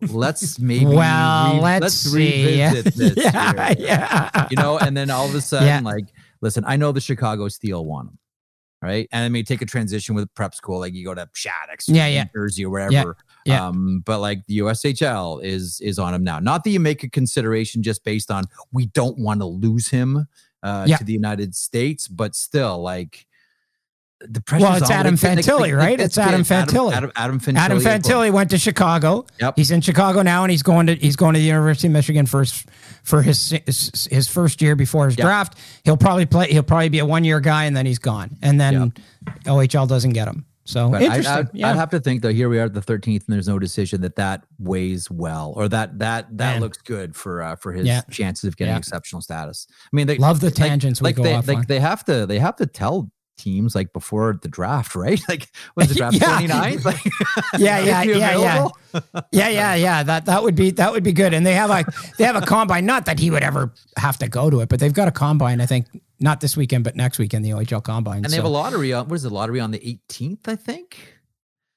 let's 0.01 0.57
maybe 0.71 0.85
Well, 0.85 1.55
re- 1.55 1.61
let's, 1.79 1.93
see. 1.95 2.55
revisit 2.57 2.93
this. 2.95 3.13
yeah, 3.17 3.73
yeah. 3.77 4.47
You 4.49 4.57
know, 4.57 4.77
and 4.77 4.95
then 4.95 5.09
all 5.09 5.27
of 5.27 5.35
a 5.35 5.41
sudden, 5.41 5.67
Yeah. 5.67 5.79
like, 5.83 6.05
listen, 6.41 6.63
I 6.67 6.75
know 6.77 6.91
the 6.91 7.01
Chicago 7.01 7.47
Steel 7.47 7.85
want 7.85 8.09
him, 8.09 8.17
right? 8.81 9.07
And 9.11 9.23
I 9.23 9.29
may 9.29 9.43
take 9.43 9.61
a 9.61 9.65
transition 9.65 10.15
with 10.15 10.33
prep 10.35 10.53
school, 10.55 10.79
like 10.79 10.93
you 10.93 11.03
go 11.05 11.13
to 11.13 11.27
Shattuck, 11.33 11.79
Yeah, 11.87 12.07
yeah. 12.07 12.25
Jersey, 12.35 12.65
or 12.65 12.69
wherever. 12.69 13.15
yeah. 13.45 13.65
Um, 13.67 14.01
but 14.05 14.19
like 14.19 14.45
the 14.47 14.59
USHL 14.59 15.43
is 15.43 15.79
is 15.81 15.99
on 15.99 16.13
him 16.13 16.23
now. 16.23 16.39
Not 16.39 16.63
that 16.63 16.69
you 16.71 16.79
make 16.79 17.03
a 17.03 17.09
consideration 17.09 17.83
just 17.83 18.03
based 18.03 18.31
on 18.31 18.43
we 18.71 18.87
don't 18.87 19.17
want 19.17 19.41
to 19.41 19.45
lose 19.45 19.87
him 19.89 20.27
uh, 20.63 20.85
Yeah. 20.87 20.97
to 20.97 21.03
the 21.03 21.13
United 21.13 21.55
States, 21.55 22.07
but 22.07 22.35
still, 22.35 22.81
like. 22.81 23.25
The 24.21 24.41
pressure. 24.41 24.65
Well, 24.65 24.75
it's 24.75 24.91
Adam 24.91 25.15
Fantilli, 25.15 25.73
right? 25.73 25.97
It's 25.97 26.17
Adam 26.17 26.41
Fantilli. 26.41 26.91
Adam, 26.91 27.09
Adam 27.15 27.39
Fantilli. 27.39 27.55
Adam. 27.57 27.79
Fantilli 27.79 28.29
went 28.33 28.49
to 28.49 28.57
Chicago. 28.57 29.25
Yep. 29.39 29.53
He's 29.55 29.71
in 29.71 29.79
Chicago 29.79 30.21
now, 30.23 30.43
and 30.43 30.51
he's 30.51 30.61
going 30.61 30.87
to 30.87 30.95
he's 30.95 31.15
going 31.15 31.35
to 31.35 31.39
the 31.39 31.45
University 31.45 31.87
of 31.87 31.93
Michigan 31.93 32.25
first 32.25 32.65
for 33.03 33.21
his 33.21 33.51
his, 33.65 34.07
his 34.11 34.27
first 34.27 34.61
year 34.61 34.75
before 34.75 35.07
his 35.07 35.17
Yep. 35.17 35.25
draft. 35.25 35.57
He'll 35.85 35.97
probably 35.97 36.25
play. 36.25 36.51
He'll 36.51 36.63
probably 36.63 36.89
be 36.89 36.99
a 36.99 37.05
one 37.05 37.23
year 37.23 37.39
guy, 37.39 37.65
and 37.65 37.75
then 37.75 37.85
he's 37.85 37.99
gone. 37.99 38.37
And 38.41 38.59
then 38.59 38.93
OHL 39.45 39.87
doesn't 39.87 40.11
get 40.13 40.27
him. 40.27 40.45
So 40.65 40.93
I'd, 40.93 41.01
interesting. 41.01 41.33
I'd, 41.33 41.49
yeah. 41.53 41.69
I'd 41.71 41.77
have 41.77 41.89
to 41.89 41.99
think 41.99 42.21
though. 42.21 42.31
Here 42.31 42.47
we 42.47 42.59
are 42.59 42.65
at 42.65 42.73
the 42.75 42.81
13th, 42.81 43.25
and 43.25 43.33
there's 43.33 43.47
no 43.47 43.57
decision 43.57 44.01
that 44.01 44.15
that 44.17 44.43
weighs 44.59 45.09
well, 45.09 45.53
or 45.57 45.67
that 45.69 45.97
that 45.97 46.27
that 46.37 46.53
Man. 46.53 46.61
looks 46.61 46.77
good 46.77 47.15
for 47.15 47.41
uh, 47.41 47.55
for 47.55 47.73
his 47.73 47.87
Yeah. 47.87 48.01
chances 48.11 48.43
of 48.43 48.55
getting 48.55 48.73
Yeah. 48.73 48.77
exceptional 48.77 49.23
status. 49.23 49.65
I 49.71 49.95
mean, 49.95 50.05
they 50.05 50.17
Love 50.19 50.41
the 50.41 50.47
like- 50.47 50.53
tangents 50.55 51.01
Like, 51.01 51.15
go 51.15 51.23
they 51.23 51.35
like 51.41 51.57
on. 51.57 51.65
they 51.67 51.79
have 51.79 52.05
to 52.05 52.27
they 52.27 52.37
have 52.37 52.55
to 52.57 52.67
tell 52.67 53.09
teams 53.39 53.75
like 53.75 53.93
before 53.93 54.37
the 54.41 54.47
draft, 54.47 54.95
right? 54.95 55.19
Like 55.29 55.47
was 55.75 55.89
the 55.89 55.95
draft 55.95 56.15
Yeah. 56.21 56.41
29th? 56.41 56.85
Like, 56.85 57.03
Yeah, 57.57 57.79
is 57.79 57.87
yeah, 57.87 58.03
he 58.03 58.11
yeah, 58.11 58.37
yeah. 58.37 58.67
yeah, 59.31 59.49
yeah, 59.49 59.75
yeah. 59.75 60.03
That 60.03 60.25
that 60.25 60.43
would 60.43 60.55
be 60.55 60.71
that 60.71 60.91
would 60.91 61.03
be 61.03 61.13
good. 61.13 61.33
And 61.33 61.45
they 61.45 61.53
have 61.53 61.69
a 61.69 61.85
they 62.17 62.23
have 62.23 62.35
a 62.35 62.41
combine. 62.41 62.85
Not 62.85 63.05
that 63.05 63.19
he 63.19 63.31
would 63.31 63.43
ever 63.43 63.73
have 63.97 64.17
to 64.19 64.27
go 64.27 64.49
to 64.49 64.59
it, 64.61 64.69
but 64.69 64.79
they've 64.79 64.93
got 64.93 65.07
a 65.07 65.11
combine. 65.11 65.61
I 65.61 65.65
think 65.65 65.87
not 66.19 66.41
this 66.41 66.57
weekend, 66.57 66.83
but 66.83 66.95
next 66.95 67.19
weekend, 67.19 67.45
the 67.45 67.51
OHL 67.51 67.83
combine. 67.83 68.17
And 68.17 68.25
they 68.25 68.29
so. 68.29 68.35
have 68.37 68.45
a 68.45 68.49
lottery 68.49 68.93
on. 68.93 69.07
What 69.07 69.15
is 69.15 69.23
the 69.23 69.29
lottery 69.29 69.59
on 69.59 69.71
the 69.71 69.79
18th? 69.79 70.47
I 70.47 70.55
think. 70.55 71.15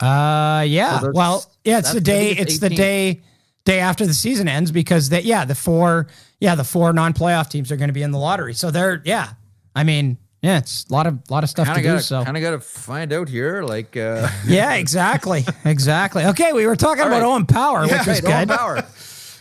Uh, 0.01 0.65
yeah. 0.67 0.99
So 1.01 1.13
well, 1.15 1.45
yeah, 1.65 1.79
it's 1.79 1.93
the 1.93 2.01
day. 2.01 2.31
it's 2.31 2.55
It's 2.55 2.59
the 2.61 2.71
day 2.71 3.23
day 3.65 3.79
after 3.79 4.07
the 4.07 4.15
season 4.15 4.49
ends 4.49 4.73
because 4.73 5.09
they 5.09 5.21
yeah 5.21 5.45
the 5.45 5.55
four 5.55 6.09
yeah 6.41 6.55
the 6.55 6.65
four 6.65 6.93
non 6.93 7.13
playoff 7.13 7.49
teams 7.49 7.71
are 7.71 7.77
going 7.77 7.89
to 7.89 7.95
be 7.95 8.03
in 8.03 8.11
the 8.11 8.19
lottery. 8.19 8.55
So 8.55 8.71
they're 8.71 9.03
yeah. 9.05 9.35
I 9.75 9.85
mean 9.85 10.19
yeah, 10.43 10.59
it's 10.59 10.85
a 10.91 10.93
lot 10.93 11.07
of 11.07 11.31
lot 11.31 11.45
of 11.45 11.51
stuff 11.51 11.67
Kind 11.67 11.77
to 11.77 11.81
of 11.81 11.85
do. 11.85 11.93
gotta 11.93 12.03
So 12.03 12.25
kind 12.25 12.37
of 12.37 12.43
gotta 12.43 12.61
find 12.61 13.13
out 13.13 13.29
here. 13.29 13.63
Like, 13.63 13.97
uh, 13.97 14.29
yeah, 14.47 14.75
exactly, 14.75 15.47
exactly. 15.65 16.25
Okay, 16.27 16.53
we 16.53 16.67
were 16.67 16.77
talking 16.77 17.03
about 17.05 17.23
right. 17.23 17.23
Owen 17.23 17.47
Power, 17.47 17.83
which 17.83 17.93
is 17.93 18.07
was 18.07 18.23
right, 18.23 18.25
Owen 18.25 18.49
good. 18.49 18.59
Power. 18.59 18.85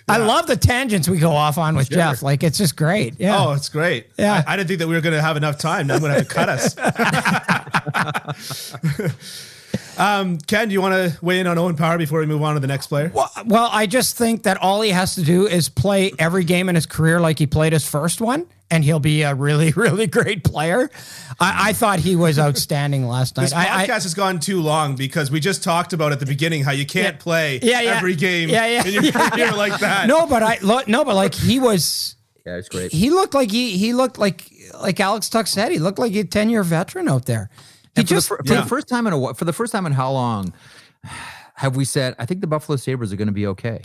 I 0.08 0.18
love 0.18 0.46
the 0.46 0.58
tangents 0.58 1.08
we 1.08 1.20
go 1.20 1.32
off 1.32 1.58
on 1.58 1.76
with 1.76 1.88
Sure. 1.88 1.96
Jeff. 1.98 2.22
Like 2.22 2.44
it's 2.44 2.58
just 2.58 2.76
great. 2.76 3.16
Yeah. 3.18 3.38
Oh, 3.46 3.54
it's 3.54 3.70
great. 3.70 4.08
Yeah. 4.18 4.44
I, 4.46 4.54
I 4.54 4.58
didn't 4.58 4.68
think 4.68 4.80
that 4.80 4.88
we 4.88 4.96
were 4.96 5.02
going 5.02 5.16
to 5.16 5.22
have 5.22 5.38
enough 5.38 5.58
time. 5.58 5.88
Now 5.88 5.94
I'm 5.96 6.02
going 6.02 6.12
to 6.12 6.20
have 6.20 6.28
to 6.28 6.34
cut 6.34 6.50
us. 6.50 6.76
um, 9.98 10.38
Ken, 10.40 10.68
do 10.68 10.74
you 10.74 10.82
want 10.82 10.94
to 10.94 11.18
weigh 11.24 11.40
in 11.40 11.48
on 11.48 11.58
Owen 11.58 11.76
Power 11.76 11.98
before 11.98 12.20
we 12.20 12.26
move 12.26 12.42
on 12.42 12.54
to 12.56 12.60
the 12.60 12.68
next 12.68 12.88
player? 12.88 13.12
Well, 13.14 13.30
well, 13.46 13.70
I 13.72 13.86
just 13.88 14.18
think 14.18 14.44
that 14.44 14.58
all 14.58 14.82
he 14.82 14.92
has 14.92 15.16
to 15.16 15.24
do 15.24 15.48
is 15.48 15.70
play 15.70 16.12
every 16.20 16.44
game 16.44 16.70
in 16.70 16.76
his 16.76 16.86
career 16.86 17.20
like 17.20 17.40
he 17.40 17.48
played 17.48 17.74
his 17.74 17.88
first 17.88 18.22
one, 18.22 18.48
and 18.70 18.84
he'll 18.84 19.00
be 19.00 19.22
a 19.24 19.36
really, 19.36 19.72
really 19.76 20.08
great 20.08 20.44
player. 20.44 20.90
I, 21.40 21.70
I 21.70 21.74
thought 21.74 22.00
he 22.00 22.16
was 22.16 22.38
outstanding 22.40 23.08
last 23.08 23.36
night. 23.38 23.44
This 23.44 23.54
I, 23.54 23.66
podcast 23.66 23.90
I, 23.90 23.94
has 23.94 24.14
gone 24.14 24.40
too 24.40 24.62
long 24.62 24.96
because 24.96 25.32
we 25.32 25.40
just 25.40 25.64
talked 25.64 25.94
about 25.94 26.12
at 26.12 26.20
the 26.20 26.26
beginning 26.26 26.64
how 26.64 26.72
you 26.72 26.86
can't 26.86 27.20
play 27.20 27.60
Yeah, 27.62 27.82
yeah. 27.82 27.98
every 27.98 28.16
game 28.16 28.50
Yeah, 28.50 28.66
yeah, 28.68 28.86
in 28.88 28.94
your 28.94 29.04
yeah, 29.04 29.30
career 29.30 29.46
yeah. 29.48 29.52
like 29.54 29.80
that. 29.80 30.08
no, 30.08 30.26
but 30.28 30.44
I 30.44 30.58
lo- 30.62 30.82
no, 30.88 31.04
but 31.04 31.16
like 31.16 31.34
he 31.34 31.60
was, 31.60 32.16
Yeah, 32.46 32.58
it's 32.58 32.70
great. 32.70 32.92
he 32.92 33.10
looked 33.12 33.34
like 33.36 33.52
he 33.52 33.78
he 33.78 33.94
looked 33.94 34.18
like 34.18 34.52
like 34.82 35.00
Alex 35.00 35.30
Tuch 35.30 35.48
said, 35.48 35.72
he 35.72 35.78
looked 35.80 36.00
like 36.00 36.16
a 36.16 36.24
ten 36.24 36.50
year 36.50 36.64
veteran 36.64 37.08
out 37.08 37.26
there. 37.26 37.50
He 37.96 38.02
And 38.02 38.08
for, 38.08 38.14
just 38.16 38.30
the, 38.30 38.36
for 38.38 38.54
yeah. 38.54 38.62
the 38.62 38.68
first 38.68 38.88
time 38.88 39.08
in 39.08 39.14
a 39.14 39.34
for 39.34 39.46
the 39.46 39.54
first 39.54 39.72
time 39.72 39.86
in 39.86 39.92
how 39.92 40.12
long 40.12 40.54
have 41.56 41.76
we 41.76 41.86
said 41.86 42.16
I 42.20 42.26
think 42.26 42.42
the 42.42 42.48
Buffalo 42.48 42.76
Sabres 42.76 43.12
are 43.12 43.16
going 43.18 43.28
to 43.28 43.34
be 43.34 43.48
okay? 43.48 43.82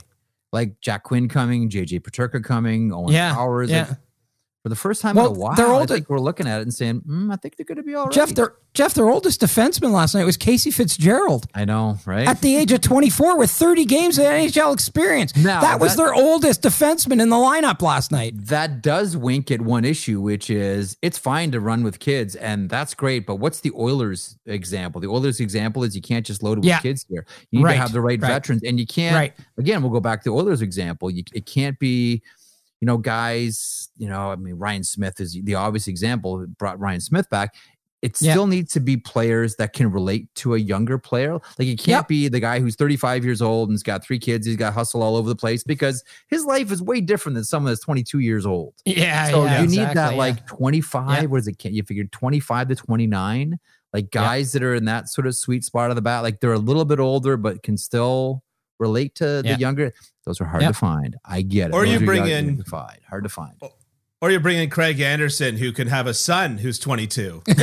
Like 0.53 0.81
Jack 0.81 1.03
Quinn 1.05 1.29
coming, 1.29 1.69
JJ 1.69 2.01
Peterka 2.03 2.43
coming, 2.43 2.93
Owen 2.93 3.13
Yeah, 3.13 3.35
Powers. 3.35 3.71
yeah. 3.71 3.89
Like, 3.89 3.99
for 4.67 4.71
the 4.71 4.75
first 4.75 5.01
time 5.01 5.15
Well, 5.15 5.27
in 5.31 5.37
a 5.37 5.39
while, 5.39 5.55
they're 5.55 5.73
I 5.73 5.87
think 5.87 6.09
we're 6.11 6.19
looking 6.19 6.49
at 6.49 6.59
it 6.59 6.63
and 6.63 6.75
saying, 6.75 7.03
mm, 7.03 7.33
I 7.33 7.37
think 7.37 7.55
they're 7.55 7.65
going 7.65 7.77
to 7.77 7.85
be 7.85 7.95
all 7.95 8.07
right. 8.07 8.13
Jeff, 8.13 8.31
their 8.35 8.57
Jeff, 8.75 8.95
their 8.95 9.09
oldest 9.09 9.41
defenseman 9.41 9.93
last 9.93 10.13
night 10.13 10.25
was 10.25 10.37
Casey 10.37 10.73
Fitzgerald. 10.73 11.47
I 11.55 11.65
know, 11.65 11.99
right? 12.05 12.27
at 12.27 12.41
the 12.41 12.57
age 12.57 12.73
of 12.73 12.81
24 12.81 13.39
with 13.39 13.49
30 13.53 13.85
games 13.85 14.19
of 14.19 14.25
NHL 14.25 14.75
experience. 14.75 15.37
Now, 15.37 15.61
that 15.61 15.79
was 15.79 15.95
that- 15.95 16.03
their 16.03 16.13
oldest 16.15 16.63
defenseman 16.63 17.23
in 17.23 17.29
the 17.29 17.37
lineup 17.37 17.81
last 17.81 18.11
night. 18.11 18.35
that 18.49 18.83
does 18.83 19.17
wink 19.17 19.53
at 19.53 19.61
one 19.61 19.85
issue, 19.85 20.21
which 20.21 20.51
is 20.51 20.97
it's 21.01 21.17
fine 21.17 21.53
to 21.53 21.61
run 21.61 21.85
with 21.85 22.01
kids, 22.01 22.35
and 22.35 22.69
that's 22.69 22.93
great. 22.93 23.25
But 23.25 23.37
what's 23.37 23.61
the 23.61 23.71
Oilers 23.79 24.37
example? 24.47 25.01
The 25.01 25.07
Oilers 25.07 25.39
example 25.39 25.85
is 25.85 25.95
you 25.95 26.03
can't 26.03 26.27
just 26.27 26.43
load 26.43 26.59
it 26.59 26.63
with 26.63 26.67
Yeah. 26.69 26.81
kids 26.81 27.07
here. 27.09 27.25
You 27.53 27.61
need 27.61 27.65
Right, 27.67 27.73
to 27.75 27.79
have 27.79 27.93
the 27.93 28.01
right, 28.01 28.21
right. 28.21 28.29
veterans, 28.29 28.63
and 28.65 28.81
you 28.81 28.87
can't. 28.87 29.15
Right. 29.15 29.33
Again, 29.59 29.81
we'll 29.81 29.93
go 29.93 30.01
back 30.01 30.23
to 30.25 30.31
the 30.31 30.35
Oilers 30.35 30.61
example. 30.61 31.09
You, 31.09 31.23
it 31.33 31.47
can't 31.47 31.79
be, 31.79 32.21
you 32.81 32.87
know, 32.87 32.99
guys. 32.99 33.89
You 33.97 34.09
know, 34.09 34.31
I 34.31 34.37
mean, 34.37 34.55
Ryan 34.55 34.85
Smyth 34.85 35.21
is 35.21 35.39
the 35.43 35.55
obvious 35.55 35.87
example. 35.89 36.47
Brought 36.59 36.79
Ryan 36.79 37.01
Smyth 37.01 37.29
back. 37.31 37.55
It 38.03 38.21
Yeah. 38.21 38.33
still 38.33 38.47
needs 38.47 38.73
to 38.75 38.81
be 38.81 38.99
players 38.99 39.57
that 39.57 39.73
can 39.73 39.91
relate 39.91 40.33
to 40.37 40.55
a 40.55 40.59
younger 40.59 40.99
player. 40.99 41.33
Like 41.33 41.67
it 41.67 41.79
can't 41.79 41.89
Yep. 41.89 42.09
be 42.09 42.29
the 42.29 42.39
guy 42.39 42.61
who's 42.61 42.77
35 42.77 43.25
years 43.25 43.41
old 43.41 43.71
and's 43.71 43.83
got 43.83 44.05
three 44.05 44.19
kids. 44.19 44.47
He's 44.47 44.55
got 44.55 44.75
hustle 44.75 45.03
all 45.03 45.17
over 45.17 45.29
the 45.29 45.35
place 45.35 45.65
because 45.65 46.05
his 46.29 46.45
life 46.45 46.71
is 46.71 46.83
way 46.83 47.01
different 47.01 47.35
than 47.35 47.45
someone 47.45 47.73
that's 47.73 47.81
22 47.83 48.19
years 48.19 48.45
old. 48.45 48.75
Yeah, 48.85 49.31
So 49.31 49.45
yeah, 49.47 49.63
you 49.63 49.67
need 49.67 49.79
exactly, 49.79 49.95
that 49.95 50.11
yeah. 50.13 50.19
like 50.19 50.47
25. 50.47 51.23
Yeah. 51.23 51.27
What 51.29 51.39
is 51.39 51.49
it? 51.49 51.65
You 51.65 51.83
figured 51.83 52.13
25 52.13 52.69
to 52.69 52.75
29, 52.77 53.59
like 53.95 54.11
guys 54.11 54.53
that 54.53 54.63
are 54.63 54.75
in 54.75 54.85
that 54.85 55.09
sort 55.09 55.27
of 55.27 55.35
sweet 55.35 55.65
spot 55.65 55.89
of 55.91 55.97
the 55.97 56.03
bat. 56.03 56.23
Like 56.23 56.41
they're 56.41 56.53
a 56.53 56.59
little 56.59 56.85
bit 56.85 57.01
older, 57.01 57.39
but 57.39 57.63
can 57.63 57.79
still 57.79 58.43
relate 58.79 59.15
to 59.17 59.41
the 59.43 59.57
younger. 59.59 59.93
Those 60.27 60.41
are 60.41 60.45
hard 60.45 60.63
Yeah. 60.63 60.69
to 60.69 60.75
find. 60.75 61.17
I 61.25 61.43
get 61.43 61.71
it. 61.71 61.75
Or 61.75 61.85
Those 61.85 61.95
you 61.95 62.01
are 62.03 62.07
bring 62.07 62.21
hard 62.23 62.31
in- 62.33 62.63
to. 62.63 62.87
Hard 63.09 63.25
to 63.25 63.29
find. 63.31 63.55
Or 63.61 63.71
Or 64.23 64.31
you 64.31 64.41
bring 64.41 64.57
in 64.57 64.71
Craig 64.71 64.99
Anderson, 65.01 65.59
who 65.59 65.73
can 65.73 65.89
have 65.89 66.07
a 66.07 66.15
son 66.15 66.57
who's 66.59 66.79
22. 66.79 67.43
if 67.47 67.57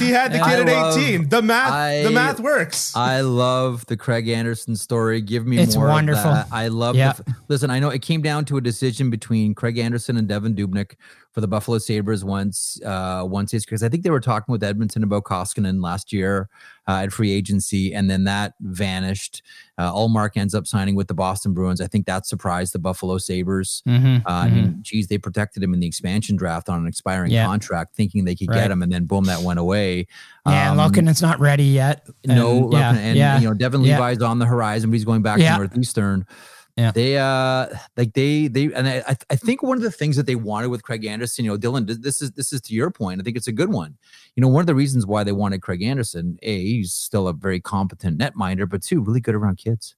he 0.00 0.10
had 0.10 0.32
the 0.32 0.40
I 0.40 0.50
kid 0.56 0.60
at 0.60 0.66
love- 0.66 0.96
18, 0.98 1.28
the 1.28 1.42
math 1.42 1.72
I- 1.72 2.02
the 2.02 2.10
math 2.10 2.40
works. 2.40 2.94
I 2.96 3.20
love 3.20 3.86
the 3.86 3.96
Craig 3.96 4.28
Anderson 4.28 4.76
story. 4.76 5.20
Give 5.20 5.46
me 5.46 5.58
It's 5.58 5.76
more. 5.76 5.88
wonderful. 5.88 6.30
Of 6.30 6.48
that. 6.48 6.54
I 6.54 6.68
love. 6.68 6.96
Yeah. 6.96 7.12
The, 7.12 7.34
listen, 7.48 7.70
I 7.70 7.78
know 7.78 7.90
it 7.90 8.02
came 8.02 8.22
down 8.22 8.44
to 8.46 8.56
a 8.56 8.60
decision 8.60 9.10
between 9.10 9.54
Craig 9.54 9.78
Anderson 9.78 10.16
and 10.16 10.28
Devan 10.28 10.56
Dubnyk 10.56 10.94
for 11.32 11.40
the 11.40 11.48
Buffalo 11.48 11.78
Sabres 11.78 12.24
once. 12.24 12.80
Uh, 12.84 13.24
once 13.26 13.52
because 13.52 13.82
I 13.82 13.88
think 13.88 14.02
they 14.04 14.10
were 14.10 14.20
talking 14.20 14.52
with 14.52 14.62
Edmonton 14.64 15.02
about 15.02 15.24
Koskinen 15.24 15.82
last 15.82 16.12
year 16.12 16.48
uh, 16.88 17.02
at 17.04 17.12
free 17.12 17.32
agency, 17.32 17.94
and 17.94 18.10
then 18.10 18.24
that 18.24 18.54
vanished. 18.60 19.42
Uh, 19.78 19.92
Ullmark 19.92 20.36
ends 20.36 20.54
up 20.54 20.66
signing 20.66 20.94
with 20.94 21.06
the 21.08 21.14
Boston 21.14 21.52
Bruins. 21.52 21.80
I 21.80 21.86
think 21.86 22.06
that 22.06 22.26
surprised 22.26 22.72
the 22.72 22.78
Buffalo 22.78 23.18
Sabres. 23.18 23.82
Mm-hmm. 23.86 24.26
Uh, 24.26 24.30
I 24.30 24.48
mean, 24.48 24.78
geez, 24.82 25.06
they 25.08 25.18
protected 25.18 25.62
him 25.62 25.74
in 25.74 25.80
the 25.80 25.86
expansion 25.86 26.36
draft 26.36 26.68
on 26.68 26.80
an 26.80 26.86
expiring 26.86 27.30
Yeah. 27.30 27.44
contract, 27.46 27.94
thinking 27.94 28.24
they 28.24 28.34
could 28.34 28.48
Right. 28.48 28.62
get 28.62 28.70
him, 28.70 28.82
and 28.82 28.90
then 28.90 29.04
boom, 29.04 29.24
that 29.24 29.42
went 29.42 29.58
away. 29.58 30.06
yeah, 30.46 30.72
Um, 30.72 31.08
it's 31.08 31.20
not 31.22 31.40
ready 31.40 31.64
yet. 31.64 32.06
no, 32.24 32.64
And, 32.64 32.72
yeah, 32.72 32.92
Loken- 32.92 32.96
and 32.96 33.18
yeah. 33.18 33.38
you 33.38 33.48
know 33.48 33.54
Devon 33.54 33.82
yeah. 33.82 33.94
Levi's 33.98 34.22
on 34.22 34.38
the 34.38 34.46
horizon, 34.46 34.90
but 34.90 34.94
he's 34.94 35.04
going 35.04 35.22
back 35.22 35.38
Yeah. 35.40 35.52
to 35.54 35.58
Northeastern. 35.64 36.24
Yeah. 36.76 36.90
They 36.90 37.16
uh 37.16 37.68
like 37.96 38.12
they 38.12 38.48
they 38.48 38.64
and 38.74 38.86
I 38.86 39.02
I- 39.08 39.16
I 39.30 39.36
think 39.36 39.62
one 39.62 39.78
of 39.78 39.82
the 39.82 39.90
things 39.90 40.16
that 40.16 40.26
they 40.26 40.34
wanted 40.34 40.68
with 40.68 40.82
Craig 40.82 41.04
Anderson, 41.06 41.44
you 41.46 41.50
know, 41.50 41.56
Dylan, 41.58 41.86
this 42.02 42.20
is 42.20 42.32
this 42.32 42.52
is 42.52 42.60
to 42.62 42.74
your 42.74 42.90
point. 42.90 43.18
I 43.20 43.24
think 43.24 43.36
it's 43.36 43.46
a 43.48 43.52
good 43.52 43.72
one. 43.72 43.96
You 44.34 44.42
know, 44.42 44.48
one 44.48 44.60
of 44.60 44.66
the 44.66 44.74
reasons 44.74 45.06
why 45.06 45.24
they 45.24 45.32
wanted 45.32 45.62
Craig 45.62 45.82
Anderson, 45.82 46.38
a 46.42 46.60
he's 46.62 46.92
still 46.92 47.28
a 47.28 47.32
very 47.32 47.60
competent 47.60 48.18
netminder, 48.18 48.68
but 48.68 48.82
two, 48.82 49.00
really 49.00 49.20
good 49.20 49.34
around 49.34 49.56
kids. 49.56 49.94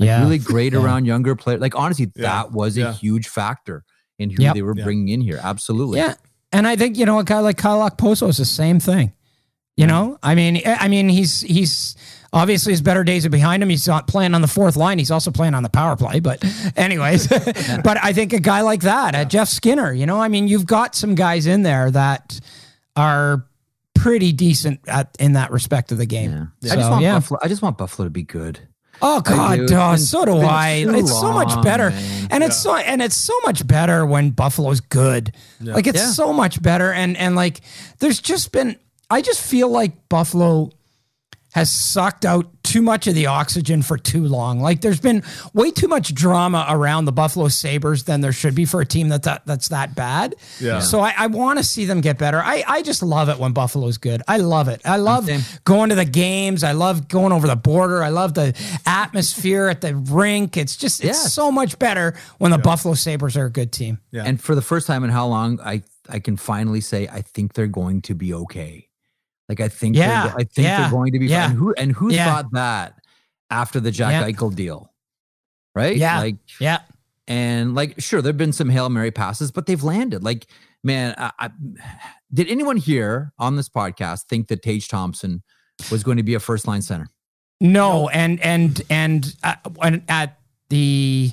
Like 0.00 0.08
Yeah. 0.08 0.20
really 0.22 0.38
great 0.38 0.72
Yeah. 0.72 0.80
around 0.82 1.04
younger 1.04 1.36
players. 1.36 1.60
Like 1.60 1.76
honestly, 1.76 2.10
Yeah. 2.16 2.22
that 2.22 2.52
was 2.52 2.76
Yeah. 2.76 2.90
a 2.90 2.92
huge 2.92 3.28
factor 3.28 3.84
in 4.18 4.30
who 4.30 4.42
Yep. 4.42 4.54
they 4.54 4.62
were 4.62 4.74
Yeah. 4.76 4.84
bringing 4.84 5.08
in 5.08 5.20
here. 5.20 5.38
Absolutely. 5.40 5.98
Yeah, 6.00 6.14
and 6.50 6.66
I 6.66 6.74
think 6.74 6.98
you 6.98 7.06
know 7.06 7.20
a 7.20 7.24
guy 7.24 7.38
like 7.38 7.58
Kyle 7.58 7.88
Poso 7.90 8.26
is 8.26 8.38
the 8.38 8.44
same 8.44 8.80
thing. 8.80 9.12
You 9.76 9.86
know, 9.86 10.18
I 10.24 10.34
mean, 10.34 10.56
I 10.66 10.74
I 10.80 10.88
mean, 10.88 11.08
he's 11.08 11.42
he's 11.42 11.94
obviously 12.32 12.72
his 12.72 12.82
better 12.82 13.04
days 13.04 13.24
are 13.26 13.30
behind 13.30 13.62
him. 13.62 13.68
He's 13.68 13.86
not 13.86 14.06
playing 14.06 14.34
on 14.34 14.40
the 14.42 14.48
fourth 14.48 14.76
line. 14.76 14.98
He's 14.98 15.10
also 15.10 15.30
playing 15.30 15.54
on 15.54 15.62
the 15.62 15.68
power 15.68 15.96
play. 15.96 16.20
But, 16.20 16.44
anyways, 16.76 17.26
but 17.84 18.02
I 18.02 18.12
think 18.12 18.32
a 18.32 18.40
guy 18.40 18.60
like 18.62 18.82
that, 18.82 19.14
uh, 19.14 19.24
Jeff 19.24 19.48
Skinner. 19.48 19.92
You 19.92 20.06
know, 20.06 20.20
I 20.20 20.28
mean, 20.28 20.48
you've 20.48 20.66
got 20.66 20.94
some 20.94 21.14
guys 21.14 21.46
in 21.46 21.62
there 21.62 21.90
that 21.90 22.40
are 22.96 23.44
pretty 23.94 24.32
decent 24.32 24.80
at 24.86 25.16
in 25.18 25.32
that 25.32 25.50
respect 25.50 25.90
of 25.92 25.98
the 25.98 26.06
game. 26.06 26.52
Yeah. 26.60 26.72
I 26.72 26.76
just 26.76 26.90
want 26.90 27.02
yeah. 27.02 27.14
Buffalo. 27.14 27.40
I 27.42 27.48
just 27.48 27.62
want 27.62 27.78
Buffalo 27.78 28.06
to 28.06 28.10
be 28.10 28.22
good. 28.22 28.60
Oh 29.00 29.20
God, 29.20 29.66
do. 29.68 29.76
Oh, 29.76 29.94
so 29.96 30.24
do 30.24 30.38
I. 30.38 30.82
too 30.84 30.94
It's 30.96 31.12
so 31.12 31.32
much 31.32 31.62
better, 31.62 31.90
man. 31.90 32.28
and 32.32 32.42
it's 32.42 32.56
so 32.56 32.74
and 32.74 33.00
it's 33.00 33.14
so 33.14 33.32
much 33.44 33.64
better 33.64 34.04
when 34.04 34.30
Buffalo's 34.30 34.80
good. 34.80 35.32
Like 35.60 35.86
it's 35.86 35.98
Yeah. 36.00 36.10
so 36.10 36.32
much 36.32 36.60
better, 36.60 36.92
and 36.92 37.16
and 37.16 37.36
like 37.36 37.60
there's 38.00 38.20
just 38.20 38.50
been. 38.50 38.76
I 39.10 39.22
just 39.22 39.40
feel 39.40 39.68
like 39.70 40.08
Buffalo 40.08 40.70
has 41.58 41.70
sucked 41.72 42.24
out 42.24 42.46
too 42.62 42.82
much 42.82 43.06
of 43.06 43.14
the 43.14 43.26
oxygen 43.26 43.80
for 43.80 43.96
too 43.96 44.24
long. 44.26 44.60
Like 44.60 44.82
there's 44.82 45.00
been 45.00 45.22
way 45.54 45.70
too 45.70 45.88
much 45.88 46.14
drama 46.14 46.66
around 46.68 47.06
the 47.06 47.12
Buffalo 47.12 47.48
Sabres 47.48 48.04
than 48.04 48.20
there 48.20 48.32
should 48.32 48.54
be 48.54 48.66
for 48.66 48.80
a 48.82 48.86
team 48.86 49.08
that's 49.08 49.24
that, 49.24 49.46
that's 49.46 49.68
that 49.68 49.94
bad. 49.94 50.34
Yeah. 50.60 50.80
So 50.80 51.00
I, 51.00 51.14
I 51.16 51.26
want 51.28 51.58
to 51.58 51.64
see 51.64 51.86
them 51.86 52.02
get 52.02 52.18
better. 52.18 52.38
I, 52.42 52.62
I 52.68 52.82
just 52.82 53.02
love 53.02 53.30
it 53.30 53.38
when 53.38 53.52
Buffalo's 53.52 53.96
good. 53.96 54.22
I 54.28 54.36
love 54.36 54.68
it. 54.68 54.82
I 54.84 54.96
love 54.98 55.30
going 55.64 55.88
to 55.90 55.94
the 55.94 56.04
games. 56.04 56.62
I 56.62 56.72
love 56.72 57.08
going 57.08 57.32
over 57.32 57.46
the 57.46 57.56
border. 57.56 58.02
I 58.02 58.10
love 58.10 58.34
the 58.34 58.54
atmosphere 58.84 59.68
at 59.68 59.80
the 59.80 59.94
rink. 59.96 60.56
It's 60.56 60.76
just 60.76 61.02
it's 61.02 61.22
Yeah. 61.22 61.28
so 61.28 61.50
much 61.50 61.78
better 61.78 62.14
when 62.38 62.50
the 62.50 62.58
Buffalo 62.58 62.94
Sabres 62.94 63.36
are 63.36 63.46
a 63.46 63.50
good 63.50 63.72
team. 63.72 63.98
Yeah. 64.10 64.24
And 64.26 64.40
for 64.40 64.54
the 64.54 64.62
first 64.62 64.86
time 64.86 65.04
in 65.04 65.10
how 65.10 65.26
long, 65.26 65.58
I 65.60 65.82
I 66.08 66.18
can 66.20 66.36
finally 66.36 66.80
say 66.80 67.08
I 67.08 67.22
think 67.22 67.54
they're 67.54 67.66
going 67.66 68.02
to 68.02 68.14
be 68.14 68.32
okay. 68.34 68.87
Like 69.48 69.60
I 69.60 69.68
think, 69.68 69.96
Yeah, 69.96 70.24
they're, 70.28 70.34
I 70.34 70.44
think 70.44 70.66
yeah, 70.66 70.80
they're 70.82 70.90
going 70.90 71.12
to 71.12 71.18
be. 71.18 71.26
yeah. 71.26 71.42
fine. 71.42 71.50
And 71.50 71.58
who 71.58 71.74
and 71.74 71.92
who 71.92 72.12
Yeah. 72.12 72.24
thought 72.26 72.52
that 72.52 72.94
after 73.50 73.80
the 73.80 73.90
Jack 73.90 74.12
Yeah. 74.12 74.30
Eichel 74.30 74.54
deal, 74.54 74.92
right? 75.74 75.96
Yeah. 75.96 76.18
like 76.18 76.36
Yeah. 76.60 76.80
and 77.26 77.74
like 77.74 78.00
sure 78.00 78.20
there've 78.22 78.36
been 78.36 78.52
some 78.52 78.68
hail 78.68 78.88
mary 78.88 79.10
passes, 79.10 79.50
but 79.50 79.66
they've 79.66 79.82
landed. 79.82 80.22
Like 80.22 80.46
man, 80.84 81.14
I, 81.18 81.32
I, 81.38 81.50
did 82.32 82.48
anyone 82.48 82.76
here 82.76 83.32
on 83.38 83.56
this 83.56 83.68
podcast 83.68 84.24
think 84.24 84.48
that 84.48 84.62
Tage 84.62 84.86
Thompson 84.88 85.42
was 85.90 86.02
going 86.04 86.18
to 86.18 86.22
be 86.22 86.34
a 86.34 86.40
first 86.40 86.66
line 86.68 86.82
center? 86.82 87.08
No, 87.60 88.08
and 88.10 88.40
and 88.40 88.80
and 88.90 89.34
uh, 89.42 89.56
when 89.76 90.04
at 90.08 90.38
the 90.68 91.32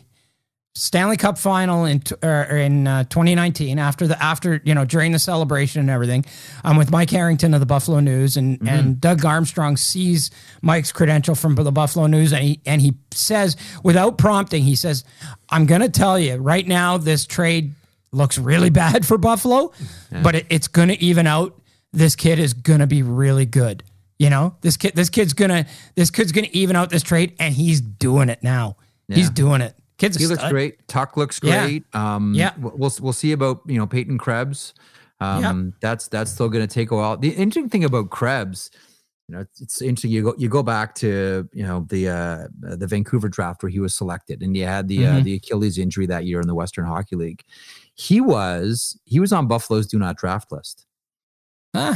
Stanley 0.78 1.16
Cup 1.16 1.38
final 1.38 1.86
in 1.86 2.04
er, 2.22 2.44
in 2.58 2.86
uh, 2.86 3.06
2019, 3.06 3.80
after 3.80 4.08
the 4.08 4.22
after 4.22 4.62
you 4.66 4.76
know 4.76 4.84
during 4.84 5.14
the 5.14 5.20
celebration 5.20 5.80
and 5.80 5.90
everything, 5.90 6.26
I'm 6.66 6.76
with 6.76 6.92
Mike 6.92 7.10
Harrington 7.10 7.54
of 7.54 7.62
the 7.62 7.66
Buffalo 7.66 8.02
News, 8.02 8.36
and 8.36 8.60
and 8.68 9.00
Doug 9.00 9.24
Armstrong 9.24 9.78
sees 9.78 10.32
Mike's 10.62 10.92
credential 10.92 11.34
from 11.34 11.56
the 11.56 11.72
Buffalo 11.72 12.08
News, 12.08 12.34
and 12.34 12.44
he 12.44 12.60
and 12.66 12.82
he 12.82 12.94
says 13.12 13.56
without 13.84 14.18
prompting, 14.18 14.64
he 14.64 14.76
says, 14.76 15.06
"I'm 15.50 15.66
going 15.66 15.80
to 15.80 15.90
tell 15.90 16.20
you 16.20 16.36
right 16.36 16.68
now, 16.68 16.98
this 16.98 17.26
trade 17.26 17.74
looks 18.12 18.38
really 18.38 18.70
bad 18.70 19.06
for 19.06 19.18
Buffalo, 19.18 19.72
but 20.12 20.36
it, 20.36 20.46
it's 20.50 20.68
going 20.68 20.90
to 20.90 21.02
even 21.02 21.26
out. 21.26 21.58
This 21.94 22.18
kid 22.18 22.38
is 22.38 22.54
going 22.54 22.82
to 22.82 22.88
be 22.88 23.02
really 23.02 23.46
good." 23.46 23.82
You 24.20 24.30
know, 24.30 24.56
this 24.60 24.76
kid, 24.76 24.94
this 24.94 25.10
kid's 25.10 25.34
gonna, 25.34 25.66
this 25.96 26.10
kid's 26.10 26.32
gonna 26.34 26.48
even 26.52 26.76
out 26.76 26.90
this 26.90 27.04
trade, 27.04 27.34
and 27.40 27.54
he's 27.54 27.80
doing 27.80 28.28
it 28.28 28.44
now. 28.44 28.76
He's 29.10 29.30
doing 29.30 29.62
it. 29.62 29.76
Kid's 29.98 30.18
He 30.18 30.28
looks 30.28 30.42
stud. 30.42 30.52
great. 30.52 30.88
Tuch 30.88 31.16
looks 31.18 31.40
Yeah. 31.44 31.66
great. 31.66 31.96
Um, 31.96 32.34
Yeah. 32.34 32.54
We'll 32.58 32.92
we'll 33.02 33.14
see 33.14 33.32
about 33.32 33.62
you 33.66 33.78
know 33.78 33.88
Peyton 33.88 34.18
Krebs. 34.18 34.74
Um, 35.22 35.74
That's 35.82 36.08
that's 36.10 36.32
still 36.32 36.50
going 36.50 36.68
to 36.68 36.74
take 36.74 36.92
a 36.92 36.96
while. 36.96 37.16
The 37.18 37.30
interesting 37.30 37.70
thing 37.70 37.86
about 37.86 38.10
Krebs, 38.10 38.70
you 39.30 39.36
know, 39.36 39.42
it's, 39.42 39.62
it's 39.62 39.82
interesting. 39.82 40.12
You 40.12 40.24
go 40.24 40.36
you 40.38 40.50
go 40.50 40.62
back 40.62 40.94
to 40.96 41.48
you 41.54 41.64
know 41.66 41.86
the 41.90 42.10
uh, 42.10 42.48
the 42.76 42.86
Vancouver 42.86 43.30
draft 43.30 43.64
where 43.64 43.70
he 43.70 43.80
was 43.80 43.96
selected, 43.96 44.44
and 44.44 44.54
he 44.56 44.62
had 44.62 44.88
the 44.90 45.08
uh, 45.08 45.12
Mhm. 45.20 45.24
the 45.24 45.34
Achilles 45.36 45.78
injury 45.78 46.06
that 46.08 46.26
year 46.26 46.42
in 46.42 46.48
the 46.48 46.54
Western 46.56 46.86
Hockey 46.86 47.16
League. 47.16 47.44
He 47.96 48.20
was 48.20 49.00
he 49.06 49.22
was 49.22 49.32
on 49.32 49.48
Buffalo's 49.48 49.88
do 49.88 49.98
not 49.98 50.18
draft 50.18 50.52
list. 50.52 50.86
Huh. 51.74 51.96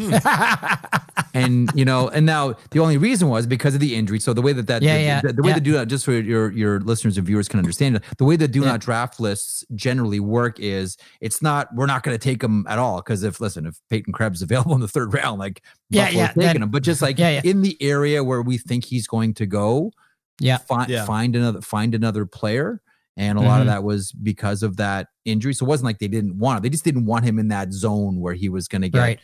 and 1.34 1.70
you 1.74 1.84
know, 1.84 2.08
and 2.08 2.26
now 2.26 2.54
the 2.70 2.80
only 2.80 2.96
reason 2.96 3.28
was 3.28 3.46
because 3.46 3.74
of 3.74 3.80
the 3.80 3.94
injury. 3.94 4.18
So 4.20 4.32
the 4.32 4.42
way 4.42 4.52
that 4.52 4.66
that 4.66 4.82
Yeah, 4.82 4.96
the, 4.96 5.02
yeah, 5.02 5.20
the, 5.22 5.32
the 5.34 5.42
way 5.42 5.48
yeah. 5.50 5.54
the 5.54 5.60
do 5.60 5.72
not 5.72 5.88
just 5.88 6.04
so 6.04 6.12
your 6.12 6.50
your 6.52 6.80
listeners 6.80 7.16
and 7.18 7.26
viewers 7.26 7.48
can 7.48 7.58
understand 7.58 7.96
it, 7.96 8.02
the 8.18 8.24
way 8.24 8.36
the 8.36 8.48
do 8.48 8.60
Yeah. 8.60 8.66
not 8.66 8.80
draft 8.80 9.20
lists 9.20 9.64
generally 9.74 10.20
work 10.20 10.58
is 10.58 10.96
it's 11.20 11.40
not 11.42 11.68
we're 11.74 11.86
not 11.86 12.02
going 12.02 12.14
to 12.18 12.22
take 12.22 12.40
them 12.40 12.66
at 12.68 12.78
all 12.78 12.98
because 12.98 13.22
if 13.22 13.40
listen 13.40 13.66
if 13.66 13.78
Peyton 13.90 14.12
Krebs 14.12 14.38
is 14.38 14.42
available 14.50 14.74
in 14.74 14.80
the 14.80 14.88
third 14.88 15.12
round, 15.14 15.38
like 15.38 15.62
Yeah, 15.90 16.06
Buffalo's 16.06 16.16
yeah, 16.18 16.26
taking 16.28 16.42
then- 16.42 16.62
him, 16.62 16.70
but 16.70 16.82
just 16.82 17.02
like 17.02 17.18
Yeah, 17.20 17.30
yeah. 17.30 17.40
in 17.44 17.62
the 17.62 17.76
area 17.80 18.22
where 18.24 18.42
we 18.42 18.58
think 18.58 18.84
he's 18.84 19.06
going 19.06 19.34
to 19.34 19.46
go, 19.46 19.92
Yeah. 20.40 20.58
find 20.58 20.88
Yeah. 20.90 21.04
find 21.04 21.36
another 21.36 21.60
find 21.60 21.94
another 21.94 22.26
player. 22.26 22.80
And 23.16 23.38
a 23.38 23.42
lot 23.42 23.58
Mhm. 23.58 23.62
of 23.62 23.66
that 23.66 23.82
was 23.82 24.12
because 24.12 24.62
of 24.62 24.76
that 24.78 25.08
injury. 25.26 25.52
So 25.52 25.66
it 25.66 25.68
wasn't 25.68 25.86
like 25.86 25.98
they 25.98 26.08
didn't 26.08 26.38
want 26.38 26.58
it; 26.58 26.62
they 26.62 26.70
just 26.70 26.84
didn't 26.84 27.04
want 27.04 27.24
him 27.24 27.38
in 27.38 27.48
that 27.48 27.70
zone 27.72 28.18
where 28.18 28.32
he 28.32 28.48
was 28.48 28.66
going 28.66 28.80
to 28.82 28.88
get 28.88 28.98
right. 28.98 29.20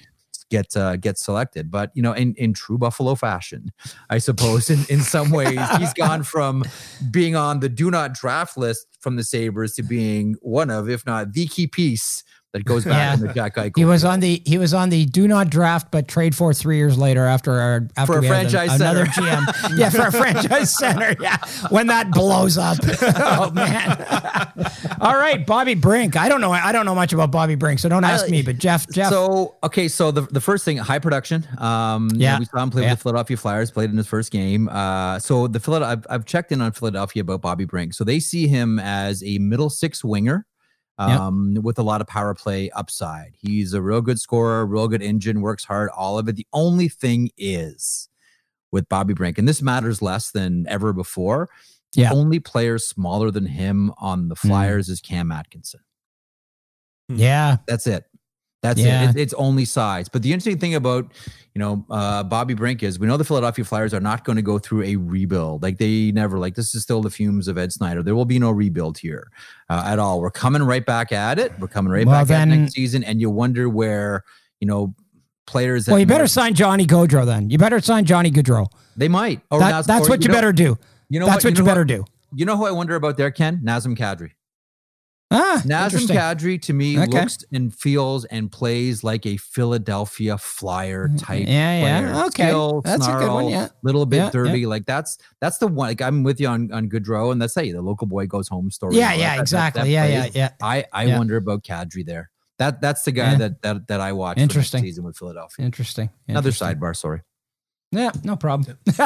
Get 0.50 0.76
uh, 0.76 0.96
get 0.96 1.18
selected. 1.18 1.70
But 1.70 1.90
you 1.94 2.02
know, 2.02 2.12
in 2.12 2.34
in 2.36 2.52
true 2.52 2.78
Buffalo 2.78 3.14
fashion, 3.14 3.72
I 4.10 4.18
suppose 4.18 4.70
in 4.70 4.84
in 4.88 5.00
some 5.00 5.30
ways 5.30 5.58
he's 5.78 5.92
gone 5.96 6.22
from 6.22 6.64
being 7.10 7.34
on 7.34 7.60
the 7.60 7.68
do 7.68 7.90
not 7.90 8.14
draft 8.14 8.56
list 8.56 8.86
from 9.00 9.16
the 9.16 9.24
Sabres 9.24 9.74
to 9.74 9.82
being 9.82 10.36
one 10.40 10.70
of, 10.70 10.88
if 10.88 11.04
not 11.04 11.32
the 11.32 11.46
key 11.46 11.66
piece 11.66 12.22
that 12.56 12.64
goes 12.64 12.84
back 12.84 12.94
Yeah. 12.94 13.14
in 13.14 13.20
the 13.28 13.34
Jack 13.34 13.56
Eichel. 13.56 13.76
He 13.76 13.84
was 13.84 14.04
on 14.04 14.20
the 14.20 14.42
he 14.44 14.58
was 14.58 14.72
on 14.74 14.88
the 14.90 15.04
do 15.06 15.28
not 15.28 15.50
draft 15.50 15.90
but 15.90 16.08
trade 16.08 16.34
for 16.34 16.52
three 16.54 16.76
years 16.76 16.96
later 16.98 17.24
after 17.26 17.52
our 17.52 17.88
after 17.96 18.14
For 18.14 18.18
a 18.20 18.22
franchise 18.22 18.74
another 18.80 19.06
center. 19.06 19.28
GM. 19.28 19.78
yeah, 19.78 19.90
for 19.90 20.06
a 20.06 20.12
franchise 20.12 20.76
center. 20.76 21.14
Yeah, 21.20 21.36
when 21.70 21.86
that 21.88 22.10
blows 22.10 22.58
up. 22.58 22.78
oh 23.02 23.50
man. 23.52 24.04
All 25.00 25.16
right, 25.16 25.46
Bobby 25.46 25.74
Brink. 25.74 26.16
I 26.16 26.28
don't 26.28 26.40
know. 26.40 26.52
I 26.52 26.72
don't 26.72 26.86
know 26.86 26.94
much 26.94 27.12
about 27.12 27.30
Bobby 27.30 27.54
Brink, 27.54 27.78
so 27.80 27.88
don't 27.88 28.04
ask 28.04 28.26
I- 28.26 28.28
me. 28.28 28.42
But 28.42 28.58
Jeff, 28.58 28.88
Jeff. 28.90 29.10
So 29.10 29.56
okay, 29.62 29.88
so 29.88 30.10
the 30.10 30.22
the 30.22 30.40
first 30.40 30.64
thing, 30.64 30.78
high 30.78 30.98
production. 30.98 31.46
Um, 31.58 32.08
you 32.12 32.18
know, 32.18 32.22
Yeah. 32.24 32.38
we 32.38 32.44
saw 32.46 32.62
him 32.62 32.70
play 32.70 32.82
Yeah. 32.82 32.90
with 32.92 32.98
the 33.00 33.02
Philadelphia 33.02 33.36
Flyers. 33.36 33.70
Played 33.70 33.90
in 33.90 33.96
his 33.96 34.06
first 34.06 34.30
game. 34.32 34.68
Uh, 34.68 35.18
so 35.18 35.46
the 35.48 35.60
Philadelphia, 35.60 35.92
I've, 35.92 36.06
I've 36.14 36.24
checked 36.24 36.52
in 36.52 36.60
on 36.60 36.72
Philadelphia 36.72 37.20
about 37.22 37.42
Bobby 37.42 37.64
Brink. 37.64 37.92
So 37.94 38.04
they 38.04 38.20
see 38.20 38.46
him 38.48 38.78
as 38.78 39.22
a 39.24 39.38
middle 39.38 39.70
six 39.70 40.02
winger. 40.02 40.46
Yep. 40.98 41.20
Um, 41.20 41.58
with 41.62 41.78
a 41.78 41.82
lot 41.82 42.00
of 42.00 42.06
power 42.06 42.32
play 42.32 42.70
upside. 42.70 43.34
He's 43.38 43.74
a 43.74 43.82
real 43.82 44.00
good 44.00 44.18
scorer, 44.18 44.64
real 44.64 44.88
good 44.88 45.02
engine, 45.02 45.42
works 45.42 45.64
hard, 45.64 45.90
all 45.90 46.18
of 46.18 46.26
it. 46.26 46.36
The 46.36 46.46
only 46.54 46.88
thing 46.88 47.28
is 47.36 48.08
with 48.72 48.88
Bobby 48.88 49.12
Brink, 49.12 49.36
and 49.36 49.46
this 49.46 49.60
matters 49.60 50.00
less 50.00 50.30
than 50.30 50.66
ever 50.68 50.94
before. 50.94 51.50
The 51.92 52.14
only 52.14 52.40
player 52.40 52.78
smaller 52.78 53.30
than 53.30 53.46
him 53.46 53.92
on 53.98 54.28
the 54.28 54.36
Flyers 54.36 54.88
is 54.88 55.00
Cam 55.00 55.30
Atkinson. 55.32 55.80
yeah. 57.08 57.58
That's 57.66 57.86
it. 57.86 58.04
That's 58.66 58.80
Yeah. 58.80 59.10
it. 59.10 59.16
It- 59.16 59.20
It's 59.22 59.34
only 59.34 59.64
size. 59.64 60.08
But 60.08 60.22
the 60.22 60.32
interesting 60.32 60.58
thing 60.58 60.74
about 60.74 61.12
you 61.54 61.58
know 61.60 61.86
uh, 61.90 62.22
Bobby 62.22 62.54
Brink 62.54 62.82
is 62.82 62.98
we 62.98 63.06
know 63.06 63.16
the 63.16 63.24
Philadelphia 63.24 63.64
Flyers 63.64 63.94
are 63.94 64.00
not 64.00 64.24
going 64.24 64.36
to 64.36 64.42
go 64.42 64.58
through 64.58 64.82
a 64.82 64.96
rebuild. 64.96 65.62
Like 65.62 65.78
they 65.78 66.12
never 66.12 66.38
like 66.38 66.54
this 66.54 66.74
is 66.74 66.82
still 66.82 67.00
the 67.02 67.10
fumes 67.10 67.48
of 67.48 67.56
Ed 67.58 67.72
Snider. 67.72 68.02
There 68.02 68.14
will 68.14 68.24
be 68.26 68.38
no 68.38 68.50
rebuild 68.50 68.98
here 68.98 69.30
uh, 69.70 69.82
at 69.86 69.98
all. 69.98 70.20
We're 70.20 70.30
coming 70.30 70.62
right 70.62 70.84
back 70.84 71.12
at 71.12 71.38
it. 71.38 71.52
We're 71.58 71.68
coming 71.68 71.92
right 71.92 72.06
Well, 72.06 72.24
back 72.24 72.30
at 72.36 72.48
it 72.48 72.56
next 72.56 72.72
season, 72.74 73.02
and 73.04 73.20
you 73.20 73.30
wonder 73.30 73.68
where 73.68 74.22
you 74.60 74.66
know 74.66 74.94
players. 75.46 75.86
That 75.86 75.92
Well, 75.92 76.00
you 76.00 76.06
better 76.06 76.24
might- 76.24 76.30
sign 76.30 76.54
Johnny 76.54 76.86
Gaudreau 76.86 77.24
then. 77.24 77.48
You 77.50 77.56
better 77.58 77.80
sign 77.80 78.04
Johnny 78.04 78.30
Gaudreau. 78.30 78.66
They 78.96 79.08
might. 79.08 79.40
Or 79.50 79.58
That, 79.60 79.70
Nas- 79.70 79.86
that's 79.86 80.06
or 80.08 80.10
what 80.10 80.22
you 80.22 80.28
know- 80.28 80.34
better 80.34 80.52
do. 80.52 80.76
You 81.08 81.20
know 81.20 81.26
that's 81.26 81.44
what, 81.44 81.52
what 81.52 81.58
you 81.58 81.64
know 81.64 81.70
better 81.70 81.84
do. 81.84 82.04
You 82.34 82.44
know 82.44 82.56
who 82.56 82.66
I 82.66 82.70
wonder 82.72 82.96
about 82.96 83.16
there, 83.16 83.30
Ken? 83.30 83.60
Nazem 83.64 83.96
Kadri. 83.96 84.30
Ah, 85.28 85.60
Nazem. 85.64 86.06
Kadri 86.06 86.62
to 86.62 86.72
me 86.72 86.96
Okay. 87.00 87.10
looks 87.20 87.38
and 87.52 87.74
feels 87.74 88.24
and 88.26 88.50
plays 88.50 89.02
like 89.02 89.26
a 89.26 89.36
Philadelphia 89.36 90.38
Flyer 90.38 91.08
type. 91.18 91.42
Mm, 91.42 91.48
Yeah, 91.48 91.78
yeah. 91.80 92.00
player. 92.12 92.24
Okay. 92.26 92.42
Skill, 92.48 92.80
That's 92.82 93.06
a 93.08 93.12
good 93.12 93.32
one, 93.32 93.48
yeah. 93.48 93.68
Little 93.82 94.06
bit 94.06 94.16
Yeah, 94.18 94.30
dirty. 94.30 94.66
Like 94.66 94.86
that's 94.86 95.18
that's 95.40 95.58
the 95.58 95.66
one. 95.66 95.88
Like 95.88 96.00
I'm 96.00 96.22
with 96.22 96.40
you 96.40 96.46
on 96.46 96.70
on 96.72 96.88
Gaudreau, 96.88 97.32
and 97.32 97.42
that's 97.42 97.56
hey, 97.56 97.72
the 97.72 97.82
local 97.82 98.06
boy 98.06 98.26
goes 98.26 98.46
home 98.46 98.70
story. 98.70 98.96
Yeah, 98.96 99.14
yeah, 99.14 99.30
that- 99.30 99.36
that- 99.36 99.40
exactly. 99.42 99.82
that 99.82 99.88
yeah, 99.88 100.06
yeah, 100.06 100.20
plays. 100.22 100.34
yeah. 100.36 100.50
I 100.62 100.84
I 100.92 101.04
Yeah. 101.06 101.18
wonder 101.18 101.36
about 101.36 101.64
Kadri 101.64 102.06
there. 102.06 102.30
That 102.58 102.80
that's 102.80 103.02
the 103.02 103.10
guy 103.12 103.32
Yeah. 103.32 103.38
that 103.38 103.62
that 103.62 103.88
that 103.88 104.00
I 104.00 104.12
watched 104.12 104.38
Interesting. 104.40 104.84
season 104.84 105.02
with 105.04 105.16
Philadelphia. 105.16 105.64
Interesting. 105.66 106.08
Another 106.28 106.50
Interesting. 106.50 106.78
sidebar. 106.78 106.94
Sorry. 106.96 107.22
Yeah, 107.90 108.12
no 108.22 108.36
problem. 108.36 108.78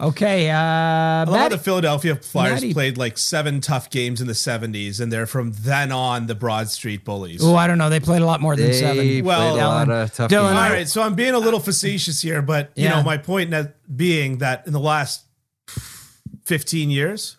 okay. 0.00 0.50
Uh, 0.50 0.54
A 0.56 1.24
lot 1.26 1.28
Maddie- 1.32 1.44
of 1.46 1.50
the 1.60 1.64
Philadelphia 1.64 2.16
Flyers 2.16 2.54
Matty- 2.62 2.72
played 2.72 2.98
like 2.98 3.18
seven 3.18 3.60
tough 3.60 3.90
games 3.90 4.20
in 4.20 4.26
the 4.26 4.32
70s, 4.34 5.00
and 5.00 5.12
they're 5.12 5.26
from 5.26 5.52
then 5.60 5.90
on 5.92 6.26
the 6.26 6.34
Broad 6.34 6.68
Street 6.68 7.04
Bullies. 7.04 7.42
oh, 7.42 7.54
I 7.56 7.66
don't 7.66 7.78
know. 7.78 7.90
They 7.90 8.00
played 8.00 8.22
a 8.22 8.26
lot 8.26 8.40
more 8.40 8.56
than 8.56 8.66
They 8.66 8.72
seven. 8.80 9.24
Well, 9.24 9.54
a 9.54 9.58
lot 9.58 9.90
of 9.90 10.14
tough 10.14 10.30
Dylan, 10.30 10.48
games. 10.50 10.58
All 10.58 10.70
right, 10.70 10.88
so 10.88 11.02
I'm 11.02 11.14
being 11.14 11.34
a 11.34 11.38
little 11.38 11.60
facetious 11.60 12.20
here, 12.22 12.42
but 12.42 12.70
you 12.76 12.84
Yeah. 12.84 12.96
know, 12.96 13.02
my 13.02 13.16
point 13.18 13.54
being 13.96 14.38
that 14.38 14.66
in 14.66 14.72
the 14.72 14.80
last 14.80 15.22
15 16.44 16.90
years, 16.90 17.36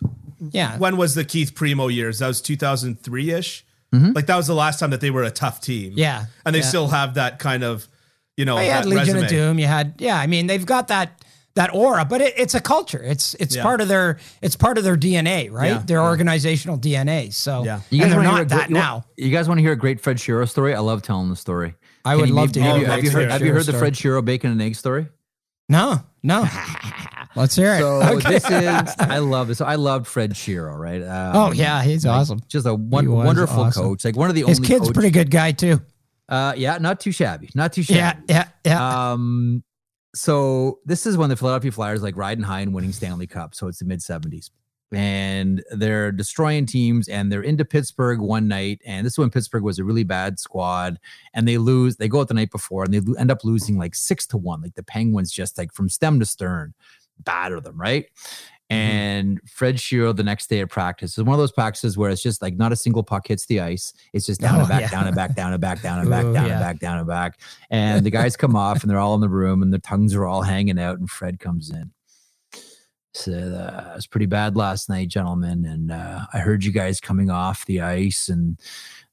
Yeah. 0.52 0.76
when 0.78 0.96
was 0.96 1.14
the 1.14 1.24
Keith 1.24 1.54
Primeau 1.54 1.88
years? 1.88 2.18
That 2.20 2.28
was 2.28 2.40
2003 2.40 3.30
ish. 3.30 3.64
Mm-hmm. 3.94 4.12
Like 4.12 4.26
that 4.26 4.36
was 4.36 4.46
the 4.46 4.54
last 4.54 4.78
time 4.78 4.90
that 4.90 5.00
they 5.00 5.10
were 5.10 5.24
a 5.24 5.30
tough 5.30 5.60
team. 5.60 5.94
Yeah. 5.96 6.26
and 6.46 6.54
they 6.54 6.60
Yeah. 6.60 6.66
still 6.66 6.88
have 6.88 7.14
that 7.14 7.38
kind 7.38 7.64
of, 7.64 7.88
you 8.36 8.44
know, 8.44 8.56
Oh, 8.56 8.60
you 8.60 8.70
had 8.70 8.86
Legion 8.86 9.14
resume. 9.16 9.22
of 9.24 9.28
Doom. 9.28 9.58
You 9.58 9.66
had 9.66 9.94
yeah. 9.98 10.16
I 10.18 10.26
mean, 10.28 10.46
they've 10.46 10.64
got 10.64 10.88
that 10.88 11.20
that 11.60 11.74
aura, 11.74 12.04
but 12.04 12.20
it, 12.22 12.34
it's 12.38 12.54
a 12.54 12.60
culture. 12.60 13.02
It's 13.02 13.34
it's 13.34 13.54
Yeah. 13.56 13.62
part 13.62 13.80
of 13.80 13.88
their 13.88 14.18
it's 14.40 14.56
part 14.56 14.78
of 14.78 14.84
their 14.84 14.96
DNA, 14.96 15.50
right? 15.52 15.72
Yeah, 15.72 15.82
their 15.84 15.98
yeah. 15.98 16.04
organizational 16.08 16.78
DNA. 16.78 17.32
So 17.32 17.64
Yeah. 17.64 17.80
and 17.90 18.10
they're 18.12 18.22
not 18.22 18.48
that 18.48 18.56
great- 18.68 18.70
now. 18.70 19.04
You 19.16 19.30
guys 19.30 19.46
want 19.48 19.58
to 19.58 19.62
hear 19.62 19.72
a 19.72 19.76
great 19.76 20.00
Fred 20.00 20.16
Shero 20.16 20.48
story? 20.48 20.74
I 20.74 20.78
love 20.80 21.02
telling 21.02 21.28
the 21.28 21.36
story. 21.36 21.74
I 22.04 22.12
Can 22.12 22.20
would 22.22 22.30
love 22.30 22.48
maybe- 22.48 22.52
to 22.52 22.62
hear. 22.62 22.70
Oh, 22.70 22.74
Have 22.74 22.80
you, 22.82 22.86
have 22.88 23.04
you 23.04 23.10
heard? 23.10 23.30
Have 23.30 23.42
you 23.42 23.52
heard 23.52 23.66
the. 23.66 23.72
Fred 23.74 23.92
Shero 23.94 24.24
bacon 24.24 24.50
and 24.52 24.62
egg 24.62 24.74
story? 24.74 25.08
No, 25.68 26.00
no. 26.22 26.46
Let's 27.36 27.54
hear 27.54 27.74
it. 27.74 27.80
So 27.80 28.02
Okay. 28.16 28.30
this 28.38 28.44
is 28.50 28.94
I 28.98 29.18
love 29.18 29.48
this. 29.48 29.58
So 29.58 29.64
I 29.64 29.76
loved 29.76 30.06
Fred 30.06 30.32
Shero, 30.32 30.76
right? 30.76 31.02
Um, 31.02 31.36
oh 31.36 31.52
yeah, 31.52 31.82
he's 31.82 32.04
like, 32.04 32.16
awesome. 32.16 32.40
Just 32.48 32.66
a 32.66 32.74
one, 32.74 33.10
wonderful 33.10 33.64
awesome. 33.64 33.82
coach. 33.84 34.04
Like 34.04 34.16
one 34.16 34.28
of 34.30 34.34
the 34.34 34.44
His 34.46 34.58
only 34.58 34.66
kid's 34.68 34.82
a 34.82 34.84
coach- 34.86 34.94
pretty 34.94 35.10
good 35.10 35.30
guy 35.30 35.52
too. 35.52 35.80
Uh, 36.28 36.54
yeah, 36.56 36.78
not 36.78 37.00
too 37.00 37.12
shabby. 37.12 37.50
Not 37.54 37.72
too 37.72 37.82
shabby. 37.82 38.22
Yeah, 38.28 38.46
yeah, 38.64 38.72
yeah. 38.72 39.12
Um, 39.12 39.62
so 40.14 40.80
this 40.84 41.06
is 41.06 41.16
when 41.16 41.28
the 41.28 41.36
Philadelphia 41.36 41.70
Flyers 41.70 42.02
like 42.02 42.16
riding 42.16 42.44
high 42.44 42.60
and 42.60 42.74
winning 42.74 42.92
Stanley 42.92 43.26
Cup. 43.26 43.54
So 43.54 43.68
it's 43.68 43.78
the 43.78 43.84
mid 43.84 44.02
seventies, 44.02 44.50
and 44.92 45.62
they're 45.70 46.10
destroying 46.12 46.66
teams. 46.66 47.08
And 47.08 47.30
they're 47.30 47.42
into 47.42 47.64
Pittsburgh 47.64 48.20
one 48.20 48.48
night, 48.48 48.80
and 48.84 49.06
this 49.06 49.14
is 49.14 49.18
when 49.18 49.30
Pittsburgh 49.30 49.62
was 49.62 49.78
a 49.78 49.84
really 49.84 50.04
bad 50.04 50.38
squad, 50.38 50.98
and 51.34 51.46
they 51.46 51.58
lose. 51.58 51.96
They 51.96 52.08
go 52.08 52.20
out 52.20 52.28
the 52.28 52.34
night 52.34 52.50
before, 52.50 52.84
and 52.84 52.92
they 52.92 53.00
lo- 53.00 53.14
end 53.18 53.30
up 53.30 53.44
losing 53.44 53.78
like 53.78 53.94
six 53.94 54.26
to 54.28 54.36
one. 54.36 54.62
Like 54.62 54.74
the 54.74 54.82
Penguins 54.82 55.32
just 55.32 55.58
like 55.58 55.72
from 55.72 55.88
stem 55.88 56.18
to 56.20 56.26
stern 56.26 56.74
batter 57.24 57.60
them, 57.60 57.80
right? 57.80 58.06
And 58.70 59.40
Fred 59.50 59.76
Shero 59.76 60.14
the 60.14 60.22
next 60.22 60.48
day 60.48 60.60
at 60.60 60.70
practice 60.70 61.18
is 61.18 61.24
one 61.24 61.34
of 61.34 61.40
those 61.40 61.50
practices 61.50 61.98
where 61.98 62.08
it's 62.08 62.22
just 62.22 62.40
like 62.40 62.56
not 62.56 62.70
a 62.70 62.76
single 62.76 63.02
puck 63.02 63.26
hits 63.26 63.44
the 63.46 63.58
ice. 63.60 63.92
It's 64.12 64.26
just 64.26 64.40
down 64.40 64.56
Oh, 64.56 64.60
and 64.60 64.68
back, 64.68 64.80
yeah. 64.82 64.90
down 64.90 65.06
and 65.08 65.16
back, 65.16 65.34
down 65.34 65.52
and 65.52 65.60
back, 65.60 65.82
down 65.82 65.98
and 65.98 66.08
back, 66.08 66.24
Ooh, 66.24 66.32
down 66.32 66.46
yeah. 66.46 66.52
and 66.52 66.60
back, 66.60 66.78
down 66.78 66.98
and 66.98 67.06
back. 67.06 67.40
And 67.70 68.06
the 68.06 68.10
guys 68.10 68.36
come 68.36 68.54
off 68.54 68.82
and 68.82 68.90
they're 68.90 68.98
all 69.00 69.14
in 69.16 69.20
the 69.20 69.28
room 69.28 69.62
and 69.62 69.72
their 69.72 69.80
tongues 69.80 70.14
are 70.14 70.24
all 70.24 70.42
hanging 70.42 70.78
out. 70.78 70.98
And 71.00 71.10
Fred 71.10 71.40
comes 71.40 71.70
in. 71.70 71.90
Said, 73.12 73.52
uh, 73.52 73.90
it 73.90 73.96
was 73.96 74.06
pretty 74.06 74.26
bad 74.26 74.54
last 74.56 74.88
night, 74.88 75.08
gentlemen. 75.08 75.64
And 75.64 75.90
uh, 75.90 76.26
I 76.32 76.38
heard 76.38 76.62
you 76.64 76.70
guys 76.70 77.00
coming 77.00 77.28
off 77.28 77.66
the 77.66 77.80
ice 77.80 78.28
and 78.28 78.56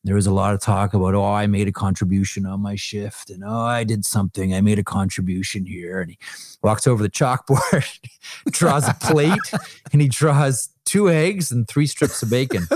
there 0.08 0.16
was 0.16 0.26
a 0.26 0.32
lot 0.32 0.54
of 0.54 0.62
talk 0.62 0.94
about, 0.94 1.14
oh, 1.16 1.26
I 1.26 1.48
made 1.48 1.68
a 1.68 1.72
contribution 1.74 2.46
on 2.46 2.62
my 2.62 2.76
shift 2.76 3.30
and 3.30 3.44
oh, 3.44 3.52
I 3.52 3.84
did 3.84 4.06
something. 4.06 4.54
I 4.54 4.62
made 4.62 4.80
a 4.80 4.84
contribution 4.84 5.66
here. 5.66 6.00
And 6.00 6.12
he 6.12 6.18
walks 6.64 6.88
over 6.88 7.04
the 7.04 7.10
chalkboard, 7.10 7.86
draws 8.52 8.88
a 8.88 8.94
plate, 8.94 9.38
and 9.92 10.02
he 10.02 10.08
draws 10.08 10.70
two 10.86 11.10
eggs 11.10 11.52
and 11.52 11.68
three 11.68 11.88
strips 11.88 12.24
of 12.24 12.30
bacon. 12.30 12.68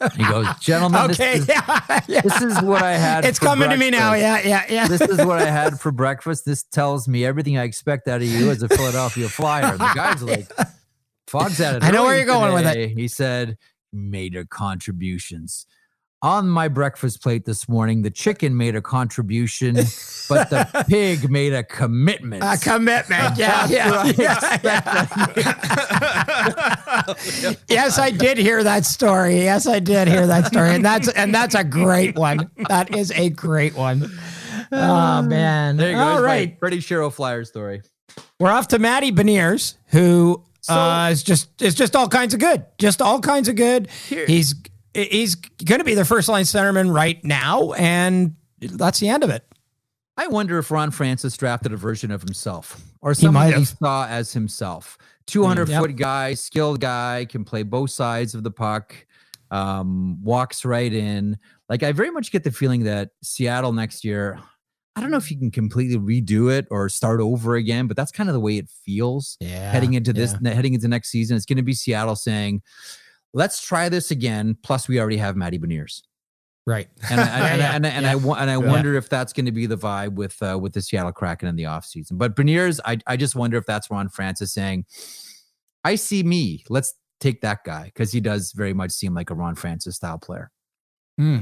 And 0.00 0.12
he 0.12 0.24
goes, 0.24 0.46
gentlemen, 0.58 1.10
okay, 1.10 1.38
this, 1.38 1.40
is, 1.40 1.48
yeah, 1.48 2.00
yeah. 2.08 2.20
this 2.22 2.40
is 2.40 2.62
what 2.62 2.82
I 2.82 2.92
had. 2.92 3.26
It's 3.26 3.38
coming 3.38 3.68
to 3.68 3.76
me 3.76 3.90
now. 3.90 4.14
Yeah, 4.14 4.40
yeah, 4.42 4.64
yeah. 4.70 4.88
This 4.88 5.02
is 5.02 5.18
what 5.18 5.42
I 5.42 5.50
had 5.50 5.78
for 5.78 5.92
breakfast. 5.92 6.46
This 6.46 6.62
tells 6.62 7.06
me 7.06 7.26
everything 7.26 7.58
I 7.58 7.64
expect 7.64 8.08
out 8.08 8.22
of 8.22 8.26
you 8.26 8.50
as 8.50 8.62
a 8.62 8.68
Philadelphia 8.68 9.28
Flyer. 9.28 9.72
The 9.72 9.92
guy's 9.94 10.22
like, 10.22 10.50
Fog's 11.26 11.60
at 11.60 11.76
it. 11.76 11.84
I 11.84 11.90
know 11.90 12.04
where 12.04 12.16
you're 12.16 12.24
going 12.24 12.54
with 12.54 12.64
it. 12.74 12.96
He 12.96 13.06
said, 13.06 13.58
made 13.92 14.34
a 14.34 14.46
contributions. 14.46 15.66
On 16.20 16.48
my 16.48 16.66
breakfast 16.66 17.22
plate 17.22 17.44
this 17.44 17.68
morning, 17.68 18.02
the 18.02 18.10
chicken 18.10 18.56
made 18.56 18.74
a 18.74 18.82
contribution, 18.82 19.76
but 20.28 20.50
the 20.50 20.84
pig 20.88 21.30
made 21.30 21.52
a 21.52 21.62
commitment. 21.62 22.42
A 22.42 22.56
commitment. 22.60 23.38
Yeah, 23.38 23.66
yeah, 23.70 24.12
yeah, 24.16 24.58
yeah. 24.64 25.54
yes, 27.68 28.00
I 28.00 28.10
did 28.10 28.36
hear 28.36 28.64
that 28.64 28.84
story. 28.84 29.36
Yes, 29.36 29.68
I 29.68 29.78
did 29.78 30.08
hear 30.08 30.26
that 30.26 30.46
story, 30.46 30.70
and 30.70 30.84
that's 30.84 31.08
and 31.10 31.32
that's 31.32 31.54
a 31.54 31.62
great 31.62 32.16
one. 32.16 32.50
That 32.68 32.96
is 32.96 33.12
a 33.12 33.30
great 33.30 33.76
one. 33.76 34.10
Oh 34.72 35.22
man! 35.22 35.76
there 35.76 35.90
you 35.90 35.96
go. 35.96 36.02
All 36.02 36.20
right, 36.20 36.58
Freddie 36.58 36.78
Shero 36.78 37.12
Flyer 37.12 37.44
story. 37.44 37.82
we're 38.40 38.50
off 38.50 38.66
to 38.68 38.80
Matty 38.80 39.12
Beniers, 39.12 39.76
who 39.90 40.42
uh, 40.68 41.10
is 41.12 41.22
just 41.22 41.62
is 41.62 41.76
just 41.76 41.94
all 41.94 42.08
kinds 42.08 42.34
of 42.34 42.40
good. 42.40 42.66
Just 42.76 43.00
all 43.00 43.20
kinds 43.20 43.48
of 43.48 43.54
good. 43.54 43.88
He's 44.08 44.54
he's 45.04 45.34
going 45.34 45.78
to 45.78 45.84
be 45.84 45.94
the 45.94 46.04
first 46.04 46.28
line 46.28 46.44
centerman 46.44 46.92
right 46.94 47.22
now, 47.24 47.72
and 47.72 48.34
that's 48.60 49.00
the 49.00 49.08
end 49.08 49.24
of 49.24 49.30
it. 49.30 49.44
I 50.16 50.26
wonder 50.26 50.58
if 50.58 50.70
Ron 50.70 50.90
Francis 50.90 51.36
drafted 51.36 51.72
a 51.72 51.76
version 51.76 52.10
of 52.10 52.22
himself 52.22 52.80
or 53.00 53.14
someone 53.14 53.34
might 53.50 53.54
he 53.56 53.64
saw 53.64 54.06
as 54.08 54.32
himself. 54.32 54.98
200 55.26 55.68
Yep. 55.68 55.80
foot 55.80 55.96
guy, 55.96 56.34
skilled 56.34 56.80
guy, 56.80 57.26
can 57.28 57.44
play 57.44 57.62
both 57.62 57.90
sides 57.90 58.34
of 58.34 58.42
the 58.42 58.50
puck, 58.50 58.94
um, 59.52 60.20
walks 60.22 60.64
right 60.64 60.92
in. 60.92 61.38
Like, 61.68 61.82
I 61.84 61.92
very 61.92 62.10
much 62.10 62.32
get 62.32 62.42
the 62.42 62.50
feeling 62.50 62.84
that 62.84 63.10
Seattle 63.22 63.72
next 63.72 64.04
year, 64.04 64.40
I 64.96 65.00
don't 65.00 65.12
know 65.12 65.18
if 65.18 65.30
you 65.30 65.38
can 65.38 65.52
completely 65.52 65.96
redo 65.98 66.50
it 66.52 66.66
or 66.70 66.88
start 66.88 67.20
over 67.20 67.54
again, 67.54 67.86
but 67.86 67.96
that's 67.96 68.10
kind 68.10 68.28
of 68.28 68.32
the 68.32 68.40
way 68.40 68.56
it 68.56 68.68
feels 68.84 69.36
Yeah, 69.38 69.70
heading 69.70 69.94
into 69.94 70.12
this, 70.12 70.34
heading 70.42 70.74
into 70.74 70.88
next 70.88 71.10
season. 71.10 71.36
It's 71.36 71.46
going 71.46 71.58
to 71.58 71.62
be 71.62 71.74
Seattle 71.74 72.16
saying, 72.16 72.62
let's 73.34 73.64
try 73.64 73.88
this 73.88 74.10
again. 74.10 74.56
Plus, 74.62 74.88
we 74.88 75.00
already 75.00 75.16
have 75.18 75.36
Matty 75.36 75.58
Beniers 75.58 76.02
right. 76.66 76.88
and 77.10 77.20
I, 77.20 77.24
and, 77.24 77.32
I- 77.44 77.56
Yeah, 77.56 77.74
and, 77.74 77.86
I- 77.86 77.88
and 77.90 78.04
yeah. 78.04 78.10
I 78.32 78.40
and 78.42 78.50
I 78.50 78.54
Yeah. 78.54 78.56
wonder 78.58 78.94
if 78.94 79.08
that's 79.08 79.32
going 79.32 79.46
to 79.46 79.52
be 79.52 79.66
the 79.66 79.76
vibe 79.78 80.14
with 80.14 80.40
uh, 80.42 80.58
with 80.60 80.72
the 80.72 80.82
Seattle 80.82 81.12
Kraken 81.12 81.48
in 81.48 81.56
the 81.56 81.64
offseason. 81.64 82.12
But 82.18 82.36
Beniers, 82.36 82.80
I 82.84 82.98
I 83.06 83.16
just 83.16 83.34
wonder 83.36 83.56
if 83.56 83.66
that's 83.66 83.90
Ron 83.90 84.08
Francis 84.08 84.52
saying, 84.52 84.84
"I 85.84 85.94
see 85.96 86.22
me. 86.22 86.64
Let's 86.68 86.94
take 87.20 87.40
that 87.40 87.64
guy 87.64 87.84
because 87.86 88.12
he 88.12 88.20
does 88.20 88.52
very 88.52 88.72
much 88.74 88.92
seem 88.92 89.14
like 89.14 89.30
a 89.30 89.34
Ron 89.34 89.54
Francis 89.54 89.96
style 89.96 90.18
player." 90.18 90.50
Hmm. 91.16 91.38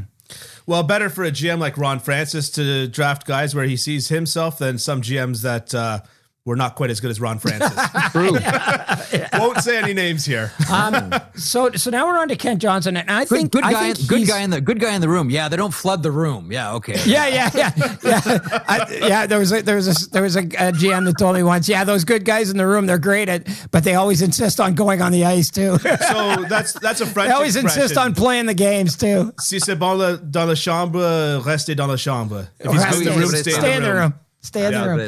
Well, 0.67 0.83
better 0.83 1.09
for 1.09 1.23
a 1.23 1.31
GM 1.31 1.59
like 1.61 1.79
Ron 1.79 2.01
Francis 2.01 2.51
to 2.51 2.89
draft 2.89 3.27
guys 3.29 3.55
where 3.55 3.65
he 3.67 3.77
sees 3.77 4.09
himself 4.09 4.59
than 4.59 4.79
some 4.79 5.01
GMs 5.01 5.43
that 5.43 5.73
uh, 5.73 6.01
were 6.47 6.57
not 6.57 6.77
quite 6.77 6.89
as 6.91 7.01
good 7.01 7.11
as 7.11 7.21
Ron 7.21 7.39
Francis. 7.39 7.71
True. 8.13 8.33
Won't 9.39 9.59
say 9.59 9.77
any 9.77 9.93
names 9.93 10.25
here. 10.25 10.53
Um, 10.77 11.11
so 11.37 11.71
so 11.73 11.91
now 11.91 12.07
we're 12.07 12.19
on 12.19 12.29
to 12.29 12.37
Kent 12.37 12.61
Johnson, 12.61 12.97
and 12.97 13.11
I 13.11 13.21
Good, 13.25 13.29
think 13.39 13.53
good 13.53 13.65
I 13.65 13.73
guy. 13.73 13.93
think 13.95 14.09
Good 14.09 14.27
guy 14.29 14.41
in 14.43 14.51
the 14.51 14.61
good 14.61 14.79
guy 14.81 14.95
in 14.95 15.01
the 15.01 15.09
room. 15.09 15.31
Yeah, 15.31 15.49
they 15.49 15.57
don't 15.57 15.73
flood 15.73 16.03
the 16.03 16.11
room. 16.11 16.51
Yeah, 16.53 16.75
okay. 16.75 16.97
Yeah, 17.07 17.27
yeah, 17.29 17.51
yeah, 17.55 17.73
yeah. 18.03 18.21
I, 18.69 18.99
yeah, 19.01 19.27
there 19.27 19.39
was 19.39 19.53
a, 19.53 19.63
there 19.63 19.77
was 19.77 19.89
a 20.07 20.11
there 20.11 20.23
was 20.23 20.37
a, 20.37 20.41
a 20.41 20.73
GM 20.73 21.05
that 21.07 21.19
told 21.19 21.35
me 21.37 21.43
once. 21.43 21.69
Yeah, 21.69 21.85
those 21.85 22.05
good 22.05 22.25
guys 22.25 22.51
in 22.51 22.57
the 22.59 22.67
room, 22.67 22.87
they're 22.87 22.99
great 22.99 23.29
at, 23.29 23.47
but 23.71 23.85
they 23.85 23.95
always 23.95 24.21
insist 24.23 24.61
on 24.61 24.75
going 24.75 25.01
on 25.01 25.13
the 25.13 25.25
ice 25.25 25.51
too. 25.51 25.79
So 25.79 26.45
that's 26.49 26.73
that's 26.75 27.01
a 27.01 27.07
French. 27.07 27.29
they 27.29 27.35
always 27.35 27.57
insist 27.57 27.97
on 27.97 28.15
playing 28.15 28.47
the 28.47 28.55
games 28.55 28.97
too. 28.97 29.33
Si 29.41 29.59
c'est 29.61 29.77
bon 29.79 29.97
le- 29.97 30.19
dans 30.19 30.47
la 30.49 30.55
chambre, 30.55 31.41
restez 31.45 31.75
dans 31.75 31.89
la 31.89 31.97
chambre. 31.97 32.49
If 32.61 32.71
he's 32.73 32.85
good 32.87 33.07
in 33.07 33.13
the 33.15 33.19
room, 33.21 33.31
stay, 33.31 33.51
Stay 33.53 33.77
in 33.77 33.83
the 33.83 33.95
room. 33.95 34.15
Stay 34.47 34.67
in 34.67 34.73
the 34.73 34.89
room. 34.89 34.99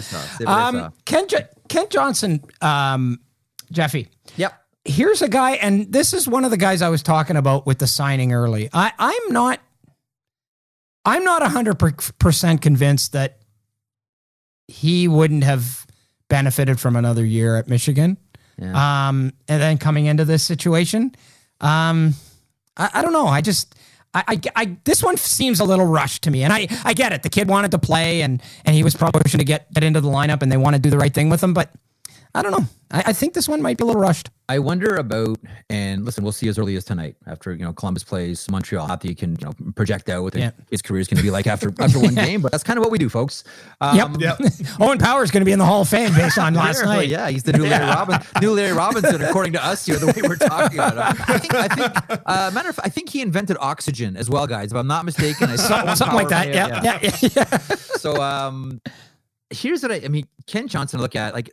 Um, 0.47 0.93
Ken, 1.05 1.28
Jo- 1.28 1.47
Ken 1.69 1.86
Johnson, 1.90 2.43
um, 2.60 3.20
Jeffy. 3.70 4.09
Yep. 4.36 4.52
Here's 4.85 5.20
a 5.23 5.28
guy, 5.28 5.52
and 5.52 5.93
this 5.93 6.12
is 6.15 6.27
one 6.27 6.44
of 6.44 6.51
the 6.51 6.56
guys 6.56 6.81
I 6.82 6.89
was 6.89 7.02
talking 7.02 7.36
about 7.36 7.66
with 7.66 7.78
the 7.78 7.86
signing 7.86 8.32
early. 8.32 8.70
I, 8.73 8.93
I'm 8.98 9.32
not. 9.32 9.60
I'm 11.05 11.24
not 11.24 11.40
100% 11.43 12.60
convinced 12.60 13.12
that 13.12 13.39
he 14.66 15.09
wouldn't 15.09 15.44
have 15.44 15.86
benefited 16.28 16.78
from 16.78 16.97
another 16.97 17.24
year 17.24 17.56
at 17.56 17.69
Michigan. 17.69 18.19
Yeah. 18.59 19.09
Um, 19.09 19.32
and 19.48 19.62
then 19.62 19.78
coming 19.78 20.06
into 20.06 20.24
this 20.27 20.43
situation, 20.43 21.15
um, 21.62 22.15
I, 22.77 22.90
I 22.94 23.02
don't 23.02 23.12
know. 23.15 23.27
I 23.27 23.40
just, 23.40 23.74
I, 24.14 24.24
I, 24.26 24.40
I, 24.56 24.76
this 24.85 25.02
one 25.02 25.16
seems 25.16 25.60
a 25.60 25.64
little 25.64 25.86
rushed 25.86 26.22
to 26.24 26.30
me, 26.30 26.43
and 26.43 26.52
I, 26.52 26.68
I 26.85 26.94
get 26.94 27.12
it. 27.12 27.22
The 27.22 27.28
kid 27.28 27.48
wanted 27.48 27.70
to 27.72 27.78
play, 27.78 28.22
and 28.22 28.43
and 28.64 28.74
he 28.74 28.82
was 28.82 28.94
probably 28.94 29.22
pushing 29.22 29.39
to 29.39 29.44
get 29.44 29.72
get 29.72 29.85
into 29.85 30.01
the 30.01 30.09
lineup, 30.09 30.43
and 30.43 30.51
they 30.51 30.56
want 30.56 30.74
to 30.76 30.80
do 30.80 30.90
the 30.90 30.98
right 30.98 31.12
thing 31.12 31.28
with 31.28 31.43
him. 31.43 31.52
But 31.52 31.70
I 32.39 32.43
don't 32.43 32.52
know. 32.52 32.66
I, 32.90 33.02
I 33.06 33.12
think 33.12 33.35
this 33.35 33.48
one 33.48 33.60
might 33.60 33.77
be 33.77 33.82
a 33.82 33.86
little 33.86 34.01
rushed. 34.01 34.31
I 34.48 34.60
wonder 34.60 34.94
about, 34.97 35.39
and 35.69 36.05
listen, 36.06 36.23
we'll 36.24 36.32
see 36.32 36.48
as 36.48 36.59
early 36.59 36.74
as 36.77 36.85
tonight 36.85 37.16
after 37.27 37.52
you 37.52 37.65
know 37.65 37.73
Columbus 37.73 38.05
plays 38.05 38.48
Montreal. 38.51 38.86
Not 38.89 39.01
that 39.02 39.09
you 39.09 39.16
can 39.16 39.32
you 39.40 39.47
know 39.47 39.52
project 39.74 40.09
out 40.09 40.23
what 40.23 40.35
Yeah. 40.36 40.52
his 40.70 40.81
career 40.81 41.01
is 41.01 41.09
going 41.09 41.19
to 41.19 41.23
be 41.23 41.31
like 41.31 41.47
after 41.47 41.73
after 41.81 41.98
one 41.98 42.15
game, 42.27 42.40
but 42.40 42.52
that's 42.52 42.62
kind 42.65 42.78
of 42.78 42.85
what 42.85 42.90
we 42.93 42.98
do, 42.98 43.09
folks. 43.09 43.44
Um, 43.81 43.97
Yep. 43.97 44.39
Yep. 44.40 44.52
Owen 44.81 44.98
Power 44.98 45.23
is 45.24 45.31
going 45.31 45.40
to 45.40 45.44
be 45.44 45.52
in 45.52 45.59
the 45.59 45.66
Hall 45.66 45.82
of 45.82 45.89
Fame 45.89 46.15
based 46.15 46.39
on 46.39 46.55
last 46.55 46.78
Apparently, 46.81 47.06
night. 47.09 47.09
Yeah, 47.10 47.28
he's 47.28 47.43
the 47.43 47.52
new 47.52 47.65
Larry 47.66 47.85
Robin, 47.94 48.20
new 48.40 48.52
Larry 48.52 48.73
Robinson, 48.73 49.20
according 49.23 49.52
to 49.55 49.65
us 49.65 49.85
here, 49.85 49.97
the 49.97 50.06
way 50.06 50.23
we're 50.27 50.36
talking 50.36 50.78
about 50.78 50.93
him. 50.94 51.24
I 51.28 51.39
think, 51.39 51.55
I 51.55 51.69
think, 51.69 52.23
uh, 52.24 52.51
matter 52.55 52.69
of 52.70 52.77
fact, 52.77 52.86
I 52.86 52.90
think 52.90 53.10
he 53.10 53.20
invented 53.20 53.56
oxygen 53.60 54.16
as 54.16 54.31
well, 54.31 54.47
guys. 54.47 54.70
If 54.70 54.77
I'm 54.78 54.86
not 54.86 55.05
mistaken, 55.05 55.51
I 55.51 55.56
saw 55.56 55.85
one 55.85 55.97
Something 55.97 56.16
like 56.16 56.28
that. 56.28 56.48
Yeah, 56.55 56.81
yeah, 56.82 56.98
yeah. 57.02 57.28
yeah. 57.35 57.59
So, 57.98 58.23
um, 58.23 58.81
here's 59.51 59.82
what 59.82 59.93
I, 59.93 59.97
I 60.05 60.09
mean. 60.09 60.27
Ken 60.47 60.69
Johnson, 60.69 61.01
look 61.01 61.15
at 61.16 61.35
like 61.35 61.51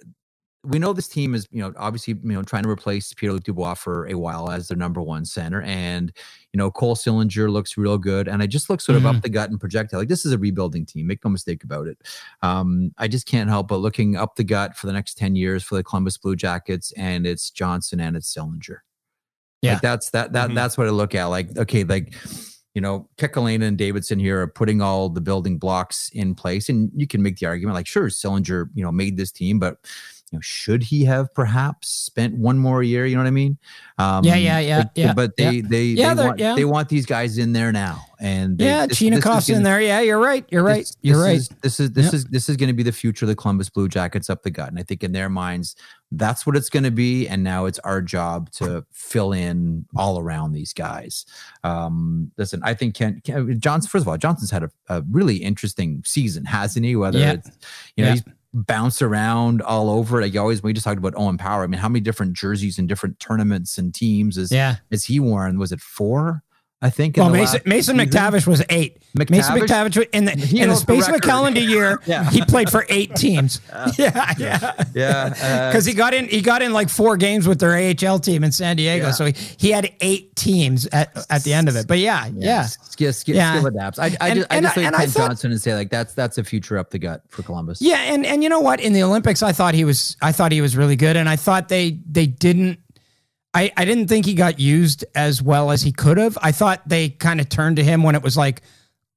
we 0.67 0.79
know 0.79 0.93
this 0.93 1.07
team 1.07 1.33
is 1.35 1.47
you 1.51 1.61
know 1.61 1.73
obviously 1.77 2.13
you 2.23 2.31
know 2.33 2.43
trying 2.43 2.63
to 2.63 2.69
replace 2.69 3.13
Pierre 3.13 3.33
Luc 3.33 3.43
Dubois 3.43 3.75
for 3.75 4.07
a 4.07 4.15
while 4.15 4.49
as 4.51 4.67
their 4.67 4.77
number 4.77 5.01
one 5.01 5.25
center, 5.25 5.61
and 5.61 6.11
you 6.53 6.57
know 6.57 6.69
Cole 6.71 6.95
Sillinger 6.95 7.49
looks 7.49 7.77
real 7.77 7.97
good, 7.97 8.27
and 8.27 8.41
I 8.41 8.47
just 8.47 8.69
look 8.69 8.81
sort 8.81 8.95
of 8.97 9.03
Mm-hmm. 9.03 9.17
up 9.17 9.23
the 9.23 9.29
gut 9.29 9.49
and 9.49 9.59
projectile. 9.59 9.99
Like 9.99 10.09
this 10.09 10.25
is 10.25 10.31
a 10.33 10.37
rebuilding 10.37 10.85
team, 10.85 11.07
make 11.07 11.23
no 11.23 11.29
mistake 11.31 11.63
about 11.63 11.87
it. 11.87 11.97
Um, 12.41 12.91
I 12.97 13.07
just 13.07 13.25
can't 13.27 13.49
help 13.49 13.67
but 13.67 13.77
looking 13.77 14.15
up 14.15 14.35
the 14.35 14.43
gut 14.43 14.75
for 14.75 14.87
the 14.87 14.93
next 14.93 15.17
ten 15.17 15.35
years 15.35 15.63
for 15.63 15.75
the 15.75 15.83
Columbus 15.83 16.17
Blue 16.17 16.35
Jackets, 16.35 16.91
and 16.93 17.25
it's 17.27 17.49
Johnson 17.51 17.99
and 17.99 18.15
it's 18.17 18.33
Sillinger. 18.35 18.77
Yeah. 19.61 19.73
like 19.73 19.81
that's 19.81 20.09
that 20.11 20.33
that 20.33 20.49
Mhm. 20.51 20.55
that's 20.55 20.77
what 20.77 20.87
I 20.87 20.91
look 20.91 21.15
at. 21.15 21.25
Like 21.25 21.57
okay, 21.57 21.83
like 21.83 22.13
you 22.75 22.81
know, 22.81 23.07
Kekalainen 23.17 23.63
and 23.63 23.77
Davidson 23.77 24.19
here 24.19 24.41
are 24.41 24.47
putting 24.47 24.81
all 24.81 25.07
the 25.07 25.21
building 25.21 25.57
blocks 25.57 26.09
in 26.11 26.35
place. 26.35 26.67
And 26.67 26.91
you 26.93 27.07
can 27.07 27.21
make 27.23 27.37
the 27.37 27.45
argument 27.45 27.73
like, 27.73 27.87
sure, 27.87 28.09
Sillinger, 28.09 28.69
you 28.73 28.83
know, 28.83 28.91
made 28.91 29.15
this 29.15 29.31
team, 29.31 29.59
but 29.59 29.77
you 30.31 30.37
know, 30.37 30.41
should 30.41 30.81
he 30.83 31.05
have 31.05 31.33
perhaps 31.35 31.87
spent 31.89 32.35
one 32.35 32.57
more 32.57 32.81
year? 32.81 33.05
You 33.05 33.15
know 33.15 33.21
what 33.21 33.27
I 33.27 33.31
mean? 33.31 33.57
Um, 33.99 34.23
Yeah, 34.23 34.35
yeah, 34.35 34.59
yeah, 34.59 34.81
but, 34.83 34.91
yeah, 34.95 35.13
But 35.13 35.37
they, 35.37 35.61
they, 35.61 35.83
Yeah, 35.83 36.13
they 36.15 36.25
want, 36.25 36.39
yeah. 36.39 36.55
they 36.55 36.65
want 36.65 36.89
these 36.89 37.05
guys 37.05 37.37
in 37.37 37.53
there 37.53 37.71
now. 37.71 38.01
And 38.19 38.57
they, 38.57 38.65
Yeah, 38.65 38.87
this- 38.87 39.01
is 39.01 39.49
in 39.49 39.63
there. 39.63 39.79
Yeah, 39.81 39.99
you're 39.99 40.19
right. 40.19 40.45
You're 40.49 40.63
right. 40.63 40.79
this- 40.79 40.97
You're 41.01 41.17
this 41.17 41.23
right. 41.25 41.35
Is, 41.37 41.49
this 41.61 41.79
is 41.79 41.91
this 41.91 42.05
Yeah. 42.05 42.15
is 42.15 42.25
this 42.25 42.49
is 42.49 42.57
going 42.57 42.69
to 42.69 42.73
be 42.73 42.81
the 42.83 42.91
future 42.91 43.25
of 43.25 43.27
the 43.29 43.35
Columbus 43.35 43.69
Blue 43.69 43.87
Jackets 43.87 44.29
up 44.29 44.41
the 44.43 44.49
gut, 44.51 44.69
and 44.69 44.79
I 44.79 44.83
think 44.83 45.03
in 45.03 45.11
their 45.11 45.29
minds 45.29 45.75
that's 46.11 46.45
what 46.45 46.55
it's 46.55 46.69
going 46.69 46.83
to 46.83 46.91
be. 46.91 47.27
And 47.27 47.43
now 47.43 47.65
it's 47.65 47.77
our 47.79 48.01
job 48.01 48.49
to 48.53 48.85
fill 48.91 49.31
in 49.33 49.85
all 49.95 50.17
around 50.19 50.53
these 50.53 50.71
guys. 50.71 51.25
Um, 51.63 52.31
listen, 52.37 52.61
I 52.63 52.73
think 52.73 52.95
Ken, 52.95 53.21
Ken 53.23 53.59
Johnson. 53.59 53.89
First 53.89 54.03
of 54.03 54.07
all, 54.07 54.17
Johnson's 54.17 54.51
had 54.51 54.63
a, 54.63 54.71
a 54.89 55.01
really 55.11 55.35
interesting 55.37 56.01
season, 56.05 56.45
hasn't 56.45 56.85
he? 56.85 56.95
Whether 56.95 57.19
Yeah. 57.19 57.33
it's 57.33 57.49
you 57.97 58.03
know 58.05 58.09
Yeah. 58.09 58.13
he's 58.15 58.23
bounced 58.55 59.01
around 59.01 59.61
all 59.61 59.89
over. 59.89 60.21
Like 60.21 60.33
you 60.33 60.39
always, 60.39 60.63
we 60.63 60.71
just 60.73 60.85
talked 60.85 60.97
about 60.97 61.13
Owen 61.17 61.37
Power. 61.37 61.63
I 61.63 61.67
mean, 61.67 61.79
how 61.79 61.89
many 61.89 61.99
different 61.99 62.33
jerseys 62.33 62.79
and 62.79 62.87
different 62.87 63.19
tournaments 63.19 63.77
and 63.77 63.93
teams 63.93 64.37
is 64.37 64.51
Yeah. 64.51 64.77
is 64.91 65.03
he 65.03 65.19
worn? 65.19 65.59
Was 65.59 65.71
it 65.73 65.81
four? 65.81 66.41
I 66.85 66.89
think. 66.89 67.17
in 67.17 67.23
Well, 67.23 67.31
Mason, 67.31 67.61
Mason? 67.65 67.97
McTavish 67.97 68.45
was 68.47 68.63
eight. 68.69 68.97
Mason 69.15 69.55
McTavish? 69.57 69.67
McTavish 69.93 70.09
in 70.13 70.25
the 70.25 70.31
He 70.33 70.59
in 70.59 70.67
the 70.67 70.73
holds 70.75 70.85
the 70.85 70.93
space 70.93 71.07
of 71.07 71.15
a 71.15 71.19
calendar 71.19 71.61
year, 71.61 71.99
Yeah. 72.05 72.29
he 72.29 72.41
played 72.41 72.69
for 72.69 72.85
eight 72.89 73.15
teams. 73.15 73.61
yeah, 73.97 74.33
yeah. 74.37 74.73
Yeah, 74.93 75.33
uh, 75.41 75.69
Because 75.71 75.85
he 75.85 75.93
got 75.93 76.13
in, 76.13 76.27
he 76.27 76.41
got 76.41 76.61
in 76.61 76.73
like 76.73 76.89
four 76.89 77.15
games 77.17 77.47
with 77.47 77.59
their 77.59 77.75
AHL 77.75 78.19
team 78.19 78.43
in 78.43 78.51
San 78.51 78.75
Diego, 78.75 79.05
Yeah. 79.05 79.11
so 79.11 79.25
he, 79.25 79.33
he 79.57 79.71
had 79.71 79.91
eight 80.01 80.35
teams 80.35 80.85
at, 80.87 81.15
at 81.29 81.43
the 81.43 81.53
end 81.53 81.69
of 81.69 81.75
it. 81.75 81.87
But 81.87 81.99
yeah, 81.99 82.29
yeah, 82.35 82.63
skill, 82.65 83.13
skill, 83.13 83.35
Yeah. 83.35 83.55
skill 83.57 83.67
adapts. 83.67 83.99
I, 83.99 84.05
I 84.19 84.29
And- 84.29 84.39
just, 84.39 84.51
I 84.51 84.61
just 84.61 84.77
look 84.77 84.85
at 84.85 85.09
thought- 85.09 85.27
Johnson 85.29 85.51
and 85.51 85.61
say 85.61 85.73
like 85.75 85.89
that's 85.89 86.13
that's 86.13 86.37
a 86.37 86.43
future 86.43 86.77
up 86.77 86.89
the 86.91 86.99
gut 86.99 87.23
for 87.29 87.41
Columbus. 87.43 87.81
Yeah, 87.81 87.97
and 88.13 88.25
and 88.25 88.43
you 88.43 88.49
know 88.49 88.59
what? 88.59 88.79
In 88.79 88.93
the 88.93 89.03
Olympics, 89.03 89.41
I 89.41 89.53
thought 89.53 89.73
he 89.73 89.85
was 89.85 90.17
I 90.21 90.31
thought 90.33 90.51
he 90.51 90.61
was 90.61 90.75
really 90.77 90.95
good, 90.97 91.15
and 91.17 91.27
I 91.29 91.35
thought 91.37 91.69
they 91.69 91.99
they 92.09 92.27
didn't. 92.27 92.79
I, 93.55 93.71
I 93.77 93.85
didn't 93.85 94.07
think 94.07 94.25
he 94.25 94.33
got 94.33 94.59
used 94.59 95.05
as 95.15 95.41
well 95.41 95.71
as 95.71 95.81
he 95.81 95.91
could 95.91 96.17
have. 96.17 96.37
I 96.41 96.51
thought 96.51 96.81
they 96.85 97.09
kind 97.09 97.39
of 97.39 97.47
turned 97.47 97.77
to 97.77 97.83
him 97.83 98.03
when 98.03 98.13
it 98.13 98.21
was 98.21 98.35
like, 98.35 98.61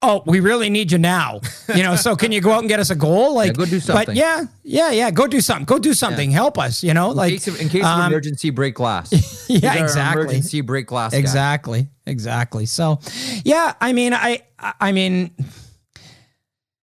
"Oh, 0.01 0.23
we 0.27 0.39
really 0.39 0.71
need 0.71 0.93
you 0.93 0.99
now," 0.99 1.41
you 1.75 1.83
know. 1.83 1.97
So 1.97 2.15
can 2.15 2.31
you 2.31 2.41
go 2.41 2.53
out 2.53 2.61
and 2.61 2.69
get 2.69 2.79
us 2.79 2.91
a 2.91 2.95
goal? 2.95 3.35
Like, 3.35 3.57
go 3.57 3.65
do 3.65 3.81
something. 3.81 4.07
But 4.07 4.15
yeah, 4.15 4.45
yeah, 4.63 4.93
yeah. 4.93 5.11
Go 5.11 5.27
do 5.27 5.41
something. 5.41 5.65
Go 5.65 5.81
do 5.81 5.93
something. 5.93 6.31
Help 6.31 6.57
us. 6.57 6.85
You 6.85 6.95
know, 6.95 7.11
In 7.11 7.17
like 7.17 7.33
case 7.33 7.49
of, 7.49 7.61
in 7.61 7.69
case 7.69 7.85
um, 7.85 8.01
of 8.01 8.07
emergency, 8.07 8.51
break 8.51 8.77
glass. 8.77 9.11
yeah, 9.51 9.83
exactly. 9.83 10.23
Emergency 10.23 10.61
break 10.61 10.87
glass. 10.87 11.13
guy. 11.13 11.19
Exactly. 11.19 11.89
Exactly. 12.07 12.67
So, 12.67 13.01
yeah, 13.45 13.75
I 13.81 13.93
mean, 13.93 14.15
I, 14.15 14.43
I 14.59 14.93
mean, 14.93 15.31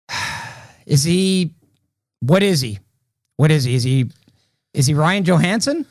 is 0.85 1.03
he, 1.03 1.55
what 2.21 2.43
is 2.43 2.61
he? 2.61 2.79
What 3.37 3.51
is 3.51 3.63
he? 3.63 3.75
Is 3.75 3.83
he, 3.83 4.09
is 4.73 4.85
he 4.85 4.93
Ryan 4.93 5.23
Johansen? 5.23 5.85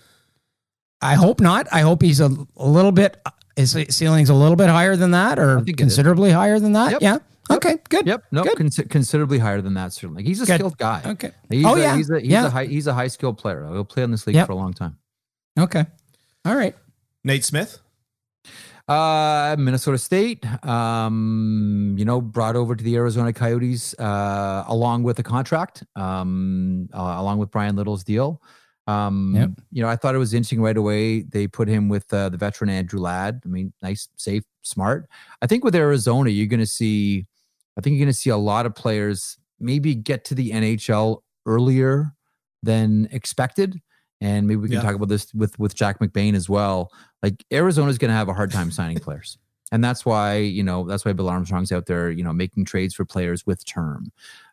I 1.02 1.14
hope 1.14 1.40
not. 1.40 1.66
I 1.72 1.81
hope 1.81 2.02
he's 2.02 2.20
a, 2.20 2.31
a 2.56 2.66
little 2.66 2.93
bit, 2.93 3.16
his 3.56 3.72
ceiling's 3.90 4.28
a 4.31 4.35
little 4.35 4.56
bit 4.56 4.68
higher 4.68 4.97
than 4.97 5.12
that 5.12 5.39
or 5.39 5.56
think 5.56 5.68
it 5.68 5.72
is. 5.72 5.77
considerably 5.85 6.31
higher 6.31 6.59
than 6.59 6.72
that. 6.72 6.93
Yep. 6.93 7.02
Yeah. 7.02 7.18
Okay. 7.51 7.78
Good. 7.89 8.06
Yep. 8.06 8.24
No, 8.31 8.44
Good. 8.44 8.59
consi- 8.59 8.89
considerably 8.89 9.39
higher 9.39 9.60
than 9.60 9.74
that. 9.74 9.93
Certainly, 9.93 10.22
he's 10.24 10.40
a 10.40 10.47
Good. 10.47 10.56
skilled 10.56 10.78
guy. 10.78 11.02
Okay. 11.05 11.32
He's 11.48 11.64
Oh, 11.66 11.74
a, 11.74 11.81
yeah. 11.81 11.97
He's 11.97 12.09
a 12.10 12.20
he's 12.20 12.31
Yeah. 12.31 12.47
a 12.47 12.51
high 12.51 12.66
he's 12.66 12.86
a 12.86 12.94
high 12.94 13.09
skilled 13.09 13.39
player. 13.39 13.66
He'll 13.72 13.85
play 13.85 14.02
in 14.05 14.10
this 14.12 14.27
league 14.27 14.36
Yep. 14.36 14.47
for 14.47 14.52
a 14.52 14.56
long 14.56 14.72
time. 14.72 14.98
Okay. 15.59 15.85
All 16.44 16.55
right. 16.55 16.77
Nate 17.24 17.44
Smith. 17.44 17.81
Uh, 18.89 19.55
Minnesota 19.59 19.98
State, 19.98 20.44
um, 20.66 21.94
you 21.97 22.05
know, 22.05 22.20
brought 22.20 22.56
over 22.56 22.74
to 22.74 22.82
the 22.82 22.97
Arizona 22.97 23.32
Coyotes 23.32 23.94
uh, 24.01 24.64
along 24.66 25.05
with 25.05 25.16
a 25.20 25.22
contract, 25.22 25.85
um, 25.94 26.89
uh, 26.93 27.14
along 27.18 27.39
with 27.39 27.51
Bryan 27.52 27.77
Little's 27.77 28.02
deal. 28.02 28.43
Um, 28.91 29.35
Yep. 29.37 29.51
You 29.73 29.83
know, 29.83 29.89
I 29.89 29.97
thought 29.97 30.15
it 30.15 30.19
was 30.19 30.35
interesting 30.35 30.61
right 30.62 30.77
away. 30.77 31.23
They 31.23 31.47
put 31.47 31.69
him 31.69 31.89
with 31.89 32.12
uh, 32.12 32.29
the 32.29 32.37
veteran 32.37 32.71
Andrew 32.71 33.01
Ladd. 33.01 33.43
I 33.45 33.49
mean, 33.49 33.73
nice, 33.83 34.09
safe, 34.17 34.43
smart. 34.62 35.09
I 35.43 35.47
think 35.47 35.65
with 35.65 35.75
Arizona, 35.75 36.31
you're 36.31 36.47
going 36.47 36.61
to 36.61 36.67
see, 36.67 37.27
I 37.79 37.81
think 37.81 37.95
you're 37.95 38.05
going 38.05 38.12
to 38.12 38.19
see 38.19 38.31
a 38.31 38.37
lot 38.37 38.67
of 38.67 38.75
players 38.75 39.39
maybe 39.59 39.95
get 39.95 40.25
to 40.27 40.35
the 40.35 40.51
NHL 40.51 41.21
earlier 41.47 42.12
than 42.62 43.09
expected. 43.12 43.81
And 44.21 44.47
maybe 44.47 44.57
we 44.57 44.69
can 44.69 44.77
Yeah. 44.77 44.83
talk 44.83 44.95
about 44.95 45.09
this 45.09 45.33
with 45.33 45.59
with 45.59 45.75
Jack 45.75 45.99
McBain 45.99 46.35
as 46.35 46.49
well 46.49 46.91
like 47.23 47.45
Arizona's 47.53 47.99
going 47.99 48.11
to 48.11 48.15
have 48.17 48.29
a 48.29 48.35
hard 48.35 48.51
time 48.51 48.71
signing 48.71 48.99
players. 49.07 49.39
And 49.73 49.85
that's 49.85 50.05
why, 50.05 50.37
you 50.39 50.62
know, 50.62 50.85
that's 50.87 51.05
why 51.05 51.12
Bill 51.12 51.29
Armstrong's 51.29 51.71
out 51.71 51.87
there, 51.87 52.11
you 52.11 52.25
know, 52.25 52.33
making 52.33 52.65
trades 52.65 52.95
for 52.95 53.05
players 53.05 53.47
with 53.47 53.65
term. 53.65 54.11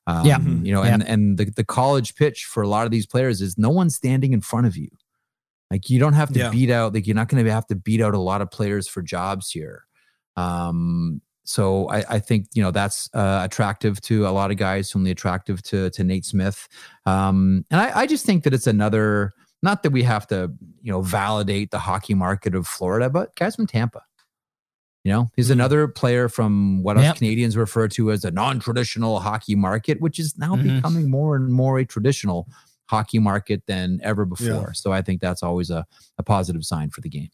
Um, 0.07 0.25
Yeah. 0.25 0.39
You 0.39 0.73
know, 0.73 0.81
and, 0.83 1.07
and 1.07 1.37
the, 1.37 1.45
the 1.45 1.63
college 1.63 2.15
pitch 2.15 2.45
for 2.45 2.63
a 2.63 2.67
lot 2.67 2.85
of 2.85 2.91
these 2.91 3.05
players 3.05 3.41
is 3.41 3.57
no 3.57 3.69
one's 3.69 3.95
standing 3.95 4.33
in 4.33 4.41
front 4.41 4.65
of 4.65 4.75
you. 4.75 4.89
Like 5.69 5.89
you 5.89 5.99
don't 5.99 6.13
have 6.13 6.31
to 6.33 6.39
Yeah. 6.39 6.49
beat 6.49 6.71
out, 6.71 6.93
like 6.93 7.05
you're 7.05 7.15
not 7.15 7.27
going 7.27 7.43
to 7.43 7.51
have 7.51 7.67
to 7.67 7.75
beat 7.75 8.01
out 8.01 8.13
a 8.15 8.19
lot 8.19 8.41
of 8.41 8.49
players 8.49 8.87
for 8.87 9.01
jobs 9.01 9.51
here. 9.51 9.83
Um, 10.37 11.21
so 11.43 11.89
I, 11.89 12.03
I 12.15 12.19
think, 12.19 12.47
you 12.53 12.63
know, 12.63 12.71
that's 12.71 13.09
uh, 13.13 13.41
attractive 13.43 13.99
to 14.01 14.27
a 14.27 14.31
lot 14.31 14.49
of 14.51 14.57
guys, 14.57 14.95
only 14.95 15.11
attractive 15.11 15.61
to, 15.63 15.89
to 15.91 16.03
Nate 16.03 16.25
Smith. 16.25 16.67
Um, 17.05 17.65
and 17.69 17.79
I, 17.81 18.01
I 18.01 18.05
just 18.07 18.25
think 18.25 18.43
that 18.43 18.53
it's 18.53 18.67
another, 18.67 19.31
not 19.63 19.83
that 19.83 19.91
we 19.91 20.03
have 20.03 20.27
to, 20.27 20.51
you 20.81 20.91
know, 20.91 21.01
validate 21.01 21.71
the 21.71 21.79
hockey 21.79 22.13
market 22.13 22.53
of 22.53 22.67
Florida, 22.67 23.09
but 23.09 23.35
guys 23.35 23.55
from 23.55 23.67
Tampa. 23.67 24.03
You 25.07 25.13
know, 25.13 25.31
he's 25.37 25.47
Mhm. 25.47 25.51
another 25.53 25.87
player 25.87 26.27
from 26.27 26.83
what 26.83 26.97
us 26.97 27.17
Canadians 27.17 27.55
refer 27.55 27.87
to 27.87 28.11
as 28.11 28.25
a 28.25 28.31
non-traditional 28.31 29.21
hockey 29.21 29.55
market, 29.55 30.01
which 30.01 30.19
is 30.19 30.37
now 30.37 30.53
Mhm. 30.57 30.75
becoming 30.75 31.09
more 31.09 31.37
and 31.37 31.47
more 31.49 31.79
a 31.79 31.85
traditional 31.85 32.45
hockey 32.87 33.17
market 33.17 33.63
than 33.67 34.01
ever 34.03 34.25
before. 34.25 34.47
Yeah. 34.67 34.71
So 34.73 34.91
I 34.91 35.01
think 35.01 35.21
that's 35.21 35.41
always 35.43 35.69
a, 35.69 35.85
a 36.17 36.23
positive 36.23 36.65
sign 36.65 36.89
for 36.89 36.99
the 36.99 37.07
game. 37.07 37.29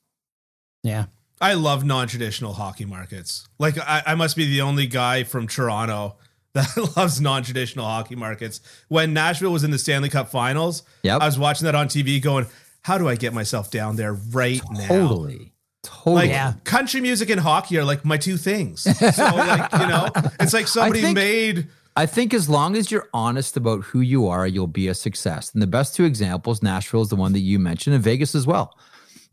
Yeah. 0.84 1.06
I 1.42 1.54
love 1.56 1.84
non-traditional 1.84 2.54
hockey 2.54 2.86
markets. 2.86 3.48
Like 3.58 3.80
I, 3.80 4.04
I 4.06 4.14
must 4.14 4.36
be 4.36 4.46
the 4.46 4.62
only 4.62 4.86
guy 4.86 5.24
from 5.24 5.48
Toronto 5.48 6.18
that 6.54 6.70
loves 6.96 7.20
non-traditional 7.20 7.88
hockey 7.88 8.16
markets. 8.16 8.62
When 8.88 9.14
Nashville 9.14 9.52
was 9.52 9.64
in 9.64 9.72
the 9.72 9.80
Stanley 9.80 10.10
Cup 10.10 10.30
Finals, 10.30 10.84
Yep. 11.02 11.22
I 11.22 11.26
was 11.26 11.40
watching 11.40 11.66
that 11.66 11.74
on 11.74 11.88
TV, 11.88 12.20
going, 12.22 12.46
"How 12.82 13.00
do 13.00 13.10
I 13.10 13.16
get 13.16 13.34
myself 13.34 13.72
down 13.72 13.96
there 13.96 14.14
right 14.14 14.62
now?" 14.72 14.88
Totally. 14.88 15.53
Totally. 15.84 16.16
Like 16.16 16.30
Yeah. 16.30 16.54
country 16.64 17.02
music 17.02 17.30
and 17.30 17.40
hockey 17.40 17.78
are 17.78 17.84
like 17.84 18.04
my 18.06 18.18
two 18.18 18.38
things. 18.38 18.82
So 19.14 19.24
like 19.36 19.72
you 19.74 19.88
know, 19.88 20.10
it's 20.40 20.54
like 20.54 20.68
somebody 20.68 21.02
think- 21.02 21.16
made. 21.16 21.68
I 21.96 22.08
think 22.08 22.34
as 22.34 22.50
long 22.50 22.76
as 22.76 22.90
you're 22.90 23.08
honest 23.14 23.56
about 23.56 23.84
who 23.84 24.00
you 24.02 24.28
are, 24.28 24.48
you'll 24.48 24.66
be 24.66 24.88
a 24.88 24.96
success. 24.96 25.54
And 25.54 25.62
the 25.62 25.68
best 25.68 25.94
two 25.96 26.06
examples, 26.06 26.64
Nashville 26.64 27.04
is 27.04 27.10
the 27.10 27.16
one 27.16 27.34
that 27.34 27.40
you 27.42 27.60
mentioned, 27.60 27.94
and 27.94 28.04
Vegas 28.04 28.34
as 28.34 28.48
well. 28.48 28.76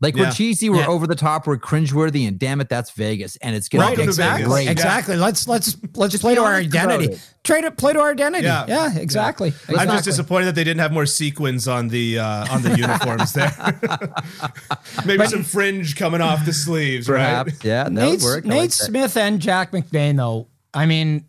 Like 0.01 0.15
Yeah. 0.17 0.23
we're 0.25 0.31
cheesy, 0.31 0.69
we're 0.69 0.77
Yeah. 0.81 0.87
over 0.87 1.05
the 1.05 1.15
top, 1.15 1.45
we're 1.45 1.57
cringeworthy, 1.57 2.27
and 2.27 2.39
damn 2.39 2.59
it, 2.59 2.69
that's 2.69 2.89
Vegas, 2.91 3.35
and 3.37 3.55
it's 3.55 3.69
gonna 3.69 3.83
Right, 3.83 3.89
Welcome 3.89 4.01
be 4.01 4.05
to 4.05 4.09
exactly, 4.09 4.41
Vegas. 4.41 4.51
great. 4.53 4.65
Yeah. 4.65 4.71
exactly. 4.71 5.15
Let's 5.15 5.47
let's 5.47 5.77
let's 5.95 6.17
play 6.17 6.35
to 6.35 6.41
our 6.41 6.55
identity. 6.55 7.05
it. 7.13 7.21
Trade 7.43 7.63
it, 7.65 7.77
play 7.77 7.93
to 7.93 7.99
our 7.99 8.11
identity. 8.11 8.43
Yeah. 8.45 8.65
Yeah, 8.67 8.97
exactly. 8.97 9.49
I'm 9.67 9.73
exactly. 9.75 9.95
just 9.95 10.05
disappointed 10.05 10.45
that 10.45 10.55
they 10.55 10.63
didn't 10.63 10.79
have 10.81 10.91
more 10.91 11.05
sequins 11.05 11.67
on 11.67 11.87
the 11.89 12.17
uh, 12.19 12.51
on 12.53 12.61
the 12.63 12.75
uniforms 12.77 13.33
there. 13.33 13.51
Maybe 15.05 15.25
some 15.27 15.43
fringe 15.43 15.95
coming 15.95 16.21
off 16.21 16.45
the 16.45 16.53
sleeves, 16.53 17.07
right? 17.09 17.19
Perhaps, 17.19 17.63
yeah, 17.63 17.83
that 17.83 17.91
Nate, 17.93 18.21
work. 18.21 18.45
Nate 18.45 18.57
like 18.59 18.69
that. 18.69 18.75
Smith 18.85 19.17
and 19.17 19.39
Jack 19.39 19.71
McBain, 19.71 20.17
though. 20.17 20.47
I 20.73 20.85
mean, 20.85 21.25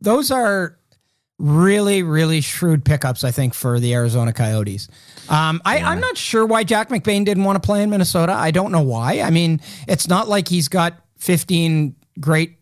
those 0.00 0.30
are 0.30 0.78
really, 1.38 2.02
really 2.02 2.40
shrewd 2.40 2.84
pickups. 2.84 3.24
I 3.24 3.30
think 3.30 3.54
for 3.54 3.80
the 3.80 3.94
Arizona 3.94 4.32
Coyotes. 4.32 4.88
Um, 5.28 5.60
I, 5.64 5.78
I'm 5.78 6.00
not 6.00 6.16
sure 6.16 6.44
why 6.46 6.64
Jack 6.64 6.88
McBain 6.90 7.24
didn't 7.24 7.44
want 7.44 7.60
to 7.62 7.66
play 7.66 7.82
in 7.82 7.90
Minnesota. 7.90 8.32
I 8.32 8.50
don't 8.50 8.70
know 8.72 8.82
why. 8.82 9.20
I 9.20 9.30
mean, 9.30 9.60
it's 9.88 10.06
not 10.08 10.28
like 10.28 10.48
he's 10.48 10.68
got 10.68 10.94
15 11.18 11.96
great 12.20 12.58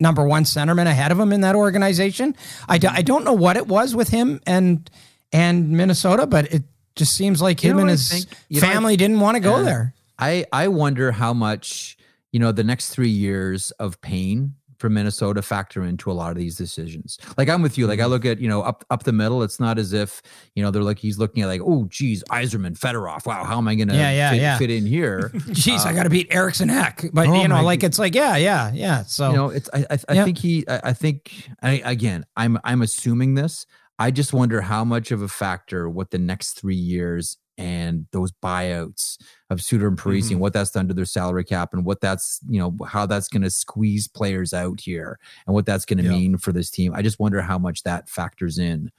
number 0.00 0.24
one 0.24 0.44
centermen 0.44 0.86
ahead 0.86 1.12
of 1.12 1.18
him 1.20 1.32
in 1.32 1.42
that 1.42 1.54
organization. 1.54 2.34
I, 2.68 2.78
do, 2.78 2.88
I 2.88 3.02
don't 3.02 3.24
know 3.24 3.32
what 3.34 3.56
it 3.56 3.66
was 3.66 3.94
with 3.94 4.08
him 4.08 4.40
and 4.46 4.88
and 5.32 5.70
Minnesota, 5.70 6.26
but 6.26 6.50
it 6.52 6.62
just 6.96 7.14
seems 7.14 7.42
like 7.42 7.62
You 7.62 7.72
him 7.72 7.80
and 7.80 7.90
his? 7.90 8.26
You 8.48 8.60
know, 8.60 8.66
family 8.66 8.96
didn't 8.96 9.20
want 9.20 9.34
to 9.36 9.40
go 9.40 9.58
Yeah. 9.58 9.62
there. 9.64 9.94
I 10.18 10.46
I 10.52 10.68
wonder 10.68 11.12
how 11.12 11.34
much 11.34 11.98
you 12.32 12.40
know 12.40 12.50
the 12.50 12.64
next 12.64 12.88
three 12.90 13.10
years 13.10 13.70
of 13.72 14.00
pain 14.00 14.54
for 14.78 14.88
Minnesota 14.88 15.42
factor 15.42 15.84
into 15.84 16.10
a 16.10 16.14
lot 16.14 16.30
of 16.30 16.36
these 16.36 16.56
decisions. 16.56 17.18
Like 17.36 17.48
I'm 17.48 17.62
with 17.62 17.76
you. 17.76 17.84
Mm-hmm. 17.84 17.90
Like 17.90 18.00
I 18.00 18.06
look 18.06 18.24
at 18.24 18.40
you 18.40 18.48
know 18.48 18.62
up 18.62 18.84
up 18.90 19.02
the 19.02 19.12
middle. 19.12 19.42
It's 19.42 19.58
not 19.58 19.78
as 19.78 19.92
if 19.92 20.22
you 20.54 20.62
know 20.62 20.70
they're 20.70 20.82
like 20.82 20.98
he's 20.98 21.18
looking 21.18 21.42
at 21.42 21.46
like 21.46 21.60
oh 21.64 21.86
geez 21.88 22.22
Yzerman 22.30 22.78
Fedorov. 22.78 23.26
Wow, 23.26 23.44
how 23.44 23.58
am 23.58 23.66
I 23.68 23.74
gonna 23.74 23.94
Yeah, 23.94 24.10
yeah, 24.12 24.30
fit, 24.30 24.40
yeah. 24.40 24.58
fit 24.58 24.70
in 24.70 24.86
here? 24.86 25.30
Jeez, 25.34 25.84
I 25.84 25.92
got 25.92 26.04
to 26.04 26.10
beat 26.10 26.28
Eriksson 26.30 26.70
Ek, 26.70 27.10
but 27.12 27.26
oh 27.28 27.42
you 27.42 27.48
know, 27.48 27.62
like 27.62 27.80
g- 27.80 27.86
it's 27.86 27.98
like, 27.98 28.14
yeah, 28.14 28.36
yeah, 28.36 28.70
yeah. 28.72 29.02
So 29.04 29.30
you 29.30 29.36
know 29.36 29.48
it's 29.50 29.68
I 29.72 29.86
I, 29.90 29.98
I 30.08 30.12
Yeah. 30.14 30.24
think 30.24 30.38
he 30.38 30.64
I, 30.68 30.80
I 30.84 30.92
think 30.92 31.48
I, 31.62 31.82
again 31.84 32.24
I'm 32.36 32.58
I'm 32.64 32.82
assuming 32.82 33.34
this. 33.34 33.66
I 33.98 34.12
just 34.12 34.32
wonder 34.32 34.60
how 34.60 34.84
much 34.84 35.10
of 35.10 35.22
a 35.22 35.28
factor 35.28 35.88
what 35.90 36.12
the 36.12 36.18
next 36.18 36.52
three 36.52 36.76
years 36.76 37.36
and 37.58 38.06
those 38.12 38.32
buyouts 38.42 39.18
of 39.50 39.60
Suter 39.62 39.88
and 39.88 39.98
Parise 39.98 40.26
Mhm. 40.26 40.30
and 40.32 40.40
what 40.40 40.52
that's 40.52 40.70
done 40.70 40.88
to 40.88 40.94
their 40.94 41.04
salary 41.04 41.44
cap 41.44 41.74
and 41.74 41.84
what 41.84 42.00
that's 42.00 42.40
you 42.48 42.58
know 42.60 42.76
how 42.86 43.04
that's 43.06 43.28
going 43.28 43.42
to 43.42 43.50
squeeze 43.50 44.06
players 44.08 44.54
out 44.54 44.80
here 44.80 45.18
and 45.46 45.54
what 45.54 45.66
that's 45.66 45.84
going 45.84 45.98
to 45.98 46.04
Yeah. 46.04 46.10
mean 46.10 46.38
for 46.38 46.52
this 46.52 46.70
team. 46.70 46.94
I 46.94 47.02
just 47.02 47.18
wonder 47.18 47.42
how 47.42 47.58
much 47.58 47.82
that 47.82 48.08
factors 48.08 48.58
in. 48.58 48.90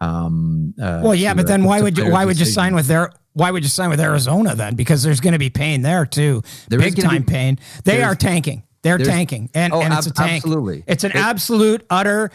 Um, 0.00 0.74
uh, 0.80 1.00
well, 1.02 1.14
yeah, 1.14 1.34
but 1.34 1.46
then 1.46 1.64
why 1.64 1.80
would 1.80 1.96
you 1.98 2.10
why 2.10 2.24
would 2.24 2.38
you 2.38 2.44
sign 2.46 2.74
with 2.74 2.86
their 2.86 3.12
why 3.34 3.50
would 3.50 3.62
you 3.62 3.68
sign 3.68 3.88
with 3.90 4.00
Arizona 4.00 4.54
then? 4.54 4.74
Because 4.74 5.02
there's 5.02 5.20
going 5.20 5.32
to 5.32 5.38
be 5.38 5.50
pain 5.50 5.82
there 5.82 6.04
too, 6.04 6.42
There 6.68 6.78
big 6.78 6.96
time 7.00 7.22
be- 7.22 7.32
pain. 7.32 7.58
They 7.84 8.02
are 8.02 8.14
tanking. 8.14 8.64
They're 8.82 8.98
tanking, 8.98 9.50
and 9.54 9.72
Oh, 9.72 9.80
and 9.82 9.92
it's 9.92 10.06
a 10.06 10.12
tank. 10.12 10.44
absolutely. 10.44 10.84
It's 10.86 11.02
an 11.04 11.10
It- 11.10 11.16
absolute 11.16 11.84
utter. 11.90 12.30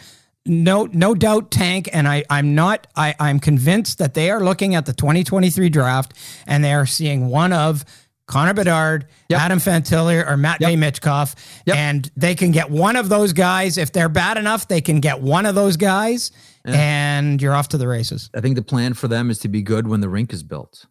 No, 0.46 0.84
no 0.92 1.14
doubt 1.14 1.50
tank, 1.50 1.88
and 1.92 2.06
I, 2.06 2.24
I'm 2.28 2.54
not. 2.54 2.86
I, 2.94 3.14
I'm 3.18 3.40
convinced 3.40 3.98
that 3.98 4.12
they 4.14 4.30
are 4.30 4.44
looking 4.44 4.74
at 4.74 4.84
the 4.84 4.92
2023 4.92 5.70
draft, 5.70 6.12
and 6.46 6.62
they 6.62 6.74
are 6.74 6.84
seeing 6.84 7.28
one 7.28 7.52
of 7.52 7.84
Connor 8.26 8.52
Bedard, 8.54 9.06
Yep. 9.30 9.40
Adam 9.40 9.58
Fantilli, 9.58 10.26
or 10.26 10.36
Matt 10.36 10.60
Yep. 10.60 10.72
Michkov, 10.78 11.34
Yep. 11.66 11.76
and 11.76 12.10
they 12.16 12.34
can 12.34 12.50
get 12.50 12.70
one 12.70 12.96
of 12.96 13.08
those 13.08 13.32
guys 13.32 13.78
if 13.78 13.92
they're 13.92 14.08
bad 14.10 14.36
enough. 14.36 14.68
They 14.68 14.82
can 14.82 15.00
get 15.00 15.20
one 15.22 15.46
of 15.46 15.54
those 15.54 15.78
guys, 15.78 16.30
and 16.64 17.40
you're 17.40 17.54
off 17.54 17.68
to 17.68 17.78
the 17.78 17.88
races. 17.88 18.28
I 18.34 18.40
think 18.42 18.56
the 18.56 18.62
plan 18.62 18.92
for 18.94 19.08
them 19.08 19.30
is 19.30 19.38
to 19.40 19.48
be 19.48 19.62
good 19.62 19.88
when 19.88 20.00
the 20.00 20.08
rink 20.10 20.32
is 20.32 20.42
built. 20.42 20.86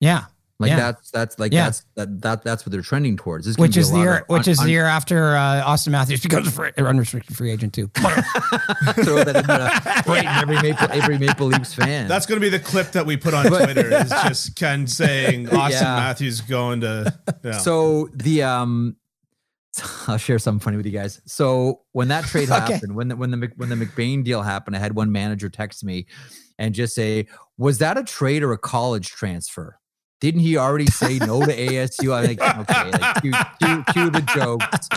Yeah, 0.00 0.24
Like 0.62 0.70
Yeah. 0.70 0.76
that's 0.76 1.10
that's 1.10 1.38
like 1.38 1.52
Yeah. 1.52 1.64
that's 1.64 1.84
that, 1.96 2.20
that 2.22 2.42
that's 2.44 2.64
what 2.64 2.72
they're 2.72 2.80
trending 2.80 3.16
towards. 3.18 3.44
This 3.46 3.58
which 3.58 3.76
is 3.76 3.90
the 3.90 3.98
year, 3.98 4.16
of 4.20 4.28
which 4.28 4.48
un- 4.48 4.52
is 4.52 4.58
un- 4.60 4.64
the 4.66 4.72
year 4.72 4.86
after 4.86 5.36
uh, 5.36 5.62
Auston 5.64 5.88
Matthews 5.90 6.20
becomes 6.22 6.48
a 6.48 6.50
free, 6.50 6.70
unrestricted 6.78 7.36
free 7.36 7.50
agent 7.50 7.74
too. 7.74 7.88
throw 7.96 9.22
that 9.24 9.36
in 9.36 9.46
there, 9.46 9.70
frighten 10.04 10.28
every 10.28 10.56
Maple 10.62 10.88
every 10.90 11.18
Maple 11.18 11.46
Leafs 11.48 11.74
fan. 11.74 12.08
That's 12.08 12.24
going 12.26 12.40
to 12.40 12.44
be 12.44 12.48
the 12.48 12.60
clip 12.62 12.92
that 12.92 13.04
we 13.04 13.16
put 13.16 13.34
on 13.34 13.46
Twitter. 13.46 13.92
Is 13.94 14.08
just 14.10 14.56
Ken 14.56 14.86
saying 14.86 15.46
Auston 15.48 15.70
Yeah. 15.70 15.96
Matthews 15.96 16.40
going 16.40 16.80
to. 16.82 17.12
Yeah. 17.44 17.58
so 17.58 18.08
the 18.14 18.42
um. 18.44 18.96
I'll 20.06 20.18
share 20.18 20.38
something 20.38 20.60
funny 20.60 20.76
with 20.76 20.84
you 20.84 20.92
guys. 20.92 21.22
So 21.24 21.80
when 21.92 22.08
that 22.08 22.24
trade 22.26 22.50
Okay. 22.50 22.74
happened, 22.74 22.94
when 22.94 23.08
the 23.08 23.16
when 23.16 23.30
the 23.30 23.50
when 23.56 23.70
the 23.70 23.74
McBain 23.74 24.22
deal 24.22 24.42
happened, 24.42 24.76
I 24.76 24.78
had 24.78 24.94
one 24.94 25.10
manager 25.12 25.48
text 25.48 25.82
me 25.82 26.04
and 26.58 26.74
just 26.74 26.94
say, 26.94 27.26
"Was 27.56 27.78
that 27.78 27.96
a 27.96 28.04
trade 28.04 28.42
or 28.42 28.52
a 28.52 28.58
college 28.58 29.08
transfer?" 29.08 29.78
Didn't 30.22 30.42
he 30.42 30.56
already 30.56 30.86
say 30.86 31.18
no 31.18 31.44
to 31.44 31.52
ASU? 31.52 32.14
I'm 32.14 32.24
like, 32.24 32.40
okay, 32.70 32.90
like, 32.92 33.22
cue, 33.22 33.32
cue, 33.60 33.84
cue 33.92 34.10
the 34.10 34.20
jokes. 34.32 34.88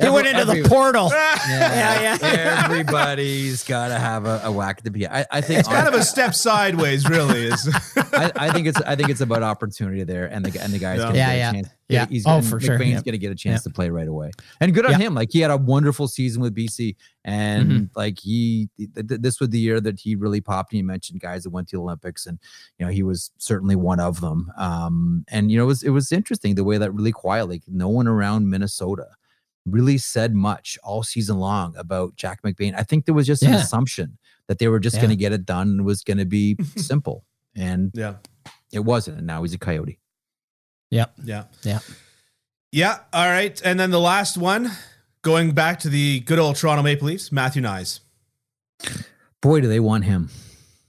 he 0.00 0.08
went 0.08 0.26
into 0.26 0.40
Every- 0.40 0.62
the 0.62 0.68
portal. 0.70 1.10
Yeah, 1.12 1.36
Yeah, 1.46 2.18
yeah. 2.22 2.62
Everybody's 2.64 3.62
got 3.62 3.88
to 3.88 3.98
have 3.98 4.24
a, 4.24 4.40
a 4.44 4.50
whack 4.50 4.78
at 4.78 4.84
the 4.84 4.90
beginning. 4.90 5.14
I, 5.18 5.26
I 5.30 5.40
think 5.42 5.60
it's 5.60 5.68
kind 5.68 5.86
of 5.86 5.92
a 5.92 6.02
step 6.02 6.34
sideways, 6.34 7.06
really. 7.06 7.44
Is 7.44 7.68
I, 8.14 8.32
I 8.34 8.50
think 8.52 8.68
it's 8.68 8.80
I 8.80 8.96
think 8.96 9.10
it's 9.10 9.20
about 9.20 9.42
opportunity 9.42 10.02
there, 10.04 10.24
and 10.26 10.44
the 10.46 10.62
and 10.62 10.72
the 10.72 10.78
guy's 10.78 10.98
Yeah. 10.98 11.04
gonna 11.04 11.18
Yeah, 11.18 11.26
get 11.28 11.36
yeah. 11.38 11.50
a 11.50 11.52
chance. 11.52 11.68
Yeah. 11.92 12.06
he's 12.06 12.24
Oh, 12.26 12.40
for 12.42 12.60
sure. 12.60 12.78
McBain's 12.78 12.90
Yeah. 12.92 13.00
gonna 13.02 13.18
get 13.18 13.32
a 13.32 13.34
chance 13.34 13.60
Yeah. 13.60 13.70
to 13.70 13.74
play 13.74 13.90
right 13.90 14.08
away, 14.08 14.30
and 14.60 14.72
good 14.74 14.84
on 14.86 14.92
Yeah. 14.92 14.98
him. 14.98 15.14
Like 15.14 15.30
he 15.32 15.40
had 15.40 15.50
a 15.50 15.56
wonderful 15.56 16.08
season 16.08 16.40
with 16.42 16.54
BC, 16.54 16.96
and 17.24 17.70
Mm-hmm. 17.70 17.84
like 17.96 18.18
he 18.18 18.68
th- 18.78 18.90
th- 19.08 19.20
this 19.20 19.40
was 19.40 19.50
the 19.50 19.58
year 19.58 19.80
that 19.80 20.00
he 20.00 20.14
really 20.14 20.40
popped. 20.40 20.72
And 20.72 20.78
you 20.78 20.84
mentioned 20.84 21.20
guys 21.20 21.42
that 21.44 21.50
went 21.50 21.68
to 21.68 21.76
the 21.76 21.82
Olympics, 21.82 22.26
and 22.26 22.38
you 22.78 22.86
know 22.86 22.92
he 22.92 23.02
was 23.02 23.30
certainly 23.38 23.76
one 23.76 24.00
of 24.00 24.20
them. 24.20 24.50
Um, 24.56 25.24
and 25.28 25.50
you 25.50 25.58
know 25.58 25.64
it 25.64 25.68
was 25.68 25.82
it 25.82 25.90
was 25.90 26.12
interesting 26.12 26.54
the 26.54 26.64
way 26.64 26.78
that 26.78 26.92
really 26.92 27.12
quietly, 27.12 27.62
no 27.68 27.88
one 27.88 28.06
around 28.08 28.48
Minnesota 28.48 29.06
really 29.66 29.98
said 29.98 30.34
much 30.34 30.78
all 30.82 31.02
season 31.02 31.38
long 31.38 31.76
about 31.76 32.16
Jack 32.16 32.42
McBain. 32.42 32.74
I 32.74 32.82
think 32.82 33.04
there 33.04 33.14
was 33.14 33.26
just 33.26 33.42
an 33.42 33.52
assumption 33.52 34.16
that 34.46 34.58
they 34.58 34.68
were 34.68 34.80
just 34.80 34.96
Yeah. 34.96 35.02
going 35.02 35.10
to 35.10 35.16
get 35.16 35.32
it 35.32 35.44
done 35.44 35.68
and 35.68 35.84
was 35.84 36.02
going 36.02 36.16
to 36.18 36.24
be 36.24 36.56
simple. 36.76 37.24
And 37.54 37.90
yeah, 37.94 38.14
it 38.72 38.80
wasn't. 38.80 39.18
And 39.18 39.26
now 39.26 39.42
he's 39.42 39.52
a 39.52 39.58
coyote. 39.58 39.98
Yep. 40.90 41.12
yeah, 41.24 41.44
Yeah. 41.62 41.78
yeah. 42.72 42.98
All 43.12 43.26
right, 43.28 43.60
and 43.64 43.78
then 43.78 43.90
the 43.90 44.00
last 44.00 44.36
one, 44.36 44.70
going 45.22 45.52
back 45.52 45.78
to 45.80 45.88
the 45.88 46.20
good 46.20 46.38
old 46.38 46.56
Toronto 46.56 46.82
Maple 46.82 47.06
Leafs, 47.08 47.30
Matthew 47.30 47.62
Knies. 47.62 48.00
Boy, 49.42 49.60
do 49.60 49.68
they 49.68 49.80
want 49.80 50.04
him. 50.04 50.30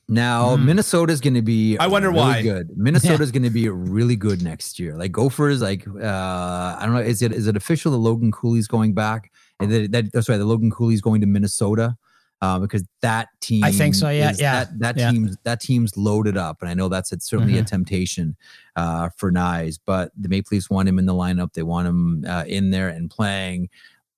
Now, 0.07 0.57
Mm. 0.57 0.65
Minnesota's 0.65 1.21
going 1.21 1.35
to 1.35 1.41
be 1.41 1.77
I 1.77 1.87
wonder 1.87 2.09
really 2.09 2.19
why. 2.21 2.41
good. 2.41 2.75
Minnesota's 2.75 3.31
going 3.35 3.43
to 3.43 3.49
be 3.49 3.69
really 3.69 4.17
good 4.17 4.41
next 4.43 4.77
year. 4.77 4.97
Like 4.97 5.13
Gophers, 5.13 5.61
like 5.61 5.87
uh 5.87 6.75
I 6.77 6.81
don't 6.81 6.93
know, 6.93 6.99
is 7.01 7.21
it 7.21 7.31
is 7.31 7.47
it 7.47 7.55
official 7.55 7.93
that 7.93 7.97
Logan 7.99 8.31
Cooley's 8.31 8.67
going 8.67 8.93
back? 8.93 9.31
And 9.61 9.71
that, 9.71 9.91
that 9.93 10.11
that's 10.11 10.27
right, 10.27 10.35
the 10.37 10.43
Logan 10.45 10.69
Cooley's 10.71 10.99
going 11.01 11.21
to 11.21 11.27
Minnesota. 11.27 11.95
Uh, 12.41 12.57
because 12.57 12.83
that 13.01 13.27
team, 13.39 13.63
I 13.63 13.71
think 13.71 13.93
so, 13.93 14.09
yeah, 14.09 14.31
is- 14.31 14.41
yeah, 14.41 14.63
That, 14.63 14.79
that 14.79 14.97
yeah. 14.97 15.11
team's 15.11 15.37
that 15.43 15.61
team's 15.61 15.95
loaded 15.95 16.37
up, 16.37 16.61
and 16.61 16.69
I 16.69 16.73
know 16.73 16.89
that's 16.89 17.11
it's 17.11 17.27
certainly 17.27 17.59
a 17.59 17.63
temptation 17.63 18.35
uh, 18.75 19.09
for 19.15 19.31
Knies. 19.31 19.77
But 19.85 20.11
the 20.19 20.27
Maple 20.27 20.55
Leafs 20.55 20.69
want 20.69 20.89
him 20.89 20.97
in 20.97 21.05
the 21.05 21.13
lineup; 21.13 21.53
they 21.53 21.61
want 21.61 21.87
him 21.87 22.25
uh, 22.27 22.45
in 22.47 22.71
there 22.71 22.89
and 22.89 23.11
playing 23.11 23.69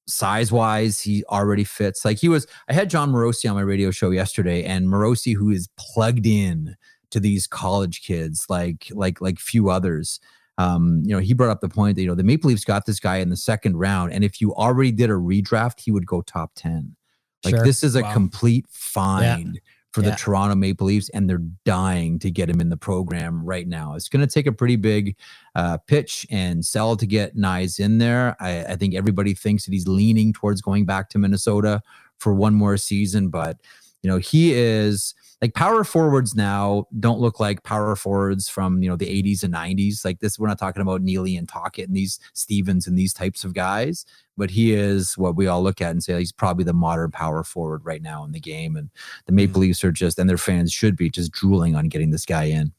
size 0.07 0.51
wise, 0.51 1.01
he 1.01 1.23
already 1.25 1.63
fits. 1.63 2.03
Like 2.05 2.17
he 2.19 2.29
was, 2.29 2.47
I 2.67 2.73
had 2.73 2.89
John 2.89 3.11
Morosi 3.11 3.49
on 3.49 3.55
my 3.55 3.61
radio 3.61 3.91
show 3.91 4.09
yesterday, 4.11 4.63
and 4.63 4.87
Morosi, 4.87 5.35
who 5.35 5.49
is 5.49 5.69
plugged 5.77 6.25
in 6.25 6.75
to 7.11 7.19
these 7.19 7.47
college 7.47 8.03
kids, 8.03 8.45
like 8.49 8.87
like 8.91 9.21
like 9.21 9.39
few 9.39 9.69
others. 9.69 10.19
Um, 10.57 11.01
you 11.03 11.13
know, 11.13 11.19
he 11.19 11.33
brought 11.33 11.49
up 11.49 11.61
the 11.61 11.69
point 11.69 11.95
that 11.95 12.01
you 12.01 12.07
know 12.07 12.15
the 12.15 12.23
Maple 12.23 12.49
Leafs 12.49 12.63
got 12.65 12.85
this 12.85 12.99
guy 12.99 13.17
in 13.17 13.29
the 13.29 13.37
second 13.37 13.77
round, 13.77 14.13
and 14.13 14.23
if 14.23 14.39
you 14.39 14.53
already 14.55 14.91
did 14.91 15.09
a 15.09 15.13
redraft, 15.13 15.79
he 15.81 15.91
would 15.91 16.05
go 16.05 16.21
top 16.21 16.51
ten. 16.55 16.95
Like 17.43 17.55
Sure. 17.55 17.63
this 17.65 17.83
is 17.83 17.95
a 17.95 18.01
Wow. 18.01 18.13
complete 18.13 18.65
find 18.69 19.59
for 19.91 20.01
Yeah. 20.01 20.09
the 20.11 20.15
Toronto 20.15 20.55
Maple 20.55 20.87
Leafs, 20.87 21.09
and 21.09 21.29
they're 21.29 21.43
dying 21.65 22.17
to 22.19 22.31
get 22.31 22.49
him 22.49 22.59
in 22.59 22.69
the 22.69 22.77
program 22.77 23.43
right 23.45 23.67
now. 23.67 23.93
It's 23.93 24.09
going 24.09 24.25
to 24.27 24.33
take 24.33 24.47
a 24.47 24.51
pretty 24.51 24.75
big 24.75 25.15
uh, 25.55 25.77
pitch 25.77 26.25
and 26.31 26.65
sell 26.65 26.95
to 26.97 27.05
get 27.05 27.35
Knies 27.37 27.79
in 27.79 27.99
there. 27.99 28.35
I, 28.39 28.63
I 28.65 28.75
think 28.75 28.95
everybody 28.95 29.33
thinks 29.35 29.65
that 29.65 29.71
he's 29.71 29.87
leaning 29.87 30.33
towards 30.33 30.61
going 30.61 30.85
back 30.85 31.09
to 31.09 31.19
Minnesota 31.19 31.81
for 32.17 32.33
one 32.33 32.55
more 32.55 32.75
season, 32.77 33.29
but 33.29 33.59
you 34.01 34.09
know 34.09 34.17
he 34.17 34.53
is 34.53 35.13
like 35.43 35.53
power 35.55 35.83
forwards 35.83 36.35
now 36.35 36.87
don't 37.01 37.19
look 37.19 37.37
like 37.37 37.63
power 37.63 37.97
forwards 37.97 38.47
from 38.47 38.81
you 38.81 38.89
know 38.89 38.95
the 38.95 39.23
80s 39.23 39.43
and 39.43 39.53
90s. 39.53 40.05
Like 40.05 40.21
this, 40.21 40.39
we're 40.39 40.47
not 40.47 40.57
talking 40.57 40.81
about 40.81 41.01
Neely 41.01 41.35
and 41.35 41.49
Tocchet 41.49 41.89
and 41.89 41.97
these 41.97 42.17
Stevens 42.31 42.87
and 42.87 42.97
these 42.97 43.13
types 43.13 43.43
of 43.43 43.53
guys, 43.53 44.05
but 44.37 44.51
he 44.51 44.73
is 44.73 45.17
what 45.17 45.35
we 45.35 45.47
all 45.47 45.61
look 45.61 45.81
at 45.81 45.91
and 45.91 46.01
say 46.01 46.17
he's 46.17 46.31
probably 46.31 46.63
the 46.63 46.71
modern 46.71 47.11
power 47.11 47.43
forward 47.43 47.81
right 47.83 48.01
now 48.01 48.23
in 48.23 48.31
the 48.31 48.39
game. 48.39 48.77
And 48.77 48.89
the 49.25 49.33
Maple 49.33 49.55
mm-hmm. 49.55 49.63
Leafs 49.63 49.83
are 49.83 49.91
just 49.91 50.17
and 50.17 50.29
their 50.29 50.37
fans 50.37 50.71
should 50.71 50.95
be 50.95 51.09
just 51.09 51.33
drooling 51.33 51.75
on 51.75 51.89
getting 51.89 52.11
this 52.11 52.25
guy 52.25 52.45
in. 52.45 52.71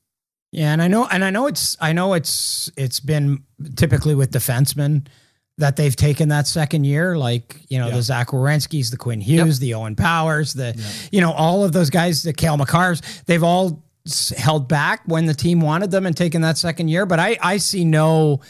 Yeah, 0.51 0.73
and 0.73 0.81
I 0.81 0.89
know, 0.89 1.07
and 1.09 1.23
I 1.23 1.29
know 1.29 1.47
it's, 1.47 1.77
I 1.83 1.93
know 1.93 2.15
it's, 2.15 2.71
it's 2.79 2.99
been 2.99 3.45
typically 3.77 4.15
with 4.15 4.31
defensemen 4.31 5.07
that 5.59 5.77
they've 5.77 5.95
taken 5.95 6.31
that 6.31 6.47
second 6.49 6.85
year, 6.85 7.17
like 7.17 7.61
you 7.69 7.79
know 7.79 7.89
Yeah. 7.89 7.95
the 7.97 8.03
Zach 8.03 8.29
Werenskis, 8.29 8.91
the 8.91 8.97
Quinn 8.97 9.21
Hughes, 9.21 9.59
the 9.61 9.75
Owen 9.75 9.95
Powers, 9.97 10.53
the 10.53 10.75
you 11.13 11.21
know 11.21 11.33
all 11.33 11.65
of 11.65 11.73
those 11.73 11.91
guys, 11.91 12.23
the 12.23 12.33
Cale 12.33 12.57
Makars, 12.59 13.03
they've 13.27 13.43
all 13.43 13.83
held 14.37 14.69
back 14.69 15.03
when 15.07 15.27
the 15.27 15.35
team 15.35 15.61
wanted 15.61 15.91
them 15.91 16.07
and 16.07 16.17
taken 16.17 16.43
that 16.43 16.59
second 16.59 16.89
year. 16.89 17.07
But 17.07 17.19
I, 17.21 17.39
I 17.43 17.57
see 17.57 17.85
no 17.85 18.41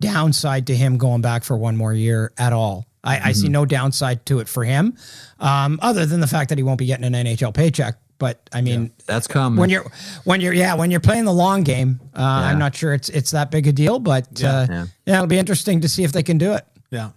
downside 0.00 0.66
to 0.68 0.76
him 0.76 0.98
going 0.98 1.20
back 1.20 1.44
for 1.44 1.56
one 1.56 1.76
more 1.76 1.92
year 1.92 2.32
at 2.38 2.52
all. 2.52 2.86
I, 3.04 3.28
I 3.28 3.32
see 3.32 3.48
no 3.50 3.66
downside 3.66 4.24
to 4.26 4.40
it 4.40 4.48
for 4.48 4.64
him, 4.64 4.96
um, 5.38 5.78
other 5.82 6.06
than 6.06 6.20
the 6.20 6.26
fact 6.26 6.48
that 6.48 6.56
he 6.58 6.64
won't 6.64 6.78
be 6.78 6.86
getting 6.86 7.04
an 7.04 7.12
NHL 7.12 7.52
paycheck. 7.52 7.96
But 8.18 8.48
I 8.52 8.60
mean, 8.60 8.92
That's 9.06 9.26
coming. 9.26 9.58
when 9.58 9.70
you're 9.70 9.84
when 10.24 10.40
you're 10.40 10.52
yeah 10.52 10.74
when 10.74 10.90
you're 10.90 11.00
playing 11.00 11.24
the 11.24 11.32
long 11.32 11.62
game, 11.62 12.00
uh, 12.16 12.22
I'm 12.22 12.58
not 12.58 12.74
sure 12.74 12.94
it's 12.94 13.08
it's 13.08 13.32
that 13.32 13.50
big 13.50 13.66
a 13.66 13.72
deal. 13.72 13.98
But 13.98 14.26
uh, 14.42 14.66
Yeah. 14.70 14.86
yeah, 15.06 15.14
it'll 15.16 15.26
be 15.26 15.38
interesting 15.38 15.80
to 15.80 15.88
see 15.88 16.04
if 16.04 16.12
they 16.12 16.22
can 16.22 16.38
do 16.38 16.52
it. 16.54 16.64
Yeah. 16.90 17.10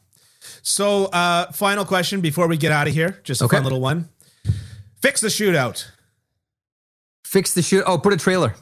So, 0.63 1.05
uh, 1.05 1.51
final 1.51 1.85
question 1.85 2.19
before 2.21 2.47
we 2.47 2.57
get 2.57 2.71
out 2.71 2.87
of 2.87 2.93
here. 2.93 3.19
Just 3.23 3.41
a 3.41 3.45
Okay. 3.45 3.57
fun 3.57 3.63
little 3.63 3.79
one. 3.81 4.09
Fix 5.01 5.21
the 5.21 5.27
shootout. 5.27 5.85
Fix 7.25 7.53
the 7.53 7.61
shoot. 7.61 7.83
Oh, 7.85 7.97
put 7.97 8.13
a 8.13 8.17
trailer. 8.17 8.55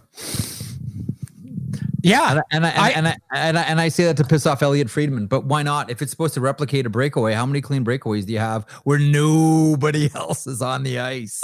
Yeah, 2.02 2.42
And 2.52 2.66
I, 2.68 2.70
and 2.70 2.78
I, 2.78 2.88
I- 2.88 2.90
and, 2.92 3.08
I, 3.08 3.16
and 3.34 3.58
I 3.58 3.62
and 3.64 3.82
I 3.82 3.88
say 3.90 4.04
that 4.06 4.18
to 4.18 4.24
piss 4.24 4.46
off 4.46 4.62
Elliotte 4.62 4.92
Friedman, 4.92 5.26
but 5.26 5.46
why 5.46 5.64
not? 5.64 5.90
If 5.90 6.04
it's 6.04 6.12
supposed 6.12 6.36
to 6.36 6.42
replicate 6.42 6.86
a 6.86 6.90
breakaway, 6.90 7.34
how 7.34 7.48
many 7.48 7.62
clean 7.62 7.84
breakaways 7.84 8.28
do 8.28 8.34
you 8.34 8.38
have 8.40 8.64
where 8.84 9.00
nobody 9.00 10.12
else 10.16 10.46
is 10.46 10.62
on 10.62 10.84
the 10.84 11.00
ice? 11.00 11.42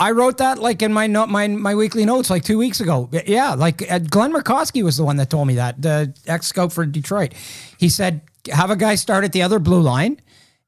I 0.00 0.12
wrote 0.12 0.38
that 0.38 0.58
like 0.58 0.80
in 0.80 0.94
my 0.94 1.06
note, 1.06 1.28
my 1.28 1.46
my 1.46 1.74
weekly 1.74 2.06
notes 2.06 2.30
like 2.30 2.42
two 2.42 2.56
weeks 2.56 2.80
ago. 2.80 3.10
Yeah, 3.26 3.52
like 3.54 3.88
uh, 3.90 3.98
Glenn 3.98 4.32
Merkosky 4.32 4.82
was 4.82 4.96
the 4.96 5.04
one 5.04 5.16
that 5.16 5.28
told 5.28 5.46
me 5.46 5.56
that 5.56 5.80
the 5.82 6.14
ex 6.26 6.46
scout 6.46 6.72
for 6.72 6.86
Detroit. 6.86 7.34
He 7.76 7.90
said 7.90 8.22
have 8.50 8.70
a 8.70 8.76
guy 8.76 8.94
start 8.94 9.24
at 9.24 9.32
the 9.32 9.42
other 9.42 9.58
blue 9.58 9.82
line 9.82 10.18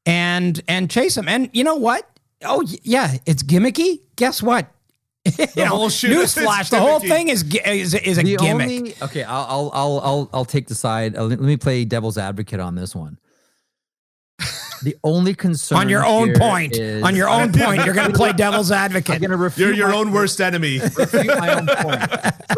and 0.05 0.63
and 0.69 0.91
chase 0.91 1.17
him. 1.17 1.29
And 1.29 1.49
you 1.55 1.65
know 1.65 1.77
what? 1.77 2.07
Oh 2.45 2.63
yeah, 2.83 3.17
it's 3.25 3.43
gimmicky. 3.43 4.01
Guess 4.17 4.43
what? 4.43 4.67
the 5.25 5.67
whole 5.67 5.89
newsflash. 5.89 6.69
The 6.69 6.81
whole 6.81 7.01
thing 7.01 7.29
is 7.29 7.43
is, 7.65 7.95
is 7.95 8.19
a 8.19 8.23
the 8.23 8.37
gimmick. 8.37 8.69
only 8.69 8.95
okay, 9.01 9.23
I'll 9.23 9.47
I'll 9.49 9.71
I'll 9.73 10.01
I'll, 10.01 10.31
I'll 10.35 10.45
take 10.45 10.67
the 10.67 10.75
side. 10.75 11.17
uh, 11.17 11.25
let 11.25 11.41
me 11.41 11.57
play 11.57 11.85
devil's 11.87 12.19
advocate 12.19 12.61
on 12.61 12.75
this 12.75 12.95
one. 12.95 13.19
The 14.83 14.97
only 15.05 15.35
concern 15.35 15.79
on 15.79 15.89
your 15.89 16.05
own 16.05 16.35
point, 16.35 16.77
is- 16.77 17.03
on 17.03 17.15
your 17.15 17.29
own 17.29 17.53
point, 17.53 17.85
you're 17.85 17.95
going 17.95 18.11
to 18.11 18.17
play 18.17 18.33
devil's 18.33 18.71
advocate. 18.73 19.15
I'm 19.17 19.21
gonna 19.21 19.37
refute 19.37 19.69
You're 19.69 19.77
your 19.77 19.89
my- 19.91 19.97
own 19.97 20.13
worst 20.13 20.41
enemy. 20.41 20.79
refute 20.81 21.27
my 21.27 21.55
own 21.55 21.67
point. 21.79 22.01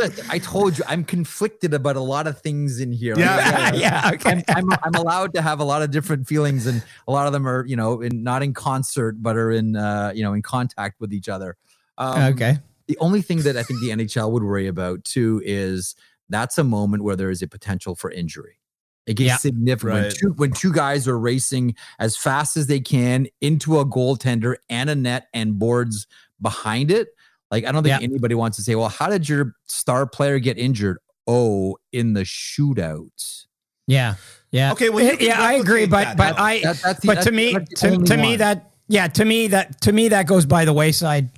Look, 0.00 0.30
I 0.30 0.38
told 0.38 0.78
you 0.78 0.84
I'm 0.88 1.04
conflicted 1.04 1.74
about 1.74 1.96
a 1.96 2.00
lot 2.00 2.26
of 2.26 2.40
things 2.40 2.80
in 2.80 2.92
here. 2.92 3.14
Yeah. 3.18 3.72
yeah, 3.74 4.10
okay. 4.14 4.42
I'm, 4.48 4.70
I'm, 4.72 4.78
I'm 4.82 4.94
allowed 4.94 5.34
to 5.34 5.42
have 5.42 5.60
a 5.60 5.64
lot 5.64 5.82
of 5.82 5.90
different 5.90 6.26
feelings, 6.26 6.66
and 6.66 6.82
a 7.06 7.12
lot 7.12 7.26
of 7.26 7.32
them 7.32 7.46
are, 7.46 7.64
you 7.66 7.76
know, 7.76 8.00
in, 8.00 8.22
not 8.22 8.42
in 8.42 8.54
concert, 8.54 9.22
but 9.22 9.36
are 9.36 9.50
in, 9.50 9.76
uh, 9.76 10.12
you 10.14 10.22
know, 10.22 10.32
in 10.32 10.42
contact 10.42 11.00
with 11.00 11.12
each 11.12 11.28
other. 11.28 11.56
Um, 11.98 12.32
okay. 12.34 12.58
The 12.86 12.98
only 12.98 13.22
thing 13.22 13.38
that 13.42 13.56
I 13.56 13.62
think 13.62 13.80
the 13.80 13.90
NHL 13.90 14.30
would 14.32 14.42
worry 14.42 14.66
about 14.66 15.04
too 15.04 15.40
is 15.44 15.94
that's 16.28 16.58
a 16.58 16.64
moment 16.64 17.02
where 17.04 17.16
there 17.16 17.30
is 17.30 17.40
a 17.42 17.46
potential 17.48 17.94
for 17.94 18.10
injury. 18.10 18.58
It 19.06 19.14
gets 19.14 19.28
Yeah. 19.28 19.36
significant 19.36 19.92
when, 20.02 20.12
two, 20.12 20.32
when 20.36 20.50
two 20.52 20.72
guys 20.72 21.06
are 21.06 21.18
racing 21.18 21.74
as 21.98 22.16
fast 22.16 22.56
as 22.56 22.66
they 22.68 22.80
can 22.80 23.26
into 23.40 23.78
a 23.78 23.84
goaltender 23.84 24.54
and 24.70 24.88
a 24.88 24.94
net 24.94 25.28
and 25.34 25.58
boards 25.58 26.06
behind 26.40 26.90
it. 26.90 27.08
Like 27.50 27.64
I 27.66 27.72
don't 27.72 27.82
think 27.82 28.00
Yeah. 28.00 28.04
anybody 28.04 28.34
wants 28.34 28.56
to 28.56 28.62
say, 28.62 28.74
"Well, 28.74 28.88
how 28.88 29.08
did 29.08 29.28
your 29.28 29.54
star 29.66 30.06
player 30.06 30.38
get 30.38 30.56
injured?" 30.58 30.98
Oh, 31.26 31.76
in 31.92 32.14
the 32.14 32.22
shootout. 32.22 33.44
Yeah. 33.86 34.14
Yeah. 34.50 34.72
Okay, 34.72 34.88
well, 34.88 35.04
you 35.04 35.12
eh, 35.12 35.16
yeah, 35.20 35.40
I 35.40 35.54
agree, 35.54 35.86
but 35.86 36.04
that. 36.04 36.16
but 36.16 36.38
I 36.38 36.60
That- 36.62 36.80
that's 36.82 37.00
the- 37.00 37.06
but 37.06 37.14
that's- 37.24 37.24
to 37.26 37.32
me 37.32 37.52
to, 37.52 37.98
to 38.04 38.16
me 38.16 38.36
that 38.36 38.70
yeah 38.88 39.06
to 39.08 39.24
me 39.24 39.48
that 39.48 39.80
to 39.82 39.92
me 39.92 40.08
that 40.08 40.26
goes 40.26 40.46
by 40.46 40.64
the 40.64 40.72
wayside 40.72 41.28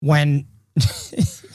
when 0.00 0.46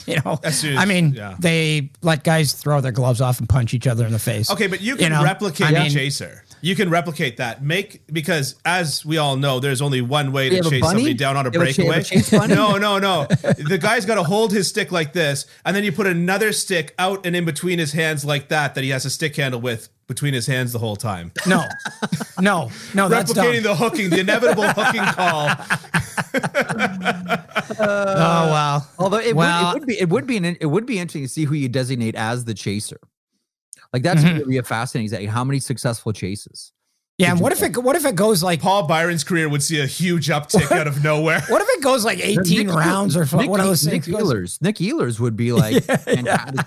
you 0.11 0.15
know 0.23 0.39
I 0.43 0.85
mean 0.85 1.13
yeah. 1.13 1.35
they 1.37 1.89
let 2.01 2.23
guys 2.23 2.53
throw 2.53 2.81
their 2.81 2.91
gloves 2.91 3.19
off 3.21 3.39
and 3.39 3.47
punch 3.49 3.73
each 3.73 3.87
other 3.87 4.05
in 4.05 4.13
the 4.13 4.19
face. 4.19 4.49
Okay, 4.49 4.67
but 4.67 4.81
you 4.81 4.95
can 4.95 5.11
know, 5.11 5.23
replicate 5.23 5.67
I 5.67 5.71
a 5.71 5.79
mean- 5.83 5.91
chaser. 5.91 6.43
You 6.61 6.75
can 6.75 6.89
replicate 6.89 7.37
that. 7.37 7.63
Make 7.63 8.01
because 8.11 8.55
as 8.65 9.05
we 9.05 9.17
all 9.17 9.35
know, 9.35 9.59
there's 9.59 9.81
only 9.81 10.01
one 10.01 10.31
way 10.31 10.49
to 10.49 10.55
You 10.55 10.63
have 10.63 10.67
a 10.67 10.75
chase 10.75 10.83
somebody 10.83 11.13
down 11.13 11.37
on 11.37 11.45
a 11.45 11.51
You 11.51 11.59
have 11.59 11.69
a 11.69 11.73
cha- 11.73 11.83
breakaway. 11.83 12.45
a 12.45 12.47
no, 12.55 12.77
no, 12.77 12.97
no. 12.99 13.25
the 13.25 13.77
guy's 13.81 14.05
got 14.05 14.15
to 14.15 14.23
hold 14.23 14.51
his 14.51 14.67
stick 14.67 14.91
like 14.91 15.13
this, 15.13 15.45
and 15.65 15.75
then 15.75 15.83
you 15.83 15.91
put 15.91 16.07
another 16.07 16.51
stick 16.51 16.93
out 16.97 17.25
and 17.25 17.35
in 17.35 17.45
between 17.45 17.79
his 17.79 17.93
hands 17.93 18.25
like 18.25 18.47
that 18.49 18.75
that 18.75 18.83
he 18.83 18.89
has 18.89 19.05
a 19.05 19.09
stick 19.09 19.35
handle 19.35 19.61
with 19.61 19.89
between 20.07 20.33
his 20.33 20.47
hands 20.47 20.71
the 20.71 20.79
whole 20.79 20.95
time. 20.95 21.31
No. 21.45 21.63
No. 22.39 22.71
No, 22.93 23.09
that's 23.09 23.33
dumb. 23.33 23.45
Replicating 23.45 23.63
the 23.63 23.75
hooking, 23.75 24.09
the 24.09 24.19
inevitable 24.21 24.63
hooking 24.69 25.03
call. 25.03 25.49
oh 27.79 28.49
wow. 28.51 28.81
Although 28.97 29.19
it, 29.19 29.35
Well- 29.35 29.73
would, 29.73 29.77
it 29.77 29.79
would 29.79 29.87
be 29.87 29.99
it 29.99 30.09
would 30.09 30.27
be 30.27 30.37
an, 30.37 30.45
it 30.61 30.65
would 30.67 30.85
be 30.85 30.99
interesting 30.99 31.23
to 31.23 31.29
see 31.29 31.43
who 31.45 31.55
you 31.55 31.69
designate 31.69 32.15
as 32.15 32.45
the 32.45 32.53
chaser. 32.53 32.99
Like 33.93 34.03
that's 34.03 34.19
Mm-hmm. 34.21 34.27
going 34.29 34.39
to 34.41 34.47
be 34.47 34.57
a 34.57 34.63
fascinating. 34.63 35.05
Exactly 35.05 35.27
how 35.27 35.43
many 35.43 35.59
successful 35.59 36.11
chases? 36.13 36.71
Yeah, 37.17 37.31
and 37.31 37.39
what 37.39 37.51
if 37.51 37.63
it 37.63 37.75
what 37.81 37.95
if 37.95 38.05
it 38.05 38.15
goes 38.15 38.43
like 38.43 38.61
Paul 38.61 38.85
Byron's 38.85 39.23
career 39.23 39.49
would 39.49 39.63
see 39.63 39.79
a 39.81 39.87
huge 39.87 40.27
uptick 40.27 40.71
out 40.71 40.85
of 40.87 41.03
nowhere. 41.03 41.41
what 41.47 41.61
if 41.63 41.67
it 41.71 41.81
goes 41.83 42.05
like 42.05 42.19
18 42.19 42.67
Nick- 42.67 42.75
rounds 42.75 43.17
or 43.17 43.23
f- 43.23 43.33
Nick, 43.33 43.49
one 43.49 43.59
of 43.59 43.65
those 43.65 43.83
Nick 43.85 44.03
things? 44.03 44.07
goes- 44.17 44.31
Ehlers. 44.31 44.61
Nick 44.61 44.75
Ehlers 44.75 45.19
would 45.19 45.35
be 45.35 45.51
like, 45.63 45.83
fantastic. 45.83 46.65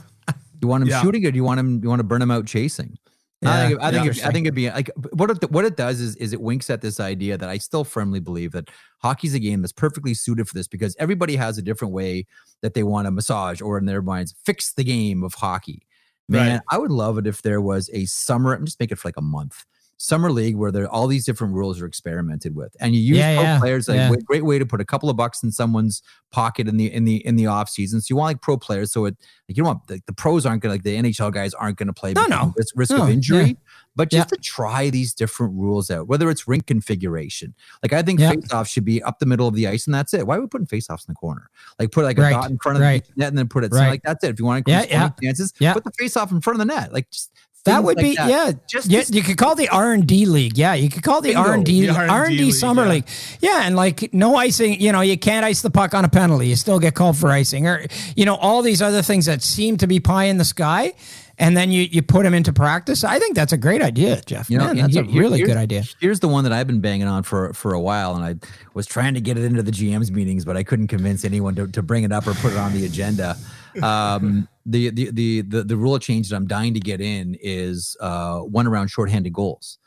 you 0.61 0.67
want 0.69 0.83
him 0.83 0.89
Yeah. 0.89 1.03
shooting 1.03 1.25
or 1.25 1.31
do 1.31 1.37
you 1.37 1.45
want 1.45 1.61
him? 1.61 1.81
You 1.83 1.89
want 1.89 2.01
to 2.01 2.05
burn 2.05 2.21
him 2.21 2.31
out 2.33 2.47
chasing? 2.47 2.99
I 3.43 3.47
Yeah, 3.63 3.69
think, 3.69 3.81
I 3.81 3.91
think, 3.91 3.97
interesting. 4.01 4.27
I 4.29 4.33
think 4.33 4.47
it'd 4.47 4.55
be 4.57 4.71
like 4.71 4.91
what 5.13 5.31
it, 5.31 5.51
what 5.53 5.65
it 5.65 5.77
does 5.77 6.01
is 6.01 6.17
is 6.17 6.33
it 6.33 6.41
winks 6.41 6.69
at 6.69 6.81
this 6.83 6.99
idea 7.01 7.39
that 7.39 7.49
I 7.49 7.57
still 7.59 7.85
firmly 7.85 8.19
believe 8.21 8.51
that 8.53 8.69
hockey's 8.99 9.35
a 9.35 9.39
game 9.39 9.63
that's 9.63 9.73
perfectly 9.73 10.15
suited 10.15 10.49
for 10.49 10.55
this 10.55 10.67
because 10.67 10.97
everybody 10.99 11.37
has 11.37 11.59
a 11.59 11.63
different 11.63 11.95
way 11.95 12.27
that 12.63 12.75
they 12.75 12.83
want 12.83 13.07
to 13.07 13.13
massage 13.13 13.61
or 13.63 13.79
in 13.79 13.87
their 13.87 14.03
minds 14.03 14.35
fix 14.45 14.73
the 14.75 14.85
game 14.85 15.23
of 15.23 15.33
hockey. 15.35 15.87
Man, 16.31 16.53
Right. 16.53 16.61
I 16.71 16.79
would 16.79 16.93
love 16.93 17.19
it 17.19 17.27
if 17.27 17.43
there 17.43 17.61
was 17.61 17.91
a 17.93 18.07
summer. 18.07 18.55
I'm 18.55 18.65
just 18.65 18.81
make 18.81 18.93
it 18.93 18.97
for 18.97 19.09
like 19.09 19.17
a 19.17 19.23
month. 19.23 19.65
Summer 20.03 20.33
league 20.33 20.57
where 20.57 20.73
there 20.73 20.89
all 20.89 21.07
these 21.07 21.27
different 21.27 21.53
rules 21.53 21.79
are 21.79 21.85
experimented 21.85 22.57
with, 22.57 22.75
and 22.81 22.95
you 22.95 23.03
use 23.03 23.19
Yeah, 23.19 23.35
pro 23.35 23.43
yeah, 23.45 23.59
players 23.59 23.87
like 23.87 23.97
yeah. 23.97 24.11
a 24.11 24.17
great 24.23 24.47
way 24.47 24.59
to 24.59 24.65
put 24.65 24.81
a 24.81 24.85
couple 24.87 25.11
of 25.11 25.17
bucks 25.19 25.43
in 25.43 25.53
someone's 25.53 26.01
pocket 26.31 26.67
in 26.69 26.79
the 26.79 26.91
in 26.91 27.05
the 27.05 27.17
in 27.27 27.37
the 27.37 27.45
off 27.47 27.69
season. 27.69 28.01
So 28.01 28.07
you 28.09 28.17
want 28.17 28.29
like 28.31 28.41
pro 28.41 28.57
players, 28.57 28.93
so 28.93 29.05
it 29.05 29.15
like 29.47 29.57
you 29.59 29.63
don't 29.63 29.67
want 29.67 29.87
the, 29.89 30.01
the 30.07 30.15
pros 30.15 30.47
aren't 30.47 30.63
gonna 30.63 30.73
like 30.73 30.85
the 30.85 30.97
NHL 30.97 31.31
guys 31.35 31.53
aren't 31.53 31.77
gonna 31.77 31.93
play 31.93 32.15
No, 32.15 32.25
no. 32.27 32.55
risk, 32.57 32.73
risk 32.77 32.93
No, 32.93 33.03
of 33.03 33.11
injury, 33.11 33.59
but 33.95 34.11
just 34.11 34.31
to 34.31 34.37
try 34.37 34.89
these 34.89 35.13
different 35.13 35.53
rules 35.53 35.91
out, 35.91 36.09
whether 36.09 36.31
it's 36.31 36.49
rink 36.49 36.67
configuration. 36.67 37.55
Like 37.83 37.93
I 37.93 38.01
think 38.01 38.21
face-off 38.21 38.69
should 38.69 38.87
be 38.87 39.03
up 39.03 39.19
the 39.19 39.27
middle 39.27 39.47
of 39.49 39.55
the 39.55 39.67
ice, 39.67 39.87
and 39.87 39.93
that's 39.95 40.15
it. 40.15 40.27
Why 40.27 40.37
are 40.37 40.41
we 40.41 40.47
putting 40.47 40.67
face-offs 40.67 41.05
in 41.07 41.13
the 41.13 41.17
corner? 41.17 41.51
Like 41.79 41.93
put 41.93 42.05
like 42.05 42.17
a 42.17 42.23
Right, 42.23 42.31
dot 42.33 42.51
in 42.51 42.57
front 42.59 42.77
of 42.79 42.83
right. 42.83 43.05
the 43.05 43.13
net 43.17 43.29
and 43.29 43.37
then 43.37 43.49
put 43.49 43.65
it 43.65 43.73
Right. 43.75 43.89
like 43.91 44.03
that's 44.03 44.25
it. 44.25 44.31
If 44.31 44.39
you 44.39 44.47
want 44.47 44.65
to 44.65 44.71
Yeah, 44.71 44.81
increase 44.83 44.93
yeah. 44.99 45.11
chances, 45.29 45.53
put 45.75 45.85
the 45.85 45.93
face-off 45.99 46.33
in 46.33 46.41
front 46.41 46.59
of 46.59 46.67
the 46.67 46.75
net. 46.75 46.91
Like 46.93 47.11
just 47.11 47.31
That 47.65 47.85
would 47.85 47.97
like 47.97 48.05
be 48.05 48.15
that. 48.17 48.29
yeah. 48.29 48.53
Just 48.69 48.91
yeah, 48.91 49.03
to 49.03 49.13
you 49.13 49.23
could 49.23 49.37
call 49.37 49.55
the 49.55 49.69
R 49.69 49.93
and 49.93 50.07
D 50.07 50.25
league. 50.25 50.57
Yeah, 50.57 50.75
you 50.75 50.89
could 50.89 51.03
call 51.03 51.21
the 51.21 51.35
R 51.35 51.53
and 51.53 51.65
D 51.65 51.87
The 51.87 51.95
R 51.95 52.09
R&D 52.09 52.29
and 52.29 52.39
D 52.39 52.45
league, 52.47 52.55
summer 52.55 52.85
yeah. 52.85 52.91
league. 52.91 53.05
Yeah, 53.41 53.63
and 53.65 53.77
like 53.77 54.15
no 54.15 54.37
icing. 54.37 54.81
You 54.81 54.93
know, 54.93 55.03
you 55.03 55.19
can't 55.19 55.45
ice 55.45 55.61
the 55.61 55.71
puck 55.71 55.93
on 55.93 56.05
a 56.05 56.09
penalty. 56.09 56.49
You 56.49 56.57
still 56.57 56.79
get 56.79 56.95
called 56.95 57.19
for 57.19 57.31
icing, 57.31 57.67
or 57.67 57.87
you 58.17 58.25
know, 58.25 58.37
all 58.37 58.63
these 58.63 58.81
other 58.81 59.03
things 59.03 59.27
that 59.27 59.43
seem 59.43 59.77
to 59.79 59.87
be 59.87 60.01
pie 60.01 60.25
in 60.25 60.39
the 60.39 60.45
sky, 60.45 60.95
and 61.39 61.55
then 61.55 61.71
you 61.71 61.83
you 61.83 62.01
put 62.01 62.23
them 62.23 62.33
into 62.33 62.53
practice. 62.53 63.05
I 63.05 63.19
think 63.19 63.37
that's 63.37 63.53
a 63.53 63.59
great 63.59 63.83
idea, 63.83 64.23
Jeff. 64.23 64.49
You 64.49 64.57
know, 64.57 64.65
Man, 64.65 64.79
and 64.79 64.95
that's 64.95 64.97
a 64.97 65.05
really 65.05 65.43
good 65.43 65.59
idea. 65.59 65.85
Here's 66.01 66.21
the 66.21 66.29
one 66.29 66.45
that 66.45 66.55
I've 66.55 66.67
been 66.67 66.81
banging 66.81 67.09
on 67.09 67.25
for 67.25 67.53
for 67.53 67.75
a 67.75 67.81
while, 67.81 68.17
and 68.17 68.25
I 68.25 68.37
was 68.73 68.87
trying 68.87 69.15
to 69.15 69.21
get 69.21 69.37
it 69.37 69.45
into 69.45 69.63
the 69.63 69.73
GM's 69.73 70.11
meetings, 70.11 70.47
but 70.47 70.57
I 70.57 70.63
couldn't 70.63 70.89
convince 70.89 71.27
anyone 71.27 71.55
to, 71.57 71.67
to 71.67 71.83
bring 71.83 72.05
it 72.05 72.13
up 72.13 72.27
or 72.27 72.33
put 72.35 72.53
it 72.53 72.59
on 72.59 72.73
the 72.73 72.87
agenda. 72.87 73.37
Um, 73.83 74.49
the, 74.71 74.91
the 74.91 75.11
the 75.11 75.41
the 75.43 75.65
the 75.65 75.77
rule 75.77 75.95
of 75.95 76.03
change 76.03 76.29
that 76.29 76.37
I'm 76.37 76.47
dying 76.47 76.75
to 76.75 76.81
get 76.81 77.01
in 77.01 77.37
is 77.41 77.97
uh, 78.01 78.39
one 78.41 78.67
around 78.67 78.89
shorthanded 78.89 79.33
goals. 79.33 79.79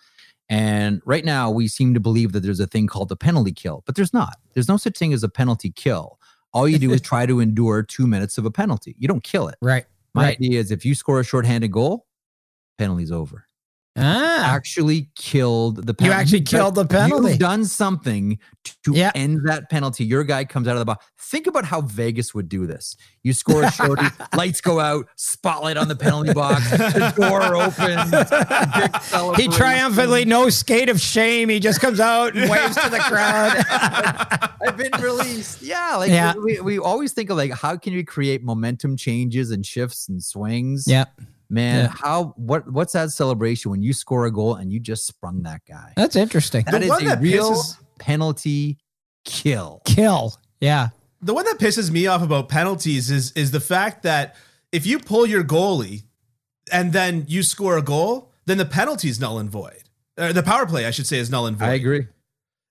And 0.50 1.02
right 1.06 1.24
now, 1.26 1.50
we 1.50 1.68
seem 1.68 1.94
to 1.94 2.00
believe 2.00 2.34
that 2.34 2.42
there's 2.42 2.60
a 2.60 2.68
thing 2.68 2.86
called 2.88 3.10
the 3.10 3.16
penalty 3.16 3.54
kill, 3.54 3.82
but 3.86 3.96
there's 3.96 4.14
not. 4.14 4.38
There's 4.54 4.68
no 4.68 4.78
such 4.78 4.98
thing 4.98 5.14
as 5.14 5.24
a 5.24 5.30
penalty 5.30 5.72
kill. 5.72 6.20
All 6.52 6.68
you 6.68 6.78
do 6.78 6.92
is 6.92 7.02
try 7.12 7.26
to 7.26 7.40
endure 7.40 7.82
two 7.82 8.06
minutes 8.06 8.38
of 8.38 8.46
a 8.46 8.52
penalty. 8.52 8.96
You 9.00 9.08
don't 9.08 9.24
kill 9.24 9.48
it. 9.48 9.56
Right. 9.62 9.86
My 10.14 10.24
Right. 10.26 10.38
idea 10.38 10.60
is 10.60 10.70
if 10.70 10.86
you 10.86 10.94
score 10.96 11.20
a 11.20 11.24
shorthanded 11.24 11.72
goal, 11.72 12.06
penalty's 12.78 13.12
over 13.12 13.46
Ah. 13.96 14.54
actually 14.56 15.10
killed 15.16 15.76
the 15.86 15.92
You 15.92 15.94
penalty. 15.94 16.20
actually 16.22 16.38
You've 16.40 16.46
done- 16.50 16.60
killed 16.62 16.76
the 16.76 16.86
penalty. 16.86 17.30
You've 17.32 17.40
done 17.40 17.66
something 17.66 18.40
to 18.86 18.92
Yeah. 18.94 19.12
end 19.14 19.42
that 19.46 19.70
penalty. 19.70 20.04
Your 20.04 20.24
guy 20.24 20.46
comes 20.46 20.68
out 20.68 20.74
of 20.74 20.80
the 20.80 20.86
box. 20.86 21.06
Think 21.20 21.46
about 21.48 21.66
how 21.66 21.82
Vegas 21.82 22.34
would 22.34 22.50
do 22.50 22.66
this. 22.66 22.96
You 23.24 23.34
score 23.34 23.64
a 23.64 23.72
shorty, 23.72 24.06
lights 24.36 24.62
go 24.62 24.80
out, 24.80 25.08
spotlight 25.16 25.78
on 25.78 25.88
the 25.90 25.96
penalty 25.96 26.34
box, 26.34 26.70
the 26.72 27.14
door 27.16 27.56
opens. 27.56 29.38
He 29.38 29.48
triumphantly, 29.48 30.26
no 30.26 30.50
skate 30.50 30.90
of 30.90 31.00
shame. 31.00 31.50
He 31.50 31.60
just 31.60 31.80
comes 31.80 32.00
out 32.00 32.36
and 32.36 32.50
waves 32.50 32.76
to 32.76 32.90
the 32.90 33.00
crowd. 33.00 33.64
I've 34.68 34.78
been 34.78 34.92
released. 35.02 35.62
Yeah, 35.62 35.96
like 35.98 36.10
Yeah. 36.10 36.34
We, 36.36 36.60
we 36.62 36.80
always 36.80 37.14
think 37.14 37.30
of 37.30 37.38
like 37.38 37.52
how 37.52 37.78
can 37.78 37.94
we 37.94 38.04
create 38.04 38.44
momentum 38.44 38.98
changes 38.98 39.52
and 39.52 39.66
shifts 39.66 40.08
and 40.10 40.24
swings. 40.24 40.86
yeah, 40.88 41.06
man. 41.54 41.86
Yeah. 41.86 41.94
How 42.02 42.34
what 42.36 42.72
what's 42.72 42.94
that 42.94 43.12
celebration 43.12 43.72
when 43.72 43.82
you 43.84 43.94
score 43.94 44.26
a 44.26 44.32
goal 44.32 44.56
and 44.56 44.72
you 44.72 44.80
just 44.80 45.06
sprung 45.08 45.44
that 45.44 45.62
guy? 45.68 45.94
that's 45.96 46.16
interesting. 46.16 46.66
That 46.70 46.84
is 46.84 46.90
one 46.90 47.04
a 47.04 47.10
that 47.10 47.22
real 47.22 47.52
pisses- 47.54 47.78
penalty 48.00 48.78
kill. 49.26 49.82
Kill. 49.86 50.36
Yeah. 50.60 50.90
the 51.22 51.34
one 51.34 51.46
that 51.46 51.58
pisses 51.60 51.92
me 51.92 52.08
off 52.08 52.22
about 52.22 52.50
penalties 52.50 53.10
is 53.12 53.32
is 53.34 53.52
the 53.52 53.60
fact 53.62 54.04
that 54.04 54.36
if 54.72 54.86
you 54.86 55.00
pull 55.00 55.26
your 55.26 55.44
goalie 55.44 56.04
and 56.72 56.92
then 56.94 57.26
you 57.28 57.44
score 57.44 57.78
a 57.78 57.82
goal, 57.82 58.32
then 58.46 58.58
the 58.58 58.66
penalty 58.66 59.08
is 59.10 59.20
null 59.20 59.38
and 59.40 59.50
void. 59.50 59.84
Or 60.18 60.34
the 60.34 60.44
power 60.44 60.66
play, 60.66 60.86
I 60.86 60.92
should 60.92 61.08
say, 61.08 61.18
is 61.20 61.30
null 61.30 61.46
and 61.48 61.58
void. 61.58 61.66
I 61.70 61.74
agree. 61.74 62.08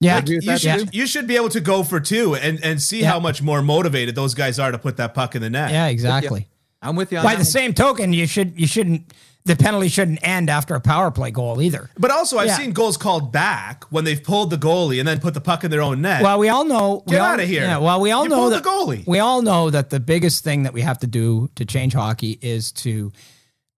Yeah. 0.00 0.16
I 0.16 0.18
agree 0.18 0.36
with 0.36 0.44
You 0.46 0.58
should 0.58 0.92
too. 0.92 0.98
you 0.98 1.06
should 1.06 1.26
be 1.28 1.36
able 1.36 1.48
to 1.50 1.60
go 1.60 1.82
for 1.84 2.00
two 2.00 2.34
and 2.34 2.62
and 2.64 2.82
see 2.82 3.00
Yeah. 3.02 3.10
how 3.12 3.20
much 3.20 3.40
more 3.42 3.62
motivated 3.62 4.14
those 4.14 4.34
guys 4.34 4.58
are 4.58 4.70
to 4.72 4.78
put 4.78 4.96
that 4.96 5.14
puck 5.14 5.34
in 5.36 5.42
the 5.42 5.50
net. 5.50 5.70
Yeah, 5.70 5.86
exactly. 5.86 6.48
I'm 6.82 6.96
with 6.96 7.12
you 7.12 7.18
on 7.18 7.24
By 7.24 7.30
that 7.32 7.36
the 7.36 7.40
one. 7.40 7.44
same 7.46 7.74
token, 7.74 8.12
you 8.12 8.26
should 8.26 8.58
you 8.60 8.66
shouldn't 8.66 9.12
the 9.44 9.56
penalty 9.56 9.88
shouldn't 9.88 10.20
end 10.22 10.48
after 10.48 10.74
a 10.76 10.80
power 10.80 11.10
play 11.10 11.32
goal 11.32 11.60
either. 11.60 11.90
But 11.98 12.12
also, 12.12 12.38
I've 12.38 12.46
Yeah. 12.46 12.58
seen 12.58 12.70
goals 12.72 12.96
called 12.96 13.32
back 13.32 13.82
when 13.90 14.04
they've 14.04 14.22
pulled 14.22 14.50
the 14.50 14.56
goalie 14.56 15.00
and 15.00 15.08
then 15.08 15.18
put 15.18 15.34
the 15.34 15.40
puck 15.40 15.64
in 15.64 15.70
their 15.72 15.82
own 15.82 16.00
net. 16.00 16.22
Well, 16.22 16.38
we 16.38 16.48
all 16.48 16.64
know. 16.64 17.02
Get 17.08 17.20
all- 17.20 17.26
outta 17.32 17.44
here. 17.44 17.62
Yeah, 17.62 17.78
well, 17.78 18.00
we 18.00 18.12
all 18.12 18.22
You 18.22 18.28
know 18.28 18.50
that 18.50 18.62
the 18.62 18.68
goalie. 18.70 19.04
We 19.04 19.18
all 19.18 19.42
know 19.42 19.68
that 19.68 19.90
the 19.90 19.98
biggest 19.98 20.44
thing 20.44 20.62
that 20.62 20.72
we 20.72 20.82
have 20.82 20.98
to 21.00 21.08
do 21.08 21.50
to 21.56 21.64
change 21.64 21.92
hockey 21.92 22.38
is 22.40 22.70
to 22.72 23.10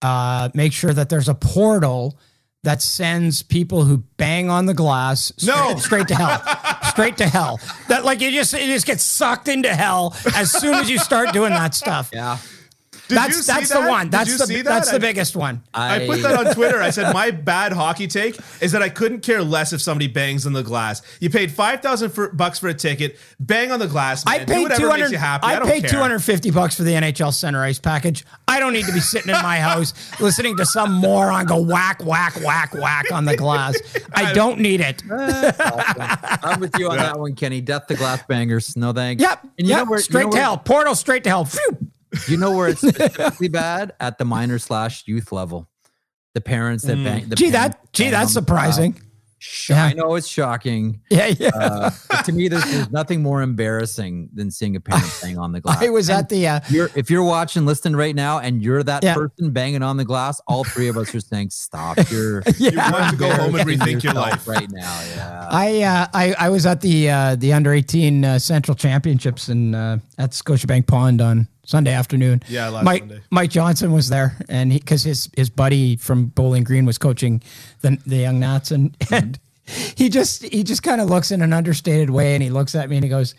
uh, 0.02 0.50
make 0.52 0.74
sure 0.74 0.92
that 0.92 1.08
there's 1.08 1.30
a 1.30 1.34
portal 1.34 2.18
that 2.62 2.82
sends 2.82 3.42
people 3.42 3.84
who 3.84 3.98
bang 4.18 4.50
on 4.50 4.66
the 4.66 4.74
glass 4.74 5.32
straight, 5.38 5.54
No. 5.56 5.76
straight 5.78 6.08
to 6.08 6.14
hell, 6.14 6.42
straight 6.90 7.16
to 7.18 7.26
hell. 7.26 7.58
That 7.88 8.04
like 8.04 8.20
you 8.20 8.30
just 8.30 8.52
you 8.52 8.66
just 8.66 8.84
get 8.86 9.00
sucked 9.00 9.48
into 9.48 9.74
hell 9.74 10.14
as 10.34 10.50
soon 10.50 10.74
as 10.74 10.90
you 10.90 10.98
start 10.98 11.32
doing 11.32 11.50
that 11.54 11.74
stuff. 11.74 12.10
Yeah. 12.12 12.36
Did 13.08 13.14
you 13.14 13.16
That's 13.16 13.36
see 13.46 13.52
that's 13.52 13.68
that? 13.68 13.82
the 13.82 13.88
one. 13.88 14.06
Did 14.06 14.12
That's 14.12 14.30
you 14.30 14.38
the 14.38 14.46
see 14.46 14.56
that? 14.56 14.64
that's 14.64 14.90
the 14.90 14.98
biggest 14.98 15.36
one. 15.36 15.62
I 15.74 16.06
put 16.06 16.22
that 16.22 16.46
on 16.46 16.54
Twitter. 16.54 16.80
I 16.80 16.88
said 16.88 17.12
my 17.12 17.30
bad 17.32 17.72
hockey 17.72 18.06
take 18.06 18.38
is 18.62 18.72
that 18.72 18.80
I 18.82 18.88
couldn't 18.88 19.20
care 19.20 19.42
less 19.42 19.74
if 19.74 19.82
somebody 19.82 20.06
bangs 20.06 20.46
on 20.46 20.54
the 20.54 20.62
glass. 20.62 21.02
You 21.20 21.28
paid 21.28 21.52
five 21.52 21.82
thousand 21.82 22.10
for 22.10 22.32
bucks 22.32 22.58
for 22.58 22.68
a 22.68 22.74
ticket. 22.74 23.18
Bang 23.38 23.72
on 23.72 23.78
the 23.78 23.88
glass. 23.88 24.24
Man. 24.24 24.40
I 24.40 24.44
paid 24.46 24.62
whatever 24.62 24.80
two 24.80 24.86
makes 24.88 25.00
hundred. 25.00 25.12
you 25.12 25.18
happy. 25.18 25.46
I, 25.46 25.56
I 25.56 25.60
paid 25.64 25.86
two 25.86 25.98
hundred 25.98 26.20
fifty 26.20 26.50
bucks 26.50 26.76
for 26.76 26.82
the 26.82 26.92
NHL 26.92 27.34
Center 27.34 27.62
Ice 27.62 27.78
package. 27.78 28.24
I 28.48 28.58
don't 28.58 28.72
need 28.72 28.86
to 28.86 28.92
be 28.92 29.00
sitting 29.00 29.34
in 29.34 29.42
my 29.42 29.58
house 29.58 29.92
listening 30.20 30.56
to 30.56 30.64
some 30.64 30.92
moron 30.92 31.44
go 31.44 31.60
whack 31.60 32.02
whack 32.04 32.40
whack 32.40 32.72
whack 32.74 33.12
on 33.12 33.26
the 33.26 33.36
glass. 33.36 33.78
I 34.14 34.32
don't 34.34 34.60
need 34.60 34.80
it. 34.80 35.02
Eh, 35.10 35.52
I'm 36.42 36.58
with 36.60 36.78
you 36.78 36.90
on 36.90 36.96
that 36.96 37.18
one, 37.18 37.34
Kenny. 37.34 37.60
Death 37.60 37.86
to 37.88 37.96
glass 37.96 38.22
bangers. 38.26 38.76
No 38.76 38.92
thanks. 38.92 39.22
Yep. 39.22 39.42
And 39.58 39.66
you 39.66 39.74
yep. 39.74 39.84
know 39.84 39.90
where 39.90 39.98
straight 39.98 40.20
you 40.22 40.26
know 40.26 40.30
to 40.30 40.36
where, 40.36 40.42
hell. 40.42 40.58
Portal 40.58 40.94
straight 40.94 41.24
to 41.24 41.30
hell. 41.30 41.44
Phew. 41.44 41.83
You 42.28 42.36
know 42.36 42.52
where 42.56 42.68
it's 42.68 42.80
specifically 42.86 43.48
bad 43.48 43.92
at 44.00 44.18
the 44.18 44.24
minor 44.24 44.58
slash 44.58 45.04
youth 45.06 45.32
level. 45.32 45.68
The 46.34 46.40
parents 46.40 46.84
that 46.84 46.96
bang. 46.96 47.28
The 47.28 47.36
Gee, 47.36 47.50
that 47.50 47.92
gee, 47.92 48.10
that's 48.10 48.36
on 48.36 48.42
the 48.42 48.46
glass. 48.50 48.74
surprising. 48.74 49.00
Sh- 49.38 49.70
Yeah. 49.70 49.84
I 49.84 49.92
know 49.92 50.14
it's 50.14 50.26
shocking. 50.26 51.02
Yeah, 51.10 51.26
yeah. 51.26 51.50
Uh, 51.54 51.90
but 52.08 52.24
to 52.24 52.32
me, 52.32 52.48
there's, 52.48 52.64
there's 52.64 52.90
nothing 52.90 53.22
more 53.22 53.42
embarrassing 53.42 54.30
than 54.32 54.50
seeing 54.50 54.74
a 54.74 54.80
parent 54.80 55.04
bang 55.22 55.38
on 55.38 55.52
the 55.52 55.60
glass. 55.60 55.82
I 55.82 55.90
was 55.90 56.08
at 56.08 56.30
the 56.30 56.48
uh, 56.48 56.60
You're, 56.70 56.88
if 56.96 57.10
you're 57.10 57.22
watching, 57.22 57.66
listening 57.66 57.94
right 57.94 58.14
now, 58.16 58.38
and 58.38 58.62
you're 58.62 58.82
that 58.82 59.04
Yeah. 59.04 59.12
person 59.14 59.50
banging 59.52 59.82
on 59.82 59.98
the 59.98 60.04
glass, 60.04 60.40
all 60.48 60.64
three 60.64 60.88
of 60.88 60.96
us 60.96 61.14
are 61.14 61.20
saying, 61.20 61.50
"Stop! 61.50 61.98
You're 62.10 62.38
You 62.56 62.70
yeah. 62.70 62.90
want 62.90 63.10
to 63.10 63.16
go 63.18 63.30
home 63.32 63.54
and 63.54 63.68
rethink 63.68 64.02
your 64.02 64.14
life. 64.14 64.48
right 64.48 64.70
now." 64.70 65.00
Yeah. 65.14 65.48
I, 65.50 65.82
uh, 65.82 66.06
I 66.14 66.34
I 66.38 66.48
was 66.48 66.64
at 66.64 66.80
the 66.80 67.10
uh, 67.10 67.36
the 67.36 67.52
under 67.52 67.72
eighteen 67.74 68.24
uh, 68.24 68.38
Central 68.38 68.74
Championships 68.74 69.50
in 69.50 69.74
uh, 69.74 69.98
at 70.18 70.30
Scotiabank 70.30 70.86
Pond 70.86 71.20
on 71.20 71.48
Sunday 71.64 71.92
afternoon. 71.92 72.42
Yeah, 72.48 72.68
last 72.68 72.84
Mike 72.84 73.00
Sunday. 73.02 73.20
Mike 73.30 73.50
Johnson 73.50 73.92
was 73.92 74.08
there, 74.08 74.36
and 74.48 74.70
because 74.70 75.02
his 75.02 75.28
his 75.36 75.50
buddy 75.50 75.96
from 75.96 76.26
Bowling 76.26 76.64
Green 76.64 76.84
was 76.86 76.98
coaching 76.98 77.42
the 77.80 77.98
the 78.06 78.16
young 78.16 78.38
Nats, 78.40 78.70
and 78.70 78.96
and 79.10 79.38
he 79.66 80.08
just 80.08 80.42
he 80.44 80.62
just 80.62 80.82
kind 80.82 81.00
of 81.00 81.08
looks 81.08 81.30
in 81.30 81.42
an 81.42 81.52
understated 81.52 82.10
way, 82.10 82.34
and 82.34 82.42
he 82.42 82.50
looks 82.50 82.74
at 82.74 82.88
me 82.90 82.96
and 82.96 83.04
he 83.04 83.08
goes, 83.10 83.34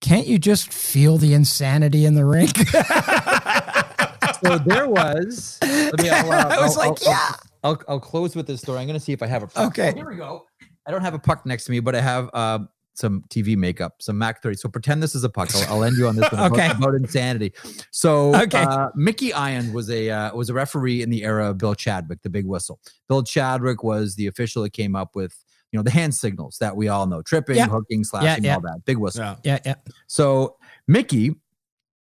"Can't 0.00 0.26
you 0.26 0.38
just 0.38 0.72
feel 0.72 1.16
the 1.18 1.32
insanity 1.34 2.04
in 2.06 2.14
the 2.14 2.24
rink?" 2.24 2.56
so 4.42 4.58
there 4.58 4.88
was. 4.88 5.58
Let 5.62 6.02
me. 6.02 6.10
I'll, 6.10 6.30
uh, 6.32 6.48
I 6.50 6.60
was 6.62 6.76
I'll- 6.76 6.90
like, 6.90 6.98
I'll- 7.06 7.12
"Yeah." 7.12 7.30
I'll, 7.62 7.80
I'll 7.88 7.98
close 8.00 8.36
with 8.36 8.46
this 8.46 8.60
story. 8.60 8.78
I'm 8.80 8.86
going 8.86 8.98
to 8.98 9.02
see 9.02 9.14
if 9.14 9.22
I 9.22 9.26
have 9.26 9.42
a 9.42 9.46
puck. 9.46 9.68
Okay. 9.68 9.94
Here 9.96 10.06
we 10.06 10.16
go. 10.16 10.44
I 10.86 10.90
don't 10.90 11.00
have 11.00 11.14
a 11.14 11.18
puck 11.18 11.46
next 11.46 11.64
to 11.64 11.70
me, 11.70 11.80
but 11.80 11.94
I 11.94 12.02
have 12.02 12.28
uh, 12.34 12.58
some 12.94 13.22
TV 13.28 13.56
makeup, 13.56 13.96
some 14.00 14.16
Mac 14.16 14.42
30. 14.42 14.56
So 14.56 14.68
pretend 14.68 15.02
this 15.02 15.14
is 15.14 15.24
a 15.24 15.28
puck. 15.28 15.50
I'll, 15.54 15.74
I'll 15.78 15.84
end 15.84 15.96
you 15.96 16.06
on 16.06 16.16
this 16.16 16.30
one 16.32 16.40
about- 16.46 16.52
Okay. 16.52 16.70
about, 16.70 16.94
insanity. 16.94 17.52
So 17.90 18.34
Okay. 18.36 18.62
uh, 18.62 18.88
Mickey 18.94 19.32
Ion 19.32 19.72
was 19.72 19.90
a 19.90 20.10
uh, 20.10 20.34
was 20.34 20.48
a 20.48 20.54
referee 20.54 21.02
in 21.02 21.10
the 21.10 21.24
era 21.24 21.50
of 21.50 21.58
Bill 21.58 21.74
Chadwick, 21.74 22.22
the 22.22 22.30
big 22.30 22.46
whistle. 22.46 22.78
Bill 23.08 23.22
Chadwick 23.22 23.82
was 23.82 24.14
the 24.14 24.26
official 24.28 24.62
that 24.62 24.70
came 24.72 24.94
up 24.96 25.14
with 25.16 25.36
you 25.72 25.78
know 25.78 25.82
the 25.82 25.90
hand 25.90 26.14
signals 26.14 26.56
that 26.58 26.76
we 26.76 26.86
all 26.88 27.06
know: 27.06 27.20
tripping, 27.20 27.56
Yeah. 27.56 27.66
hooking, 27.66 28.04
slashing, 28.04 28.44
yeah. 28.44 28.54
all 28.54 28.60
that. 28.60 28.84
Big 28.84 28.96
whistle. 28.96 29.22
Yeah. 29.24 29.36
yeah, 29.44 29.58
yeah. 29.66 29.74
So 30.06 30.56
Mickey, 30.86 31.34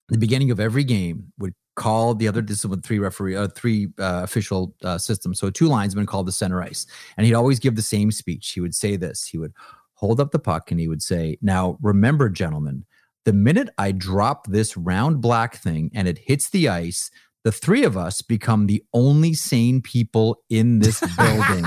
the 0.09 0.17
beginning 0.19 0.51
of 0.51 0.59
every 0.61 0.83
game, 0.85 1.31
would 1.39 1.55
call 1.77 2.15
the 2.15 2.27
other. 2.27 2.41
This 2.41 2.61
is 2.61 2.67
with 2.67 2.83
three 2.83 2.99
referee, 2.99 3.37
uh, 3.37 3.49
three 3.49 3.89
uh, 3.99 4.23
official 4.25 4.75
uh, 4.83 4.97
systems. 4.97 5.39
So 5.39 5.51
two 5.51 5.67
linesmen 5.69 6.07
called 6.07 6.27
the 6.27 6.33
center 6.33 6.63
ice, 6.63 6.87
and 7.19 7.27
he'd 7.27 7.35
always 7.35 7.59
give 7.59 7.77
the 7.77 7.83
same 7.83 8.11
speech. 8.11 8.51
He 8.53 8.61
would 8.63 8.75
say 8.75 8.97
this. 8.97 9.27
He 9.27 9.37
would 9.37 9.53
hold 10.01 10.21
up 10.21 10.33
the 10.33 10.39
puck 10.39 10.71
and 10.71 10.81
he 10.81 10.89
would 10.89 11.03
say, 11.03 11.39
"Now 11.41 11.79
remember, 11.81 12.29
gentlemen." 12.29 12.85
The 13.27 13.33
minute 13.35 13.69
I 13.77 13.93
drop 13.93 14.47
this 14.47 14.77
round 14.77 15.21
black 15.21 15.57
thing 15.57 15.91
and 15.95 16.09
it 16.09 16.19
hits 16.25 16.49
the 16.49 16.69
ice, 16.69 17.11
the 17.43 17.53
three 17.53 17.85
of 17.85 17.97
us 17.97 18.21
become 18.23 18.67
the 18.67 18.83
only 18.93 19.33
sane 19.35 19.81
people 19.81 20.43
in 20.51 20.81
this 20.81 21.01
building. 21.17 21.65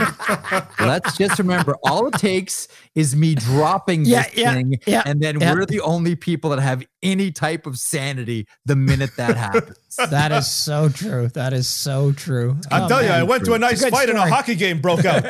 Let's 0.79 1.17
just 1.17 1.39
remember 1.39 1.75
all 1.83 2.07
it 2.07 2.13
takes 2.15 2.67
is 2.95 3.15
me 3.15 3.35
dropping 3.35 4.05
Yeah, 4.05 4.23
this 4.23 4.37
yeah, 4.37 4.53
thing, 4.53 4.75
yeah, 4.85 5.01
and 5.05 5.19
then 5.21 5.39
yeah. 5.39 5.53
we're 5.53 5.65
the 5.65 5.81
only 5.81 6.15
people 6.15 6.51
that 6.51 6.59
have 6.59 6.83
any 7.01 7.31
type 7.31 7.65
of 7.65 7.75
sanity 7.77 8.47
the 8.65 8.75
minute 8.75 9.11
that 9.17 9.35
happens. 9.35 9.77
That 10.09 10.31
is 10.31 10.47
so 10.49 10.89
true. 10.89 11.27
That 11.29 11.53
is 11.53 11.67
so 11.67 12.13
true. 12.13 12.57
I 12.71 12.85
Oh, 12.85 12.87
tell 12.87 13.03
you. 13.03 13.09
I 13.09 13.21
went 13.21 13.45
to 13.45 13.53
a 13.53 13.59
nice 13.59 13.83
Good 13.83 13.91
fight 13.91 14.09
and 14.09 14.17
a 14.17 14.27
hockey 14.27 14.55
game 14.55 14.81
broke 14.81 15.05
out. 15.05 15.23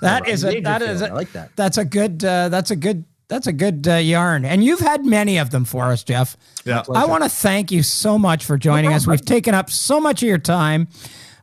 That 0.00 0.28
is 0.28 0.44
a 0.44 0.60
that 0.60 0.80
is 0.80 1.02
I 1.02 1.08
a, 1.08 1.14
like 1.14 1.32
that. 1.32 1.50
that's 1.56 1.76
a 1.76 1.84
good 1.84 2.24
uh, 2.24 2.48
that's 2.50 2.70
a 2.70 2.76
good 2.76 3.04
that's 3.28 3.46
a 3.46 3.52
good 3.52 3.86
uh, 3.86 3.94
yarn, 3.94 4.44
and 4.44 4.64
you've 4.64 4.80
had 4.80 5.04
many 5.04 5.38
of 5.38 5.50
them 5.50 5.64
for 5.64 5.84
us, 5.84 6.02
Jeff. 6.02 6.36
Yeah. 6.64 6.82
I 6.94 7.04
want 7.06 7.24
to 7.24 7.28
thank 7.28 7.70
you 7.70 7.82
so 7.82 8.18
much 8.18 8.44
for 8.44 8.56
joining 8.58 8.92
us. 8.92 9.06
We've 9.06 9.24
taken 9.24 9.54
up 9.54 9.70
so 9.70 10.00
much 10.00 10.22
of 10.22 10.28
your 10.28 10.38
time. 10.38 10.88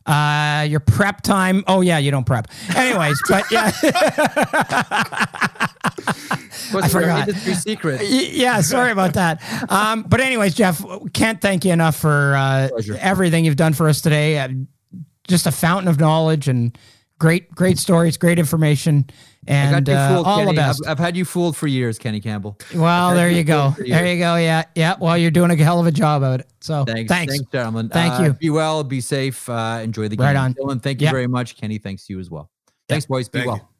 Uh, 0.04 0.64
your 0.68 0.78
prep 0.78 1.20
time. 1.22 1.64
Oh 1.66 1.80
yeah, 1.80 1.98
you 1.98 2.12
don't 2.12 2.24
prep. 2.24 2.46
Anyways, 2.76 3.20
but 3.28 3.44
yeah, 3.50 3.72
What's 6.70 6.94
our 6.94 7.00
forgot. 7.02 7.28
industry 7.28 7.54
secret? 7.54 8.02
Yeah, 8.08 8.60
sorry 8.60 8.92
about 8.92 9.14
that. 9.14 9.42
Um, 9.70 10.02
but 10.02 10.20
anyways, 10.20 10.54
Jeff, 10.54 10.80
can't 11.12 11.40
thank 11.40 11.64
you 11.64 11.72
enough 11.72 11.96
for 11.96 12.36
uh, 12.36 12.68
everything 13.00 13.44
you've 13.44 13.56
done 13.56 13.72
for 13.72 13.88
us 13.88 14.00
today. 14.00 14.38
Uh, 14.38 14.48
just 15.26 15.46
a 15.46 15.52
fountain 15.52 15.88
of 15.88 15.98
knowledge 15.98 16.46
and 16.46 16.76
great, 17.18 17.50
great 17.52 17.78
stories, 17.78 18.16
great 18.16 18.38
information, 18.38 19.06
I 19.08 19.14
and 19.48 19.84
got 19.86 19.92
you 19.92 19.98
uh, 19.98 20.22
all 20.24 20.38
Kenny. 20.38 20.50
the 20.52 20.56
best. 20.56 20.82
I've, 20.86 20.92
I've 20.92 20.98
had 20.98 21.16
you 21.16 21.24
fooled 21.24 21.56
for 21.56 21.66
years, 21.66 21.98
Kenny 21.98 22.20
Campbell. 22.20 22.58
well, 22.74 23.14
there 23.14 23.30
you 23.30 23.44
go. 23.44 23.74
There 23.78 24.06
you 24.12 24.18
go. 24.18 24.36
Yeah, 24.36 24.64
yeah. 24.74 24.94
Well, 25.00 25.16
you're 25.16 25.30
doing 25.30 25.50
a 25.50 25.56
hell 25.56 25.80
of 25.80 25.86
a 25.86 25.92
job 25.92 26.22
of 26.22 26.40
it. 26.40 26.46
So 26.60 26.84
Thanks, 26.84 27.08
thanks. 27.08 27.34
thanks, 27.34 27.50
gentlemen. 27.50 27.88
Thank 27.88 28.14
Uh, 28.18 28.22
you. 28.24 28.32
Be 28.34 28.50
well, 28.50 28.82
be 28.84 29.00
safe, 29.00 29.48
uh, 29.48 29.80
enjoy 29.82 30.08
the 30.08 30.16
game. 30.16 30.24
Right 30.26 30.36
on. 30.36 30.54
Dylan, 30.54 30.82
thank 30.82 31.00
you 31.00 31.06
Yep. 31.06 31.12
very 31.12 31.26
much. 31.26 31.56
Kenny, 31.56 31.78
thanks 31.78 32.06
to 32.06 32.12
you 32.12 32.20
as 32.20 32.30
well. 32.30 32.50
Thanks, 32.88 33.06
boys. 33.06 33.28
Be 33.28 33.38
Thank 33.40 33.48
well. 33.48 33.56
you. 33.56 33.75